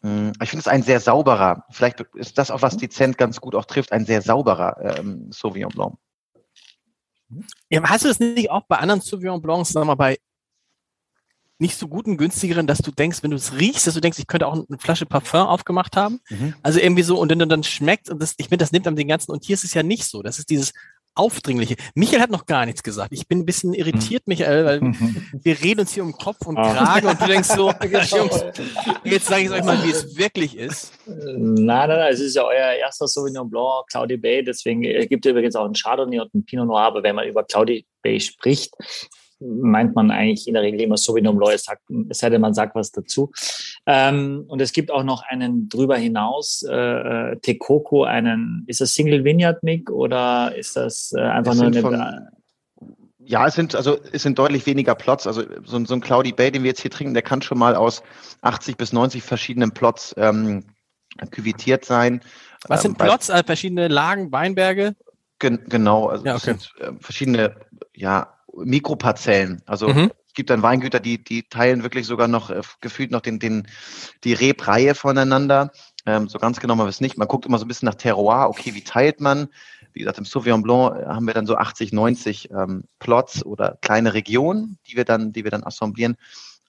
Mm, 0.00 0.30
Ich 0.40 0.48
finde 0.48 0.60
es 0.60 0.68
ein 0.68 0.82
sehr 0.82 1.00
sauberer, 1.00 1.66
vielleicht 1.68 2.00
ist 2.14 2.38
das 2.38 2.50
auch, 2.50 2.62
was 2.62 2.78
dezent 2.78 3.18
ganz 3.18 3.38
gut 3.38 3.54
auch 3.54 3.66
trifft, 3.66 3.92
ein 3.92 4.06
sehr 4.06 4.22
sauberer 4.22 4.98
ähm, 4.98 5.30
Sauvignon 5.30 5.72
Blanc. 5.74 5.98
Ja, 7.68 7.82
hast 7.82 8.04
du 8.04 8.08
das 8.08 8.18
nicht 8.18 8.50
auch 8.50 8.62
bei 8.62 8.78
anderen 8.78 9.02
Sauvignon 9.02 9.42
Blancs, 9.42 9.68
sagen 9.74 9.86
wir 9.86 9.94
mal, 9.94 9.96
bei 9.96 10.18
nicht 11.58 11.76
so 11.76 11.88
guten, 11.88 12.16
günstigeren, 12.16 12.66
dass 12.66 12.78
du 12.78 12.90
denkst, 12.90 13.22
wenn 13.22 13.30
du 13.30 13.36
es 13.36 13.54
riechst, 13.58 13.86
dass 13.86 13.94
du 13.94 14.00
denkst, 14.00 14.18
ich 14.18 14.26
könnte 14.26 14.46
auch 14.46 14.52
eine 14.54 14.78
Flasche 14.78 15.06
Parfum 15.06 15.40
aufgemacht 15.40 15.96
haben? 15.96 16.20
Also 16.62 16.78
irgendwie 16.80 17.02
so, 17.02 17.18
und 17.18 17.30
dann, 17.32 17.48
dann 17.48 17.64
schmeckt, 17.64 18.10
und 18.10 18.22
das, 18.22 18.34
ich 18.36 18.48
finde, 18.48 18.58
das 18.62 18.72
nimmt 18.72 18.86
am 18.86 18.96
den 18.96 19.08
ganzen, 19.08 19.32
und 19.32 19.44
hier 19.44 19.54
ist 19.54 19.64
es 19.64 19.74
ja 19.74 19.82
nicht 19.82 20.04
so. 20.04 20.22
Das 20.22 20.38
ist 20.38 20.50
dieses 20.50 20.72
Aufdringliche. 21.14 21.74
Michael 21.96 22.20
hat 22.22 22.30
noch 22.30 22.46
gar 22.46 22.64
nichts 22.64 22.84
gesagt. 22.84 23.12
Ich 23.12 23.26
bin 23.26 23.40
ein 23.40 23.44
bisschen 23.44 23.74
irritiert, 23.74 24.28
Michael, 24.28 24.64
weil 24.64 24.80
wir 25.42 25.60
reden 25.64 25.80
uns 25.80 25.92
hier 25.92 26.04
um 26.04 26.12
Kopf 26.12 26.46
und 26.46 26.56
Ah. 26.56 26.72
Kragen 26.72 27.08
und 27.08 27.20
du 27.20 27.26
denkst 27.26 27.48
so, 27.48 27.72
Jungs, 28.16 28.44
jetzt 29.02 29.26
sage 29.26 29.42
ich 29.42 29.50
euch 29.50 29.64
mal, 29.64 29.82
wie 29.82 29.90
es 29.90 30.16
wirklich 30.16 30.56
ist. 30.56 30.92
Nein, 31.06 31.64
nein, 31.66 31.88
nein, 31.88 32.12
es 32.12 32.20
ist 32.20 32.36
ja 32.36 32.44
euer 32.44 32.72
erster 32.74 33.08
Sauvignon 33.08 33.50
Blanc, 33.50 33.88
Cloudy 33.90 34.16
Bay. 34.16 34.44
Deswegen 34.44 34.84
äh, 34.84 35.08
gibt 35.08 35.26
es 35.26 35.30
übrigens 35.30 35.56
auch 35.56 35.64
einen 35.64 35.74
Chardonnay 35.74 36.20
und 36.20 36.32
einen 36.32 36.44
Pinot 36.44 36.68
Noir. 36.68 36.82
Aber 36.82 37.02
wenn 37.02 37.16
man 37.16 37.26
über 37.26 37.42
Cloudy 37.42 37.84
Bay 38.02 38.20
spricht, 38.20 38.72
meint 39.40 39.94
man 39.94 40.10
eigentlich 40.10 40.48
in 40.48 40.54
der 40.54 40.62
Regel 40.62 40.80
immer 40.80 40.96
Blanc, 40.96 41.52
es, 41.54 41.64
sagt, 41.64 41.82
es 42.08 42.18
sei 42.18 42.30
denn, 42.30 42.40
man 42.40 42.54
sagt 42.54 42.74
was 42.74 42.90
dazu. 42.90 43.30
Ähm, 43.86 44.44
und 44.48 44.60
es 44.60 44.72
gibt 44.72 44.90
auch 44.90 45.04
noch 45.04 45.22
einen 45.22 45.68
drüber 45.68 45.96
hinaus, 45.96 46.62
äh, 46.68 46.74
äh, 47.32 47.36
Tecoco, 47.40 48.04
einen, 48.04 48.64
ist 48.66 48.80
das 48.80 48.94
Single 48.94 49.24
Vineyard 49.24 49.62
Mick 49.62 49.90
oder 49.90 50.54
ist 50.56 50.76
das 50.76 51.12
äh, 51.16 51.20
einfach 51.20 51.54
nur 51.54 51.66
eine, 51.66 52.30
Ja, 53.20 53.46
es 53.46 53.54
sind, 53.54 53.74
also, 53.74 53.98
es 54.12 54.22
sind 54.22 54.38
deutlich 54.38 54.64
weniger 54.66 54.94
Plots. 54.94 55.26
Also, 55.26 55.42
so, 55.64 55.76
ein- 55.76 55.86
so 55.86 55.94
ein 55.94 56.00
Cloudy 56.00 56.32
Bay, 56.32 56.50
den 56.50 56.62
wir 56.62 56.68
jetzt 56.70 56.80
hier 56.80 56.90
trinken, 56.90 57.14
der 57.14 57.22
kann 57.22 57.42
schon 57.42 57.58
mal 57.58 57.74
aus 57.74 58.02
80 58.40 58.76
bis 58.76 58.92
90 58.92 59.22
verschiedenen 59.22 59.72
Plots 59.72 60.14
ähm, 60.16 60.64
küvitiert 61.30 61.84
sein. 61.84 62.22
Was 62.68 62.80
Ähm, 62.80 62.90
sind 62.90 62.98
bei- 62.98 63.04
Plots, 63.06 63.28
also 63.30 63.44
verschiedene 63.44 63.88
Lagen, 63.88 64.32
Weinberge? 64.32 64.96
Gen 65.40 65.60
genau, 65.68 66.06
also 66.08 66.24
Ja, 66.24 66.34
es 66.36 66.42
okay. 66.42 66.58
sind 66.58 66.72
äh, 66.80 66.92
verschiedene 67.00 67.54
ja, 67.94 68.34
Mikroparzellen. 68.64 69.62
Also 69.66 69.88
Mhm. 69.88 70.12
es 70.26 70.34
gibt 70.34 70.50
dann 70.50 70.62
Weingüter, 70.62 71.00
die, 71.00 71.22
die 71.22 71.48
teilen 71.48 71.82
wirklich 71.82 72.06
sogar 72.06 72.28
noch 72.28 72.50
äh, 72.50 72.60
gefühlt 72.80 73.10
noch 73.10 73.20
den, 73.20 73.38
den, 73.38 73.66
die 74.24 74.32
Rebreihe 74.34 74.94
voneinander. 74.94 75.72
Ähm, 76.06 76.28
so 76.28 76.38
ganz 76.38 76.60
genau 76.60 76.74
man 76.74 76.88
es 76.88 77.00
nicht. 77.00 77.18
Man 77.18 77.28
guckt 77.28 77.46
immer 77.46 77.58
so 77.58 77.64
ein 77.64 77.68
bisschen 77.68 77.86
nach 77.86 77.94
Terroir, 77.94 78.48
okay, 78.48 78.74
wie 78.74 78.84
teilt 78.84 79.20
man? 79.20 79.48
Wie 79.92 80.00
gesagt, 80.00 80.18
im 80.18 80.24
Sauvignon 80.24 80.62
Blanc 80.62 80.96
äh, 80.96 81.06
haben 81.06 81.26
wir 81.26 81.34
dann 81.34 81.46
so 81.46 81.56
80, 81.56 81.92
90 81.92 82.50
ähm, 82.50 82.84
Plots 82.98 83.44
oder 83.44 83.78
kleine 83.80 84.14
Regionen, 84.14 84.78
die 84.86 84.96
wir 84.96 85.04
dann, 85.04 85.32
die 85.32 85.44
wir 85.44 85.50
dann 85.50 85.64
assemblieren. 85.64 86.16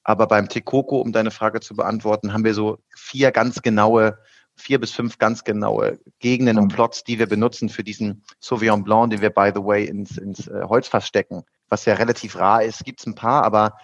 Aber 0.04 0.28
beim 0.28 0.50
Tecoco, 0.50 1.00
um 1.02 1.12
deine 1.12 1.30
Frage 1.30 1.60
zu 1.60 1.76
beantworten, 1.76 2.34
haben 2.34 2.44
wir 2.44 2.54
so 2.54 2.80
vier 2.96 3.32
ganz 3.32 3.62
genaue, 3.62 4.18
vier 4.60 4.80
bis 4.80 4.92
fünf 4.92 5.18
ganz 5.18 5.44
genaue 5.44 6.00
Gegenden 6.20 6.58
und 6.58 6.74
Plots, 6.74 7.04
die 7.04 7.18
wir 7.18 7.28
benutzen 7.28 7.70
für 7.70 7.84
diesen 7.84 8.24
Sauvignon 8.40 8.84
Blanc, 8.84 9.12
den 9.12 9.22
wir, 9.22 9.30
by 9.32 9.52
the 9.56 9.64
way, 9.64 9.86
ins, 9.86 10.18
ins 10.18 10.48
äh, 10.48 10.62
Holzfass 10.64 11.08
stecken, 11.08 11.44
was 11.70 11.86
ja 11.86 11.96
relativ 11.96 12.38
rar 12.38 12.64
ist. 12.64 12.84
Gibt 12.86 13.00
es 13.00 13.08
ein 13.08 13.16
paar, 13.16 13.44
aber 13.44 13.78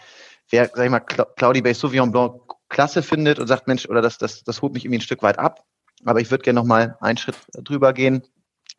wer, 0.50 0.70
sag 0.74 0.86
ich 0.86 0.92
mal, 0.92 1.00
Cla- 1.00 1.34
Claudi 1.36 1.62
Bay 1.62 1.74
Sauvignon 1.74 2.12
Blanc 2.12 2.42
klasse 2.70 3.02
findet 3.02 3.40
und 3.40 3.48
sagt, 3.48 3.68
Mensch, 3.68 3.88
oder 3.88 4.02
das, 4.02 4.18
das, 4.18 4.44
das 4.44 4.62
holt 4.62 4.74
mich 4.74 4.86
irgendwie 4.86 4.98
ein 5.00 5.02
Stück 5.02 5.24
weit 5.24 5.40
ab, 5.40 5.64
Aber 6.04 6.20
ich 6.20 6.32
würde 6.32 6.44
gerne 6.44 6.60
noch 6.60 6.68
mal 6.68 6.98
einen 7.00 7.18
Schritt 7.18 7.38
drüber 7.54 7.94
gehen. 7.94 8.24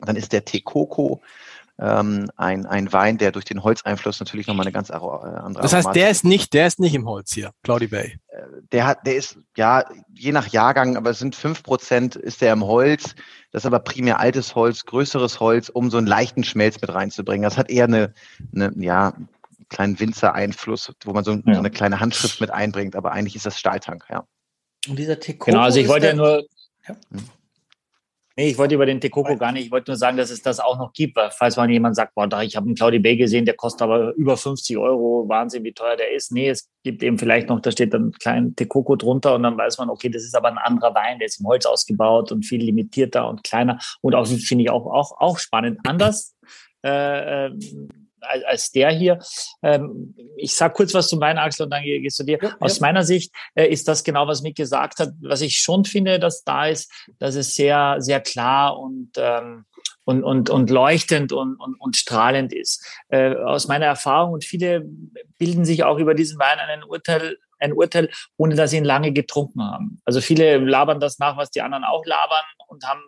Dann 0.01 0.17
ist 0.17 0.33
der 0.33 0.45
Tecoco 0.45 1.23
ähm, 1.79 2.31
ein, 2.37 2.65
ein 2.65 2.93
Wein, 2.93 3.19
der 3.19 3.33
durch 3.33 3.45
den 3.45 3.63
Holzeinfluss 3.63 4.19
natürlich 4.19 4.47
nochmal 4.47 4.65
eine 4.65 4.73
ganz 4.73 4.91
andere 4.91 5.53
Das 5.61 5.73
heißt, 5.75 5.95
der 5.95 6.11
ist 6.11 6.25
nicht, 6.25 6.55
der 6.55 6.67
ist 6.67 6.81
nicht 6.81 6.95
im 6.95 7.07
Holz 7.07 7.33
hier, 7.33 7.51
Cloudy 7.63 7.89
Bay. 7.89 8.19
Äh, 8.29 8.41
der 8.73 8.87
hat, 8.87 9.07
der 9.07 9.17
ist, 9.17 9.39
ja, 9.57 9.85
je 10.15 10.33
nach 10.33 10.49
Jahrgang, 10.49 10.97
aber 10.97 11.11
es 11.11 11.19
sind 11.19 11.37
fünf 11.37 11.63
Prozent 11.63 12.17
ist 12.17 12.41
der 12.41 12.53
im 12.55 12.65
Holz. 12.65 13.15
Das 13.53 13.63
ist 13.63 13.67
aber 13.67 13.81
primär 13.81 14.21
altes 14.21 14.55
Holz, 14.55 14.87
größeres 14.87 15.39
Holz, 15.41 15.69
um 15.69 15.91
so 15.91 15.99
einen 15.99 16.07
leichten 16.07 16.45
Schmelz 16.45 16.81
mit 16.81 16.93
reinzubringen. 16.93 17.43
Das 17.43 17.59
hat 17.59 17.71
eher 17.71 17.85
eine, 17.85 18.15
eine 18.55 18.73
ja, 18.77 19.13
kleinen 19.69 20.01
Winzer-Einfluss, 20.01 20.93
wo 21.05 21.13
man 21.13 21.25
so, 21.25 21.33
ja. 21.33 21.43
so, 21.45 21.59
eine 21.59 21.71
kleine 21.71 22.01
Handschrift 22.01 22.41
mit 22.41 22.51
einbringt, 22.51 22.97
aber 22.97 23.13
eigentlich 23.13 23.37
ist 23.37 23.47
das 23.47 23.59
Stahltank, 23.59 24.05
ja. 24.11 24.25
Und 24.89 24.99
dieser 24.99 25.19
Tekoto 25.19 25.51
Genau, 25.51 25.65
also 25.65 25.79
ich 25.79 25.89
wollte 25.89 26.07
ja 26.07 26.15
nur, 26.15 26.47
ja. 26.89 26.97
Nee, 28.39 28.51
ich 28.51 28.59
wollte 28.59 28.75
über 28.75 28.85
den 28.85 29.01
Tekoko 29.01 29.35
gar 29.39 29.51
nicht. 29.51 29.65
Ich 29.65 29.71
wollte 29.71 29.91
nur 29.91 29.97
sagen, 29.97 30.19
dass 30.19 30.29
es 30.29 30.43
das 30.43 30.61
auch 30.61 30.77
noch 30.77 30.93
gibt, 30.93 31.17
weil 31.17 31.31
falls 31.31 31.57
mal 31.57 31.71
jemand 31.71 31.97
sagt, 31.97 32.15
boah, 32.15 32.27
da, 32.27 32.43
ich 32.43 32.55
habe 32.55 32.67
einen 32.67 32.75
Claudi 32.75 32.99
Bay 32.99 33.17
gesehen, 33.17 33.47
der 33.47 33.55
kostet 33.55 33.81
aber 33.81 34.13
über 34.15 34.37
50 34.37 34.77
Euro, 34.77 35.27
Wahnsinn, 35.27 35.65
wie 35.65 35.73
teuer 35.73 35.97
der 35.97 36.13
ist. 36.13 36.33
Nee, 36.33 36.51
es 36.51 36.69
gibt 36.85 37.03
eben 37.03 37.19
vielleicht 37.19 37.49
noch, 37.49 37.61
da 37.61 37.71
steht 37.71 37.95
dann 37.95 38.09
ein 38.09 38.13
kleiner 38.13 38.55
Tekoko 38.55 38.97
drunter 38.97 39.35
und 39.37 39.43
dann 39.43 39.57
weiß 39.57 39.79
man, 39.79 39.89
okay, 39.89 40.11
das 40.11 40.23
ist 40.23 40.37
aber 40.37 40.49
ein 40.49 40.59
anderer 40.59 40.95
Wein, 40.95 41.19
der 41.19 41.27
ist 41.27 41.41
im 41.41 41.47
Holz 41.47 41.65
ausgebaut 41.65 42.31
und 42.31 42.45
viel 42.45 42.63
limitierter 42.63 43.27
und 43.27 43.43
kleiner 43.43 43.79
und 44.03 44.15
auch, 44.15 44.27
finde 44.27 44.65
ich 44.65 44.71
auch, 44.71 44.85
auch, 44.85 45.19
auch 45.19 45.39
spannend. 45.39 45.81
Anders, 45.85 46.37
äh, 46.85 47.47
ähm, 47.47 48.06
als 48.21 48.71
der 48.71 48.91
hier. 48.91 49.19
Ähm, 49.63 50.15
ich 50.37 50.55
sage 50.55 50.75
kurz 50.75 50.95
was 50.95 51.09
zum 51.09 51.21
Wein, 51.21 51.39
Axel, 51.39 51.65
und 51.65 51.71
dann 51.71 51.83
gehst 51.83 52.19
du 52.19 52.25
dir. 52.25 52.39
Ja, 52.41 52.57
Aus 52.61 52.79
ja. 52.79 52.87
meiner 52.87 53.05
Sicht 53.05 53.33
äh, 53.55 53.67
ist 53.67 53.89
das 53.89 54.05
genau, 54.05 54.27
was 54.27 54.43
Mick 54.43 54.57
gesagt 54.57 54.99
hat. 54.99 55.11
Was 55.21 55.41
ich 55.41 55.59
schon 55.59 55.85
finde, 55.85 56.19
dass 56.19 56.45
da 56.45 56.67
ist, 56.67 56.91
dass 57.19 57.35
es 57.35 57.55
sehr, 57.55 57.97
sehr 57.99 58.21
klar 58.21 58.79
und 58.79 59.11
ähm, 59.17 59.65
und, 60.07 60.23
und, 60.23 60.51
und 60.51 60.71
leuchtend 60.71 61.33
und, 61.33 61.57
und, 61.57 61.75
und 61.81 61.97
strahlend 61.97 62.53
ist. 62.53 62.87
Äh, 63.09 63.35
aus 63.35 63.67
meiner 63.67 63.87
Erfahrung 63.87 64.35
und 64.35 64.45
viele 64.45 64.87
bilden 65.37 65.65
sich 65.65 65.83
auch 65.83 65.99
über 65.99 66.15
diesen 66.15 66.39
Wein 66.39 66.59
ein 66.61 66.85
Urteil, 66.85 67.37
ein 67.59 67.73
Urteil, 67.73 68.09
ohne 68.37 68.55
dass 68.55 68.71
sie 68.71 68.77
ihn 68.77 68.85
lange 68.85 69.13
getrunken 69.13 69.63
haben. 69.63 70.01
Also 70.05 70.21
viele 70.21 70.59
labern 70.59 71.01
das 71.01 71.19
nach, 71.19 71.37
was 71.37 71.51
die 71.51 71.61
anderen 71.61 71.83
auch 71.83 72.05
labern 72.07 72.45
und 72.67 72.85
haben, 72.85 73.01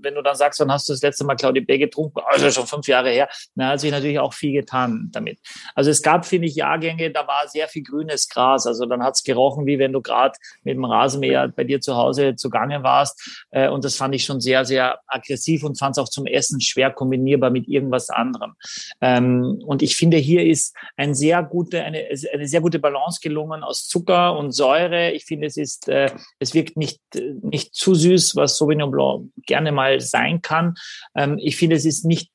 wenn 0.00 0.14
du 0.14 0.22
dann 0.22 0.36
sagst, 0.36 0.60
wann 0.60 0.72
hast 0.72 0.88
du 0.88 0.92
das 0.92 1.02
letzte 1.02 1.24
Mal 1.24 1.36
Claudia 1.36 1.62
B 1.66 1.78
getrunken? 1.78 2.20
Also 2.26 2.50
schon 2.50 2.66
fünf 2.66 2.86
Jahre 2.88 3.10
her. 3.10 3.28
Da 3.54 3.68
hat 3.68 3.80
sich 3.80 3.90
natürlich 3.90 4.18
auch 4.18 4.34
viel 4.34 4.52
getan 4.52 5.08
damit. 5.12 5.38
Also 5.74 5.90
es 5.90 6.02
gab, 6.02 6.26
finde 6.26 6.48
ich, 6.48 6.54
Jahrgänge, 6.54 7.10
da 7.10 7.26
war 7.26 7.48
sehr 7.48 7.68
viel 7.68 7.82
grünes 7.82 8.28
Gras. 8.28 8.66
Also 8.66 8.86
dann 8.86 9.02
hat's 9.02 9.22
gerochen, 9.22 9.66
wie 9.66 9.78
wenn 9.78 9.92
du 9.92 10.00
gerade 10.00 10.36
mit 10.62 10.74
dem 10.74 10.84
Rasenmäher 10.84 11.48
bei 11.48 11.64
dir 11.64 11.80
zu 11.80 11.96
Hause 11.96 12.36
zugange 12.36 12.82
warst. 12.82 13.44
Äh, 13.50 13.68
und 13.68 13.84
das 13.84 13.96
fand 13.96 14.14
ich 14.14 14.24
schon 14.24 14.40
sehr, 14.40 14.64
sehr 14.64 15.00
aggressiv 15.06 15.64
und 15.64 15.78
fand 15.78 15.96
es 15.96 16.02
auch 16.02 16.08
zum 16.08 16.26
Essen 16.26 16.60
schwer 16.60 16.90
kombinierbar 16.90 17.50
mit 17.50 17.68
irgendwas 17.68 18.10
anderem. 18.10 18.54
Ähm, 19.00 19.62
und 19.64 19.82
ich 19.82 19.96
finde, 19.96 20.16
hier 20.16 20.46
ist 20.46 20.76
ein 20.96 21.14
sehr 21.14 21.42
gute, 21.42 21.82
eine, 21.82 22.06
eine 22.32 22.46
sehr 22.46 22.60
gute 22.60 22.78
Balance 22.78 23.20
gelungen 23.22 23.62
aus 23.62 23.86
Zucker 23.86 24.36
und 24.36 24.52
Säure. 24.52 25.12
Ich 25.12 25.24
finde, 25.24 25.46
es 25.46 25.56
ist, 25.56 25.88
äh, 25.88 26.10
es 26.38 26.54
wirkt 26.54 26.76
nicht, 26.76 27.00
nicht 27.42 27.74
zu 27.74 27.94
süß, 27.94 28.36
was 28.36 28.56
Sauvignon 28.56 28.89
Blanc 28.90 29.30
gerne 29.46 29.72
mal 29.72 30.00
sein 30.00 30.42
kann. 30.42 30.74
Ähm, 31.14 31.38
ich 31.38 31.56
finde, 31.56 31.76
es 31.76 31.84
ist 31.84 32.04
nicht, 32.04 32.30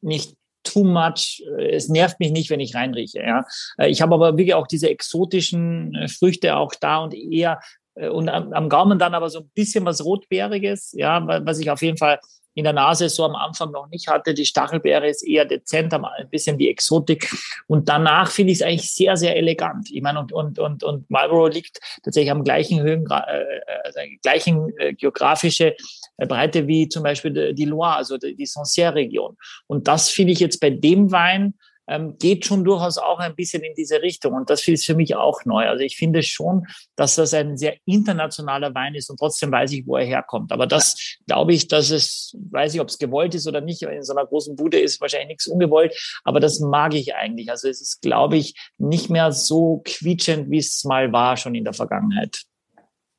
nicht 0.00 0.34
too 0.62 0.84
much. 0.84 1.42
Es 1.58 1.88
nervt 1.88 2.20
mich 2.20 2.32
nicht, 2.32 2.50
wenn 2.50 2.60
ich 2.60 2.74
reinrieche. 2.74 3.20
Ja. 3.20 3.44
Äh, 3.78 3.88
ich 3.90 4.02
habe 4.02 4.14
aber 4.14 4.32
wirklich 4.36 4.54
auch 4.54 4.66
diese 4.66 4.88
exotischen 4.88 5.94
äh, 5.94 6.08
Früchte 6.08 6.56
auch 6.56 6.74
da 6.78 6.98
und 6.98 7.14
eher 7.14 7.60
äh, 7.94 8.08
und 8.08 8.28
am, 8.28 8.52
am 8.52 8.68
Gaumen 8.68 8.98
dann 8.98 9.14
aber 9.14 9.30
so 9.30 9.40
ein 9.40 9.50
bisschen 9.54 9.84
was 9.84 10.04
Rotbeeriges, 10.04 10.92
ja, 10.92 11.26
was 11.44 11.58
ich 11.58 11.70
auf 11.70 11.82
jeden 11.82 11.98
Fall 11.98 12.18
in 12.60 12.64
der 12.64 12.72
Nase 12.72 13.08
so 13.08 13.24
am 13.24 13.34
Anfang 13.34 13.72
noch 13.72 13.88
nicht 13.88 14.06
hatte. 14.08 14.34
Die 14.34 14.44
Stachelbeere 14.44 15.08
ist 15.08 15.26
eher 15.26 15.46
dezent, 15.46 15.92
ein 15.92 16.04
bisschen 16.30 16.58
wie 16.58 16.68
Exotik. 16.68 17.34
Und 17.66 17.88
danach 17.88 18.30
finde 18.30 18.52
ich 18.52 18.58
es 18.58 18.62
eigentlich 18.62 18.92
sehr, 18.92 19.16
sehr 19.16 19.36
elegant. 19.36 19.90
Ich 19.90 20.02
meine, 20.02 20.20
und, 20.20 20.32
und, 20.32 20.58
und, 20.58 20.84
und 20.84 21.10
Marlboro 21.10 21.48
liegt 21.48 21.80
tatsächlich 22.04 22.30
am 22.30 22.44
gleichen 22.44 22.82
Höhen, 22.82 23.06
äh, 23.10 23.44
also 23.84 24.00
gleichen 24.22 24.72
äh, 24.78 24.92
geografische 24.92 25.74
Breite 26.18 26.66
wie 26.66 26.88
zum 26.88 27.02
Beispiel 27.02 27.54
die 27.54 27.64
Loire, 27.64 27.96
also 27.96 28.18
die, 28.18 28.36
die 28.36 28.46
Sancerre-Region. 28.46 29.36
Und 29.66 29.88
das 29.88 30.10
finde 30.10 30.32
ich 30.34 30.40
jetzt 30.40 30.60
bei 30.60 30.70
dem 30.70 31.10
Wein 31.10 31.54
ähm, 31.90 32.16
geht 32.18 32.46
schon 32.46 32.64
durchaus 32.64 32.98
auch 32.98 33.18
ein 33.18 33.34
bisschen 33.34 33.62
in 33.62 33.74
diese 33.74 34.00
Richtung. 34.00 34.34
Und 34.34 34.48
das 34.48 34.66
ist 34.68 34.86
für 34.86 34.94
mich 34.94 35.16
auch 35.16 35.44
neu. 35.44 35.66
Also 35.66 35.82
ich 35.82 35.96
finde 35.96 36.22
schon, 36.22 36.66
dass 36.94 37.16
das 37.16 37.34
ein 37.34 37.58
sehr 37.58 37.76
internationaler 37.84 38.74
Wein 38.74 38.94
ist 38.94 39.10
und 39.10 39.18
trotzdem 39.18 39.50
weiß 39.50 39.72
ich, 39.72 39.86
wo 39.86 39.96
er 39.96 40.06
herkommt. 40.06 40.52
Aber 40.52 40.68
das 40.68 41.18
glaube 41.26 41.52
ich, 41.52 41.66
dass 41.66 41.90
es, 41.90 42.36
weiß 42.50 42.74
ich, 42.74 42.80
ob 42.80 42.88
es 42.88 42.98
gewollt 42.98 43.34
ist 43.34 43.48
oder 43.48 43.60
nicht, 43.60 43.82
in 43.82 44.04
so 44.04 44.14
einer 44.14 44.26
großen 44.26 44.54
Bude 44.54 44.78
ist 44.78 45.00
wahrscheinlich 45.00 45.28
nichts 45.28 45.48
ungewollt, 45.48 46.20
aber 46.24 46.38
das 46.38 46.60
mag 46.60 46.94
ich 46.94 47.14
eigentlich. 47.14 47.50
Also 47.50 47.68
es 47.68 47.80
ist, 47.80 48.00
glaube 48.02 48.36
ich, 48.36 48.54
nicht 48.78 49.10
mehr 49.10 49.32
so 49.32 49.82
quietschend, 49.84 50.50
wie 50.50 50.58
es 50.58 50.84
mal 50.84 51.12
war 51.12 51.36
schon 51.36 51.56
in 51.56 51.64
der 51.64 51.74
Vergangenheit. 51.74 52.44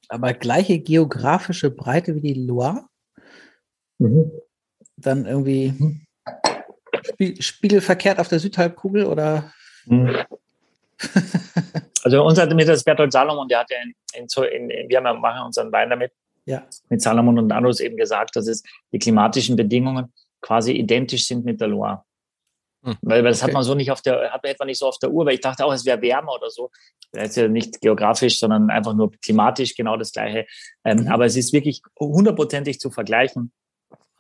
Aber 0.07 0.34
gleiche 0.34 0.80
geografische 0.80 1.72
Breite 1.72 2.15
wie 2.15 2.22
die 2.22 2.34
Loire? 2.34 2.86
Mhm. 3.99 4.32
Dann 4.97 5.26
irgendwie 5.26 5.74
spiegelverkehrt 7.39 8.19
auf 8.19 8.28
der 8.28 8.39
Südhalbkugel 8.39 9.05
oder? 9.05 9.51
Hm. 9.86 10.15
also 12.03 12.24
uns 12.24 12.39
hat 12.39 12.53
mit 12.53 12.67
das 12.67 12.84
Bertolt 12.84 13.11
Salomon, 13.11 13.47
der 13.47 13.59
hat 13.59 13.72
ja 13.72 13.78
in, 13.82 14.28
in, 14.51 14.69
in, 14.69 14.89
wir 14.89 15.01
machen 15.01 15.45
unseren 15.45 15.72
Wein 15.72 15.89
damit, 15.89 16.11
ja. 16.45 16.63
mit 16.89 17.01
Salomon 17.01 17.39
und 17.39 17.51
Andros 17.51 17.80
eben 17.80 17.97
gesagt, 17.97 18.36
dass 18.36 18.47
es 18.47 18.63
die 18.91 18.99
klimatischen 18.99 19.55
Bedingungen 19.55 20.13
quasi 20.41 20.74
identisch 20.74 21.28
sind 21.28 21.45
mit 21.45 21.61
der 21.61 21.67
Loire. 21.67 22.03
Hm. 22.84 22.97
Weil, 23.01 23.24
weil 23.24 23.32
das 23.32 23.41
okay. 23.41 23.49
hat 23.49 23.53
man 23.53 23.63
so 23.63 23.76
nicht 23.76 23.91
auf 23.91 24.01
der, 24.01 24.32
hat 24.32 24.43
man 24.43 24.51
etwa 24.51 24.65
nicht 24.65 24.80
so 24.80 24.88
auf 24.88 24.97
der 24.99 25.11
Uhr, 25.11 25.26
weil 25.26 25.36
ich 25.36 25.41
dachte 25.41 25.65
auch, 25.65 25.74
es 25.74 25.86
wäre 25.86 26.01
wärmer 26.01 26.34
oder 26.34 26.49
so. 26.49 26.72
Das 27.11 27.30
ist 27.30 27.36
ja 27.36 27.47
nicht 27.47 27.82
geografisch, 27.82 28.39
sondern 28.39 28.69
einfach 28.69 28.93
nur 28.93 29.11
klimatisch 29.11 29.76
genau 29.76 29.97
das 29.97 30.11
Gleiche. 30.11 30.47
Ähm, 30.84 31.01
mhm. 31.01 31.07
Aber 31.09 31.26
es 31.26 31.36
ist 31.36 31.53
wirklich 31.53 31.82
hundertprozentig 31.99 32.80
zu 32.80 32.89
vergleichen 32.89 33.51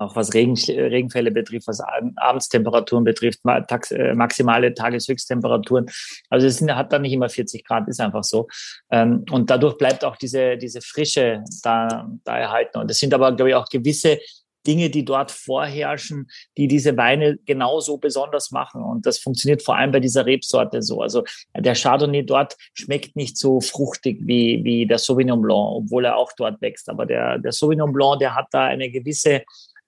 auch 0.01 0.15
was 0.15 0.33
Regen, 0.33 0.55
Regenfälle 0.55 1.31
betrifft, 1.31 1.67
was 1.67 1.81
Abendstemperaturen 2.15 3.03
betrifft, 3.03 3.39
äh, 3.45 4.13
maximale 4.13 4.73
Tageshöchsttemperaturen. 4.73 5.85
Also 6.29 6.47
es 6.47 6.61
hat 6.61 6.91
dann 6.91 7.03
nicht 7.03 7.13
immer 7.13 7.29
40 7.29 7.65
Grad, 7.65 7.87
ist 7.87 8.01
einfach 8.01 8.23
so. 8.23 8.47
Ähm, 8.91 9.23
und 9.31 9.49
dadurch 9.49 9.77
bleibt 9.77 10.03
auch 10.03 10.17
diese, 10.17 10.57
diese 10.57 10.81
Frische 10.81 11.43
da, 11.63 12.09
da 12.23 12.37
erhalten. 12.37 12.79
Und 12.79 12.89
es 12.89 12.97
sind 12.97 13.13
aber, 13.13 13.35
glaube 13.35 13.49
ich, 13.49 13.55
auch 13.55 13.69
gewisse 13.69 14.19
Dinge, 14.65 14.89
die 14.89 15.05
dort 15.05 15.31
vorherrschen, 15.31 16.29
die 16.57 16.67
diese 16.67 16.95
Weine 16.97 17.37
genauso 17.45 17.97
besonders 17.97 18.51
machen. 18.51 18.83
Und 18.83 19.05
das 19.05 19.17
funktioniert 19.17 19.63
vor 19.63 19.75
allem 19.75 19.91
bei 19.91 19.99
dieser 19.99 20.25
Rebsorte 20.25 20.81
so. 20.81 21.01
Also 21.01 21.23
der 21.57 21.75
Chardonnay 21.75 22.23
dort 22.23 22.55
schmeckt 22.73 23.15
nicht 23.15 23.37
so 23.37 23.59
fruchtig 23.59 24.19
wie, 24.21 24.63
wie 24.63 24.85
der 24.85 24.99
Sauvignon 24.99 25.41
Blanc, 25.41 25.83
obwohl 25.83 26.05
er 26.05 26.17
auch 26.17 26.31
dort 26.37 26.61
wächst. 26.61 26.89
Aber 26.89 27.05
der, 27.05 27.39
der 27.39 27.51
Sauvignon 27.51 27.91
Blanc, 27.91 28.19
der 28.19 28.35
hat 28.35 28.47
da 28.51 28.65
eine 28.65 28.91
gewisse 28.91 29.41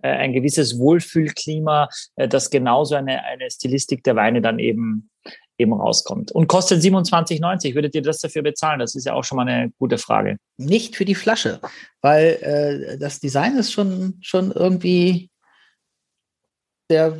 ein 0.09 0.33
gewisses 0.33 0.77
Wohlfühlklima, 0.77 1.89
äh, 2.15 2.27
das 2.27 2.49
genauso 2.49 2.95
eine, 2.95 3.23
eine 3.23 3.49
Stilistik 3.49 4.03
der 4.03 4.15
Weine 4.15 4.41
dann 4.41 4.59
eben 4.59 5.09
eben 5.57 5.73
rauskommt. 5.73 6.31
Und 6.31 6.47
kostet 6.47 6.81
27,90. 6.81 7.75
Würdet 7.75 7.95
ihr 7.95 8.01
das 8.01 8.19
dafür 8.19 8.41
bezahlen? 8.41 8.79
Das 8.79 8.95
ist 8.95 9.05
ja 9.05 9.13
auch 9.13 9.23
schon 9.23 9.35
mal 9.37 9.47
eine 9.47 9.71
gute 9.77 9.97
Frage. 9.97 10.37
Nicht 10.57 10.95
für 10.95 11.05
die 11.05 11.15
Flasche, 11.15 11.59
weil 12.01 12.39
äh, 12.41 12.97
das 12.97 13.19
Design 13.19 13.57
ist 13.57 13.71
schon, 13.71 14.17
schon 14.21 14.51
irgendwie 14.51 15.29
der, 16.89 17.17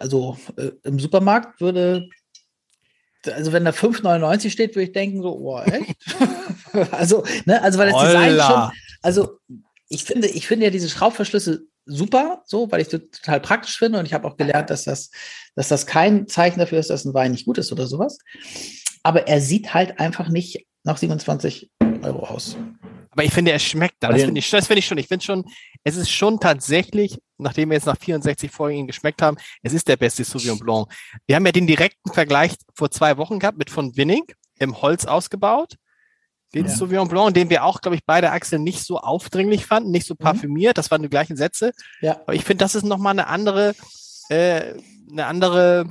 also 0.00 0.36
äh, 0.56 0.70
im 0.82 0.98
Supermarkt 0.98 1.60
würde, 1.60 2.08
also 3.24 3.52
wenn 3.52 3.64
da 3.64 3.70
5,99 3.70 4.50
steht, 4.50 4.74
würde 4.74 4.84
ich 4.84 4.92
denken 4.92 5.22
so, 5.22 5.36
oh, 5.36 5.60
echt? 5.60 5.96
also, 6.92 7.24
ne, 7.44 7.60
also 7.62 7.78
weil 7.78 7.90
das 7.90 7.96
Holla. 7.96 8.26
Design 8.26 8.40
schon, 8.40 8.70
also 9.02 9.38
ich 9.88 10.04
finde, 10.04 10.28
ich 10.28 10.46
finde 10.46 10.66
ja 10.66 10.70
diese 10.70 10.88
Schraubverschlüsse 10.88 11.66
super, 11.86 12.42
so, 12.44 12.70
weil 12.70 12.82
ich 12.82 12.88
das 12.88 13.00
total 13.10 13.40
praktisch 13.40 13.78
finde 13.78 13.98
und 13.98 14.06
ich 14.06 14.12
habe 14.12 14.26
auch 14.26 14.36
gelernt, 14.36 14.70
dass 14.70 14.84
das, 14.84 15.10
dass 15.54 15.68
das 15.68 15.86
kein 15.86 16.26
Zeichen 16.26 16.58
dafür 16.58 16.78
ist, 16.78 16.90
dass 16.90 17.04
ein 17.04 17.14
Wein 17.14 17.30
nicht 17.30 17.46
gut 17.46 17.58
ist 17.58 17.72
oder 17.72 17.86
sowas. 17.86 18.18
Aber 19.02 19.28
er 19.28 19.40
sieht 19.40 19.72
halt 19.72 19.98
einfach 20.00 20.28
nicht 20.28 20.66
nach 20.82 20.96
27 20.96 21.70
Euro 22.02 22.26
aus. 22.26 22.56
Aber 23.10 23.24
ich 23.24 23.32
finde, 23.32 23.52
er 23.52 23.58
schmeckt 23.58 23.96
da. 24.00 24.08
Das 24.08 24.22
finde 24.22 24.38
ich, 24.40 24.50
das 24.50 24.68
ich 24.68 24.86
schon. 24.86 24.98
Ich 24.98 25.08
finde 25.08 25.24
schon, 25.24 25.44
es 25.84 25.96
ist 25.96 26.10
schon 26.10 26.38
tatsächlich, 26.38 27.18
nachdem 27.38 27.70
wir 27.70 27.76
jetzt 27.76 27.86
nach 27.86 27.96
64 27.96 28.50
Folgen 28.50 28.86
geschmeckt 28.86 29.22
haben, 29.22 29.38
es 29.62 29.72
ist 29.72 29.88
der 29.88 29.96
beste 29.96 30.22
Sauvignon 30.22 30.58
Blanc. 30.58 30.92
Wir 31.26 31.36
haben 31.36 31.46
ja 31.46 31.52
den 31.52 31.66
direkten 31.66 32.12
Vergleich 32.12 32.52
vor 32.74 32.90
zwei 32.90 33.16
Wochen 33.16 33.38
gehabt 33.38 33.56
mit 33.56 33.70
von 33.70 33.96
Winning 33.96 34.24
im 34.58 34.82
Holz 34.82 35.06
ausgebaut 35.06 35.76
den 36.54 36.66
ja. 36.66 36.72
Sauvignon 36.72 37.08
Blanc, 37.08 37.34
den 37.34 37.50
wir 37.50 37.64
auch, 37.64 37.80
glaube 37.80 37.96
ich, 37.96 38.04
beide 38.04 38.30
Axel 38.30 38.58
nicht 38.58 38.82
so 38.84 38.98
aufdringlich 38.98 39.66
fanden, 39.66 39.90
nicht 39.90 40.06
so 40.06 40.14
mhm. 40.14 40.24
parfümiert. 40.24 40.78
Das 40.78 40.90
waren 40.90 41.02
die 41.02 41.08
gleichen 41.08 41.36
Sätze. 41.36 41.72
Ja. 42.00 42.20
Aber 42.20 42.34
ich 42.34 42.44
finde, 42.44 42.64
das 42.64 42.74
ist 42.74 42.84
nochmal 42.84 43.12
eine 43.12 43.26
andere, 43.26 43.74
äh, 44.28 44.74
eine 45.10 45.26
andere, 45.26 45.86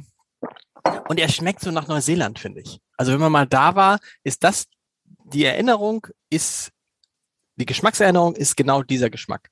und 1.08 1.20
er 1.20 1.30
schmeckt 1.30 1.62
so 1.62 1.72
nach 1.72 1.88
Neuseeland, 1.88 2.40
finde 2.40 2.62
ich. 2.62 2.80
Also 2.98 3.12
wenn 3.12 3.20
man 3.20 3.32
mal 3.32 3.48
da 3.48 3.76
war, 3.76 4.00
ist 4.24 4.44
das, 4.44 4.66
die 5.26 5.46
Erinnerung 5.46 6.08
ist 6.30 6.72
Die 7.58 7.66
Geschmackserinnerung 7.66 8.36
ist 8.36 8.58
genau 8.58 8.84
dieser 8.84 9.10
Geschmack. 9.10 9.50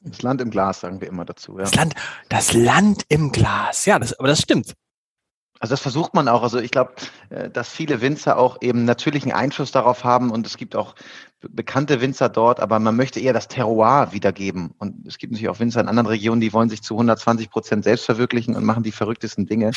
Das 0.00 0.22
Land 0.22 0.40
im 0.40 0.50
Glas, 0.50 0.80
sagen 0.80 1.00
wir 1.00 1.08
immer 1.08 1.24
dazu. 1.24 1.58
Ja. 1.58 1.64
Das 1.64 1.74
Land, 1.74 1.94
das 2.28 2.52
Land 2.52 3.04
im 3.08 3.32
Glas. 3.32 3.84
Ja, 3.86 3.98
das, 3.98 4.18
aber 4.18 4.28
das 4.28 4.40
stimmt. 4.40 4.74
Also 5.60 5.74
das 5.74 5.80
versucht 5.80 6.14
man 6.14 6.26
auch. 6.26 6.42
Also 6.42 6.58
ich 6.58 6.70
glaube, 6.70 6.92
äh, 7.28 7.50
dass 7.50 7.68
viele 7.68 8.00
Winzer 8.00 8.38
auch 8.38 8.56
eben 8.62 8.86
natürlichen 8.86 9.30
Einfluss 9.30 9.70
darauf 9.70 10.04
haben 10.04 10.30
und 10.30 10.46
es 10.46 10.56
gibt 10.56 10.74
auch 10.74 10.94
bekannte 11.40 12.00
Winzer 12.00 12.30
dort, 12.30 12.60
aber 12.60 12.78
man 12.78 12.96
möchte 12.96 13.20
eher 13.20 13.34
das 13.34 13.46
Terroir 13.46 14.08
wiedergeben. 14.12 14.74
Und 14.78 15.06
es 15.06 15.18
gibt 15.18 15.32
natürlich 15.32 15.50
auch 15.50 15.60
Winzer 15.60 15.80
in 15.80 15.88
anderen 15.88 16.06
Regionen, 16.06 16.40
die 16.40 16.52
wollen 16.54 16.70
sich 16.70 16.82
zu 16.82 16.94
120 16.94 17.50
Prozent 17.50 17.84
selbst 17.84 18.06
verwirklichen 18.06 18.56
und 18.56 18.64
machen 18.64 18.82
die 18.82 18.90
verrücktesten 18.90 19.46
Dinge. 19.46 19.72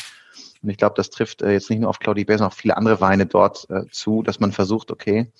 Und 0.62 0.70
ich 0.70 0.78
glaube, 0.78 0.94
das 0.96 1.10
trifft 1.10 1.42
äh, 1.42 1.52
jetzt 1.52 1.68
nicht 1.68 1.80
nur 1.80 1.90
auf 1.90 1.98
Claudie 1.98 2.24
Bay, 2.24 2.38
sondern 2.38 2.52
auch 2.52 2.56
viele 2.56 2.78
andere 2.78 3.02
Weine 3.02 3.26
dort 3.26 3.68
äh, 3.68 3.84
zu, 3.90 4.22
dass 4.22 4.40
man 4.40 4.52
versucht, 4.52 4.90
okay, 4.90 5.30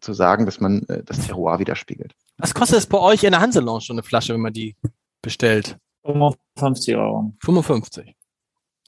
zu 0.00 0.12
sagen, 0.12 0.44
dass 0.44 0.60
man 0.60 0.86
das 1.06 1.26
Terroir 1.26 1.58
widerspiegelt. 1.58 2.14
Was 2.36 2.52
kostet 2.52 2.78
es 2.78 2.86
bei 2.86 2.98
euch 2.98 3.24
in 3.24 3.30
der 3.30 3.40
Hanselounge 3.40 3.80
so 3.80 3.94
eine 3.94 4.02
Flasche, 4.02 4.34
wenn 4.34 4.42
man 4.42 4.52
die 4.52 4.76
bestellt? 5.22 5.78
55 6.04 6.94
Euro. 6.94 7.32
55. 7.42 8.14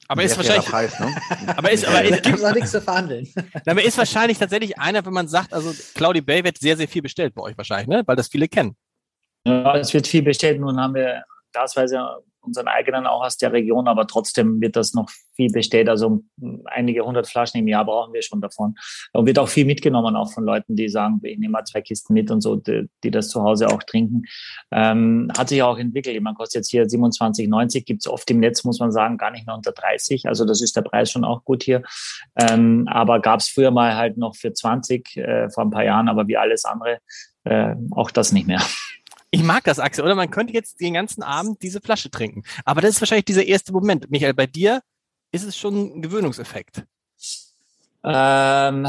Aber 0.09 0.23
ist 0.23 0.37
wahrscheinlich. 0.37 0.67
Preis, 0.67 0.99
ne? 1.01 1.15
aber 1.57 1.71
ist, 1.71 1.85
aber 1.85 2.03
da 2.03 2.17
gibt 2.17 2.39
es 2.39 2.45
auch 2.45 2.55
nichts 2.55 2.71
zu 2.71 2.81
verhandeln. 2.81 3.29
aber 3.67 3.83
ist 3.83 3.99
wahrscheinlich 3.99 4.39
tatsächlich 4.39 4.79
einer, 4.79 5.05
wenn 5.05 5.13
man 5.13 5.29
sagt, 5.29 5.53
also 5.53 5.73
Claudi 5.95 6.21
Bay 6.21 6.45
wird 6.45 6.59
sehr, 6.59 6.77
sehr 6.77 6.89
viel 6.89 7.03
bestellt 7.03 7.35
bei 7.35 7.43
euch 7.43 7.57
wahrscheinlich, 7.57 7.89
ne? 7.89 8.03
Weil 8.07 8.17
das 8.17 8.29
viele 8.29 8.49
kennen. 8.49 8.77
Ja, 9.47 9.77
es 9.77 9.93
wird 9.93 10.07
viel 10.07 10.23
bestellt. 10.23 10.61
Nun 10.61 10.81
haben 10.81 10.95
wir 10.95 11.25
gasweise 11.53 12.01
unseren 12.45 12.69
eigenen 12.69 13.07
auch 13.07 13.25
aus 13.25 13.37
der 13.37 13.53
Region, 13.53 13.89
aber 13.89 14.07
trotzdem 14.07 14.61
wird 14.61 14.77
das 14.77 14.95
noch 14.95 15.11
viel 15.35 15.51
bestellt. 15.51 15.89
Also 15.89 16.23
einige 16.67 17.05
hundert 17.05 17.27
Flaschen 17.27 17.61
im 17.61 17.69
Jahr 17.69 17.85
brauchen 17.85 18.13
wir 18.13 18.23
schon 18.23 18.41
davon. 18.41 18.75
Und 19.13 19.27
wird 19.27 19.39
auch 19.39 19.49
viel 19.49 19.65
mitgenommen, 19.65 20.17
auch 20.17 20.33
von 20.33 20.45
Leuten, 20.45 20.77
die 20.77 20.89
sagen, 20.89 21.21
ich 21.23 21.39
nehme 21.39 21.53
mal 21.53 21.65
zwei 21.65 21.81
Kisten 21.81 22.15
mit 22.15 22.31
und 22.31 22.41
so, 22.41 22.57
die, 22.57 22.89
die 23.03 23.11
das 23.11 23.29
zu 23.29 23.43
Hause 23.43 23.69
auch 23.69 23.83
trinken. 23.83 24.23
Ähm, 24.71 25.31
hat 25.37 25.49
sich 25.49 25.63
auch 25.63 25.79
entwickelt. 25.79 26.21
Man 26.23 26.35
kostet 26.35 26.61
jetzt 26.61 26.71
hier 26.71 26.85
27,90, 26.85 27.85
gibt 27.85 28.03
es 28.03 28.09
oft 28.09 28.31
im 28.31 28.41
Netz, 28.41 28.65
muss 28.65 28.79
man 28.79 28.93
sagen, 28.93 29.19
gar 29.19 29.31
nicht 29.31 29.47
mehr 29.47 29.57
unter 29.57 29.73
30. 29.73 30.27
Also 30.29 30.45
das 30.45 30.63
ist 30.63 30.77
der 30.77 30.83
Preis 30.83 31.11
schon 31.11 31.25
auch 31.25 31.45
gut 31.45 31.63
hier. 31.63 31.83
Ähm, 32.37 32.87
aber 32.89 33.21
gab 33.21 33.41
es 33.41 33.49
früher 33.49 33.71
mal 33.71 33.97
halt 33.97 34.17
noch 34.17 34.37
für 34.37 34.53
20 34.53 35.17
äh, 35.17 35.51
vor 35.51 35.65
ein 35.65 35.71
paar 35.71 35.85
Jahren, 35.85 36.09
aber 36.09 36.29
wie 36.29 36.37
alles 36.37 36.65
andere 36.65 36.99
äh, 37.45 37.75
auch 37.91 38.11
das 38.11 38.33
nicht 38.33 38.47
mehr. 38.47 38.61
Ich 39.35 39.43
mag 39.43 39.65
das, 39.65 39.81
Axel, 39.81 40.05
oder? 40.05 40.15
Man 40.15 40.31
könnte 40.31 40.53
jetzt 40.53 40.81
den 40.81 40.95
ganzen 40.95 41.25
Abend 41.25 41.61
diese 41.61 41.81
Flasche 41.81 42.09
trinken. 42.09 42.45
Aber 42.65 42.81
das 42.81 42.91
ist 42.95 43.01
wahrscheinlich 43.01 43.25
dieser 43.25 43.45
erste 43.45 43.73
Moment. 43.73 44.09
Michael, 44.09 44.33
bei 44.33 44.47
dir 44.47 44.81
ist 45.33 45.43
es 45.43 45.57
schon 45.59 45.97
ein 45.97 46.03
Gewöhnungseffekt. 46.03 46.85
Ähm, 48.05 48.87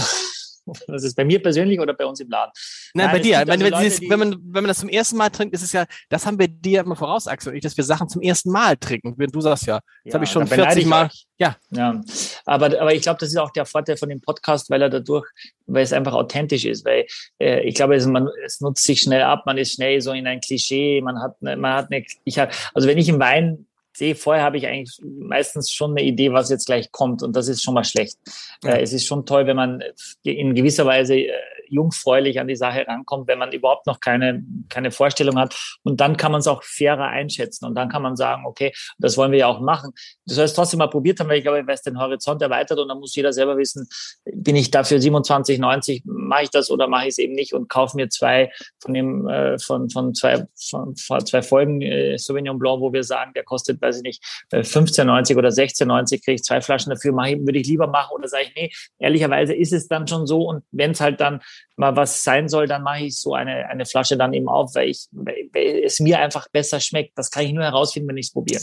das 0.87 1.03
ist 1.03 1.15
bei 1.15 1.25
mir 1.25 1.41
persönlich 1.41 1.79
oder 1.79 1.93
bei 1.93 2.05
uns 2.05 2.19
im 2.19 2.29
Laden? 2.29 2.51
Nein, 2.93 3.05
Nein 3.05 3.15
bei 3.15 3.19
dir. 3.19 3.39
Also 3.39 3.51
wenn, 3.51 3.59
Leute, 3.59 3.83
dieses, 3.83 4.01
wenn, 4.01 4.19
man, 4.19 4.31
wenn 4.31 4.63
man 4.63 4.67
das 4.67 4.79
zum 4.79 4.89
ersten 4.89 5.17
Mal 5.17 5.29
trinkt, 5.29 5.53
ist 5.53 5.63
es 5.63 5.71
ja, 5.71 5.85
das 6.09 6.25
haben 6.25 6.39
wir 6.39 6.47
dir 6.47 6.81
immer 6.81 6.95
voraus, 6.95 7.27
Axel, 7.27 7.51
und 7.51 7.57
ich, 7.57 7.63
dass 7.63 7.77
wir 7.77 7.83
Sachen 7.83 8.09
zum 8.09 8.21
ersten 8.21 8.51
Mal 8.51 8.77
trinken. 8.77 9.15
Du 9.31 9.41
sagst 9.41 9.65
ja, 9.67 9.75
das 9.75 10.11
ja, 10.11 10.13
habe 10.15 10.25
ich 10.25 10.31
schon 10.31 10.47
40 10.47 10.85
Mal. 10.85 11.09
Ja. 11.37 11.57
ja. 11.71 12.01
Aber, 12.45 12.65
aber 12.79 12.93
ich 12.93 13.01
glaube, 13.01 13.19
das 13.19 13.29
ist 13.29 13.37
auch 13.37 13.51
der 13.51 13.65
Vorteil 13.65 13.97
von 13.97 14.09
dem 14.09 14.21
Podcast, 14.21 14.69
weil 14.69 14.81
er 14.81 14.89
dadurch, 14.89 15.27
weil 15.65 15.83
es 15.83 15.93
einfach 15.93 16.13
authentisch 16.13 16.65
ist. 16.65 16.85
Weil 16.85 17.05
äh, 17.39 17.61
ich 17.67 17.75
glaube, 17.75 17.95
es, 17.95 18.05
man, 18.05 18.29
es 18.45 18.61
nutzt 18.61 18.83
sich 18.83 19.01
schnell 19.01 19.23
ab, 19.23 19.43
man 19.45 19.57
ist 19.57 19.73
schnell 19.73 19.99
so 20.01 20.11
in 20.11 20.27
ein 20.27 20.39
Klischee, 20.39 21.01
man 21.01 21.21
hat, 21.21 21.41
man 21.41 21.65
hat 21.65 21.91
eine, 21.91 22.05
ich 22.23 22.39
hab, 22.39 22.53
also 22.73 22.87
wenn 22.87 22.97
ich 22.97 23.09
im 23.09 23.19
Wein 23.19 23.67
sehe, 23.95 24.15
vorher 24.15 24.43
habe 24.43 24.57
ich 24.57 24.67
eigentlich 24.67 24.99
meistens 25.03 25.71
schon 25.71 25.91
eine 25.91 26.03
Idee, 26.03 26.33
was 26.33 26.49
jetzt 26.49 26.65
gleich 26.65 26.91
kommt 26.91 27.23
und 27.23 27.35
das 27.35 27.47
ist 27.47 27.63
schon 27.63 27.73
mal 27.73 27.83
schlecht. 27.83 28.17
Äh, 28.63 28.81
es 28.81 28.93
ist 28.93 29.05
schon 29.05 29.25
toll, 29.25 29.47
wenn 29.47 29.55
man 29.55 29.83
in 30.23 30.55
gewisser 30.55 30.85
Weise 30.85 31.15
äh, 31.15 31.31
jungfräulich 31.69 32.39
an 32.39 32.47
die 32.47 32.55
Sache 32.55 32.85
rankommt, 32.87 33.27
wenn 33.27 33.39
man 33.39 33.51
überhaupt 33.51 33.87
noch 33.87 33.99
keine, 33.99 34.43
keine 34.69 34.91
Vorstellung 34.91 35.37
hat. 35.37 35.55
Und 35.83 35.99
dann 36.01 36.17
kann 36.17 36.31
man 36.31 36.39
es 36.39 36.47
auch 36.47 36.63
fairer 36.63 37.07
einschätzen. 37.07 37.65
Und 37.65 37.75
dann 37.75 37.89
kann 37.89 38.01
man 38.01 38.15
sagen, 38.15 38.45
okay, 38.45 38.73
das 38.97 39.17
wollen 39.17 39.31
wir 39.31 39.39
ja 39.39 39.47
auch 39.47 39.61
machen. 39.61 39.91
Du 40.25 40.33
sollst 40.33 40.55
trotzdem 40.55 40.79
mal 40.79 40.87
probiert 40.87 41.19
haben, 41.19 41.29
weil 41.29 41.37
ich 41.37 41.43
glaube, 41.43 41.65
weil 41.65 41.75
es 41.75 41.81
den 41.81 41.99
Horizont 41.99 42.41
erweitert 42.41 42.79
und 42.79 42.87
dann 42.87 42.99
muss 42.99 43.15
jeder 43.15 43.33
selber 43.33 43.57
wissen, 43.57 43.87
bin 44.25 44.55
ich 44.55 44.71
dafür 44.71 44.97
27,90, 44.97 46.03
mache 46.27 46.43
ich 46.43 46.49
das 46.49 46.69
oder 46.69 46.87
mache 46.87 47.03
ich 47.03 47.09
es 47.09 47.17
eben 47.17 47.33
nicht 47.33 47.53
und 47.53 47.69
kaufe 47.69 47.95
mir 47.95 48.09
zwei 48.09 48.51
von 48.79 48.93
dem, 48.93 49.27
äh, 49.27 49.57
von, 49.59 49.89
von 49.89 50.13
zwei, 50.13 50.45
von, 50.69 50.95
von 50.95 51.25
zwei 51.25 51.41
Folgen 51.41 51.81
äh, 51.81 52.17
Sauvignon 52.17 52.59
Blanc, 52.59 52.81
wo 52.81 52.93
wir 52.93 53.03
sagen, 53.03 53.31
der 53.33 53.43
kostet, 53.43 53.81
weiß 53.81 53.97
ich 53.97 54.03
nicht, 54.03 54.23
15,90 54.51 55.31
äh, 55.31 55.35
oder 55.35 55.49
16,90, 55.49 56.23
kriege 56.23 56.35
ich 56.35 56.43
zwei 56.43 56.61
Flaschen 56.61 56.89
dafür, 56.89 57.11
mache 57.13 57.31
ich, 57.31 57.39
würde 57.39 57.59
ich 57.59 57.67
lieber 57.67 57.87
machen 57.87 58.13
oder 58.15 58.27
sage 58.27 58.45
ich, 58.45 58.55
nee, 58.55 58.71
ehrlicherweise 58.99 59.53
ist 59.53 59.73
es 59.73 59.87
dann 59.87 60.07
schon 60.07 60.27
so 60.27 60.47
und 60.47 60.63
wenn 60.71 60.91
es 60.91 61.01
halt 61.01 61.19
dann 61.19 61.41
mal 61.75 61.95
was 61.95 62.23
sein 62.23 62.47
soll, 62.47 62.67
dann 62.67 62.83
mache 62.83 63.05
ich 63.05 63.17
so 63.17 63.33
eine, 63.33 63.67
eine 63.67 63.85
Flasche 63.85 64.17
dann 64.17 64.33
eben 64.33 64.47
auf, 64.47 64.75
weil, 64.75 64.89
ich, 64.89 65.07
weil 65.11 65.83
es 65.83 65.99
mir 65.99 66.19
einfach 66.19 66.47
besser 66.49 66.79
schmeckt. 66.79 67.17
Das 67.17 67.31
kann 67.31 67.43
ich 67.43 67.53
nur 67.53 67.63
herausfinden, 67.63 68.09
wenn 68.09 68.17
ich 68.17 68.27
es 68.27 68.33
probiere. 68.33 68.61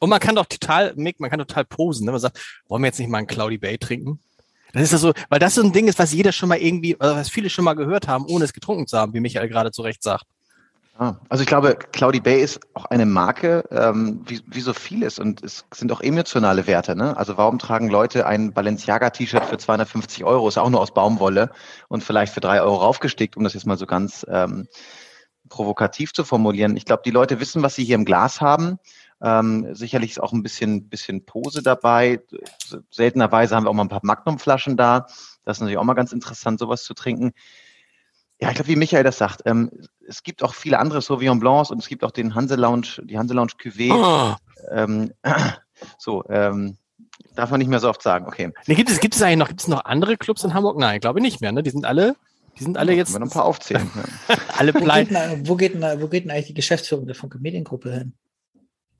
Und 0.00 0.10
man 0.10 0.20
kann 0.20 0.34
doch 0.34 0.46
total, 0.46 0.94
Mick, 0.96 1.20
man 1.20 1.30
kann 1.30 1.38
total 1.38 1.64
posen. 1.64 2.06
Ne? 2.06 2.12
Man 2.12 2.20
sagt, 2.20 2.40
wollen 2.68 2.82
wir 2.82 2.88
jetzt 2.88 2.98
nicht 2.98 3.08
mal 3.08 3.18
einen 3.18 3.26
Cloudy 3.26 3.58
Bay 3.58 3.78
trinken? 3.78 4.20
Das 4.76 4.84
ist 4.84 4.92
ja 4.92 4.98
so, 4.98 5.14
weil 5.30 5.38
das 5.38 5.54
so 5.54 5.62
ein 5.62 5.72
Ding 5.72 5.88
ist, 5.88 5.98
was 5.98 6.12
jeder 6.12 6.32
schon 6.32 6.50
mal 6.50 6.58
irgendwie, 6.58 6.96
was 6.98 7.30
viele 7.30 7.48
schon 7.48 7.64
mal 7.64 7.72
gehört 7.72 8.08
haben, 8.08 8.26
ohne 8.26 8.44
es 8.44 8.52
getrunken 8.52 8.86
zu 8.86 8.98
haben, 8.98 9.14
wie 9.14 9.20
Michael 9.20 9.48
gerade 9.48 9.72
zu 9.72 9.80
Recht 9.80 10.02
sagt. 10.02 10.24
Ah, 10.98 11.14
also 11.30 11.42
ich 11.42 11.48
glaube, 11.48 11.76
Cloudy 11.92 12.20
Bay 12.20 12.42
ist 12.42 12.60
auch 12.74 12.84
eine 12.86 13.06
Marke, 13.06 13.64
ähm, 13.70 14.22
wie, 14.26 14.42
wie 14.46 14.60
so 14.60 14.74
vieles 14.74 15.18
und 15.18 15.42
es 15.42 15.64
sind 15.72 15.90
auch 15.92 16.02
emotionale 16.02 16.66
Werte. 16.66 16.94
Ne? 16.94 17.16
Also 17.16 17.38
warum 17.38 17.58
tragen 17.58 17.88
Leute 17.88 18.26
ein 18.26 18.52
Balenciaga-T-Shirt 18.52 19.46
für 19.46 19.56
250 19.56 20.24
Euro, 20.24 20.46
ist 20.46 20.58
auch 20.58 20.68
nur 20.68 20.80
aus 20.80 20.92
Baumwolle 20.92 21.50
und 21.88 22.04
vielleicht 22.04 22.34
für 22.34 22.40
drei 22.40 22.60
Euro 22.60 22.76
raufgestickt, 22.76 23.36
um 23.36 23.44
das 23.44 23.54
jetzt 23.54 23.66
mal 23.66 23.78
so 23.78 23.86
ganz 23.86 24.26
ähm, 24.28 24.68
provokativ 25.48 26.12
zu 26.12 26.24
formulieren. 26.24 26.76
Ich 26.76 26.84
glaube, 26.84 27.02
die 27.04 27.10
Leute 27.10 27.40
wissen, 27.40 27.62
was 27.62 27.74
sie 27.74 27.84
hier 27.84 27.94
im 27.94 28.04
Glas 28.04 28.42
haben. 28.42 28.78
Ähm, 29.22 29.74
sicherlich 29.74 30.12
ist 30.12 30.20
auch 30.20 30.32
ein 30.32 30.42
bisschen, 30.42 30.88
bisschen 30.88 31.24
Pose 31.24 31.62
dabei. 31.62 32.20
Seltenerweise 32.90 33.56
haben 33.56 33.64
wir 33.64 33.70
auch 33.70 33.74
mal 33.74 33.84
ein 33.84 33.88
paar 33.88 34.00
Magnumflaschen 34.02 34.76
da. 34.76 35.06
Das 35.44 35.56
ist 35.56 35.60
natürlich 35.60 35.78
auch 35.78 35.84
mal 35.84 35.94
ganz 35.94 36.12
interessant, 36.12 36.58
sowas 36.58 36.84
zu 36.84 36.94
trinken. 36.94 37.32
Ja, 38.38 38.50
ich 38.50 38.56
glaube, 38.56 38.68
wie 38.68 38.76
Michael 38.76 39.04
das 39.04 39.16
sagt, 39.16 39.42
ähm, 39.46 39.70
es 40.06 40.22
gibt 40.22 40.42
auch 40.42 40.54
viele 40.54 40.78
andere 40.78 41.00
Sauvignon 41.00 41.40
Blancs 41.40 41.70
und 41.70 41.78
es 41.78 41.88
gibt 41.88 42.04
auch 42.04 42.10
den 42.10 42.34
Hanse 42.34 42.56
Lounge, 42.56 43.00
die 43.02 43.18
Hanse 43.18 43.32
Lounge 43.32 43.52
Cuvée. 43.58 43.92
Oh. 43.92 44.34
Ähm, 44.70 45.12
so, 45.98 46.22
ähm, 46.28 46.76
darf 47.34 47.50
man 47.50 47.58
nicht 47.58 47.68
mehr 47.68 47.80
so 47.80 47.88
oft 47.88 48.02
sagen. 48.02 48.26
Okay. 48.26 48.52
Nee, 48.66 48.74
gibt 48.74 48.90
es, 48.90 49.00
gibt 49.00 49.14
es 49.14 49.22
eigentlich 49.22 49.38
noch, 49.38 49.48
gibt 49.48 49.60
es 49.60 49.68
noch 49.68 49.86
andere 49.86 50.18
Clubs 50.18 50.44
in 50.44 50.52
Hamburg? 50.52 50.78
Nein, 50.78 51.00
glaube 51.00 51.20
ich 51.20 51.22
nicht 51.22 51.40
mehr. 51.40 51.52
Ne? 51.52 51.62
Die 51.62 51.70
sind 51.70 51.86
alle, 51.86 52.16
die 52.58 52.64
sind 52.64 52.76
alle 52.76 52.92
jetzt. 52.92 53.14
Wenn 53.14 53.22
wir 53.22 53.26
noch 53.26 53.32
ein 53.32 53.34
paar 53.34 53.46
aufzählen. 53.46 53.90
ja. 54.28 54.36
alle 54.58 54.74
wo, 54.74 54.80
geht 54.80 55.10
denn, 55.10 55.48
wo, 55.48 55.56
geht 55.56 55.74
denn, 55.74 56.00
wo 56.02 56.08
geht 56.08 56.24
denn 56.24 56.30
eigentlich 56.30 56.46
die 56.46 56.54
Geschäftsführung 56.54 57.06
der 57.06 57.14
Funke 57.14 57.38
Mediengruppe 57.38 57.92
hin? 57.92 58.12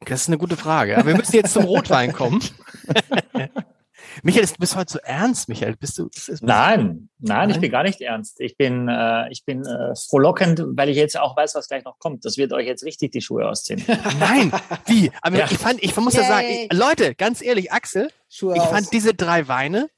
Das 0.05 0.23
ist 0.23 0.29
eine 0.29 0.39
gute 0.39 0.57
Frage. 0.57 0.97
Aber 0.97 1.07
wir 1.07 1.17
müssen 1.17 1.35
jetzt 1.37 1.53
zum 1.53 1.65
Rotwein 1.65 2.13
kommen. 2.13 2.41
Michael, 4.23 4.47
du 4.47 4.55
bist 4.59 4.77
heute 4.77 4.93
so 4.93 4.99
ernst, 5.01 5.49
Michael. 5.49 5.77
Bist 5.77 5.99
du? 5.99 6.09
Bist, 6.09 6.27
bist 6.27 6.43
nein, 6.43 7.09
nein, 7.19 7.51
ich 7.51 7.61
bin 7.61 7.71
gar 7.71 7.83
nicht 7.83 8.01
ernst. 8.01 8.41
Ich 8.41 8.57
bin, 8.57 8.89
äh, 8.89 9.31
ich 9.31 9.45
bin 9.45 9.65
äh, 9.65 9.95
frohlockend, 9.95 10.63
weil 10.71 10.89
ich 10.89 10.97
jetzt 10.97 11.19
auch 11.19 11.37
weiß, 11.37 11.55
was 11.55 11.69
gleich 11.69 11.85
noch 11.85 11.99
kommt. 11.99 12.25
Das 12.25 12.37
wird 12.37 12.53
euch 12.53 12.67
jetzt 12.67 12.85
richtig 12.85 13.13
die 13.13 13.21
Schuhe 13.21 13.49
ausziehen. 13.49 13.83
nein, 14.21 14.53
wie? 14.87 15.11
Aber 15.23 15.39
ja. 15.39 15.47
ich 15.51 15.59
fand, 15.59 15.83
ich 15.83 15.95
muss 15.97 16.15
ja 16.15 16.25
sagen, 16.25 16.47
ich, 16.49 16.73
Leute, 16.73 17.15
ganz 17.15 17.43
ehrlich, 17.43 17.73
Axel, 17.73 18.11
Schuhe 18.29 18.55
ich 18.55 18.61
aus. 18.61 18.71
fand 18.71 18.93
diese 18.93 19.15
drei 19.15 19.49
Weine 19.49 19.89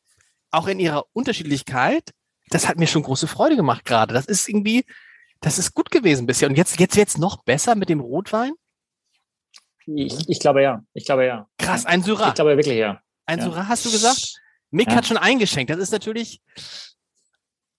auch 0.51 0.67
in 0.67 0.81
ihrer 0.81 1.05
Unterschiedlichkeit, 1.13 2.11
das 2.51 2.67
hat 2.67 2.79
mir 2.79 2.87
schon 2.87 3.03
große 3.03 3.27
Freude 3.27 3.57
gemacht 3.57 3.85
gerade. 3.85 4.15
Das 4.15 4.25
ist 4.25 4.49
irgendwie, 4.49 4.85
das 5.41 5.59
ist 5.59 5.75
gut 5.75 5.91
gewesen 5.91 6.27
bisher. 6.27 6.49
Und 6.49 6.57
jetzt, 6.57 6.81
jetzt 6.81 6.97
jetzt 6.97 7.19
noch 7.19 7.45
besser 7.45 7.75
mit 7.75 7.89
dem 7.89 8.01
Rotwein? 8.01 8.53
Ich, 9.95 10.29
ich 10.29 10.41
glaube 10.41 10.63
ja. 10.63 10.83
Ich 10.93 11.05
glaube 11.05 11.25
ja. 11.25 11.49
Krass, 11.59 11.87
ein 11.87 12.03
Syrah. 12.03 12.29
Ich 12.29 12.35
glaube 12.35 12.57
wirklich 12.57 12.77
ja. 12.77 13.01
Ein 13.27 13.39
ja. 13.39 13.45
Syrah 13.45 13.69
hast 13.69 13.87
du 13.87 13.91
gesagt? 13.91 14.41
Mick 14.71 14.89
ja. 14.89 14.97
hat 14.97 15.07
schon 15.07 15.17
eingeschenkt. 15.17 15.71
Das 15.71 15.79
ist 15.79 15.93
natürlich. 15.93 16.41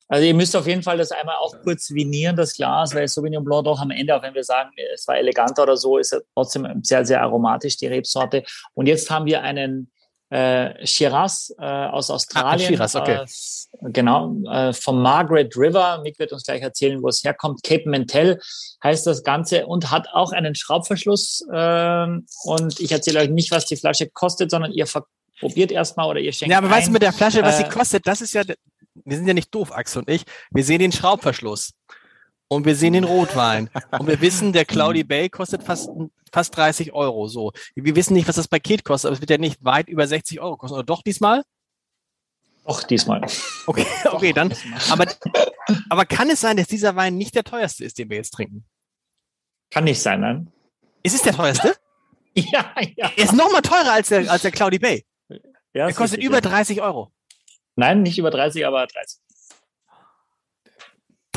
Also 0.07 0.25
ihr 0.25 0.33
müsst 0.33 0.55
auf 0.55 0.65
jeden 0.65 0.81
Fall 0.81 0.97
das 0.97 1.11
einmal 1.11 1.35
auch 1.35 1.53
kurz 1.61 1.91
vinieren, 1.91 2.35
das 2.35 2.55
Glas, 2.55 2.95
weil 2.95 3.07
Sauvignon 3.07 3.45
Blanc 3.45 3.65
doch 3.65 3.79
am 3.79 3.91
Ende, 3.91 4.15
auch 4.15 4.23
wenn 4.23 4.33
wir 4.33 4.43
sagen, 4.43 4.71
es 4.91 5.07
war 5.07 5.17
eleganter 5.17 5.61
oder 5.61 5.77
so, 5.77 5.99
ist 5.99 6.19
trotzdem 6.33 6.67
sehr, 6.81 7.05
sehr 7.05 7.21
aromatisch, 7.21 7.77
die 7.77 7.85
Rebsorte. 7.85 8.43
Und 8.73 8.87
jetzt 8.87 9.11
haben 9.11 9.27
wir 9.27 9.43
einen 9.43 9.91
äh, 10.29 10.85
Shiraz 10.85 11.53
äh, 11.57 11.63
aus 11.63 12.09
Australien. 12.09 12.67
Ah, 12.67 12.87
Shiraz, 12.87 12.95
okay. 12.95 13.25
Äh, 13.81 13.91
genau, 13.91 14.35
äh, 14.49 14.73
vom 14.73 15.01
Margaret 15.01 15.55
River. 15.57 16.01
Mick 16.03 16.19
wird 16.19 16.31
uns 16.31 16.43
gleich 16.43 16.61
erzählen, 16.61 17.01
wo 17.01 17.07
es 17.07 17.23
herkommt. 17.23 17.63
Cape 17.63 17.89
Mentel 17.89 18.39
heißt 18.83 19.07
das 19.07 19.23
Ganze 19.23 19.65
und 19.65 19.91
hat 19.91 20.07
auch 20.13 20.31
einen 20.31 20.55
Schraubverschluss. 20.55 21.45
Äh, 21.51 22.07
und 22.43 22.79
ich 22.79 22.91
erzähle 22.91 23.21
euch 23.21 23.29
nicht, 23.29 23.51
was 23.51 23.65
die 23.65 23.75
Flasche 23.75 24.07
kostet, 24.07 24.51
sondern 24.51 24.71
ihr 24.71 24.85
probiert 25.39 25.71
erstmal 25.71 26.07
oder 26.07 26.19
ihr 26.19 26.33
schenkt. 26.33 26.51
Ja, 26.51 26.59
aber 26.59 26.67
ein. 26.67 26.73
weißt 26.73 26.87
du 26.87 26.91
mit 26.91 27.01
der 27.01 27.13
Flasche, 27.13 27.41
was 27.41 27.57
sie 27.57 27.63
äh, 27.63 27.69
kostet, 27.69 28.05
das 28.05 28.21
ist 28.21 28.33
ja, 28.33 28.43
wir 28.45 29.17
sind 29.17 29.27
ja 29.27 29.33
nicht 29.33 29.53
doof, 29.53 29.71
Axel 29.71 30.01
und 30.01 30.09
ich. 30.09 30.23
Wir 30.51 30.63
sehen 30.63 30.79
den 30.79 30.91
Schraubverschluss. 30.91 31.71
Und 32.51 32.65
wir 32.65 32.75
sehen 32.75 32.93
den 32.93 33.03
Rotwein. 33.03 33.69
Und 33.91 34.07
wir 34.07 34.19
wissen, 34.21 34.53
der 34.53 34.65
Cloudy 34.65 35.03
Bay 35.03 35.29
kostet 35.29 35.61
fast, 35.63 35.89
fast 36.33 36.57
30 36.57 36.93
Euro. 36.93 37.27
So. 37.27 37.51
Wir 37.75 37.95
wissen 37.95 38.13
nicht, 38.13 38.27
was 38.27 38.37
das 38.37 38.47
Paket 38.47 38.83
kostet, 38.83 39.07
aber 39.09 39.13
es 39.13 39.21
wird 39.21 39.29
ja 39.29 39.37
nicht 39.37 39.63
weit 39.63 39.87
über 39.87 40.07
60 40.07 40.41
Euro 40.41 40.57
kosten. 40.57 40.73
Oder 40.73 40.83
doch 40.83 41.03
diesmal? 41.03 41.43
Auch 42.63 42.83
diesmal. 42.83 43.21
Okay, 43.67 43.85
okay, 44.05 44.33
dann. 44.33 44.53
Aber, 44.89 45.05
aber 45.89 46.05
kann 46.05 46.29
es 46.29 46.41
sein, 46.41 46.57
dass 46.57 46.67
dieser 46.67 46.95
Wein 46.95 47.17
nicht 47.17 47.35
der 47.35 47.43
teuerste 47.43 47.85
ist, 47.85 47.99
den 47.99 48.09
wir 48.09 48.17
jetzt 48.17 48.31
trinken? 48.31 48.65
Kann 49.69 49.83
nicht 49.83 50.01
sein, 50.01 50.21
nein. 50.21 50.51
Ist 51.03 51.15
es 51.15 51.21
der 51.21 51.33
teuerste? 51.33 51.75
Ja, 52.35 52.73
ja. 52.95 53.11
Er 53.17 53.23
ist 53.23 53.33
noch 53.33 53.51
mal 53.51 53.61
teurer 53.61 53.91
als 53.91 54.09
der, 54.09 54.31
als 54.31 54.43
der 54.43 54.51
Cloudy 54.51 54.77
Bay. 54.77 55.03
ja 55.73 55.87
Er 55.87 55.93
kostet 55.93 56.19
richtig, 56.19 56.25
über 56.25 56.35
ja. 56.35 56.41
30 56.41 56.81
Euro. 56.81 57.11
Nein, 57.75 58.03
nicht 58.03 58.17
über 58.17 58.29
30, 58.29 58.65
aber 58.65 58.85
30. 58.85 59.19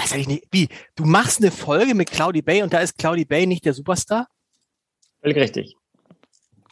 Das 0.03 0.11
hätte 0.11 0.21
ich 0.21 0.29
nicht. 0.29 0.45
Wie? 0.51 0.69
Du 0.97 1.05
machst 1.05 1.41
eine 1.41 1.51
Folge 1.51 1.95
mit 1.95 2.11
Cloudy 2.11 2.43
Bay 2.43 2.63
und 2.63 2.73
da 2.73 2.81
ist 2.81 2.99
Cloudy 2.99 3.25
Bay 3.25 3.47
nicht 3.47 3.65
der 3.65 3.73
Superstar? 3.73 4.29
Völlig 5.21 5.37
richtig. 5.37 5.77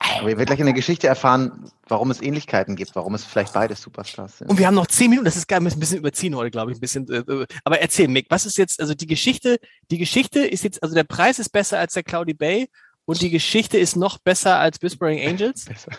Aber 0.02 0.30
ihr 0.30 0.36
werdet 0.36 0.46
gleich 0.46 0.60
in 0.60 0.66
der 0.66 0.74
Geschichte 0.74 1.06
erfahren, 1.06 1.70
warum 1.86 2.10
es 2.10 2.22
Ähnlichkeiten 2.22 2.74
gibt, 2.74 2.96
warum 2.96 3.14
es 3.14 3.22
vielleicht 3.24 3.52
beide 3.52 3.74
Superstars 3.76 4.38
sind. 4.38 4.48
Und 4.48 4.58
wir 4.58 4.66
haben 4.66 4.74
noch 4.74 4.86
zehn 4.86 5.10
Minuten, 5.10 5.26
das 5.26 5.36
ist 5.36 5.46
geil, 5.46 5.60
wir 5.60 5.64
müssen 5.64 5.76
ein 5.76 5.80
bisschen 5.80 5.98
überziehen 5.98 6.34
heute, 6.34 6.50
glaube 6.50 6.72
ich, 6.72 6.78
ein 6.78 6.80
bisschen. 6.80 7.08
äh, 7.10 7.18
äh, 7.18 7.46
Aber 7.64 7.80
erzähl, 7.80 8.08
Mick, 8.08 8.26
was 8.30 8.46
ist 8.46 8.56
jetzt, 8.56 8.80
also 8.80 8.94
die 8.94 9.06
Geschichte, 9.06 9.58
die 9.90 9.98
Geschichte 9.98 10.40
ist 10.40 10.64
jetzt, 10.64 10.82
also 10.82 10.94
der 10.94 11.04
Preis 11.04 11.38
ist 11.38 11.50
besser 11.50 11.78
als 11.78 11.92
der 11.92 12.02
Cloudy 12.02 12.34
Bay 12.34 12.68
und 13.06 13.20
die 13.22 13.30
Geschichte 13.30 13.78
ist 13.78 13.96
noch 13.96 14.18
besser 14.18 14.58
als 14.58 14.80
Whispering 14.82 15.20
Angels? 15.28 15.64
Besser. 15.64 15.90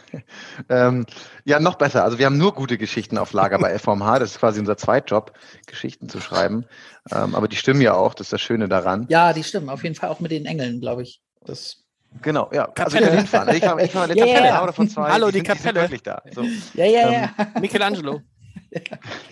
ähm, 0.69 1.05
ja, 1.45 1.59
noch 1.59 1.75
besser. 1.75 2.03
Also 2.03 2.17
wir 2.19 2.25
haben 2.25 2.37
nur 2.37 2.53
gute 2.53 2.77
Geschichten 2.77 3.17
auf 3.17 3.33
Lager 3.33 3.59
bei 3.59 3.73
FVMH. 3.79 4.19
Das 4.19 4.31
ist 4.31 4.39
quasi 4.39 4.59
unser 4.59 4.77
Zweitjob, 4.77 5.33
Geschichten 5.67 6.09
zu 6.09 6.21
schreiben. 6.21 6.65
Ähm, 7.11 7.35
aber 7.35 7.47
die 7.47 7.55
stimmen 7.57 7.81
ja 7.81 7.93
auch, 7.93 8.13
das 8.13 8.27
ist 8.27 8.33
das 8.33 8.41
Schöne 8.41 8.69
daran. 8.69 9.05
Ja, 9.09 9.33
die 9.33 9.43
stimmen. 9.43 9.69
Auf 9.69 9.83
jeden 9.83 9.95
Fall 9.95 10.09
auch 10.09 10.19
mit 10.19 10.31
den 10.31 10.45
Engeln, 10.45 10.79
glaube 10.79 11.03
ich. 11.03 11.21
Das, 11.45 11.77
Genau, 12.21 12.49
ja. 12.51 12.65
Also 12.65 12.97
Kapelle. 12.97 13.05
ich 13.05 13.07
kann 13.07 13.17
hinfahren. 13.17 13.55
Ich 13.55 13.61
war, 13.63 13.79
ich 13.81 13.95
war 13.95 14.07
der 14.07 14.17
ja, 14.17 14.25
Kapelle, 14.25 14.61
einer 14.61 14.73
von 14.73 14.89
zwei. 14.89 15.09
Hallo, 15.11 15.27
die 15.27 15.37
sind, 15.37 15.47
sind 15.47 15.57
Kapelle. 15.57 15.81
wirklich 15.81 16.03
da. 16.03 16.21
So, 16.33 16.43
ja, 16.73 16.85
ja, 16.85 17.07
Ähm, 17.09 17.29
ja. 17.37 17.59
Michelangelo. 17.61 18.21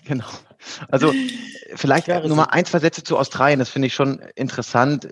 genau. 0.06 0.26
Also 0.90 1.14
vielleicht 1.76 2.08
nur 2.08 2.36
mal 2.36 2.46
ein, 2.46 2.66
zwei 2.66 2.80
Sätze 2.80 3.04
zu 3.04 3.18
Australien. 3.18 3.60
Das 3.60 3.70
finde 3.70 3.88
ich 3.88 3.94
schon 3.94 4.20
interessant, 4.36 5.10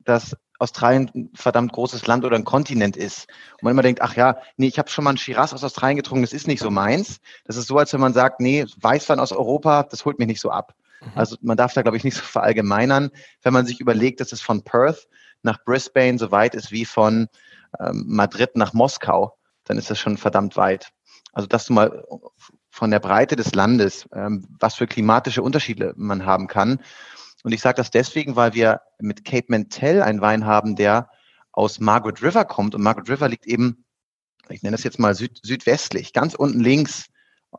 dass 0.00 0.36
Australien 0.62 1.10
ein 1.14 1.30
verdammt 1.34 1.72
großes 1.72 2.06
Land 2.06 2.24
oder 2.24 2.36
ein 2.36 2.44
Kontinent 2.44 2.96
ist. 2.96 3.26
Und 3.54 3.64
man 3.64 3.72
immer 3.72 3.82
denkt, 3.82 4.00
ach 4.00 4.16
ja, 4.16 4.38
nee, 4.56 4.68
ich 4.68 4.78
habe 4.78 4.88
schon 4.88 5.04
mal 5.04 5.10
einen 5.10 5.18
Shiraz 5.18 5.52
aus 5.52 5.64
Australien 5.64 5.96
getrunken, 5.96 6.22
das 6.22 6.32
ist 6.32 6.46
nicht 6.46 6.62
so 6.62 6.70
meins. 6.70 7.20
Das 7.44 7.56
ist 7.56 7.66
so, 7.66 7.76
als 7.76 7.92
wenn 7.92 8.00
man 8.00 8.14
sagt, 8.14 8.40
nee, 8.40 8.64
Weißwein 8.80 9.20
aus 9.20 9.32
Europa, 9.32 9.82
das 9.84 10.04
holt 10.04 10.18
mich 10.18 10.28
nicht 10.28 10.40
so 10.40 10.50
ab. 10.50 10.74
Also 11.14 11.36
man 11.42 11.56
darf 11.56 11.74
da, 11.74 11.82
glaube 11.82 11.96
ich, 11.96 12.04
nicht 12.04 12.16
so 12.16 12.22
verallgemeinern. 12.22 13.10
Wenn 13.42 13.52
man 13.52 13.66
sich 13.66 13.80
überlegt, 13.80 14.20
dass 14.20 14.32
es 14.32 14.40
von 14.40 14.62
Perth 14.62 15.08
nach 15.42 15.62
Brisbane 15.64 16.18
so 16.18 16.30
weit 16.30 16.54
ist 16.54 16.70
wie 16.70 16.84
von 16.84 17.28
ähm, 17.80 18.04
Madrid 18.06 18.56
nach 18.56 18.72
Moskau, 18.72 19.36
dann 19.64 19.78
ist 19.78 19.90
das 19.90 19.98
schon 19.98 20.16
verdammt 20.16 20.56
weit. 20.56 20.90
Also 21.32 21.46
das 21.46 21.70
mal 21.70 22.04
von 22.70 22.90
der 22.90 23.00
Breite 23.00 23.36
des 23.36 23.54
Landes, 23.54 24.08
ähm, 24.14 24.46
was 24.60 24.74
für 24.76 24.86
klimatische 24.86 25.42
Unterschiede 25.42 25.92
man 25.96 26.24
haben 26.24 26.46
kann. 26.46 26.80
Und 27.42 27.52
ich 27.52 27.60
sage 27.60 27.76
das 27.76 27.90
deswegen, 27.90 28.36
weil 28.36 28.54
wir 28.54 28.82
mit 28.98 29.24
Cape 29.24 29.46
Mentel 29.48 30.02
einen 30.02 30.20
Wein 30.20 30.46
haben, 30.46 30.76
der 30.76 31.10
aus 31.52 31.80
Margaret 31.80 32.22
River 32.22 32.44
kommt. 32.44 32.74
Und 32.74 32.82
Margaret 32.82 33.08
River 33.08 33.28
liegt 33.28 33.46
eben, 33.46 33.84
ich 34.48 34.62
nenne 34.62 34.76
das 34.76 34.84
jetzt 34.84 34.98
mal 34.98 35.14
süd 35.14 35.40
südwestlich, 35.42 36.12
ganz 36.12 36.34
unten 36.34 36.60
links 36.60 37.06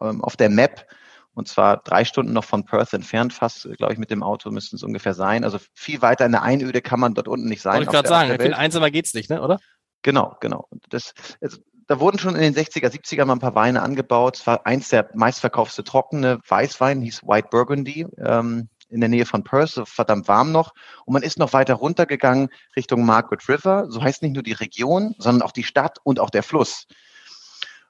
ähm, 0.01 0.23
auf 0.23 0.35
der 0.35 0.49
Map. 0.49 0.87
Und 1.35 1.47
zwar 1.47 1.77
drei 1.77 2.05
Stunden 2.05 2.31
noch 2.31 2.43
von 2.43 2.63
Perth 2.63 2.93
entfernt, 2.93 3.33
fast, 3.33 3.67
glaube 3.77 3.93
ich, 3.93 3.99
mit 3.99 4.11
dem 4.11 4.21
Auto 4.21 4.51
müssten 4.51 4.75
es 4.75 4.83
ungefähr 4.83 5.15
sein. 5.15 5.43
Also 5.43 5.57
viel 5.73 6.01
weiter 6.01 6.25
in 6.25 6.31
der 6.31 6.43
Einöde 6.43 6.81
kann 6.81 6.99
man 6.99 7.15
dort 7.15 7.27
unten 7.27 7.49
nicht 7.49 7.61
sein. 7.61 7.73
Wollte 7.73 7.85
ich 7.85 7.91
gerade 7.91 8.07
sagen, 8.07 8.39
viel 8.39 8.53
einsamer 8.53 8.91
geht's 8.91 9.15
nicht, 9.15 9.31
ne, 9.31 9.41
oder? 9.41 9.59
Genau, 10.03 10.37
genau. 10.41 10.67
Das, 10.89 11.13
es, 11.39 11.59
da 11.87 11.99
wurden 11.99 12.19
schon 12.19 12.35
in 12.35 12.41
den 12.41 12.53
60er, 12.53 12.87
70er 12.87 13.25
mal 13.25 13.33
ein 13.33 13.39
paar 13.39 13.55
Weine 13.55 13.81
angebaut. 13.81 14.37
Es 14.37 14.47
war 14.47 14.65
eins 14.65 14.89
der 14.89 15.09
meistverkaufte 15.15 15.83
trockene 15.83 16.39
Weißwein, 16.47 17.01
hieß 17.01 17.23
White 17.23 17.47
Burgundy, 17.49 18.05
ähm, 18.17 18.69
in 18.93 18.99
der 18.99 19.09
Nähe 19.09 19.25
von 19.25 19.43
Perth, 19.43 19.71
so 19.71 19.85
verdammt 19.85 20.27
warm 20.27 20.51
noch. 20.51 20.73
Und 21.05 21.13
man 21.13 21.23
ist 21.23 21.39
noch 21.39 21.53
weiter 21.53 21.75
runtergegangen 21.75 22.49
Richtung 22.75 23.05
Margaret 23.05 23.47
River. 23.49 23.87
So 23.89 24.01
heißt 24.01 24.21
nicht 24.21 24.33
nur 24.33 24.43
die 24.43 24.53
Region, 24.53 25.15
sondern 25.17 25.41
auch 25.41 25.51
die 25.51 25.63
Stadt 25.63 25.97
und 26.03 26.19
auch 26.19 26.29
der 26.29 26.43
Fluss. 26.43 26.87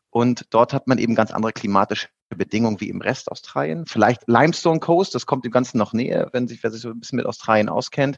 Und 0.10 0.46
dort 0.52 0.74
hat 0.74 0.88
man 0.88 1.00
eben 1.00 1.16
ganz 1.16 1.32
andere 1.32 1.54
klimatische 1.54 2.08
Bedingungen 2.30 2.80
wie 2.80 2.90
im 2.90 3.02
Rest 3.02 3.32
Australien. 3.32 3.86
Vielleicht 3.88 4.28
Limestone 4.28 4.80
Coast, 4.80 5.16
das 5.16 5.26
kommt 5.26 5.46
dem 5.46 5.52
Ganzen 5.52 5.78
noch 5.78 5.94
näher, 5.94 6.30
wenn 6.34 6.48
sich, 6.48 6.64
wer 6.64 6.72
sich 6.72 6.82
so 6.82 6.90
ein 6.90 7.00
bisschen 7.00 7.18
mit 7.18 7.26
Australien 7.26 7.70
auskennt. 7.70 8.18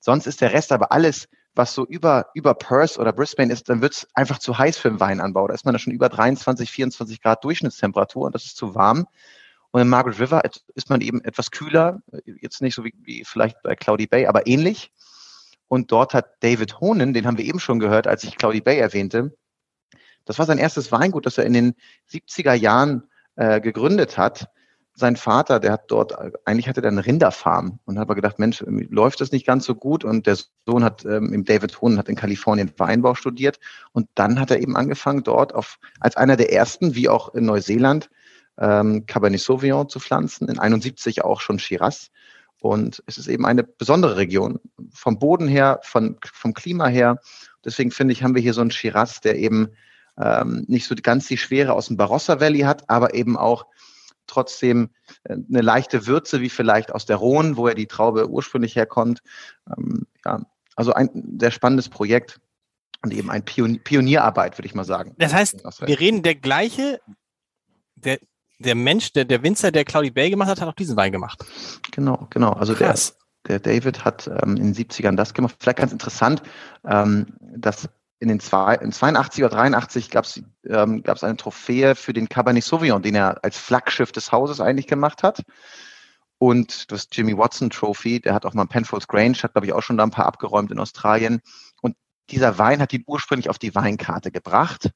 Sonst 0.00 0.26
ist 0.26 0.40
der 0.40 0.52
Rest 0.52 0.72
aber 0.72 0.92
alles, 0.92 1.28
was 1.54 1.74
so 1.74 1.86
über, 1.86 2.26
über 2.34 2.54
Perth 2.54 2.98
oder 2.98 3.12
Brisbane 3.12 3.52
ist, 3.52 3.68
dann 3.68 3.80
wird 3.80 3.94
es 3.94 4.08
einfach 4.14 4.38
zu 4.38 4.58
heiß 4.58 4.76
für 4.76 4.90
den 4.90 5.00
Weinanbau. 5.00 5.46
Da 5.46 5.54
ist 5.54 5.64
man 5.64 5.72
da 5.72 5.78
schon 5.78 5.92
über 5.92 6.08
23, 6.08 6.70
24 6.70 7.22
Grad 7.22 7.44
Durchschnittstemperatur 7.44 8.26
und 8.26 8.34
das 8.34 8.44
ist 8.44 8.56
zu 8.56 8.74
warm. 8.74 9.06
Und 9.74 9.80
in 9.80 9.88
Margaret 9.88 10.20
River 10.20 10.40
ist 10.76 10.88
man 10.88 11.00
eben 11.00 11.20
etwas 11.24 11.50
kühler, 11.50 12.00
jetzt 12.40 12.62
nicht 12.62 12.76
so 12.76 12.84
wie, 12.84 12.94
wie 13.02 13.24
vielleicht 13.24 13.60
bei 13.64 13.74
Cloudy 13.74 14.06
Bay, 14.06 14.26
aber 14.26 14.46
ähnlich. 14.46 14.92
Und 15.66 15.90
dort 15.90 16.14
hat 16.14 16.44
David 16.44 16.78
Honen, 16.78 17.12
den 17.12 17.26
haben 17.26 17.38
wir 17.38 17.44
eben 17.44 17.58
schon 17.58 17.80
gehört, 17.80 18.06
als 18.06 18.22
ich 18.22 18.36
Cloudy 18.36 18.60
Bay 18.60 18.78
erwähnte, 18.78 19.36
das 20.26 20.38
war 20.38 20.46
sein 20.46 20.58
erstes 20.58 20.92
Weingut, 20.92 21.26
das 21.26 21.38
er 21.38 21.44
in 21.44 21.54
den 21.54 21.74
70er 22.08 22.54
Jahren 22.54 23.08
äh, 23.34 23.60
gegründet 23.60 24.16
hat. 24.16 24.48
Sein 24.94 25.16
Vater, 25.16 25.58
der 25.58 25.72
hat 25.72 25.90
dort, 25.90 26.16
eigentlich 26.46 26.68
hatte 26.68 26.80
er 26.80 26.90
eine 26.90 27.04
Rinderfarm 27.04 27.80
und 27.84 27.98
hat 27.98 28.02
aber 28.02 28.14
gedacht, 28.14 28.38
Mensch, 28.38 28.62
läuft 28.64 29.20
das 29.20 29.32
nicht 29.32 29.44
ganz 29.44 29.64
so 29.64 29.74
gut. 29.74 30.04
Und 30.04 30.28
der 30.28 30.38
Sohn 30.66 30.84
hat, 30.84 31.04
ähm, 31.04 31.44
David 31.44 31.80
Hohn, 31.80 31.98
hat 31.98 32.08
in 32.08 32.14
Kalifornien 32.14 32.70
Weinbau 32.76 33.16
studiert. 33.16 33.58
Und 33.90 34.08
dann 34.14 34.38
hat 34.38 34.52
er 34.52 34.60
eben 34.60 34.76
angefangen, 34.76 35.24
dort 35.24 35.52
auf, 35.52 35.80
als 35.98 36.16
einer 36.16 36.36
der 36.36 36.52
ersten, 36.52 36.94
wie 36.94 37.08
auch 37.08 37.34
in 37.34 37.44
Neuseeland, 37.44 38.08
ähm, 38.58 39.06
Cabernet 39.06 39.40
Sauvignon 39.40 39.88
zu 39.88 40.00
pflanzen. 40.00 40.48
In 40.48 40.58
71 40.58 41.24
auch 41.24 41.40
schon 41.40 41.58
Shiraz. 41.58 42.10
Und 42.60 43.02
es 43.06 43.18
ist 43.18 43.28
eben 43.28 43.44
eine 43.44 43.62
besondere 43.62 44.16
Region. 44.16 44.58
Vom 44.92 45.18
Boden 45.18 45.48
her, 45.48 45.80
von, 45.82 46.16
vom 46.24 46.54
Klima 46.54 46.86
her. 46.86 47.18
Deswegen 47.64 47.90
finde 47.90 48.12
ich, 48.12 48.22
haben 48.22 48.34
wir 48.34 48.42
hier 48.42 48.54
so 48.54 48.62
einen 48.62 48.70
Shiraz, 48.70 49.20
der 49.20 49.36
eben 49.36 49.68
ähm, 50.18 50.64
nicht 50.68 50.86
so 50.86 50.94
ganz 50.94 51.26
die 51.26 51.36
Schwere 51.36 51.72
aus 51.72 51.88
dem 51.88 51.96
Barossa 51.96 52.40
Valley 52.40 52.60
hat, 52.60 52.88
aber 52.88 53.14
eben 53.14 53.36
auch 53.36 53.66
trotzdem 54.26 54.90
äh, 55.24 55.34
eine 55.34 55.60
leichte 55.60 56.06
Würze, 56.06 56.40
wie 56.40 56.48
vielleicht 56.48 56.92
aus 56.92 57.06
der 57.06 57.16
Rhone, 57.16 57.56
wo 57.56 57.68
ja 57.68 57.74
die 57.74 57.86
Traube 57.86 58.28
ursprünglich 58.28 58.76
herkommt. 58.76 59.22
Ähm, 59.76 60.06
ja, 60.24 60.40
also 60.76 60.92
ein 60.92 61.38
sehr 61.38 61.50
spannendes 61.50 61.88
Projekt 61.88 62.40
und 63.02 63.12
eben 63.12 63.30
ein 63.30 63.44
Pion 63.44 63.80
Pionierarbeit, 63.82 64.58
würde 64.58 64.66
ich 64.66 64.74
mal 64.74 64.84
sagen. 64.84 65.14
Das 65.18 65.34
heißt, 65.34 65.64
wir 65.86 66.00
reden 66.00 66.22
der 66.22 66.34
gleiche, 66.34 67.00
der, 67.96 68.18
der 68.64 68.74
Mensch, 68.74 69.12
der, 69.12 69.24
der 69.24 69.42
Winzer, 69.42 69.70
der 69.70 69.84
Cloudy 69.84 70.10
Bay 70.10 70.30
gemacht 70.30 70.48
hat, 70.48 70.60
hat 70.60 70.68
auch 70.68 70.74
diesen 70.74 70.96
Wein 70.96 71.12
gemacht. 71.12 71.44
Genau, 71.92 72.26
genau. 72.30 72.52
Also 72.52 72.74
Krass. 72.74 73.16
der, 73.46 73.58
der 73.58 73.74
David 73.74 74.04
hat 74.04 74.26
ähm, 74.26 74.56
in 74.56 74.72
den 74.72 74.74
70ern 74.74 75.16
das 75.16 75.34
gemacht. 75.34 75.56
Vielleicht 75.58 75.78
ganz 75.78 75.92
interessant, 75.92 76.42
ähm, 76.84 77.26
dass 77.40 77.88
in 78.20 78.28
den 78.28 78.40
zwei, 78.40 78.74
in 78.76 78.92
82 78.92 79.44
oder 79.44 79.54
83 79.54 80.10
gab 80.10 80.24
es 80.24 80.42
ähm, 80.66 81.02
gab's 81.02 81.24
eine 81.24 81.36
Trophäe 81.36 81.94
für 81.94 82.12
den 82.12 82.28
Cabernet 82.28 82.64
Sauvignon, 82.64 83.02
den 83.02 83.14
er 83.14 83.44
als 83.44 83.58
Flaggschiff 83.58 84.12
des 84.12 84.32
Hauses 84.32 84.60
eigentlich 84.60 84.86
gemacht 84.86 85.22
hat. 85.22 85.42
Und 86.38 86.90
das 86.90 87.08
Jimmy 87.12 87.36
Watson 87.36 87.70
Trophy, 87.70 88.20
der 88.20 88.34
hat 88.34 88.46
auch 88.46 88.54
mal 88.54 88.66
Penfolds 88.66 89.08
Grange, 89.08 89.36
hat 89.42 89.52
glaube 89.52 89.66
ich 89.66 89.72
auch 89.72 89.82
schon 89.82 89.96
da 89.96 90.04
ein 90.04 90.10
paar 90.10 90.26
abgeräumt 90.26 90.70
in 90.70 90.78
Australien. 90.78 91.40
Und 91.80 91.96
dieser 92.30 92.58
Wein 92.58 92.80
hat 92.80 92.92
ihn 92.92 93.04
ursprünglich 93.06 93.50
auf 93.50 93.58
die 93.58 93.74
Weinkarte 93.74 94.30
gebracht. 94.30 94.90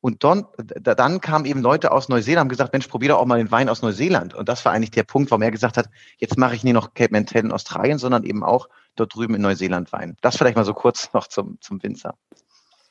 Und 0.00 0.24
dann, 0.24 0.46
dann 0.56 1.20
kamen 1.20 1.44
eben 1.44 1.60
Leute 1.60 1.92
aus 1.92 2.08
Neuseeland, 2.08 2.40
haben 2.40 2.48
gesagt, 2.48 2.72
Mensch, 2.72 2.86
probier 2.86 3.10
doch 3.10 3.18
auch 3.18 3.26
mal 3.26 3.38
den 3.38 3.50
Wein 3.50 3.68
aus 3.68 3.82
Neuseeland. 3.82 4.34
Und 4.34 4.48
das 4.48 4.64
war 4.64 4.72
eigentlich 4.72 4.90
der 4.90 5.02
Punkt, 5.02 5.30
warum 5.30 5.42
er 5.42 5.50
gesagt 5.50 5.76
hat, 5.76 5.90
jetzt 6.18 6.38
mache 6.38 6.54
ich 6.54 6.64
nicht 6.64 6.72
noch 6.72 6.94
Cape 6.94 7.12
Mentel 7.12 7.44
in 7.44 7.52
Australien, 7.52 7.98
sondern 7.98 8.24
eben 8.24 8.42
auch 8.42 8.68
dort 8.96 9.14
drüben 9.14 9.34
in 9.34 9.42
Neuseeland 9.42 9.92
Wein. 9.92 10.16
Das 10.22 10.36
vielleicht 10.36 10.56
mal 10.56 10.64
so 10.64 10.72
kurz 10.72 11.12
noch 11.12 11.26
zum, 11.26 11.58
zum 11.60 11.82
Winzer. 11.82 12.14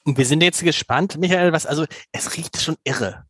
Und 0.03 0.17
wir 0.17 0.25
sind 0.25 0.41
jetzt 0.43 0.63
gespannt, 0.63 1.17
Michael, 1.17 1.51
was, 1.51 1.65
also 1.65 1.85
es 2.11 2.37
riecht 2.37 2.61
schon 2.61 2.77
irre. 2.83 3.25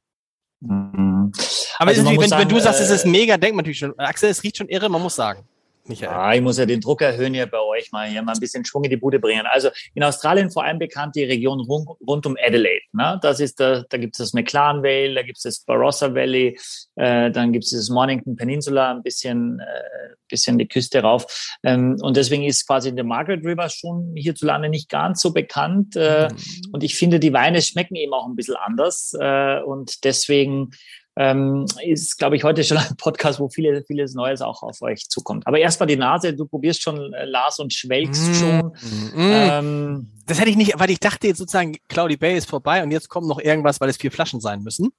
Mhm. 0.60 1.32
Aber 1.78 1.92
Also 1.92 2.06
wenn, 2.06 2.16
muss 2.16 2.24
wenn 2.24 2.30
sagen, 2.30 2.50
du 2.50 2.60
sagst, 2.60 2.82
es 2.82 2.90
äh, 2.90 2.96
ist 2.96 3.06
mega, 3.06 3.38
denkt 3.38 3.56
man 3.56 3.64
natürlich 3.64 3.80
schon, 3.80 3.98
Axel, 3.98 4.30
es 4.30 4.44
riecht 4.44 4.58
schon 4.58 4.68
irre, 4.68 4.90
man 4.90 5.02
muss 5.02 5.16
sagen. 5.16 5.48
Michael. 5.90 6.12
Ja, 6.12 6.34
ich 6.34 6.42
muss 6.42 6.58
ja 6.58 6.66
den 6.66 6.80
Druck 6.80 7.02
erhöhen 7.02 7.34
hier 7.34 7.48
bei 7.48 7.60
euch 7.60 7.92
mal 7.92 8.08
hier 8.08 8.22
mal 8.22 8.34
ein 8.34 8.40
bisschen 8.40 8.64
Schwung 8.64 8.84
in 8.84 8.92
die 8.92 8.98
Bude 8.98 9.20
bringen. 9.20 9.46
Also 9.46 9.70
in 9.94 10.04
Australien 10.04 10.52
vor 10.52 10.64
allem 10.64 10.80
bekannt 10.80 11.16
die 11.16 11.24
Region 11.24 11.60
rund, 11.62 11.88
rund 12.08 12.26
um 12.26 12.38
Adelaide. 12.42 12.86
Ne? 12.94 13.20
Das 13.22 13.40
ist 13.40 13.60
da, 13.60 13.84
da 13.90 13.98
gibt 13.98 14.16
es 14.16 14.20
das 14.20 14.34
McLaren 14.34 14.84
Vale, 14.84 15.16
da 15.16 15.24
gibt 15.24 15.38
es 15.38 15.44
das 15.44 15.60
Barossa 15.60 16.14
Valley, 16.14 16.58
äh, 16.96 17.32
dann 17.32 17.52
gibt 17.52 17.66
es 17.66 17.72
das 17.72 17.90
Mornington 17.90 18.36
Peninsula, 18.36 18.92
ein 18.92 19.04
bisschen, 19.04 19.60
äh, 19.60 20.16
bisschen 20.30 20.58
die 20.58 20.68
Küste 20.68 21.02
rauf. 21.02 21.58
Ähm, 21.64 21.98
und 22.02 22.16
deswegen 22.16 22.44
ist 22.44 22.68
quasi 22.68 22.94
der 22.94 23.04
Margaret 23.04 23.44
River 23.44 23.70
schon 23.70 24.14
hierzulande 24.16 24.70
nicht 24.70 24.90
ganz 24.90 25.22
so 25.22 25.34
bekannt. 25.34 25.96
Äh, 25.96 26.30
und 26.72 26.84
ich 26.84 26.96
finde, 26.96 27.20
die 27.20 27.34
Weine 27.34 27.62
schmecken 27.62 27.96
eben 27.96 28.14
auch 28.14 28.28
ein 28.28 28.36
bisschen 28.36 28.56
anders. 28.56 29.16
Äh, 29.20 29.62
und 29.62 30.04
deswegen 30.04 30.72
ähm, 31.22 31.66
ist, 31.84 32.18
glaube 32.18 32.38
ich, 32.38 32.46
heute 32.46 32.64
schon 32.64 32.78
ein 32.78 32.96
Podcast, 32.96 33.42
wo 33.42 33.50
viele, 33.50 33.84
vieles 33.84 34.14
Neues 34.14 34.42
auch 34.42 34.64
auf 34.64 34.82
euch 34.82 35.10
zukommt. 35.10 35.46
Aber 35.48 35.60
erstmal 35.60 35.88
die 35.88 35.98
Nase, 35.98 36.34
du 36.34 36.46
probierst 36.46 36.82
schon 36.82 37.14
äh, 37.14 37.26
Lars 37.26 37.60
und 37.60 37.74
schwelgst 37.74 38.24
Mm. 38.30 38.34
schon. 38.36 38.66
Mm. 39.14 39.18
Ähm, 39.18 40.08
Das 40.26 40.40
hätte 40.40 40.50
ich 40.50 40.56
nicht, 40.56 40.80
weil 40.80 40.90
ich 40.92 41.00
dachte 41.02 41.28
jetzt 41.28 41.40
sozusagen, 41.40 41.76
Cloudy 41.90 42.16
Bay 42.16 42.38
ist 42.38 42.50
vorbei 42.50 42.82
und 42.84 42.92
jetzt 42.92 43.10
kommt 43.10 43.28
noch 43.28 43.40
irgendwas, 43.42 43.82
weil 43.82 43.90
es 43.90 43.98
vier 43.98 44.12
Flaschen 44.14 44.40
sein 44.40 44.64
müssen. 44.64 44.92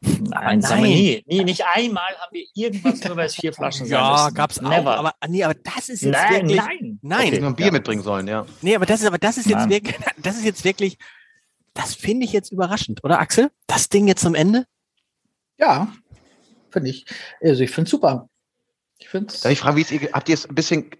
Nein, 0.00 0.60
das 0.60 0.72
haben 0.72 0.82
wir 0.82 0.88
nie. 0.88 1.22
nie. 1.26 1.44
Nicht 1.44 1.62
einmal 1.72 2.02
haben 2.20 2.32
wir 2.32 2.44
irgendwas 2.54 3.04
nur, 3.04 3.16
weil 3.16 3.26
es 3.26 3.36
vier 3.36 3.52
Flaschen 3.52 3.86
sind. 3.86 3.92
Ja, 3.94 4.30
gab's 4.30 4.58
auch. 4.58 4.68
Never. 4.68 4.96
Aber, 4.96 5.14
nee, 5.28 5.44
aber 5.44 5.54
das 5.54 5.88
ist 5.88 6.02
jetzt 6.02 6.10
Nein, 6.12 6.32
wirklich. 6.48 6.56
nein. 6.56 6.98
Nein. 7.02 7.26
Hätten 7.28 7.42
wir 7.42 7.46
ein 7.50 7.54
Bier 7.54 7.66
Ja. 7.66 7.72
mitbringen 7.72 8.02
sollen, 8.02 8.26
ja. 8.26 8.44
Nee, 8.62 8.74
aber 8.74 8.86
das 8.86 9.00
ist, 9.02 9.06
aber 9.06 9.18
das 9.18 9.38
ist 9.38 9.46
jetzt 9.46 9.54
Nein. 9.58 9.70
wirklich, 9.70 9.96
das 10.20 10.36
ist 10.36 10.44
jetzt 10.44 10.64
wirklich, 10.64 10.98
das 11.74 11.94
finde 11.94 12.24
ich 12.26 12.32
jetzt 12.32 12.50
überraschend, 12.50 13.04
oder 13.04 13.20
Axel? 13.20 13.52
Das 13.68 13.88
Ding 13.88 14.08
jetzt 14.08 14.22
zum 14.22 14.34
Ende? 14.34 14.66
Ja, 15.62 15.92
finde 16.70 16.90
ich. 16.90 17.06
Also 17.40 17.62
ich 17.62 17.70
finde 17.70 17.86
es 17.86 17.90
super. 17.90 18.28
Ich 18.98 19.08
finde 19.08 19.32
Darf 19.32 19.52
ich 19.52 19.60
fragen, 19.60 19.76
wie 19.76 19.82
es 19.82 19.90
ihr, 19.92 20.10
habt 20.12 20.28
ihr 20.28 20.34
es 20.34 20.48
ein 20.48 20.54
bisschen 20.54 20.90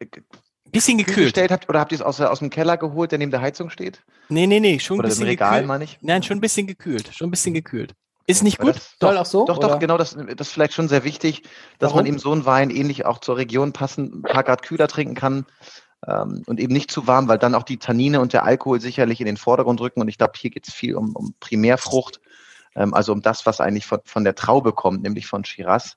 Bisschen 0.71 0.97
kühl 0.99 1.05
gekühlt. 1.07 1.27
gestellt 1.27 1.51
habt 1.51 1.69
oder 1.69 1.81
habt 1.81 1.93
ihr 1.93 1.97
es 1.97 2.03
aus, 2.03 2.21
aus 2.21 2.39
dem 2.39 2.49
Keller 2.49 2.77
geholt, 2.79 3.11
der 3.11 3.19
neben 3.19 3.31
der 3.31 3.43
Heizung 3.43 3.69
steht? 3.69 4.03
Nee, 4.29 4.47
nee, 4.47 4.59
nee, 4.61 4.79
schon 4.79 4.97
ein 4.97 5.01
Oder 5.01 5.09
im 5.09 5.11
bisschen 5.11 5.27
Regal, 5.27 5.51
gekühlt. 5.51 5.69
meine 5.69 5.85
ich? 5.85 5.99
Nein, 6.01 6.23
schon 6.23 6.39
ein 6.39 6.41
bisschen 6.41 6.67
gekühlt. 6.67 7.11
Schon 7.13 7.29
ein 7.29 7.31
bisschen 7.31 7.53
gekühlt. 7.55 7.93
Ist 8.27 8.43
nicht 8.43 8.59
gut? 8.59 8.77
Das, 8.77 8.95
Soll 9.01 9.15
doch, 9.15 9.21
auch 9.21 9.27
so, 9.27 9.45
Doch, 9.47 9.59
oder? 9.59 9.69
doch, 9.69 9.79
genau, 9.81 9.99
das, 9.99 10.15
das 10.37 10.47
ist 10.49 10.53
vielleicht 10.53 10.73
schon 10.75 10.89
sehr 10.89 11.05
wichtig, 11.05 11.43
dass 11.79 11.91
Warum? 11.91 11.97
man 11.99 12.07
eben 12.07 12.19
so 12.19 12.33
einen 12.33 12.47
Wein 12.47 12.71
ähnlich 12.71 13.05
auch 13.05 13.19
zur 13.19 13.37
Region 13.37 13.73
passend 13.73 14.15
ein 14.15 14.23
paar 14.23 14.45
Grad 14.45 14.63
kühler 14.63 14.87
trinken 14.89 15.15
kann 15.15 15.45
ähm, 16.07 16.43
und 16.47 16.59
eben 16.61 16.73
nicht 16.73 16.91
zu 16.91 17.07
warm, 17.07 17.29
weil 17.29 17.39
dann 17.39 17.55
auch 17.57 17.65
die 17.65 17.79
Tannine 17.79 18.21
und 18.21 18.33
der 18.33 18.45
Alkohol 18.45 18.81
sicherlich 18.81 19.21
in 19.21 19.27
den 19.27 19.37
Vordergrund 19.37 19.81
rücken. 19.81 20.01
Und 20.01 20.09
ich 20.09 20.17
glaube, 20.19 20.35
hier 20.37 20.51
geht 20.51 20.69
es 20.69 20.73
viel 20.73 20.95
um, 20.95 21.15
um 21.17 21.35
Primärfrucht, 21.41 22.21
also 22.75 23.13
um 23.13 23.23
das, 23.23 23.47
was 23.47 23.61
eigentlich 23.61 23.87
von, 23.87 24.01
von 24.05 24.25
der 24.25 24.35
Traube 24.35 24.73
kommt, 24.73 25.03
nämlich 25.03 25.27
von 25.27 25.45
Shiraz. 25.45 25.97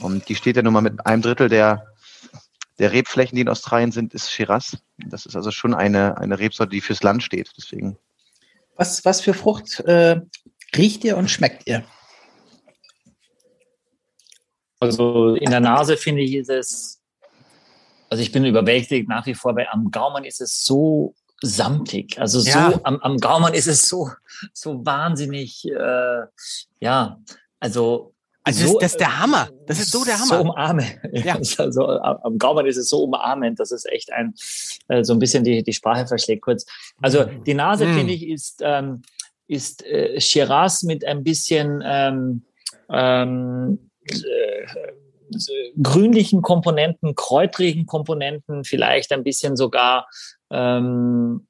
Und 0.00 0.28
die 0.28 0.34
steht 0.34 0.56
ja 0.56 0.62
nun 0.62 0.72
mal 0.72 0.82
mit 0.82 1.06
einem 1.06 1.22
Drittel 1.22 1.48
der, 1.48 1.86
der 2.78 2.92
Rebflächen, 2.92 3.36
die 3.36 3.42
in 3.42 3.48
Australien 3.48 3.92
sind, 3.92 4.14
ist 4.14 4.30
Shiraz. 4.30 4.76
Das 4.98 5.26
ist 5.26 5.36
also 5.36 5.50
schon 5.50 5.74
eine, 5.74 6.18
eine 6.18 6.38
Rebsorte, 6.38 6.70
die 6.70 6.80
fürs 6.80 7.02
Land 7.02 7.22
steht. 7.22 7.50
Deswegen. 7.56 7.98
Was, 8.76 9.04
was 9.04 9.20
für 9.20 9.34
Frucht 9.34 9.80
äh, 9.80 10.20
riecht 10.76 11.04
ihr 11.04 11.16
und 11.16 11.30
schmeckt 11.30 11.66
ihr? 11.66 11.84
Also 14.78 15.34
in 15.34 15.50
der 15.50 15.60
Nase 15.60 15.98
finde 15.98 16.22
ich, 16.22 16.34
ist 16.34 16.48
es, 16.48 17.02
also 18.08 18.22
ich 18.22 18.32
bin 18.32 18.46
überwältigt 18.46 19.08
nach 19.08 19.26
wie 19.26 19.34
vor, 19.34 19.54
weil 19.54 19.68
am 19.70 19.90
Gaumen 19.90 20.24
ist 20.24 20.40
es 20.40 20.64
so 20.64 21.14
samtig. 21.42 22.18
Also 22.20 22.40
so 22.40 22.48
Ja. 22.50 22.80
am, 22.84 22.96
am 23.00 23.16
Gaumen 23.18 23.54
ist 23.54 23.66
es 23.66 23.88
so, 23.88 24.10
so 24.52 24.84
wahnsinnig, 24.84 25.66
äh, 25.68 26.22
ja, 26.80 27.18
also. 27.60 28.14
Also 28.42 28.62
das- 28.62 28.70
so, 28.72 28.78
das 28.78 28.90
ist 28.92 29.00
der 29.00 29.20
Hammer. 29.20 29.48
Das 29.66 29.78
ist 29.78 29.90
so 29.92 30.02
der 30.02 30.14
Hammer. 30.18 30.26
So 30.38 30.40
umarmend. 30.40 30.98
Ja. 31.12 31.38
Also 31.58 31.86
am 31.86 32.16
am 32.22 32.38
Gaumen 32.38 32.66
ist 32.66 32.78
es 32.78 32.88
so 32.88 33.04
umarmend, 33.04 33.60
dass 33.60 33.70
es 33.70 33.84
echt 33.84 34.10
ein, 34.12 34.34
äh, 34.88 35.04
so 35.04 35.12
ein 35.12 35.18
bisschen 35.18 35.44
die, 35.44 35.62
die 35.62 35.72
Sprache 35.74 36.06
verschlägt 36.06 36.42
kurz. 36.42 36.64
Also 37.02 37.24
die 37.24 37.52
Nase, 37.54 37.84
Mm. 37.86 37.94
finde 37.98 38.12
ich, 38.14 38.26
ist, 38.26 38.60
ähm, 38.62 39.02
ist 39.46 39.84
äh, 39.84 40.18
Shiraz 40.20 40.82
mit 40.84 41.04
ein 41.04 41.22
bisschen 41.22 41.82
ähm, 41.84 42.42
ähm, 42.88 43.90
äh, 44.08 44.62
äh, 44.62 44.92
grünlichen 45.82 46.42
Komponenten, 46.42 47.14
kräutrigen 47.14 47.86
Komponenten, 47.86 48.64
vielleicht 48.64 49.12
ein 49.12 49.22
bisschen 49.22 49.56
sogar, 49.56 50.08
ähm, 50.50 51.46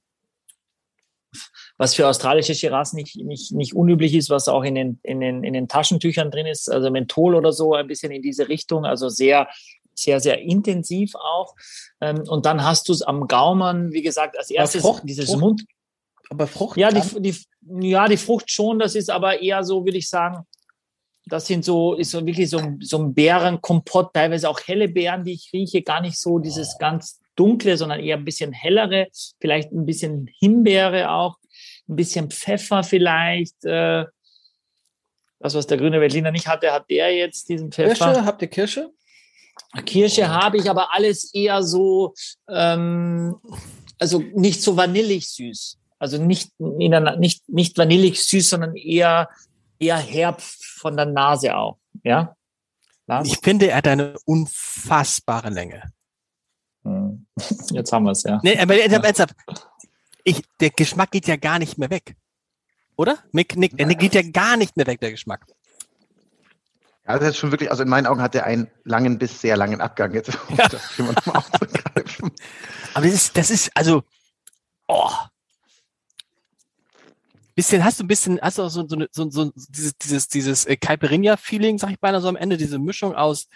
was 1.78 1.94
für 1.94 2.08
australische 2.08 2.54
Shiraz 2.54 2.92
nicht, 2.92 3.16
nicht, 3.16 3.52
nicht 3.52 3.74
unüblich 3.74 4.14
ist, 4.14 4.30
was 4.30 4.48
auch 4.48 4.64
in 4.64 4.74
den, 4.74 5.00
in, 5.02 5.20
den, 5.20 5.44
in 5.44 5.52
den 5.54 5.68
Taschentüchern 5.68 6.30
drin 6.30 6.46
ist, 6.46 6.70
also 6.70 6.90
Menthol 6.90 7.34
oder 7.34 7.52
so, 7.52 7.74
ein 7.74 7.86
bisschen 7.86 8.10
in 8.12 8.20
diese 8.22 8.48
Richtung, 8.48 8.84
also 8.84 9.08
sehr, 9.08 9.48
sehr, 9.94 10.20
sehr 10.20 10.40
intensiv 10.40 11.14
auch. 11.14 11.54
Ähm, 12.00 12.24
und 12.28 12.46
dann 12.46 12.64
hast 12.64 12.88
du 12.88 12.92
es 12.92 13.02
am 13.02 13.28
Gaumen, 13.28 13.92
wie 13.92 14.02
gesagt, 14.02 14.36
als 14.36 14.50
erstes 14.50 14.82
Frucht- 14.82 15.04
dieses 15.04 15.30
Frucht- 15.30 15.40
Mund, 15.40 15.64
Aber 16.30 16.46
Frucht? 16.46 16.76
ja, 16.76 16.90
die, 16.90 17.22
die, 17.22 17.88
ja, 17.88 18.08
die 18.08 18.16
Frucht 18.16 18.50
schon, 18.50 18.78
das 18.78 18.94
ist 18.94 19.08
aber 19.10 19.40
eher 19.40 19.62
so, 19.62 19.84
würde 19.84 19.98
ich 19.98 20.08
sagen, 20.08 20.44
das 21.30 21.46
sind 21.46 21.64
so, 21.64 21.94
ist 21.94 22.10
so 22.10 22.24
wirklich 22.26 22.50
so, 22.50 22.58
ein- 22.58 22.78
so 22.80 22.98
ein 22.98 23.14
Beerenkompott, 23.14 24.12
teilweise 24.12 24.48
auch 24.48 24.60
helle 24.66 24.88
Beeren, 24.88 25.24
die 25.24 25.32
ich 25.32 25.50
rieche, 25.52 25.82
gar 25.82 26.00
nicht 26.00 26.18
so 26.18 26.38
dieses 26.38 26.76
ganz 26.78 27.20
dunkle, 27.36 27.76
sondern 27.76 28.00
eher 28.00 28.16
ein 28.16 28.24
bisschen 28.24 28.52
hellere, 28.52 29.08
vielleicht 29.40 29.72
ein 29.72 29.86
bisschen 29.86 30.28
Himbeere 30.40 31.10
auch, 31.10 31.36
ein 31.88 31.96
bisschen 31.96 32.30
Pfeffer 32.30 32.82
vielleicht. 32.82 33.64
Äh, 33.64 34.04
das, 35.38 35.54
was 35.54 35.66
der 35.66 35.78
grüne 35.78 36.00
Veltliner 36.00 36.30
nicht 36.32 36.46
hatte, 36.48 36.70
hat 36.72 36.90
der 36.90 37.14
jetzt 37.16 37.48
diesen 37.48 37.72
Pfeffer. 37.72 38.06
Kirsche? 38.12 38.24
Habt 38.26 38.42
ihr 38.42 38.48
Kirsche? 38.48 38.90
Kirsche 39.86 40.28
habe 40.28 40.56
ich, 40.58 40.68
aber 40.68 40.92
alles 40.94 41.32
eher 41.32 41.62
so, 41.62 42.14
ähm, 42.48 43.36
also 43.98 44.18
nicht 44.34 44.62
so 44.62 44.76
vanillig 44.76 45.28
süß. 45.30 45.78
Also 45.98 46.22
nicht, 46.22 46.50
nicht, 46.58 47.48
nicht 47.48 47.78
vanillig 47.78 48.24
süß, 48.24 48.50
sondern 48.50 48.74
eher, 48.74 49.28
eher 49.80 49.96
herb 49.96 50.40
von 50.40 50.96
der 50.96 51.06
Nase 51.06 51.56
auch. 51.56 51.78
Ja? 52.04 52.36
Lars? 53.06 53.26
Ich 53.26 53.38
finde, 53.42 53.70
er 53.70 53.78
hat 53.78 53.88
eine 53.88 54.14
unfassbare 54.24 55.50
Länge. 55.50 55.92
Hm. 56.84 57.26
Jetzt 57.70 57.92
haben 57.92 58.04
wir 58.04 58.12
es, 58.12 58.22
ja. 58.22 58.38
Nee, 58.42 58.58
aber 58.58 58.74
aber 58.74 59.04
ernsthaft, 59.04 59.34
ich, 60.22 60.42
der 60.60 60.70
Geschmack 60.70 61.10
geht 61.10 61.26
ja 61.26 61.36
gar 61.36 61.58
nicht 61.58 61.78
mehr 61.78 61.90
weg. 61.90 62.14
Oder? 62.96 63.18
Mick 63.32 63.56
nickt, 63.56 63.80
der 63.80 63.86
geht 63.94 64.14
ja 64.14 64.22
gar 64.22 64.56
nicht 64.56 64.76
mehr 64.76 64.86
weg, 64.86 65.00
der 65.00 65.10
Geschmack. 65.10 65.46
Ja, 67.06 67.18
das 67.18 67.30
ist 67.30 67.38
schon 67.38 67.50
wirklich, 67.50 67.70
also 67.70 67.82
in 67.82 67.88
meinen 67.88 68.06
Augen 68.06 68.20
hat 68.20 68.34
er 68.34 68.44
einen 68.44 68.70
langen 68.84 69.18
bis 69.18 69.40
sehr 69.40 69.56
langen 69.56 69.80
Abgang 69.80 70.12
jetzt. 70.12 70.28
um 70.48 70.56
das 70.56 71.26
mal 71.26 71.36
aufzugreifen. 71.36 72.30
Aber 72.94 73.06
das 73.06 73.14
ist, 73.14 73.36
das 73.36 73.50
ist, 73.50 73.70
also, 73.74 74.02
oh. 74.86 75.10
Bisschen, 77.54 77.84
hast 77.84 78.00
du 78.00 78.04
ein 78.04 78.08
bisschen, 78.08 78.40
hast 78.40 78.58
du 78.58 78.62
auch 78.62 78.70
so, 78.70 78.86
so, 78.86 78.96
eine- 78.96 79.08
so, 79.10 79.30
so 79.30 79.50
dieses, 79.68 79.96
dieses, 79.98 80.28
dieses 80.28 80.64
äh, 80.66 80.76
Caipirinha-Feeling, 80.76 81.78
sag 81.78 81.90
ich 81.90 82.00
beinahe 82.00 82.20
so 82.20 82.28
am 82.28 82.36
Ende, 82.36 82.56
diese 82.56 82.78
Mischung 82.78 83.14
aus 83.14 83.48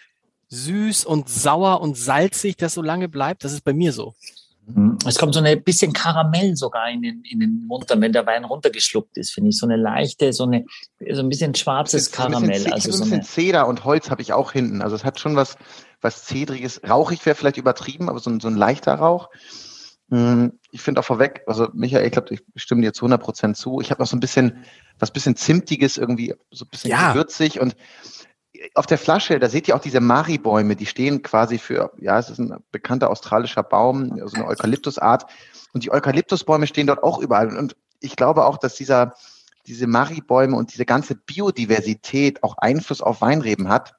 süß 0.48 1.04
und 1.04 1.28
sauer 1.28 1.80
und 1.80 1.96
salzig, 1.96 2.56
das 2.56 2.74
so 2.74 2.82
lange 2.82 3.08
bleibt, 3.08 3.44
das 3.44 3.52
ist 3.52 3.64
bei 3.64 3.72
mir 3.72 3.92
so. 3.92 4.14
Hm. 4.72 4.98
Es 5.06 5.18
kommt 5.18 5.34
so 5.34 5.40
ein 5.40 5.62
bisschen 5.62 5.92
Karamell 5.92 6.56
sogar 6.56 6.88
in 6.90 7.02
den, 7.02 7.22
in 7.24 7.40
den 7.40 7.66
Mund, 7.66 7.90
dann, 7.90 8.00
wenn 8.00 8.12
der 8.12 8.26
Wein 8.26 8.44
runtergeschluckt 8.44 9.16
ist, 9.18 9.32
finde 9.32 9.50
ich. 9.50 9.58
So 9.58 9.66
eine 9.66 9.76
leichte, 9.76 10.32
so 10.32 10.44
eine, 10.44 10.64
so 11.12 11.20
ein 11.20 11.28
bisschen 11.28 11.54
schwarzes 11.54 12.08
bisschen, 12.10 12.32
Karamell. 12.32 12.62
Ich 12.66 12.72
Also 12.72 12.90
so 12.90 12.98
ein 12.98 13.00
bisschen 13.00 13.14
eine, 13.14 13.22
Zeder 13.24 13.68
und 13.68 13.84
Holz 13.84 14.10
habe 14.10 14.22
ich 14.22 14.32
auch 14.32 14.52
hinten. 14.52 14.80
Also 14.80 14.96
es 14.96 15.04
hat 15.04 15.20
schon 15.20 15.36
was, 15.36 15.56
was 16.00 16.24
Zedriges. 16.24 16.80
Rauchig 16.88 17.24
wäre 17.26 17.36
vielleicht 17.36 17.58
übertrieben, 17.58 18.08
aber 18.08 18.20
so 18.20 18.30
ein, 18.30 18.40
so 18.40 18.48
ein 18.48 18.56
leichter 18.56 18.94
Rauch. 18.94 19.28
Hm, 20.14 20.60
Ich 20.70 20.80
finde 20.80 21.00
auch 21.00 21.04
vorweg, 21.04 21.42
also 21.48 21.68
Michael, 21.72 22.06
ich 22.06 22.12
glaube, 22.12 22.32
ich 22.32 22.40
stimme 22.54 22.82
dir 22.82 22.92
zu 22.92 23.02
100 23.02 23.20
Prozent 23.20 23.56
zu. 23.56 23.80
Ich 23.80 23.90
habe 23.90 24.00
noch 24.00 24.06
so 24.06 24.16
ein 24.16 24.20
bisschen, 24.20 24.64
was 25.00 25.10
bisschen 25.10 25.34
Zimtiges 25.34 25.96
irgendwie, 25.98 26.34
so 26.52 26.64
ein 26.64 26.68
bisschen 26.68 26.90
Ja. 26.90 27.12
gewürzig 27.12 27.60
und 27.60 27.74
auf 28.74 28.86
der 28.86 28.98
Flasche, 28.98 29.40
da 29.40 29.48
seht 29.48 29.66
ihr 29.66 29.74
auch 29.74 29.80
diese 29.80 30.00
Mari-Bäume, 30.00 30.76
die 30.76 30.86
stehen 30.86 31.22
quasi 31.22 31.58
für, 31.58 31.92
ja, 31.98 32.16
es 32.18 32.30
ist 32.30 32.38
ein 32.38 32.62
bekannter 32.70 33.10
australischer 33.10 33.64
Baum, 33.64 34.20
so 34.26 34.36
eine 34.36 34.46
Eukalyptusart. 34.46 35.26
Und 35.72 35.82
die 35.82 35.90
Eukalyptusbäume 35.90 36.68
stehen 36.68 36.86
dort 36.86 37.02
auch 37.02 37.18
überall. 37.18 37.56
Und 37.56 37.76
ich 37.98 38.14
glaube 38.14 38.46
auch, 38.46 38.56
dass 38.58 38.76
dieser, 38.76 39.14
diese 39.66 39.88
Mari-Bäume 39.88 40.56
und 40.56 40.72
diese 40.72 40.84
ganze 40.86 41.16
Biodiversität 41.16 42.44
auch 42.44 42.56
Einfluss 42.58 43.02
auf 43.02 43.20
Weinreben 43.20 43.68
hat. 43.68 43.94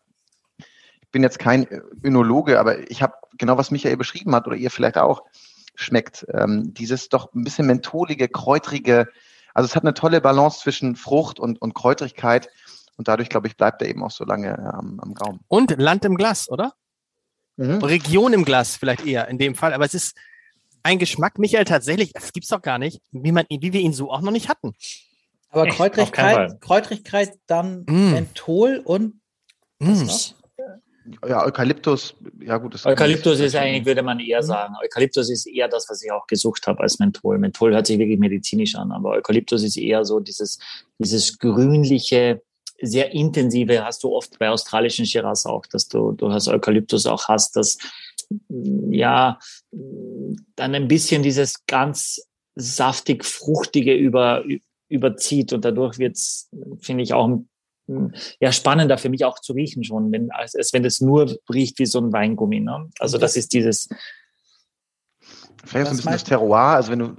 Ich 1.02 1.12
bin 1.12 1.22
jetzt 1.22 1.40
kein 1.40 1.68
Önologe, 2.04 2.58
aber 2.60 2.90
ich 2.90 3.04
habe 3.04 3.14
genau, 3.38 3.58
was 3.58 3.72
Michael 3.72 3.98
beschrieben 3.98 4.34
hat 4.34 4.48
oder 4.48 4.56
ihr 4.56 4.72
vielleicht 4.72 4.98
auch, 4.98 5.24
schmeckt. 5.76 6.26
Ähm, 6.34 6.74
dieses 6.74 7.10
doch 7.10 7.34
ein 7.34 7.44
bisschen 7.44 7.68
mentholige, 7.68 8.28
kräutrige, 8.28 9.08
also 9.54 9.66
es 9.66 9.76
hat 9.76 9.84
eine 9.84 9.94
tolle 9.94 10.22
Balance 10.22 10.60
zwischen 10.60 10.96
Frucht 10.96 11.40
und, 11.40 11.62
und 11.62 11.74
Kräutrigkeit. 11.74 12.50
Und 12.98 13.08
dadurch, 13.08 13.30
glaube 13.30 13.48
ich, 13.48 13.58
bleibt 13.58 13.82
er 13.82 13.90
eben 13.90 14.04
auch 14.04 14.12
so 14.12 14.24
lange 14.24 14.50
ähm, 14.50 15.00
am 15.02 15.14
Gaumen. 15.14 15.40
Und 15.48 15.78
Land 15.78 16.06
im 16.06 16.16
Glas, 16.16 16.50
oder? 16.50 16.74
Mhm. 17.58 17.84
Region 17.84 18.34
im 18.34 18.46
Glas 18.46 18.76
vielleicht 18.76 19.06
eher 19.06 19.28
in 19.28 19.38
dem 19.38 19.56
Fall, 19.56 19.74
aber 19.74 19.86
es 19.86 19.94
ist 19.94 20.16
ein 20.84 21.00
Geschmack, 21.00 21.40
Michael, 21.40 21.66
tatsächlich, 21.66 22.14
das 22.14 22.32
gibt's 22.32 22.50
doch 22.50 22.62
gar 22.62 22.78
nicht, 22.78 23.02
wie, 23.12 23.32
man, 23.32 23.46
wie 23.50 23.74
wir 23.74 23.82
ihn 23.82 23.94
so 23.94 24.12
auch 24.12 24.22
noch 24.22 24.32
nicht 24.32 24.50
hatten. 24.50 24.74
Aber 25.50 25.68
Echt? 25.68 25.78
Kräutrigkeit. 25.78 26.62
Kräutrigkeit, 26.62 27.40
dann 27.48 27.86
Mm. 27.88 28.12
Menthol 28.12 28.82
und 28.84 29.22
Mm. 29.80 30.08
Ja, 31.28 31.46
Eukalyptus, 31.46 32.16
ja 32.40 32.58
gut. 32.58 32.74
Das 32.74 32.86
Eukalyptus 32.86 33.40
ist 33.40 33.56
eigentlich, 33.56 33.86
würde 33.86 34.02
man 34.02 34.20
eher 34.20 34.42
sagen, 34.42 34.76
Eukalyptus 34.84 35.30
ist 35.30 35.46
eher 35.46 35.68
das, 35.68 35.88
was 35.90 36.04
ich 36.04 36.12
auch 36.12 36.26
gesucht 36.26 36.66
habe 36.68 36.82
als 36.82 37.00
Menthol. 37.00 37.38
Menthol 37.38 37.74
hört 37.74 37.86
sich 37.86 38.00
wirklich 38.00 38.20
medizinisch 38.20 38.76
an, 38.76 38.92
aber 38.92 39.12
Eukalyptus 39.12 39.64
ist 39.64 39.78
eher 39.78 40.04
so 40.04 40.20
dieses, 40.20 40.60
dieses 40.98 41.38
grünliche, 41.38 42.42
sehr 42.82 43.14
intensive, 43.14 43.86
hast 43.86 44.04
du 44.04 44.14
oft 44.14 44.38
bei 44.40 44.50
australischen 44.50 45.06
Shiraz 45.06 45.46
auch, 45.46 45.66
dass 45.66 45.88
du, 45.88 46.12
du 46.12 46.32
hast 46.32 46.48
Eukalyptus 46.48 47.06
auch 47.06 47.28
hast, 47.28 47.56
das, 47.56 47.78
mm, 48.50 48.92
ja, 48.92 49.40
mm, 49.72 50.36
dann 50.56 50.76
ein 50.76 50.88
bisschen 50.88 51.24
dieses 51.24 51.66
ganz 51.68 52.28
saftig, 52.56 53.24
fruchtige 53.26 53.94
über, 53.94 54.44
überzieht 54.90 55.54
und 55.54 55.64
dadurch 55.64 56.00
wird's, 56.00 56.50
finde 56.80 57.04
ich, 57.04 57.14
auch 57.14 57.28
mm, 57.28 57.48
ja, 58.40 58.52
spannender 58.52 58.98
für 58.98 59.10
mich 59.10 59.26
auch 59.26 59.40
zu 59.40 59.54
riechen 59.54 59.84
schon, 59.84 60.12
wenn, 60.12 60.32
als, 60.32 60.56
als 60.56 60.74
wenn 60.74 60.86
es 60.86 61.02
nur 61.02 61.38
riecht 61.54 61.80
wie 61.80 61.86
so 61.86 62.00
ein 62.00 62.12
Weingummi. 62.12 62.60
Ne? 62.60 62.90
Also 63.00 63.18
das 63.18 63.36
ist 63.36 63.54
dieses, 63.54 63.88
Vielleicht 65.66 65.88
auch 65.88 65.92
so 65.92 65.94
ein 65.94 65.98
bisschen 65.98 66.12
das 66.12 66.24
Terroir, 66.24 66.76
also 66.76 66.92
wenn 66.92 67.00
du, 67.00 67.16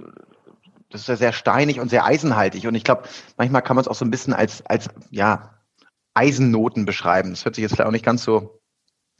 das 0.89 1.01
ist 1.01 1.07
ja 1.07 1.15
sehr 1.17 1.33
steinig 1.33 1.79
und 1.79 1.89
sehr 1.89 2.05
eisenhaltig. 2.05 2.65
Und 2.67 2.75
ich 2.75 2.83
glaube, 2.83 3.03
manchmal 3.37 3.61
kann 3.61 3.75
man 3.75 3.81
es 3.81 3.87
auch 3.87 3.95
so 3.95 4.05
ein 4.05 4.11
bisschen 4.11 4.33
als, 4.33 4.65
als, 4.65 4.89
ja, 5.11 5.53
Eisennoten 6.13 6.85
beschreiben. 6.85 7.29
Das 7.29 7.45
hört 7.45 7.55
sich 7.55 7.61
jetzt 7.61 7.79
auch 7.79 7.91
nicht 7.91 8.05
ganz 8.05 8.23
so 8.23 8.59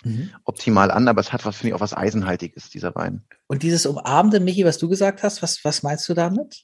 mhm. 0.03 0.32
optimal 0.45 0.90
an, 0.90 1.07
aber 1.07 1.22
es 1.22 1.32
hat 1.32 1.45
was, 1.45 1.57
finde 1.57 1.69
ich, 1.69 1.74
auch 1.76 1.82
was 1.82 1.95
Eisenhaltiges, 1.95 2.69
dieser 2.69 2.95
Wein. 2.95 3.24
Und 3.48 3.64
dieses 3.64 3.86
Umarmende, 3.86 4.40
Michi, 4.40 4.65
was 4.65 4.80
du 4.80 4.90
gesagt 4.90 5.22
hast, 5.22 5.44
was, 5.44 5.64
was 5.64 5.84
meinst 5.84 6.10
du 6.10 6.14
damit? 6.14 6.64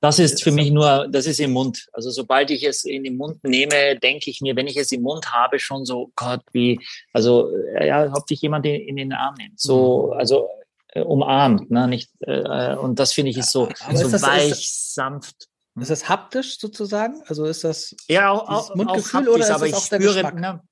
Das 0.00 0.18
ist 0.18 0.42
für 0.42 0.50
mich 0.50 0.70
nur, 0.70 1.08
das 1.10 1.26
ist 1.26 1.40
im 1.40 1.52
Mund. 1.52 1.86
Also 1.92 2.10
sobald 2.10 2.50
ich 2.50 2.64
es 2.64 2.84
in 2.84 3.04
den 3.04 3.16
Mund 3.16 3.44
nehme, 3.44 3.98
denke 3.98 4.30
ich 4.30 4.40
mir, 4.40 4.56
wenn 4.56 4.66
ich 4.66 4.78
es 4.78 4.90
im 4.92 5.02
Mund 5.02 5.30
habe, 5.30 5.58
schon 5.58 5.84
so, 5.84 6.10
Gott, 6.16 6.40
wie, 6.52 6.80
also 7.12 7.50
ja, 7.78 8.10
ob 8.14 8.26
dich 8.26 8.40
jemand 8.40 8.64
in, 8.64 8.80
in 8.88 8.96
den 8.96 9.12
Arm 9.12 9.34
nimmt. 9.34 9.60
So, 9.60 10.06
mhm. 10.06 10.18
also 10.18 10.48
äh, 10.88 11.02
umarmt, 11.02 11.70
ne? 11.70 11.86
Nicht, 11.86 12.10
äh, 12.20 12.74
und 12.76 12.98
das 12.98 13.12
finde 13.12 13.30
ich 13.30 13.38
ist 13.38 13.50
so, 13.50 13.68
Aber 13.84 13.96
so 13.96 14.06
ist 14.06 14.12
das, 14.12 14.22
weich, 14.22 14.50
ist, 14.50 14.94
sanft. 14.94 15.48
Ist 15.78 15.90
das 15.90 16.08
haptisch 16.08 16.58
sozusagen? 16.58 17.22
Also 17.26 17.44
ist 17.44 17.64
das 17.64 17.94
ja 18.08 18.30
auch, 18.30 18.48
auch 18.48 18.74
Mundgefühl 18.74 19.02
auch 19.02 19.14
haptisch, 19.14 19.34
oder 19.34 19.44
ist 19.44 19.50
aber 19.50 19.68
das 19.68 19.76
auch 19.76 19.82
ich 19.82 19.88
der 19.90 20.00
spüre, 20.00 20.14
Geschmack? 20.14 20.34
ne, 20.34 20.62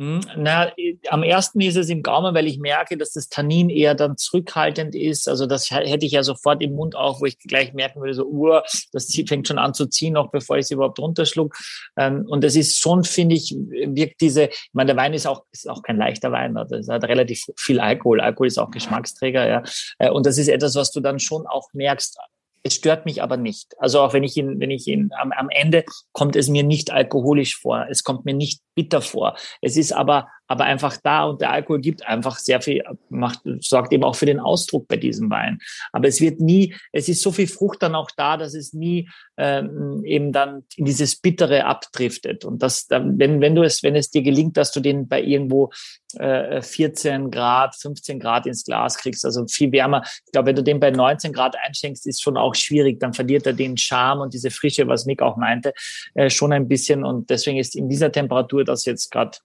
Na, 0.00 0.70
am 1.08 1.24
ersten 1.24 1.60
ist 1.60 1.74
es 1.74 1.88
im 1.88 2.04
Gaumen, 2.04 2.32
weil 2.32 2.46
ich 2.46 2.60
merke, 2.60 2.96
dass 2.96 3.14
das 3.14 3.28
Tannin 3.28 3.68
eher 3.68 3.96
dann 3.96 4.16
zurückhaltend 4.16 4.94
ist. 4.94 5.28
Also 5.28 5.46
das 5.46 5.72
hätte 5.72 6.06
ich 6.06 6.12
ja 6.12 6.22
sofort 6.22 6.62
im 6.62 6.76
Mund 6.76 6.94
auch, 6.94 7.20
wo 7.20 7.26
ich 7.26 7.36
gleich 7.40 7.72
merken 7.72 8.00
würde, 8.00 8.14
so, 8.14 8.24
uh, 8.24 8.60
das 8.92 9.12
fängt 9.26 9.48
schon 9.48 9.58
an 9.58 9.74
zu 9.74 9.86
ziehen, 9.86 10.12
noch 10.12 10.30
bevor 10.30 10.56
ich 10.56 10.66
es 10.66 10.70
überhaupt 10.70 11.00
runterschluck. 11.00 11.56
Ähm, 11.96 12.24
und 12.28 12.44
das 12.44 12.54
ist 12.54 12.78
schon, 12.78 13.02
finde 13.02 13.34
ich, 13.34 13.56
wirkt 13.58 14.20
diese, 14.20 14.44
ich 14.44 14.70
meine, 14.72 14.94
der 14.94 14.96
Wein 14.96 15.14
ist 15.14 15.26
auch, 15.26 15.42
ist 15.50 15.68
auch 15.68 15.82
kein 15.82 15.96
leichter 15.96 16.30
Wein, 16.30 16.54
das 16.70 16.86
hat 16.86 17.02
relativ 17.02 17.46
viel 17.56 17.80
Alkohol. 17.80 18.20
Alkohol 18.20 18.46
ist 18.46 18.58
auch 18.58 18.70
Geschmacksträger, 18.70 19.48
ja. 19.48 19.62
Äh, 19.98 20.10
und 20.10 20.26
das 20.26 20.38
ist 20.38 20.46
etwas, 20.46 20.76
was 20.76 20.92
du 20.92 21.00
dann 21.00 21.18
schon 21.18 21.44
auch 21.44 21.66
merkst, 21.72 22.18
es 22.62 22.74
stört 22.74 23.06
mich 23.06 23.22
aber 23.22 23.36
nicht. 23.36 23.74
Also 23.78 24.00
auch 24.00 24.12
wenn 24.12 24.24
ich 24.24 24.36
ihn, 24.36 24.60
wenn 24.60 24.70
ich 24.70 24.86
ihn 24.86 25.10
am, 25.18 25.32
am 25.32 25.48
Ende 25.50 25.84
kommt 26.12 26.36
es 26.36 26.48
mir 26.48 26.62
nicht 26.62 26.90
alkoholisch 26.90 27.56
vor. 27.56 27.86
Es 27.90 28.04
kommt 28.04 28.24
mir 28.24 28.34
nicht 28.34 28.60
bitter 28.74 29.00
vor. 29.00 29.36
Es 29.62 29.76
ist 29.76 29.92
aber, 29.92 30.28
aber 30.48 30.64
einfach 30.64 30.96
da 30.96 31.24
und 31.24 31.40
der 31.40 31.52
Alkohol 31.52 31.80
gibt 31.80 32.06
einfach 32.06 32.38
sehr 32.38 32.60
viel, 32.60 32.82
macht, 33.10 33.40
sorgt 33.60 33.92
eben 33.92 34.02
auch 34.02 34.16
für 34.16 34.26
den 34.26 34.40
Ausdruck 34.40 34.88
bei 34.88 34.96
diesem 34.96 35.30
Wein. 35.30 35.60
Aber 35.92 36.08
es 36.08 36.20
wird 36.20 36.40
nie, 36.40 36.74
es 36.92 37.08
ist 37.08 37.22
so 37.22 37.30
viel 37.30 37.46
Frucht 37.46 37.82
dann 37.82 37.94
auch 37.94 38.10
da, 38.16 38.36
dass 38.38 38.54
es 38.54 38.72
nie 38.72 39.08
ähm, 39.36 40.02
eben 40.04 40.32
dann 40.32 40.64
in 40.76 40.86
dieses 40.86 41.16
Bittere 41.16 41.66
abdriftet. 41.66 42.46
Und 42.46 42.62
das, 42.62 42.86
wenn, 42.88 43.40
wenn 43.40 43.54
du 43.54 43.62
es, 43.62 43.82
wenn 43.82 43.94
es 43.94 44.10
dir 44.10 44.22
gelingt, 44.22 44.56
dass 44.56 44.72
du 44.72 44.80
den 44.80 45.06
bei 45.06 45.22
irgendwo 45.22 45.70
äh, 46.16 46.62
14 46.62 47.30
Grad, 47.30 47.76
15 47.76 48.18
Grad 48.18 48.46
ins 48.46 48.64
Glas 48.64 48.96
kriegst, 48.96 49.26
also 49.26 49.46
viel 49.46 49.70
wärmer. 49.70 50.02
Ich 50.24 50.32
glaube, 50.32 50.46
wenn 50.46 50.56
du 50.56 50.62
den 50.62 50.80
bei 50.80 50.90
19 50.90 51.32
Grad 51.34 51.56
einschenkst, 51.62 52.06
ist 52.06 52.22
schon 52.22 52.38
auch 52.38 52.54
schwierig. 52.54 53.00
Dann 53.00 53.12
verliert 53.12 53.46
er 53.46 53.52
den 53.52 53.76
Charme 53.76 54.22
und 54.22 54.32
diese 54.32 54.50
Frische, 54.50 54.88
was 54.88 55.04
Mick 55.04 55.20
auch 55.20 55.36
meinte, 55.36 55.74
äh, 56.14 56.30
schon 56.30 56.52
ein 56.52 56.68
bisschen. 56.68 57.04
Und 57.04 57.28
deswegen 57.28 57.58
ist 57.58 57.76
in 57.76 57.90
dieser 57.90 58.10
Temperatur 58.10 58.64
das 58.64 58.86
jetzt 58.86 59.10
gerade 59.10 59.36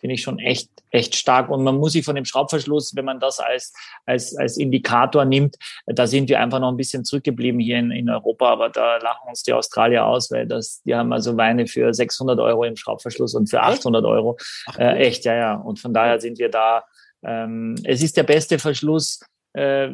finde 0.00 0.14
ich 0.14 0.22
schon 0.22 0.38
echt, 0.38 0.70
echt 0.90 1.14
stark. 1.14 1.50
Und 1.50 1.62
man 1.62 1.76
muss 1.76 1.92
sich 1.92 2.04
von 2.04 2.16
dem 2.16 2.24
Schraubverschluss, 2.24 2.96
wenn 2.96 3.04
man 3.04 3.20
das 3.20 3.38
als, 3.38 3.72
als, 4.06 4.34
als 4.36 4.56
Indikator 4.56 5.24
nimmt, 5.24 5.56
da 5.86 6.06
sind 6.06 6.28
wir 6.28 6.40
einfach 6.40 6.58
noch 6.58 6.70
ein 6.70 6.76
bisschen 6.76 7.04
zurückgeblieben 7.04 7.60
hier 7.60 7.78
in, 7.78 7.90
in 7.90 8.08
Europa, 8.08 8.50
aber 8.50 8.70
da 8.70 8.96
lachen 8.96 9.28
uns 9.28 9.42
die 9.42 9.52
Australier 9.52 10.06
aus, 10.06 10.30
weil 10.30 10.46
das, 10.46 10.82
die 10.82 10.94
haben 10.94 11.12
also 11.12 11.36
Weine 11.36 11.66
für 11.66 11.92
600 11.92 12.38
Euro 12.40 12.64
im 12.64 12.76
Schraubverschluss 12.76 13.34
und 13.34 13.48
für 13.48 13.62
800 13.62 14.04
Euro. 14.04 14.38
Ach, 14.66 14.78
äh, 14.78 14.96
echt, 14.96 15.24
ja, 15.24 15.34
ja. 15.34 15.54
Und 15.54 15.78
von 15.78 15.92
daher 15.92 16.20
sind 16.20 16.38
wir 16.38 16.48
da, 16.48 16.84
ähm, 17.22 17.76
es 17.84 18.02
ist 18.02 18.16
der 18.16 18.22
beste 18.22 18.58
Verschluss, 18.58 19.20
äh, 19.52 19.90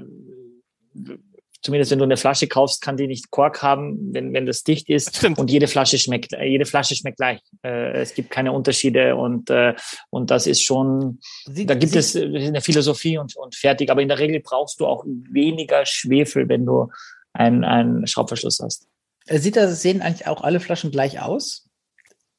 zumindest 1.62 1.90
wenn 1.90 1.98
du 1.98 2.04
eine 2.04 2.16
Flasche 2.16 2.46
kaufst, 2.46 2.80
kann 2.82 2.96
die 2.96 3.06
nicht 3.06 3.30
Kork 3.30 3.62
haben, 3.62 4.12
wenn, 4.12 4.32
wenn 4.32 4.46
das 4.46 4.62
dicht 4.62 4.88
ist. 4.88 5.22
Das 5.22 5.38
und 5.38 5.50
jede 5.50 5.68
Flasche 5.68 5.98
schmeckt, 5.98 6.32
äh, 6.32 6.44
jede 6.44 6.64
Flasche 6.64 6.94
schmeckt 6.94 7.18
gleich. 7.18 7.40
Äh, 7.62 7.92
es 8.00 8.14
gibt 8.14 8.30
keine 8.30 8.52
Unterschiede 8.52 9.16
und, 9.16 9.50
äh, 9.50 9.74
und 10.10 10.30
das 10.30 10.46
ist 10.46 10.62
schon, 10.62 11.20
Sie, 11.46 11.66
da 11.66 11.74
gibt 11.74 11.92
Sie, 11.92 11.98
es 11.98 12.14
äh, 12.14 12.24
eine 12.24 12.60
Philosophie 12.60 13.18
und, 13.18 13.36
und 13.36 13.54
fertig. 13.54 13.90
Aber 13.90 14.02
in 14.02 14.08
der 14.08 14.18
Regel 14.18 14.40
brauchst 14.40 14.80
du 14.80 14.86
auch 14.86 15.04
weniger 15.06 15.84
Schwefel, 15.86 16.48
wenn 16.48 16.66
du 16.66 16.88
einen, 17.32 17.64
einen 17.64 18.06
Schraubverschluss 18.06 18.60
hast. 18.60 18.86
Äh, 19.26 19.38
sieht 19.38 19.56
das, 19.56 19.82
sehen 19.82 20.02
eigentlich 20.02 20.26
auch 20.26 20.42
alle 20.42 20.60
Flaschen 20.60 20.90
gleich 20.90 21.20
aus? 21.20 21.68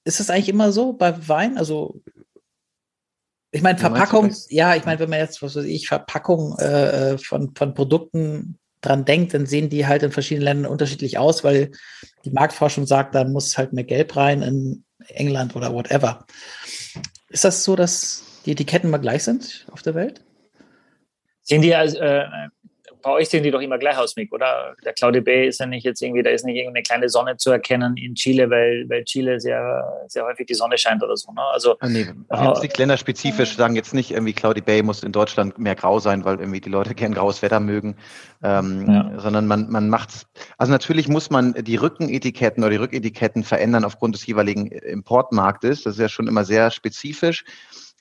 Ist 0.03 0.19
das 0.19 0.29
eigentlich 0.29 0.49
immer 0.49 0.71
so 0.71 0.93
bei 0.93 1.27
Wein? 1.27 1.57
Also 1.57 2.01
ich 3.51 3.61
meine, 3.61 3.79
Verpackung, 3.79 4.33
ja, 4.49 4.75
ich 4.75 4.85
meine, 4.85 4.99
wenn 4.99 5.09
man 5.09 5.19
jetzt, 5.19 5.41
was 5.41 5.55
weiß 5.55 5.65
ich, 5.65 5.87
Verpackung 5.87 6.57
äh, 6.59 7.17
von, 7.17 7.55
von 7.55 7.73
Produkten 7.73 8.59
dran 8.81 9.05
denkt, 9.05 9.33
dann 9.33 9.45
sehen 9.45 9.69
die 9.69 9.87
halt 9.87 10.03
in 10.03 10.11
verschiedenen 10.11 10.45
Ländern 10.45 10.71
unterschiedlich 10.71 11.17
aus, 11.17 11.43
weil 11.43 11.71
die 12.25 12.31
Marktforschung 12.31 12.85
sagt, 12.85 13.15
da 13.15 13.23
muss 13.23 13.57
halt 13.57 13.73
mehr 13.73 13.83
Gelb 13.83 14.15
rein 14.15 14.41
in 14.41 14.83
England 15.07 15.55
oder 15.55 15.73
whatever. 15.73 16.25
Ist 17.29 17.43
das 17.43 17.63
so, 17.63 17.75
dass 17.75 18.23
die 18.45 18.51
Etiketten 18.51 18.89
mal 18.89 18.97
gleich 18.97 19.23
sind 19.23 19.67
auf 19.71 19.81
der 19.81 19.95
Welt? 19.95 20.23
Sehen 21.43 21.61
die 21.61 21.73
also, 21.73 21.97
äh, 21.97 22.25
bei 23.07 23.13
euch 23.13 23.29
sehen 23.29 23.41
die 23.41 23.51
doch 23.51 23.61
immer 23.61 23.77
gleich 23.77 23.97
aus, 23.97 24.17
Mick, 24.17 24.33
oder? 24.33 24.75
Der 24.83 24.91
Claudio 24.91 25.21
Bay 25.21 25.47
ist 25.47 25.61
ja 25.61 25.65
nicht 25.65 25.85
jetzt 25.85 26.01
irgendwie, 26.01 26.23
da 26.23 26.29
ist 26.29 26.43
nicht 26.43 26.57
irgendeine 26.57 26.83
kleine 26.83 27.07
Sonne 27.07 27.37
zu 27.37 27.51
erkennen 27.51 27.95
in 27.95 28.15
Chile, 28.15 28.49
weil, 28.49 28.83
weil 28.89 29.05
Chile 29.05 29.39
sehr, 29.39 30.05
sehr 30.09 30.25
häufig 30.25 30.45
die 30.47 30.55
Sonne 30.55 30.77
scheint 30.77 31.01
oder 31.01 31.15
so. 31.15 31.31
Ne? 31.31 31.41
Also, 31.41 31.77
ah, 31.79 31.87
nee, 31.87 32.05
jetzt 32.29 32.61
nicht 32.63 32.77
länderspezifisch, 32.77 33.55
sagen 33.55 33.77
jetzt 33.77 33.93
nicht 33.93 34.11
irgendwie 34.11 34.33
Claudio 34.33 34.61
Bay 34.61 34.83
muss 34.83 35.03
in 35.03 35.13
Deutschland 35.13 35.57
mehr 35.57 35.75
grau 35.75 35.99
sein, 35.99 36.25
weil 36.25 36.37
irgendwie 36.41 36.59
die 36.59 36.69
Leute 36.69 36.95
gern 36.95 37.13
graues 37.13 37.41
Wetter 37.41 37.61
mögen, 37.61 37.95
ähm, 38.43 38.85
ja. 38.89 39.13
sondern 39.17 39.47
man, 39.47 39.69
man 39.69 39.87
macht, 39.87 40.09
also 40.57 40.73
natürlich 40.73 41.07
muss 41.07 41.29
man 41.29 41.53
die 41.53 41.77
Rückenetiketten 41.77 42.61
oder 42.61 42.71
die 42.71 42.75
Rücketiketten 42.75 43.45
verändern 43.45 43.85
aufgrund 43.85 44.15
des 44.15 44.25
jeweiligen 44.25 44.67
Importmarktes. 44.67 45.83
Das 45.83 45.93
ist 45.93 46.01
ja 46.01 46.09
schon 46.09 46.27
immer 46.27 46.43
sehr 46.43 46.71
spezifisch. 46.71 47.45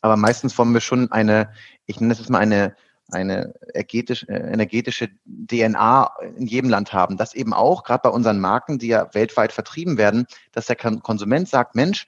Aber 0.01 0.17
meistens 0.17 0.59
wollen 0.59 0.75
wir 0.75 0.81
schon 0.81 1.13
eine, 1.13 1.51
ich 1.87 2.01
nenne 2.01 2.13
es 2.13 2.19
jetzt 2.19 2.29
mal 2.29 2.41
eine 2.41 2.75
eine 3.11 3.55
energetische, 3.75 4.29
äh, 4.29 4.53
energetische 4.53 5.09
DNA 5.25 6.11
in 6.37 6.47
jedem 6.47 6.71
Land 6.71 6.93
haben. 6.93 7.17
Das 7.17 7.35
eben 7.35 7.53
auch, 7.53 7.85
gerade 7.85 8.03
bei 8.03 8.11
unseren 8.11 8.41
Marken, 8.41 8.79
die 8.79 8.89
ja 8.89 9.13
weltweit 9.15 9.53
vertrieben 9.53 9.97
werden, 9.97 10.27
dass 10.53 10.67
der 10.67 10.77
Konsument 10.77 11.49
sagt, 11.49 11.75
Mensch, 11.75 12.07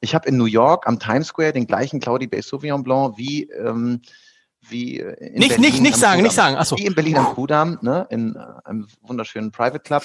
ich 0.00 0.14
habe 0.14 0.28
in 0.28 0.36
New 0.36 0.44
York 0.44 0.86
am 0.86 0.98
Times 0.98 1.28
Square 1.28 1.52
den 1.52 1.66
gleichen 1.66 2.00
Claudie 2.00 2.26
Bay 2.26 2.42
Sauvignon 2.42 2.82
Blanc 2.82 3.16
wie 3.16 3.44
ähm, 3.50 4.02
wie 4.68 4.98
in 4.98 5.34
nicht, 5.34 5.48
Berlin 5.48 5.60
nicht, 5.60 5.80
nicht 5.82 5.96
sagen, 5.96 6.12
Kudamm. 6.12 6.22
nicht 6.24 6.34
sagen. 6.34 6.56
Achso. 6.56 6.76
Wie 6.76 6.86
in 6.86 6.94
Berlin 6.94 7.18
am 7.18 7.34
Kudamm, 7.34 7.78
ne, 7.82 8.06
in 8.10 8.34
äh, 8.34 8.38
einem 8.64 8.86
wunderschönen 9.02 9.50
Private 9.50 9.80
Club. 9.80 10.02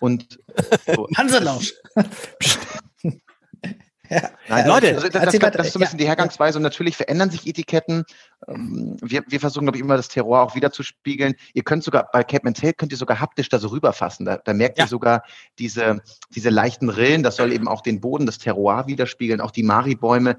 Und 0.00 0.38
so. 0.86 1.08
Hanselausch. 1.16 1.74
Ja. 4.08 4.30
Nein, 4.48 4.66
Leute, 4.66 4.94
also 4.94 5.08
das, 5.08 5.24
das, 5.24 5.38
das, 5.38 5.66
ist 5.66 5.72
so 5.72 5.78
ein 5.78 5.82
bisschen 5.82 5.98
die 5.98 6.06
Hergangsweise 6.06 6.58
und 6.58 6.62
natürlich 6.62 6.96
verändern 6.96 7.30
sich 7.30 7.46
Etiketten. 7.46 8.04
Ähm, 8.48 8.96
wir, 9.02 9.22
wir 9.26 9.40
versuchen, 9.40 9.64
glaube 9.64 9.78
ich, 9.78 9.84
immer 9.84 9.96
das 9.96 10.08
Terroir 10.08 10.42
auch 10.42 10.54
wieder 10.54 10.70
zu 10.70 10.82
spiegeln. 10.82 11.34
Ihr 11.54 11.62
könnt 11.62 11.84
sogar, 11.84 12.08
bei 12.12 12.22
Cape 12.22 12.52
Tail 12.52 12.72
könnt 12.72 12.92
ihr 12.92 12.98
sogar 12.98 13.20
haptisch 13.20 13.48
da 13.48 13.58
so 13.58 13.68
rüberfassen. 13.68 14.26
Da, 14.26 14.38
da 14.38 14.52
merkt 14.52 14.78
ja. 14.78 14.84
ihr 14.84 14.88
sogar 14.88 15.22
diese, 15.58 16.00
diese 16.34 16.50
leichten 16.50 16.88
Rillen. 16.88 17.22
Das 17.22 17.36
soll 17.36 17.52
eben 17.52 17.68
auch 17.68 17.80
den 17.80 18.00
Boden, 18.00 18.26
das 18.26 18.38
Terroir 18.38 18.86
widerspiegeln, 18.86 19.40
auch 19.40 19.50
die 19.50 19.62
Mari-Bäume. 19.62 20.36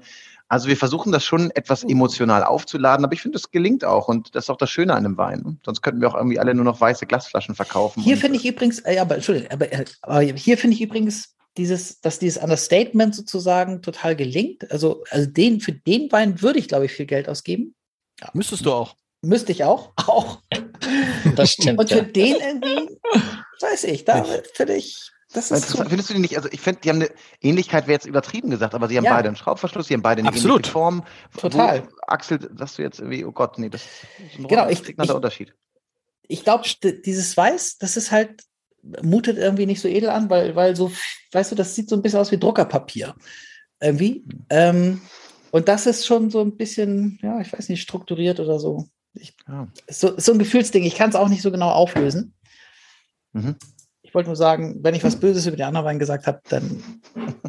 Also 0.48 0.68
wir 0.68 0.78
versuchen 0.78 1.12
das 1.12 1.24
schon 1.24 1.50
etwas 1.50 1.84
emotional 1.84 2.42
aufzuladen, 2.42 3.04
aber 3.04 3.12
ich 3.12 3.20
finde, 3.20 3.36
das 3.36 3.50
gelingt 3.50 3.84
auch 3.84 4.08
und 4.08 4.34
das 4.34 4.46
ist 4.46 4.50
auch 4.50 4.56
das 4.56 4.70
Schöne 4.70 4.94
an 4.94 5.04
einem 5.04 5.18
Wein. 5.18 5.60
Sonst 5.62 5.82
könnten 5.82 6.00
wir 6.00 6.08
auch 6.08 6.14
irgendwie 6.14 6.38
alle 6.38 6.54
nur 6.54 6.64
noch 6.64 6.80
weiße 6.80 7.04
Glasflaschen 7.04 7.54
verkaufen. 7.54 8.02
Hier 8.02 8.16
finde 8.16 8.38
ich 8.38 8.46
übrigens, 8.46 8.80
äh, 8.86 8.98
aber 8.98 9.16
Entschuldigung, 9.16 9.50
aber, 9.50 9.70
äh, 9.70 9.84
aber 10.00 10.20
hier 10.20 10.56
finde 10.56 10.74
ich 10.74 10.82
übrigens 10.82 11.36
dieses, 11.58 12.00
dass 12.00 12.18
dieses 12.18 12.42
Understatement 12.42 13.14
sozusagen 13.14 13.82
total 13.82 14.16
gelingt. 14.16 14.70
Also, 14.70 15.04
also 15.10 15.28
den, 15.28 15.60
für 15.60 15.72
den 15.72 16.10
Wein 16.12 16.40
würde 16.40 16.58
ich, 16.58 16.68
glaube 16.68 16.86
ich, 16.86 16.92
viel 16.92 17.06
Geld 17.06 17.28
ausgeben. 17.28 17.74
Ja. 18.20 18.30
Müsstest 18.32 18.64
du 18.64 18.72
auch. 18.72 18.96
Müsste 19.20 19.52
ich 19.52 19.64
auch. 19.64 19.92
Auch. 20.06 20.42
Das 21.34 21.52
stimmt. 21.52 21.80
Und 21.80 21.88
für 21.90 21.98
ja. 21.98 22.04
den 22.04 22.36
irgendwie, 22.36 22.98
weiß 23.60 23.84
ich, 23.84 24.04
da 24.04 24.24
finde 24.54 24.76
ich, 24.76 25.10
das 25.32 25.50
ist 25.50 25.68
so. 25.68 25.84
Findest 25.84 26.08
du 26.08 26.14
die 26.14 26.20
nicht, 26.20 26.36
also 26.36 26.48
ich 26.50 26.60
finde, 26.60 26.80
die 26.80 26.88
haben 26.88 27.02
eine 27.02 27.10
Ähnlichkeit, 27.42 27.86
wäre 27.86 27.94
jetzt 27.94 28.06
übertrieben 28.06 28.48
gesagt, 28.48 28.74
aber 28.74 28.88
sie 28.88 28.96
haben 28.96 29.04
ja. 29.04 29.14
beide 29.14 29.28
einen 29.28 29.36
Schraubverschluss, 29.36 29.88
sie 29.88 29.94
haben 29.94 30.02
beide 30.02 30.20
eine 30.20 30.28
Absolut. 30.28 30.58
ähnliche 30.58 30.72
Form. 30.72 31.04
Total. 31.36 31.82
Wo, 31.84 31.88
Axel, 32.06 32.48
sagst 32.56 32.78
du 32.78 32.82
jetzt 32.82 33.00
irgendwie, 33.00 33.24
oh 33.24 33.32
Gott, 33.32 33.58
nee, 33.58 33.68
das 33.68 33.82
ist 33.82 34.38
ein 34.38 34.48
genau, 34.48 34.68
ich, 34.68 34.88
ich, 34.88 34.98
Unterschied. 35.10 35.54
Ich 36.28 36.44
glaube, 36.44 36.66
dieses 36.82 37.36
Weiß, 37.36 37.76
das 37.78 37.96
ist 37.96 38.10
halt 38.10 38.42
mutet 39.02 39.38
irgendwie 39.38 39.66
nicht 39.66 39.80
so 39.80 39.88
edel 39.88 40.10
an, 40.10 40.30
weil, 40.30 40.54
weil 40.56 40.76
so, 40.76 40.90
weißt 41.32 41.52
du, 41.52 41.56
das 41.56 41.74
sieht 41.74 41.88
so 41.88 41.96
ein 41.96 42.02
bisschen 42.02 42.20
aus 42.20 42.32
wie 42.32 42.38
Druckerpapier. 42.38 43.14
Irgendwie. 43.80 44.24
Ähm, 44.50 45.00
und 45.50 45.68
das 45.68 45.86
ist 45.86 46.06
schon 46.06 46.30
so 46.30 46.40
ein 46.40 46.56
bisschen, 46.56 47.18
ja, 47.22 47.40
ich 47.40 47.52
weiß 47.52 47.68
nicht, 47.68 47.82
strukturiert 47.82 48.40
oder 48.40 48.58
so. 48.58 48.88
Ich, 49.14 49.34
ja. 49.46 49.68
so, 49.88 50.18
so 50.18 50.32
ein 50.32 50.38
Gefühlsding. 50.38 50.84
Ich 50.84 50.96
kann 50.96 51.10
es 51.10 51.16
auch 51.16 51.28
nicht 51.28 51.42
so 51.42 51.50
genau 51.50 51.70
auflösen. 51.70 52.34
Mhm. 53.32 53.56
Ich 54.02 54.14
wollte 54.14 54.28
nur 54.28 54.36
sagen, 54.36 54.78
wenn 54.82 54.94
ich 54.94 55.04
was 55.04 55.16
Böses 55.16 55.46
über 55.46 55.56
die 55.56 55.64
anderen 55.64 55.86
Wein 55.86 55.98
gesagt 55.98 56.26
habe, 56.26 56.40
dann 56.48 56.82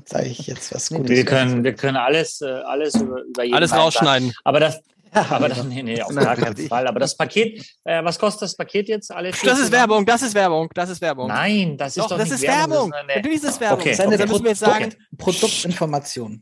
sage 0.05 0.27
ich 0.27 0.45
jetzt 0.47 0.73
was 0.73 0.89
Gutes. 0.89 1.09
Wir 1.09 1.25
können, 1.25 1.63
wir 1.63 1.73
können 1.73 1.95
alles, 1.95 2.41
äh, 2.41 2.47
alles 2.47 2.95
über, 2.95 3.21
über 3.23 3.43
jeden 3.43 3.55
Alles 3.55 3.71
Wein 3.71 3.79
rausschneiden. 3.79 4.27
Sagen. 4.29 4.41
Aber 4.43 4.59
das, 4.59 4.81
Ja, 5.13 5.25
aber 5.29 5.49
dann, 5.49 5.69
nee, 5.69 5.83
nee, 5.83 6.01
auf 6.01 6.13
gar 6.13 6.35
keinen 6.35 6.55
Fall. 6.55 6.87
Aber 6.87 6.99
das 6.99 7.15
Paket, 7.17 7.65
äh, 7.83 8.03
was 8.03 8.19
kostet 8.19 8.43
das 8.43 8.55
Paket 8.55 8.87
jetzt? 8.87 9.11
Alle 9.11 9.31
das 9.31 9.59
ist 9.59 9.71
Werbung, 9.71 10.05
das 10.05 10.21
ist 10.21 10.33
Werbung, 10.33 10.69
das 10.73 10.89
ist 10.89 11.01
Werbung. 11.01 11.27
Nein, 11.27 11.77
das 11.77 11.97
ist 11.97 12.03
doch, 12.03 12.09
doch 12.09 12.17
das 12.17 12.31
ist 12.31 12.41
Werbung. 12.41 12.91
Werbung. 12.91 12.91
Das 12.91 13.01
ist 13.01 13.15
Natürlich 13.15 13.37
ist 13.37 13.43
es 13.43 13.59
Werbung. 13.59 13.79
Okay. 13.79 13.93
Seine 13.93 14.15
okay. 14.15 14.27
müssen 14.27 14.43
wir 14.43 14.49
jetzt 14.51 14.59
sagen, 14.59 14.95
Produktinformation. 15.17 16.39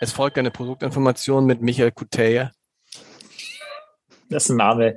Es 0.00 0.12
folgt 0.12 0.38
eine 0.38 0.50
Produktinformation 0.50 1.44
mit 1.44 1.60
Michael 1.60 1.92
Kuteye. 1.92 2.50
Dessen 4.30 4.56
Name 4.56 4.96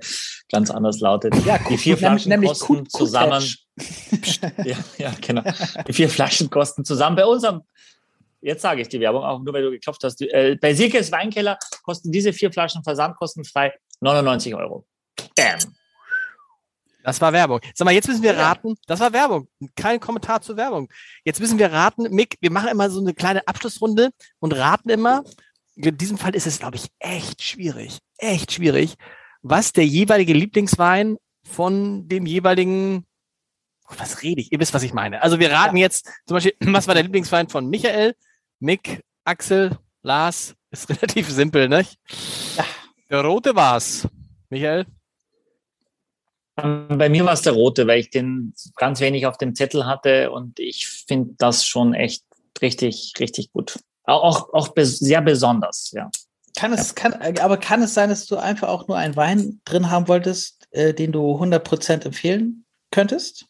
ganz 0.52 0.70
anders 0.70 1.00
lautet. 1.00 1.36
Ja, 1.46 1.58
die 1.58 1.78
vier 1.78 1.98
Flaschen 1.98 2.30
nämlich 2.30 2.52
kosten 2.52 2.78
Kut 2.78 2.92
zusammen. 2.92 3.44
ja, 4.64 4.78
ja, 4.98 5.12
genau. 5.20 5.42
Die 5.88 5.94
vier 5.94 6.08
Flaschen 6.08 6.50
kosten 6.50 6.86
zusammen 6.86 7.16
bei 7.16 7.26
unserem 7.26 7.64
jetzt 8.44 8.62
sage 8.62 8.82
ich 8.82 8.90
die 8.90 9.00
Werbung 9.00 9.24
auch, 9.24 9.40
nur 9.40 9.54
weil 9.54 9.64
du 9.64 9.72
geklopft 9.72 10.04
hast. 10.04 10.22
Äh, 10.22 10.58
bei 10.60 10.74
Silkes 10.74 11.12
Weinkeller 11.12 11.58
kosten 11.84 12.12
diese 12.12 12.34
vier 12.34 12.52
Flaschen 12.52 12.84
versandkostenfrei 12.84 13.74
99 14.02 14.54
Euro. 14.56 14.86
Bam. 15.36 15.60
Das 17.04 17.20
war 17.20 17.34
Werbung. 17.34 17.60
Sag 17.74 17.86
mal, 17.86 17.94
jetzt 17.94 18.08
müssen 18.08 18.24
wir 18.24 18.38
raten. 18.38 18.76
Das 18.88 19.00
war 19.00 19.12
Werbung. 19.12 19.50
Kein 19.76 20.00
Kommentar 20.00 20.42
zur 20.42 20.56
Werbung. 20.56 20.90
Jetzt 21.26 21.40
müssen 21.42 21.60
wir 21.60 21.72
raten. 21.72 22.04
Mick, 22.14 22.38
wir 22.40 22.52
machen 22.52 22.70
immer 22.70 22.90
so 22.90 23.02
eine 23.02 23.14
kleine 23.14 23.46
Abschlussrunde 23.46 24.12
und 24.40 24.54
raten 24.54 24.90
immer. 24.90 25.24
In 25.76 25.98
diesem 25.98 26.18
Fall 26.18 26.36
ist 26.36 26.48
es, 26.48 26.60
glaube 26.60 26.78
ich, 26.78 26.88
echt 27.00 27.44
schwierig. 27.44 28.00
Echt 28.18 28.54
schwierig, 28.54 28.96
was 29.42 29.74
der 29.74 29.86
jeweilige 29.86 30.34
Lieblingswein 30.34 31.18
von 31.44 32.08
dem 32.08 32.26
jeweiligen 32.26 33.06
was 34.00 34.24
rede 34.24 34.42
ich? 34.42 34.52
Ihr 34.52 34.60
wisst, 34.60 34.74
was 34.74 34.84
ich 34.84 34.94
meine. 34.94 35.22
Also 35.22 35.40
wir 35.40 35.52
raten 35.52 35.78
ja. 35.78 35.82
jetzt 35.82 36.06
zum 36.26 36.36
Beispiel, 36.36 36.54
was 36.60 36.88
war 36.88 36.96
der 36.96 37.04
Lieblingswein 37.04 37.50
von 37.50 37.70
Michael? 37.70 38.16
Mick, 38.64 39.04
Axel, 39.26 39.78
Lars, 40.04 40.56
ist 40.72 40.90
relativ 40.90 41.30
simpel, 41.30 41.68
ne? 41.68 41.86
Ja. 42.56 42.66
Der 43.10 43.26
rote 43.26 43.54
war's. 43.58 44.08
Michael? 44.50 44.86
Ähm, 46.56 46.88
bei 46.98 47.10
mir 47.10 47.26
war 47.26 47.34
es 47.34 47.42
der 47.42 47.52
rote, 47.52 47.86
weil 47.88 48.00
ich 48.00 48.10
den 48.10 48.54
ganz 48.78 49.02
wenig 49.02 49.26
auf 49.26 49.38
dem 49.38 49.54
Zettel 49.54 49.86
hatte 49.86 50.32
und 50.32 50.62
ich 50.62 50.88
finde 50.88 51.36
das 51.38 51.66
schon 51.66 51.94
echt 51.94 52.24
richtig, 52.62 53.14
richtig 53.20 53.52
gut. 53.52 53.80
Auch, 54.06 54.54
auch 54.54 54.70
sehr 54.78 55.22
besonders, 55.22 55.92
ja. 55.92 56.10
Kann 56.56 56.72
es, 56.72 56.90
ja. 56.90 56.94
kann, 56.94 57.38
aber 57.40 57.58
kann 57.58 57.82
es 57.82 57.94
sein, 57.94 58.08
dass 58.08 58.28
du 58.28 58.38
einfach 58.38 58.70
auch 58.70 58.88
nur 58.88 58.96
einen 58.96 59.18
Wein 59.18 59.60
drin 59.66 59.92
haben 59.92 60.08
wolltest, 60.08 60.70
äh, 60.72 60.94
den 60.94 61.12
du 61.12 61.34
100% 61.34 62.06
empfehlen 62.06 62.64
könntest? 62.92 63.48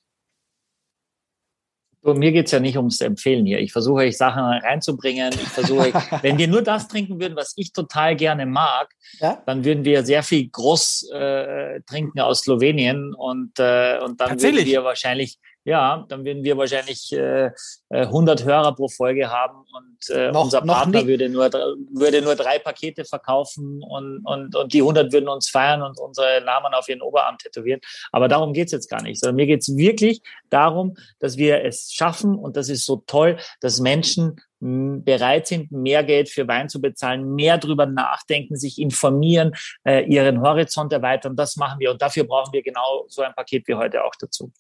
So, 2.06 2.14
mir 2.14 2.34
geht's 2.34 2.52
ja 2.52 2.60
nicht 2.60 2.76
ums 2.76 3.00
Empfehlen 3.00 3.46
hier. 3.46 3.60
Ich 3.60 3.72
versuche 3.72 4.02
euch 4.02 4.18
Sachen 4.18 4.44
reinzubringen. 4.44 5.32
Ich 5.34 5.48
versuche, 5.48 5.94
wenn 6.22 6.38
wir 6.38 6.50
nur 6.50 6.62
das 6.62 6.90
trinken 6.90 7.18
würden, 7.20 7.38
was 7.38 7.54
ich 7.56 7.72
total 7.72 8.18
gerne 8.18 8.46
mag, 8.46 8.90
ja? 9.20 9.42
dann 9.46 9.64
würden 9.64 9.86
wir 9.86 10.04
sehr 10.04 10.22
viel 10.22 10.50
Groß 10.50 11.10
äh, 11.14 11.80
trinken 11.88 12.20
aus 12.20 12.42
Slowenien 12.42 13.14
und, 13.14 13.58
äh, 13.58 14.00
und 14.00 14.20
dann 14.20 14.42
würden 14.42 14.66
wir 14.66 14.84
wahrscheinlich 14.84 15.38
ja, 15.65 16.06
dann 16.10 16.26
würden 16.26 16.44
wir 16.44 16.57
wahrscheinlich 16.57 17.11
äh, 17.14 17.52
100 17.90 18.41
äh, 18.41 18.44
Hörer 18.44 18.76
pro 18.76 18.90
Folge 18.90 19.30
haben 19.30 19.60
und 19.73 20.10
äh, 20.10 20.31
noch, 20.31 20.45
unser 20.45 20.61
Partner 20.61 21.07
würde 21.07 21.30
nur, 21.30 21.49
würde 21.52 22.22
nur 22.22 22.35
drei 22.35 22.60
Pakete 22.60 23.06
verkaufen 23.06 23.81
und, 23.81 24.26
und, 24.26 24.56
und 24.56 24.73
die 24.73 24.81
100 24.81 25.14
würden 25.14 25.30
uns 25.30 25.49
feiern 25.49 25.81
und 25.81 25.99
unsere 25.99 26.41
Namen 26.41 26.73
auf 26.73 26.90
ihren 26.90 27.02
Oberarm 27.02 27.38
tätowieren. 27.38 27.80
Aber 28.11 28.27
darum 28.27 28.52
geht's 28.52 28.73
jetzt 28.73 28.90
gar 28.90 29.02
nicht, 29.02 29.19
sondern 29.19 29.38
mir 29.38 29.45
geht's 29.45 29.76
wirklich 29.77 30.22
darum, 30.49 30.95
dass 31.19 31.38
wir 31.38 31.64
es 31.64 31.94
schaffen 31.94 32.35
und 32.35 32.57
das 32.57 32.68
ist 32.68 32.85
so 32.85 33.03
toll, 33.07 33.38
dass 33.61 33.80
Menschen 33.80 34.41
bereit 34.60 35.48
sind, 35.48 35.72
mehr 35.72 36.03
Geld 36.03 36.30
für 36.30 36.48
Wein 36.48 36.69
zu 36.69 36.80
bezahlen, 36.80 37.35
mehr 37.35 37.57
drüber 37.57 37.85
nachdenken, 37.85 38.56
sich 38.56 38.80
informieren, 38.80 39.52
äh, 39.84 40.06
ihren 40.06 40.41
Horizont 40.41 40.94
erweitern. 40.94 41.35
Das 41.35 41.57
machen 41.57 41.80
wir 41.80 41.91
und 41.91 42.02
dafür 42.02 42.23
brauchen 42.23 42.53
wir 42.53 42.64
genau 42.64 43.06
so 43.10 43.23
ein 43.23 43.34
Paket 43.34 43.68
wie 43.68 43.76
heute 43.76 44.03
auch 44.03 44.14
dazu. 44.18 44.53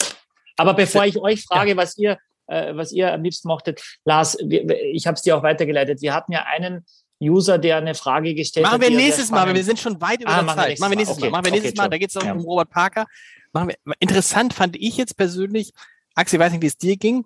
Aber 0.57 0.73
bevor 0.73 1.05
ich 1.05 1.17
euch 1.17 1.43
frage, 1.43 1.71
ja. 1.71 1.77
was 1.77 1.97
ihr, 1.97 2.17
äh, 2.47 2.75
was 2.75 2.91
ihr 2.91 3.13
am 3.13 3.23
liebsten 3.23 3.47
mochtet, 3.47 3.81
Lars, 4.05 4.37
wir, 4.43 4.69
ich 4.83 5.07
habe 5.07 5.15
es 5.15 5.21
dir 5.21 5.37
auch 5.37 5.43
weitergeleitet. 5.43 6.01
Wir 6.01 6.13
hatten 6.13 6.31
ja 6.31 6.43
einen 6.43 6.85
User, 7.21 7.57
der 7.57 7.77
eine 7.77 7.95
Frage 7.95 8.33
gestellt 8.35 8.65
Machen 8.65 8.81
hat. 8.81 8.89
Wir 8.89 8.95
nächstes 8.95 9.31
Mal, 9.31 9.41
aber 9.41 9.55
wir 9.55 9.63
sind 9.63 9.79
schon 9.79 9.99
weit 10.01 10.21
über 10.21 10.31
ah, 10.31 10.43
der 10.43 10.55
Zeit. 10.55 10.79
Machen 10.79 10.91
wir 10.91 10.97
nächstes 10.97 11.19
Mal. 11.19 11.25
Okay. 11.25 11.31
Machen 11.31 11.45
wir 11.45 11.51
nächstes 11.51 11.71
okay, 11.71 11.81
Mal. 11.81 11.89
Da 11.89 11.97
geht 11.97 12.09
es 12.09 12.21
ja. 12.21 12.31
um 12.31 12.39
Robert 12.39 12.69
Parker. 12.69 13.05
Machen 13.53 13.69
wir. 13.69 13.93
Interessant 13.99 14.53
fand 14.53 14.75
ich 14.75 14.97
jetzt 14.97 15.15
persönlich, 15.15 15.73
Axel, 16.15 16.39
ich 16.39 16.45
weiß 16.45 16.51
nicht, 16.51 16.61
wie 16.61 16.67
es 16.67 16.77
dir 16.77 16.97
ging. 16.97 17.25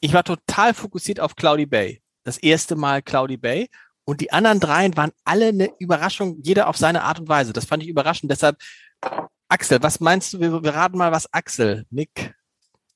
Ich 0.00 0.12
war 0.12 0.24
total 0.24 0.74
fokussiert 0.74 1.20
auf 1.20 1.36
Cloudy 1.36 1.66
Bay. 1.66 2.00
Das 2.24 2.38
erste 2.38 2.76
Mal 2.76 3.02
Cloudy 3.02 3.36
Bay. 3.36 3.68
Und 4.04 4.20
die 4.20 4.32
anderen 4.32 4.60
dreien 4.60 4.96
waren 4.96 5.12
alle 5.24 5.48
eine 5.48 5.70
Überraschung, 5.78 6.38
jeder 6.42 6.68
auf 6.68 6.76
seine 6.76 7.02
Art 7.02 7.20
und 7.20 7.28
Weise. 7.28 7.52
Das 7.52 7.64
fand 7.64 7.82
ich 7.82 7.88
überraschend. 7.88 8.30
Deshalb, 8.30 8.58
Axel, 9.48 9.82
was 9.82 10.00
meinst 10.00 10.32
du? 10.34 10.40
Wir, 10.40 10.62
wir 10.62 10.74
raten 10.74 10.98
mal, 10.98 11.10
was 11.10 11.32
Axel, 11.32 11.86
Nick, 11.90 12.34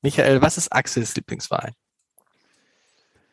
Michael, 0.02 0.40
was 0.42 0.56
ist 0.56 0.72
Axels 0.72 1.14
Lieblingswein? 1.16 1.72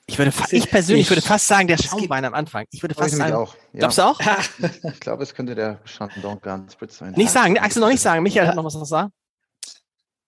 Ich 0.07 0.19
würde, 0.19 0.31
ich 0.51 0.69
persönlich 0.69 1.05
ich, 1.05 1.09
würde 1.09 1.21
fast 1.21 1.47
sagen, 1.47 1.67
der 1.67 1.77
Schaumwein 1.77 2.25
am 2.25 2.35
Anfang. 2.35 2.65
Ich 2.69 2.83
würde 2.83 2.93
fast 2.93 3.13
ich 3.13 3.17
sagen, 3.17 3.33
auch. 3.33 3.55
Ja. 3.73 3.79
glaubst 3.79 3.97
du 3.97 4.03
auch? 4.03 4.19
ich 4.83 4.99
glaube, 4.99 5.23
es 5.23 5.33
könnte 5.33 5.55
der 5.55 5.79
Chandon 5.85 6.39
ganz 6.41 6.77
sein. 6.89 7.13
Nicht 7.13 7.31
sagen, 7.31 7.57
Axel 7.57 7.81
noch 7.81 7.89
nicht 7.89 8.01
sagen. 8.01 8.21
Michael 8.21 8.47
hat 8.47 8.55
noch 8.55 8.63
was 8.63 8.73
zu 8.73 8.85
sagen. 8.85 9.11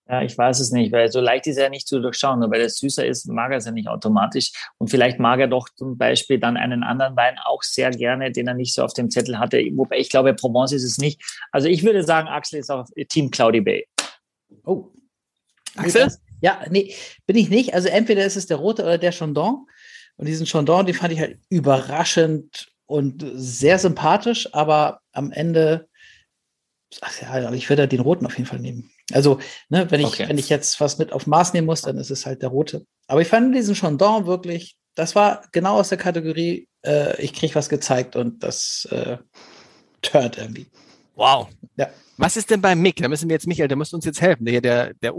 Ja, 0.08 0.22
ich 0.22 0.36
weiß 0.36 0.58
es 0.58 0.72
nicht, 0.72 0.90
weil 0.90 1.12
so 1.12 1.20
leicht 1.20 1.46
ist 1.46 1.58
er 1.58 1.64
ja 1.64 1.70
nicht 1.70 1.86
zu 1.86 2.00
durchschauen. 2.00 2.40
Nur 2.40 2.50
weil 2.50 2.62
er 2.62 2.70
süßer 2.70 3.06
ist, 3.06 3.28
mag 3.28 3.52
er 3.52 3.58
es 3.58 3.66
ja 3.66 3.72
nicht 3.72 3.88
automatisch. 3.88 4.52
Und 4.78 4.88
vielleicht 4.88 5.20
mag 5.20 5.38
er 5.38 5.48
doch 5.48 5.68
zum 5.68 5.96
Beispiel 5.96 6.40
dann 6.40 6.56
einen 6.56 6.82
anderen 6.82 7.14
Wein 7.14 7.36
auch 7.44 7.62
sehr 7.62 7.90
gerne, 7.90 8.32
den 8.32 8.48
er 8.48 8.54
nicht 8.54 8.74
so 8.74 8.82
auf 8.82 8.94
dem 8.94 9.10
Zettel 9.10 9.38
hatte. 9.38 9.58
Wobei 9.74 9.98
ich 9.98 10.08
glaube, 10.08 10.34
Provence 10.34 10.72
ist 10.72 10.84
es 10.84 10.98
nicht. 10.98 11.22
Also 11.52 11.68
ich 11.68 11.84
würde 11.84 12.02
sagen, 12.02 12.26
Axel 12.26 12.58
ist 12.58 12.70
auf 12.70 12.88
Team 13.10 13.30
Cloudy 13.30 13.60
Bay. 13.60 13.86
Oh. 14.64 14.88
Axel? 15.76 16.10
Ja, 16.40 16.62
nee, 16.70 16.94
bin 17.26 17.36
ich 17.36 17.50
nicht. 17.50 17.74
Also 17.74 17.88
entweder 17.88 18.24
ist 18.24 18.36
es 18.36 18.46
der 18.46 18.58
rote 18.58 18.82
oder 18.82 18.98
der 18.98 19.12
Chandon. 19.12 19.66
Und 20.16 20.26
diesen 20.26 20.46
Chandon, 20.46 20.86
den 20.86 20.94
fand 20.94 21.12
ich 21.12 21.20
halt 21.20 21.38
überraschend 21.48 22.68
und 22.86 23.24
sehr 23.34 23.78
sympathisch, 23.78 24.52
aber 24.52 25.00
am 25.12 25.30
Ende, 25.30 25.88
ach 27.00 27.20
ja, 27.20 27.52
ich 27.52 27.68
würde 27.68 27.86
den 27.86 28.00
roten 28.00 28.26
auf 28.26 28.36
jeden 28.36 28.48
Fall 28.48 28.58
nehmen. 28.58 28.90
Also, 29.12 29.38
ne, 29.68 29.90
wenn 29.90 30.00
ich, 30.00 30.06
okay. 30.06 30.28
wenn 30.28 30.38
ich 30.38 30.48
jetzt 30.48 30.80
was 30.80 30.98
mit 30.98 31.12
auf 31.12 31.26
Maß 31.26 31.52
nehmen 31.52 31.66
muss, 31.66 31.82
dann 31.82 31.98
ist 31.98 32.10
es 32.10 32.26
halt 32.26 32.42
der 32.42 32.48
rote. 32.48 32.84
Aber 33.06 33.20
ich 33.20 33.28
fand 33.28 33.54
diesen 33.54 33.74
Chandon 33.74 34.26
wirklich, 34.26 34.76
das 34.94 35.14
war 35.14 35.42
genau 35.52 35.78
aus 35.78 35.90
der 35.90 35.98
Kategorie, 35.98 36.68
äh, 36.84 37.20
ich 37.22 37.32
kriege 37.32 37.54
was 37.54 37.68
gezeigt 37.68 38.16
und 38.16 38.42
das 38.42 38.88
äh, 38.90 39.18
turnt 40.02 40.38
irgendwie. 40.38 40.66
Wow. 41.14 41.48
Ja. 41.76 41.88
Was 42.16 42.36
ist 42.36 42.50
denn 42.50 42.60
bei 42.60 42.74
Mick? 42.74 42.96
Da 42.96 43.08
müssen 43.08 43.28
wir 43.28 43.34
jetzt, 43.34 43.46
Michael, 43.46 43.68
der 43.68 43.76
muss 43.76 43.92
uns 43.92 44.04
jetzt 44.04 44.20
helfen, 44.20 44.44
der, 44.44 44.60
der, 44.60 44.94
der 44.94 45.16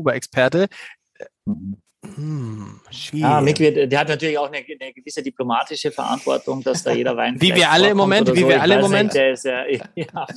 Mm-hmm. 1.48 1.89
Hm, 2.20 2.82
ah, 3.24 3.40
Mick 3.40 3.60
wird, 3.60 3.90
der 3.90 4.00
hat 4.00 4.10
natürlich 4.10 4.38
auch 4.38 4.48
eine, 4.48 4.58
eine, 4.58 4.92
gewisse 4.94 5.24
diplomatische 5.24 5.90
Verantwortung, 5.90 6.62
dass 6.62 6.84
da 6.84 6.92
jeder 6.92 7.16
Wein. 7.16 7.36
Wie 7.40 7.56
wir 7.56 7.72
alle 7.72 7.90
im 7.90 7.98
Moment, 7.98 8.34
wie 8.34 8.42
so. 8.42 8.50
wir 8.50 8.62
alle 8.62 8.76
im 8.76 8.82
Moment. 8.82 9.14
Nicht, 9.14 9.16
der 9.16 9.32
ist 9.32 9.46
ja, 9.46 9.64
ja 9.96 10.28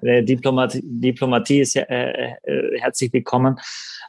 der 0.00 0.22
Diplomatie, 0.22 0.80
Diplomatie 0.82 1.60
ist 1.60 1.74
ja, 1.74 1.82
äh, 1.82 2.32
äh, 2.44 2.80
herzlich 2.80 3.12
willkommen. 3.12 3.58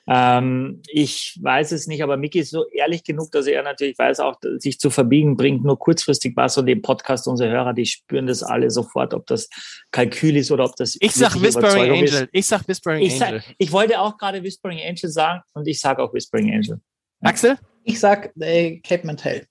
Ähm, 0.07 0.81
ich 0.87 1.37
weiß 1.41 1.73
es 1.73 1.87
nicht, 1.87 2.03
aber 2.03 2.15
Micky 2.15 2.39
ist 2.39 2.51
so 2.51 2.69
ehrlich 2.69 3.03
genug, 3.03 3.31
dass 3.31 3.47
er 3.47 3.63
natürlich 3.63 3.97
weiß, 3.97 4.21
auch 4.21 4.37
sich 4.57 4.79
zu 4.79 4.89
verbiegen 4.89 5.35
bringt 5.35 5.65
nur 5.65 5.77
kurzfristig 5.77 6.37
was 6.37 6.57
und 6.57 6.67
dem 6.67 6.81
Podcast 6.81 7.27
unsere 7.27 7.49
Hörer, 7.49 7.73
die 7.73 7.85
spüren 7.85 8.27
das 8.27 8.43
alle 8.43 8.69
sofort, 8.69 9.13
ob 9.13 9.27
das 9.27 9.49
Kalkül 9.91 10.37
ist 10.37 10.51
oder 10.51 10.63
ob 10.63 10.75
das. 10.77 10.95
Ich 11.01 11.13
sag 11.13 11.41
Whispering 11.41 11.91
Angel. 11.91 12.03
Ist. 12.05 12.29
Ich 12.31 12.45
sag 12.45 12.65
Whispering 12.65 13.01
ich 13.01 13.21
Angel. 13.21 13.41
Sag, 13.41 13.55
ich 13.57 13.71
wollte 13.73 13.99
auch 13.99 14.17
gerade 14.17 14.41
Whispering 14.41 14.79
Angel 14.79 15.09
sagen 15.09 15.41
und 15.53 15.67
ich 15.67 15.81
sage 15.81 16.01
auch 16.01 16.13
Whispering 16.13 16.53
Angel. 16.53 16.79
Axel? 17.23 17.57
Ich 17.83 17.99
sag 17.99 18.31
äh, 18.39 18.79
Cape 18.79 19.05
Mantel. 19.05 19.47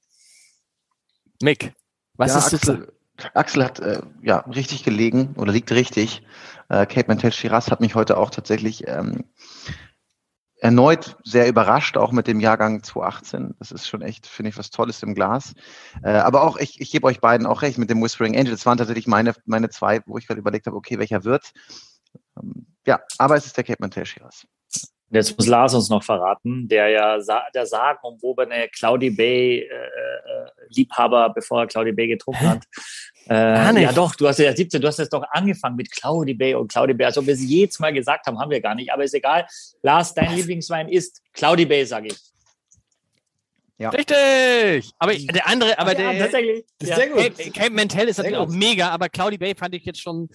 Mick, 1.43 1.73
was 2.15 2.33
ja, 2.33 2.39
ist 2.39 2.55
Axel, 2.55 2.93
Axel 3.35 3.65
hat 3.65 3.81
äh, 3.81 4.01
ja 4.23 4.39
richtig 4.39 4.85
gelegen 4.85 5.35
oder 5.37 5.53
liegt 5.53 5.71
richtig. 5.73 6.23
Äh, 6.69 6.87
Cape 6.87 7.09
Mantel 7.09 7.33
Shiraz 7.33 7.71
hat 7.71 7.81
mich 7.81 7.95
heute 7.95 8.17
auch 8.17 8.31
tatsächlich 8.31 8.87
ähm, 8.87 9.25
erneut 10.63 11.17
sehr 11.25 11.49
überrascht, 11.49 11.97
auch 11.97 12.13
mit 12.13 12.29
dem 12.29 12.41
Jahrgang 12.41 12.83
2018. 12.83 13.55
Das 13.59 13.73
ist 13.73 13.89
schon 13.89 14.01
echt, 14.01 14.27
finde 14.27 14.51
ich, 14.51 14.59
was 14.59 14.71
Tolles 14.71 15.03
im 15.03 15.15
Glas. 15.15 15.55
Äh, 16.05 16.13
aber 16.13 16.43
auch, 16.43 16.57
ich, 16.57 16.81
ich 16.81 16.93
gebe 16.93 17.07
euch 17.07 17.21
beiden 17.21 17.47
auch 17.47 17.63
recht 17.63 17.79
mit 17.79 17.91
dem 17.91 18.03
Whispering 18.03 18.37
Angel. 18.37 18.53
Das 18.53 18.65
waren 18.65 18.79
tatsächlich 18.79 19.09
meine, 19.09 19.35
meine 19.45 19.71
zwei, 19.71 20.01
wo 20.07 20.19
ich 20.19 20.27
gerade 20.27 20.41
überlegt 20.41 20.67
habe, 20.67 20.77
okay, 20.77 20.99
welcher 20.99 21.25
wird. 21.25 21.53
Ähm, 22.41 22.67
ja, 22.87 23.01
aber 23.19 23.37
es 23.37 23.47
ist 23.47 23.57
der 23.57 23.65
Cape 23.65 23.79
Mantel 23.81 24.07
Shiraz. 24.07 24.47
Jetzt 25.13 25.37
muss 25.37 25.47
Lars 25.47 25.75
uns 25.75 25.91
noch 25.91 26.03
verraten, 26.03 26.67
der 26.69 26.89
ja 26.89 27.19
der 27.55 27.67
sagenumwobene 27.67 28.69
Cloudy 28.69 29.11
Bay 29.11 29.59
äh, 29.59 29.65
äh, 29.65 30.51
Liebhaber, 30.71 31.31
bevor 31.35 31.61
er 31.61 31.67
Cloudy 31.67 31.93
Bay 31.93 32.09
getrunken 32.09 32.49
hat. 32.49 32.65
Äh, 33.29 33.83
ja 33.83 33.93
doch, 33.93 34.17
du 34.17 34.27
hast 34.27 34.41
ja 34.41 34.57
17, 34.57 34.81
du 34.81 34.89
hast 34.89 34.99
jetzt 34.99 35.13
doch 35.13 35.23
angefangen 35.31 35.77
mit 35.77 35.93
Cloudy 35.93 36.35
Bay 36.35 36.55
und 36.55 36.73
Cloudy 36.73 36.93
Bay. 36.95 37.07
Also 37.07 37.25
wir 37.25 37.35
es 37.35 37.41
jedes 37.41 37.79
Mal 37.79 37.93
gesagt 37.93 38.27
haben, 38.27 38.39
haben 38.41 38.51
wir 38.51 38.61
gar 38.61 38.75
nicht. 38.75 38.93
Aber 38.93 39.05
ist 39.05 39.15
egal. 39.15 39.47
Lars, 39.83 40.13
dein 40.13 40.35
Lieblingswein 40.35 40.89
ist 40.89 41.23
Cloudy 41.33 41.67
Bay, 41.67 41.85
sage 41.85 42.09
ich. 42.09 42.19
Ja. 43.79 43.91
Richtig! 43.91 44.93
Aber 44.99 45.15
der 45.15 45.47
andere, 45.47 45.79
aber 45.79 45.93
ja, 45.93 46.13
der. 46.13 46.19
tatsächlich. 46.21 46.65
Ja. 46.83 46.97
Sehr 46.97 47.09
gut. 47.11 47.37
Cape, 47.37 47.51
Cape 47.51 47.71
Mentel 47.71 48.09
ist 48.09 48.17
natürlich 48.17 48.39
auch 48.39 48.49
mega, 48.49 48.89
aber 48.91 49.09
Cloudy 49.09 49.39
Bay 49.39 49.55
fand 49.55 49.75
ich 49.75 49.85
jetzt 49.85 50.01
schon. 50.01 50.29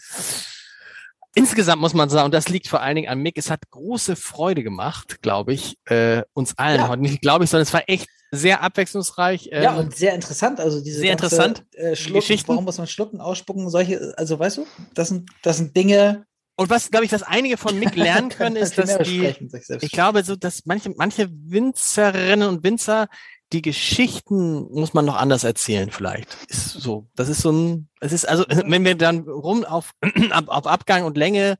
Insgesamt 1.35 1.81
muss 1.81 1.93
man 1.93 2.09
sagen, 2.09 2.25
und 2.25 2.33
das 2.33 2.49
liegt 2.49 2.67
vor 2.67 2.81
allen 2.81 2.95
Dingen 2.95 3.09
an 3.09 3.19
Mick, 3.19 3.37
es 3.37 3.51
hat 3.51 3.69
große 3.69 4.15
Freude 4.15 4.63
gemacht, 4.63 5.21
glaube 5.21 5.53
ich, 5.53 5.77
äh, 5.85 6.23
uns 6.33 6.57
allen 6.57 6.81
Ja. 6.81 6.87
heute. 6.87 7.01
Nicht 7.01 7.21
glaube 7.21 7.43
ich, 7.43 7.49
sondern 7.49 7.63
es 7.63 7.73
war 7.73 7.83
echt 7.87 8.07
sehr 8.31 8.61
abwechslungsreich. 8.63 9.45
Ja, 9.51 9.73
ähm, 9.73 9.79
und 9.85 9.95
sehr 9.95 10.13
interessant. 10.15 10.59
Also 10.59 10.83
diese 10.83 10.99
sehr 10.99 11.15
ganze, 11.15 11.35
interessant, 11.35 11.63
Äh, 11.75 11.95
Schlucken, 11.95 12.19
Geschichten. 12.21 12.47
warum 12.49 12.65
muss 12.65 12.77
man 12.77 12.87
schlucken, 12.87 13.21
ausspucken, 13.21 13.69
solche, 13.69 14.13
also 14.17 14.39
weißt 14.39 14.57
du, 14.57 14.67
das 14.95 15.09
sind, 15.09 15.29
das 15.43 15.57
sind 15.57 15.75
Dinge, 15.77 16.25
Und 16.59 16.71
was, 16.71 16.89
glaube 16.89 17.05
ich, 17.05 17.11
was 17.11 17.21
einige 17.21 17.55
von 17.55 17.77
Mick 17.77 17.95
lernen 17.95 18.29
können, 18.29 18.55
ist, 18.55 18.77
dass 18.79 18.97
die, 18.97 19.31
ich 19.79 19.91
glaube, 19.91 20.23
so, 20.23 20.35
dass 20.35 20.65
manche, 20.65 20.91
manche 20.97 21.29
Winzerinnen 21.31 22.49
und 22.49 22.63
Winzer, 22.63 23.07
die 23.53 23.61
Geschichten 23.61 24.67
muss 24.71 24.93
man 24.93 25.05
noch 25.05 25.15
anders 25.15 25.43
erzählen, 25.43 25.89
vielleicht. 25.89 26.37
Ist 26.49 26.73
so. 26.73 27.07
Das 27.15 27.29
ist 27.29 27.41
so 27.41 27.51
ein, 27.51 27.89
es 27.99 28.11
ist 28.11 28.27
also, 28.27 28.45
wenn 28.49 28.83
wir 28.83 28.95
dann 28.95 29.21
rum 29.21 29.63
auf, 29.63 29.91
auf, 30.47 30.67
Abgang 30.67 31.05
und 31.05 31.17
Länge 31.17 31.57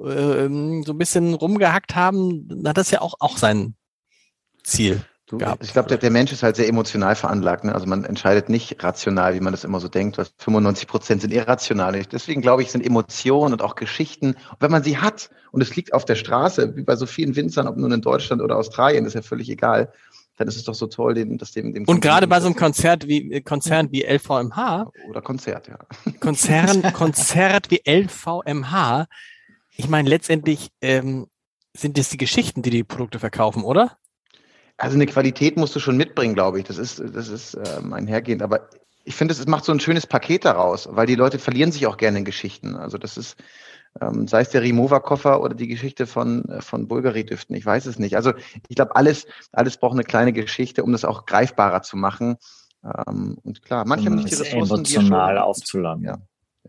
ähm, 0.00 0.82
so 0.84 0.92
ein 0.92 0.98
bisschen 0.98 1.34
rumgehackt 1.34 1.94
haben, 1.94 2.48
dann 2.48 2.68
hat 2.68 2.76
das 2.76 2.90
ja 2.90 3.00
auch, 3.00 3.14
auch 3.20 3.36
sein 3.36 3.74
Ziel. 4.64 5.02
Du, 5.26 5.38
ich 5.60 5.74
glaube, 5.74 5.90
der, 5.90 5.98
der 5.98 6.10
Mensch 6.10 6.32
ist 6.32 6.42
halt 6.42 6.56
sehr 6.56 6.68
emotional 6.68 7.14
veranlagt. 7.14 7.62
Ne? 7.62 7.74
Also 7.74 7.84
man 7.84 8.04
entscheidet 8.04 8.48
nicht 8.48 8.82
rational, 8.82 9.34
wie 9.34 9.40
man 9.40 9.52
das 9.52 9.62
immer 9.62 9.78
so 9.78 9.88
denkt. 9.88 10.16
Was 10.16 10.32
95 10.38 10.88
Prozent 10.88 11.20
sind 11.20 11.34
irrational. 11.34 12.02
Deswegen 12.10 12.40
glaube 12.40 12.62
ich, 12.62 12.70
sind 12.70 12.84
Emotionen 12.84 13.52
und 13.52 13.60
auch 13.60 13.74
Geschichten, 13.74 14.36
wenn 14.58 14.70
man 14.70 14.82
sie 14.82 14.96
hat 14.96 15.28
und 15.52 15.60
es 15.60 15.76
liegt 15.76 15.92
auf 15.92 16.06
der 16.06 16.14
Straße, 16.14 16.76
wie 16.76 16.82
bei 16.82 16.96
so 16.96 17.04
vielen 17.04 17.36
Winzern, 17.36 17.68
ob 17.68 17.76
nun 17.76 17.92
in 17.92 18.00
Deutschland 18.00 18.40
oder 18.40 18.56
Australien, 18.56 19.04
ist 19.04 19.12
ja 19.12 19.20
völlig 19.20 19.50
egal, 19.50 19.92
dann 20.38 20.48
ist 20.48 20.56
es 20.56 20.64
doch 20.64 20.74
so 20.74 20.86
toll, 20.86 21.14
den, 21.14 21.36
das 21.36 21.50
dem, 21.52 21.74
dem 21.74 21.84
Und 21.84 22.00
gerade 22.00 22.28
bei 22.28 22.40
so 22.40 22.46
einem 22.46 22.54
Konzert 22.54 23.08
wie, 23.08 23.32
äh, 23.32 23.40
Konzern 23.40 23.90
wie 23.90 24.04
LVMH, 24.04 24.90
oder 25.08 25.20
Konzert, 25.20 25.68
ja. 25.68 25.78
Konzern, 26.20 26.92
Konzert 26.92 27.70
wie 27.70 27.82
LVMH, 27.84 29.06
ich 29.76 29.88
meine, 29.88 30.08
letztendlich 30.08 30.70
ähm, 30.80 31.26
sind 31.76 31.98
das 31.98 32.08
die 32.08 32.16
Geschichten, 32.16 32.62
die 32.62 32.70
die 32.70 32.84
Produkte 32.84 33.18
verkaufen, 33.18 33.62
oder? 33.64 33.98
Also 34.76 34.94
eine 34.94 35.06
Qualität 35.06 35.56
musst 35.56 35.74
du 35.74 35.80
schon 35.80 35.96
mitbringen, 35.96 36.34
glaube 36.34 36.60
ich. 36.60 36.64
Das 36.64 36.78
ist, 36.78 37.00
das 37.00 37.28
ist 37.28 37.58
ähm, 37.76 37.92
einhergehend. 37.92 38.42
Aber 38.42 38.68
ich 39.04 39.16
finde, 39.16 39.34
es 39.34 39.46
macht 39.46 39.64
so 39.64 39.72
ein 39.72 39.80
schönes 39.80 40.06
Paket 40.06 40.44
daraus, 40.44 40.88
weil 40.90 41.06
die 41.06 41.16
Leute 41.16 41.38
verlieren 41.38 41.72
sich 41.72 41.86
auch 41.86 41.96
gerne 41.96 42.18
in 42.18 42.24
Geschichten. 42.24 42.76
Also 42.76 42.98
das 42.98 43.16
ist, 43.16 43.36
ähm, 44.00 44.28
sei 44.28 44.40
es 44.42 44.50
der 44.50 44.62
Remover-Koffer 44.62 45.42
oder 45.42 45.54
die 45.54 45.68
Geschichte 45.68 46.06
von, 46.06 46.44
äh, 46.46 46.60
von 46.60 46.88
Bulgari-Düften, 46.88 47.54
ich 47.56 47.64
weiß 47.66 47.86
es 47.86 47.98
nicht. 47.98 48.16
Also 48.16 48.32
ich 48.68 48.76
glaube, 48.76 48.96
alles, 48.96 49.26
alles 49.52 49.76
braucht 49.76 49.94
eine 49.94 50.04
kleine 50.04 50.32
Geschichte, 50.32 50.84
um 50.84 50.92
das 50.92 51.04
auch 51.04 51.26
greifbarer 51.26 51.82
zu 51.82 51.96
machen. 51.96 52.36
Ähm, 52.84 53.38
und 53.42 53.62
klar, 53.62 53.84
manche 53.86 54.06
haben 54.06 54.12
um 54.12 54.18
nicht 54.18 54.30
die 54.30 54.34
es 54.34 54.40
Ressourcen. 54.40 54.84
die 54.84 54.94
emotional 54.94 55.34
schon- 55.36 55.42
aufzuladen. 55.44 56.04
Ja, 56.04 56.18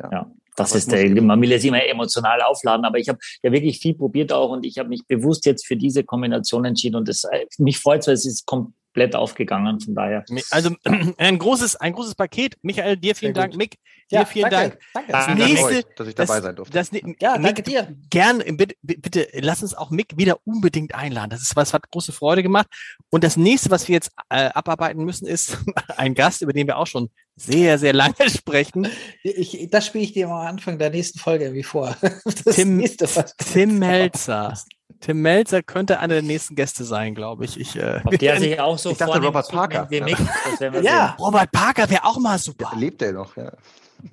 ja. 0.02 0.10
ja. 0.12 0.32
Das 0.56 0.76
ist 0.76 0.92
es 0.92 1.14
der, 1.14 1.22
man 1.22 1.42
will 1.42 1.54
es 1.54 1.64
immer 1.64 1.82
emotional 1.86 2.42
aufladen, 2.42 2.84
aber 2.84 2.98
ich 2.98 3.08
habe 3.08 3.18
ja 3.44 3.52
wirklich 3.52 3.80
viel 3.80 3.94
probiert 3.96 4.34
auch 4.34 4.50
und 4.50 4.66
ich 4.66 4.78
habe 4.78 4.90
mich 4.90 5.06
bewusst 5.08 5.46
jetzt 5.46 5.66
für 5.66 5.78
diese 5.78 6.04
Kombination 6.04 6.66
entschieden 6.66 6.98
und 6.98 7.08
das, 7.08 7.24
äh, 7.24 7.46
mich 7.60 7.80
freut 7.80 8.06
weil 8.06 8.14
es 8.14 8.26
ist 8.26 8.46
komplett 8.90 9.16
aufgegangen, 9.16 9.80
von 9.80 9.96
daher. 9.96 10.26
Also 10.52 10.72
ein 11.18 11.38
großes, 11.40 11.76
ein 11.78 11.94
großes 11.94 12.16
Paket. 12.16 12.58
Michael, 12.62 12.98
dir 12.98 13.16
vielen 13.16 13.34
Dank. 13.34 13.56
Mick, 13.56 13.78
dir 14.12 14.26
vielen 14.26 14.50
danke, 14.50 14.78
Dank. 14.78 14.82
Danke. 14.94 15.12
Das 15.12 15.26
Vielen 15.26 15.38
Dank 15.38 15.50
nächste- 15.52 15.66
euch, 15.68 15.86
dass 15.96 16.08
ich 16.08 16.16
dabei 16.16 16.42
sein 16.42 16.56
durfte. 16.56 16.74
Das, 16.74 16.92
Ja, 16.92 17.38
Mick, 17.38 17.44
danke 17.44 17.64
dir. 17.64 17.96
Gern, 18.10 18.40
bitte, 18.58 18.76
bitte, 18.82 19.28
lass 19.42 19.62
uns 19.62 19.76
auch 19.76 19.92
Mick 19.92 20.18
wieder 20.18 20.40
unbedingt 20.46 20.96
einladen. 20.96 21.30
Das 21.30 21.42
ist 21.42 21.56
was, 21.56 21.74
hat 21.74 21.90
große 21.92 22.12
Freude 22.12 22.42
gemacht. 22.44 22.68
Und 23.10 23.24
das 23.24 23.38
nächste, 23.38 23.70
was 23.70 23.88
wir 23.88 23.94
jetzt 23.94 24.12
äh, 24.30 24.50
abarbeiten 24.54 25.06
müssen, 25.06 25.28
ist 25.28 25.58
ein 25.98 26.16
Gast, 26.16 26.42
über 26.42 26.54
den 26.54 26.66
wir 26.68 26.78
auch 26.78 26.88
schon 26.88 27.10
sehr, 27.36 27.78
sehr 27.78 27.94
lange 27.94 28.16
sprechen. 28.30 28.88
Ich, 29.24 29.68
das 29.70 29.86
spiele 29.86 30.04
ich 30.04 30.14
dir 30.14 30.28
am 30.28 30.34
Anfang 30.34 30.80
der 30.80 30.90
nächsten 30.90 31.20
Folge 31.20 31.46
irgendwie 31.46 31.64
vor. 31.64 31.96
Das 32.26 32.56
Tim, 32.56 32.78
nächste, 32.78 33.08
Tim 33.38 33.78
Melzer. 33.80 34.54
Tim 35.02 35.22
Melzer 35.22 35.64
könnte 35.64 36.00
einer 36.00 36.16
der 36.16 36.24
nächsten 36.24 36.56
Gäste 36.56 36.84
sein, 36.84 37.16
glaube 37.16 37.46
ich. 37.46 37.60
ich 37.60 37.76
äh, 37.78 38.02
Ob 38.04 38.18
der 38.20 38.38
sich 38.40 38.60
auch 38.60 38.78
so 38.78 38.92
Ich 38.92 38.98
dachte, 38.98 39.20
Robert 39.22 39.46
so 39.46 39.54
Parker. 39.54 39.88
Ja. 39.92 40.06
Wir 40.06 40.82
Ja, 40.82 41.16
Robert 41.20 41.52
Parker 41.52 41.90
wäre 41.90 42.04
auch 42.06 42.18
mal 42.20 42.38
super. 42.38 42.72
Lebt 42.76 43.02
er 43.02 43.14
noch, 43.14 43.36
ja. 43.38 43.52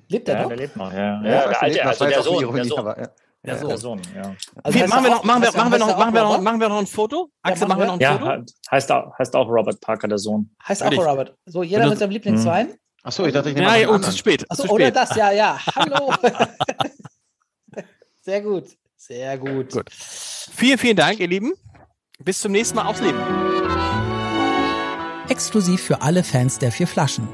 lebt 0.09 0.29
er 0.29 0.35
Ja, 0.35 0.41
noch? 0.43 0.47
der 0.49 0.57
lebt 0.57 0.75
noch, 0.77 0.91
ja. 0.93 0.99
Ja, 0.99 1.13
Ja, 1.13 1.21
der 1.21 1.31
er 1.31 1.47
lebt 1.49 1.61
alte, 1.63 1.77
noch, 1.79 1.85
also 1.87 2.05
der 2.05 2.21
Sohn, 2.23 2.41
Ironie, 2.41 2.55
der 2.57 2.65
Sohn. 2.65 2.79
aber, 2.79 2.99
ja. 3.01 3.07
Der 3.45 3.53
Ja, 3.53 3.59
Sohn. 3.59 3.69
der 3.69 3.77
Sohn, 3.77 4.01
ja. 4.15 4.21
Also 4.63 4.79
heißt 4.79 4.89
machen, 4.89 5.03
wir 5.03 5.09
noch, 5.11 5.23
machen, 5.23 5.41
wir, 5.41 5.47
heißt 5.47 5.57
machen, 5.57 5.71
wir 5.71 5.79
noch, 5.79 5.87
heißt 5.87 5.97
machen, 5.99 6.13
wir 6.13 6.21
auch 6.21 6.23
noch, 6.25 6.29
Robert? 6.31 6.43
machen 6.43 6.59
wir 6.61 6.69
noch 6.69 6.79
ein 6.79 6.87
Foto? 6.87 7.29
Axel, 7.43 7.67
machen 7.67 7.79
machen 7.79 7.79
wir 7.81 7.85
noch 7.87 7.93
ein 7.93 7.99
Ja, 7.99 8.17
Foto? 8.17 8.31
he- 8.31 8.45
heißt 8.71 8.91
auch, 8.91 9.19
heißt 9.19 9.35
auch 9.35 9.47
Robert 9.47 9.79
Parker, 9.81 10.07
der 10.07 10.17
Sohn. 10.17 10.49
Heißt 10.67 10.83
auch. 10.83 10.91
Robert. 10.91 11.35
So, 11.45 11.63
jeder 11.63 11.87
mit 11.89 11.99
seinem 11.99 12.11
Lieblingswein. 12.11 12.73
Achso, 13.03 13.25
ich 13.25 13.33
dachte, 13.33 13.49
ich 13.49 13.55
nehme 13.55 13.67
Ja, 13.67 13.71
mal 13.73 13.79
ja, 13.81 13.87
ist 13.87 13.93
anderen. 13.93 14.17
spät. 14.17 14.45
Achso, 14.49 14.63
zu 14.63 14.69
oder 14.71 14.91
das, 14.91 15.15
ja, 15.15 15.31
ja. 15.31 15.57
Hallo. 15.75 16.13
Sehr 18.27 18.41
gut. 18.41 18.65
Sehr 18.97 19.37
gut. 19.37 19.71
Gut. 19.71 19.89
Vielen, 19.89 20.77
vielen 20.77 20.97
Dank, 20.97 21.21
ihr 21.21 21.29
Lieben. 21.29 21.53
Bis 22.19 22.41
zum 22.41 22.51
nächsten 22.51 22.75
Mal 22.75 22.85
aufs 22.85 22.99
Leben. 22.99 23.17
Exklusiv 25.29 25.81
für 25.81 26.01
alle 26.01 26.25
Fans 26.25 26.59
der 26.59 26.73
vier 26.73 26.87
Flaschen. 26.87 27.29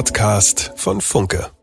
Podcast 0.00 0.72
von 0.76 1.02
Funke. 1.02 1.59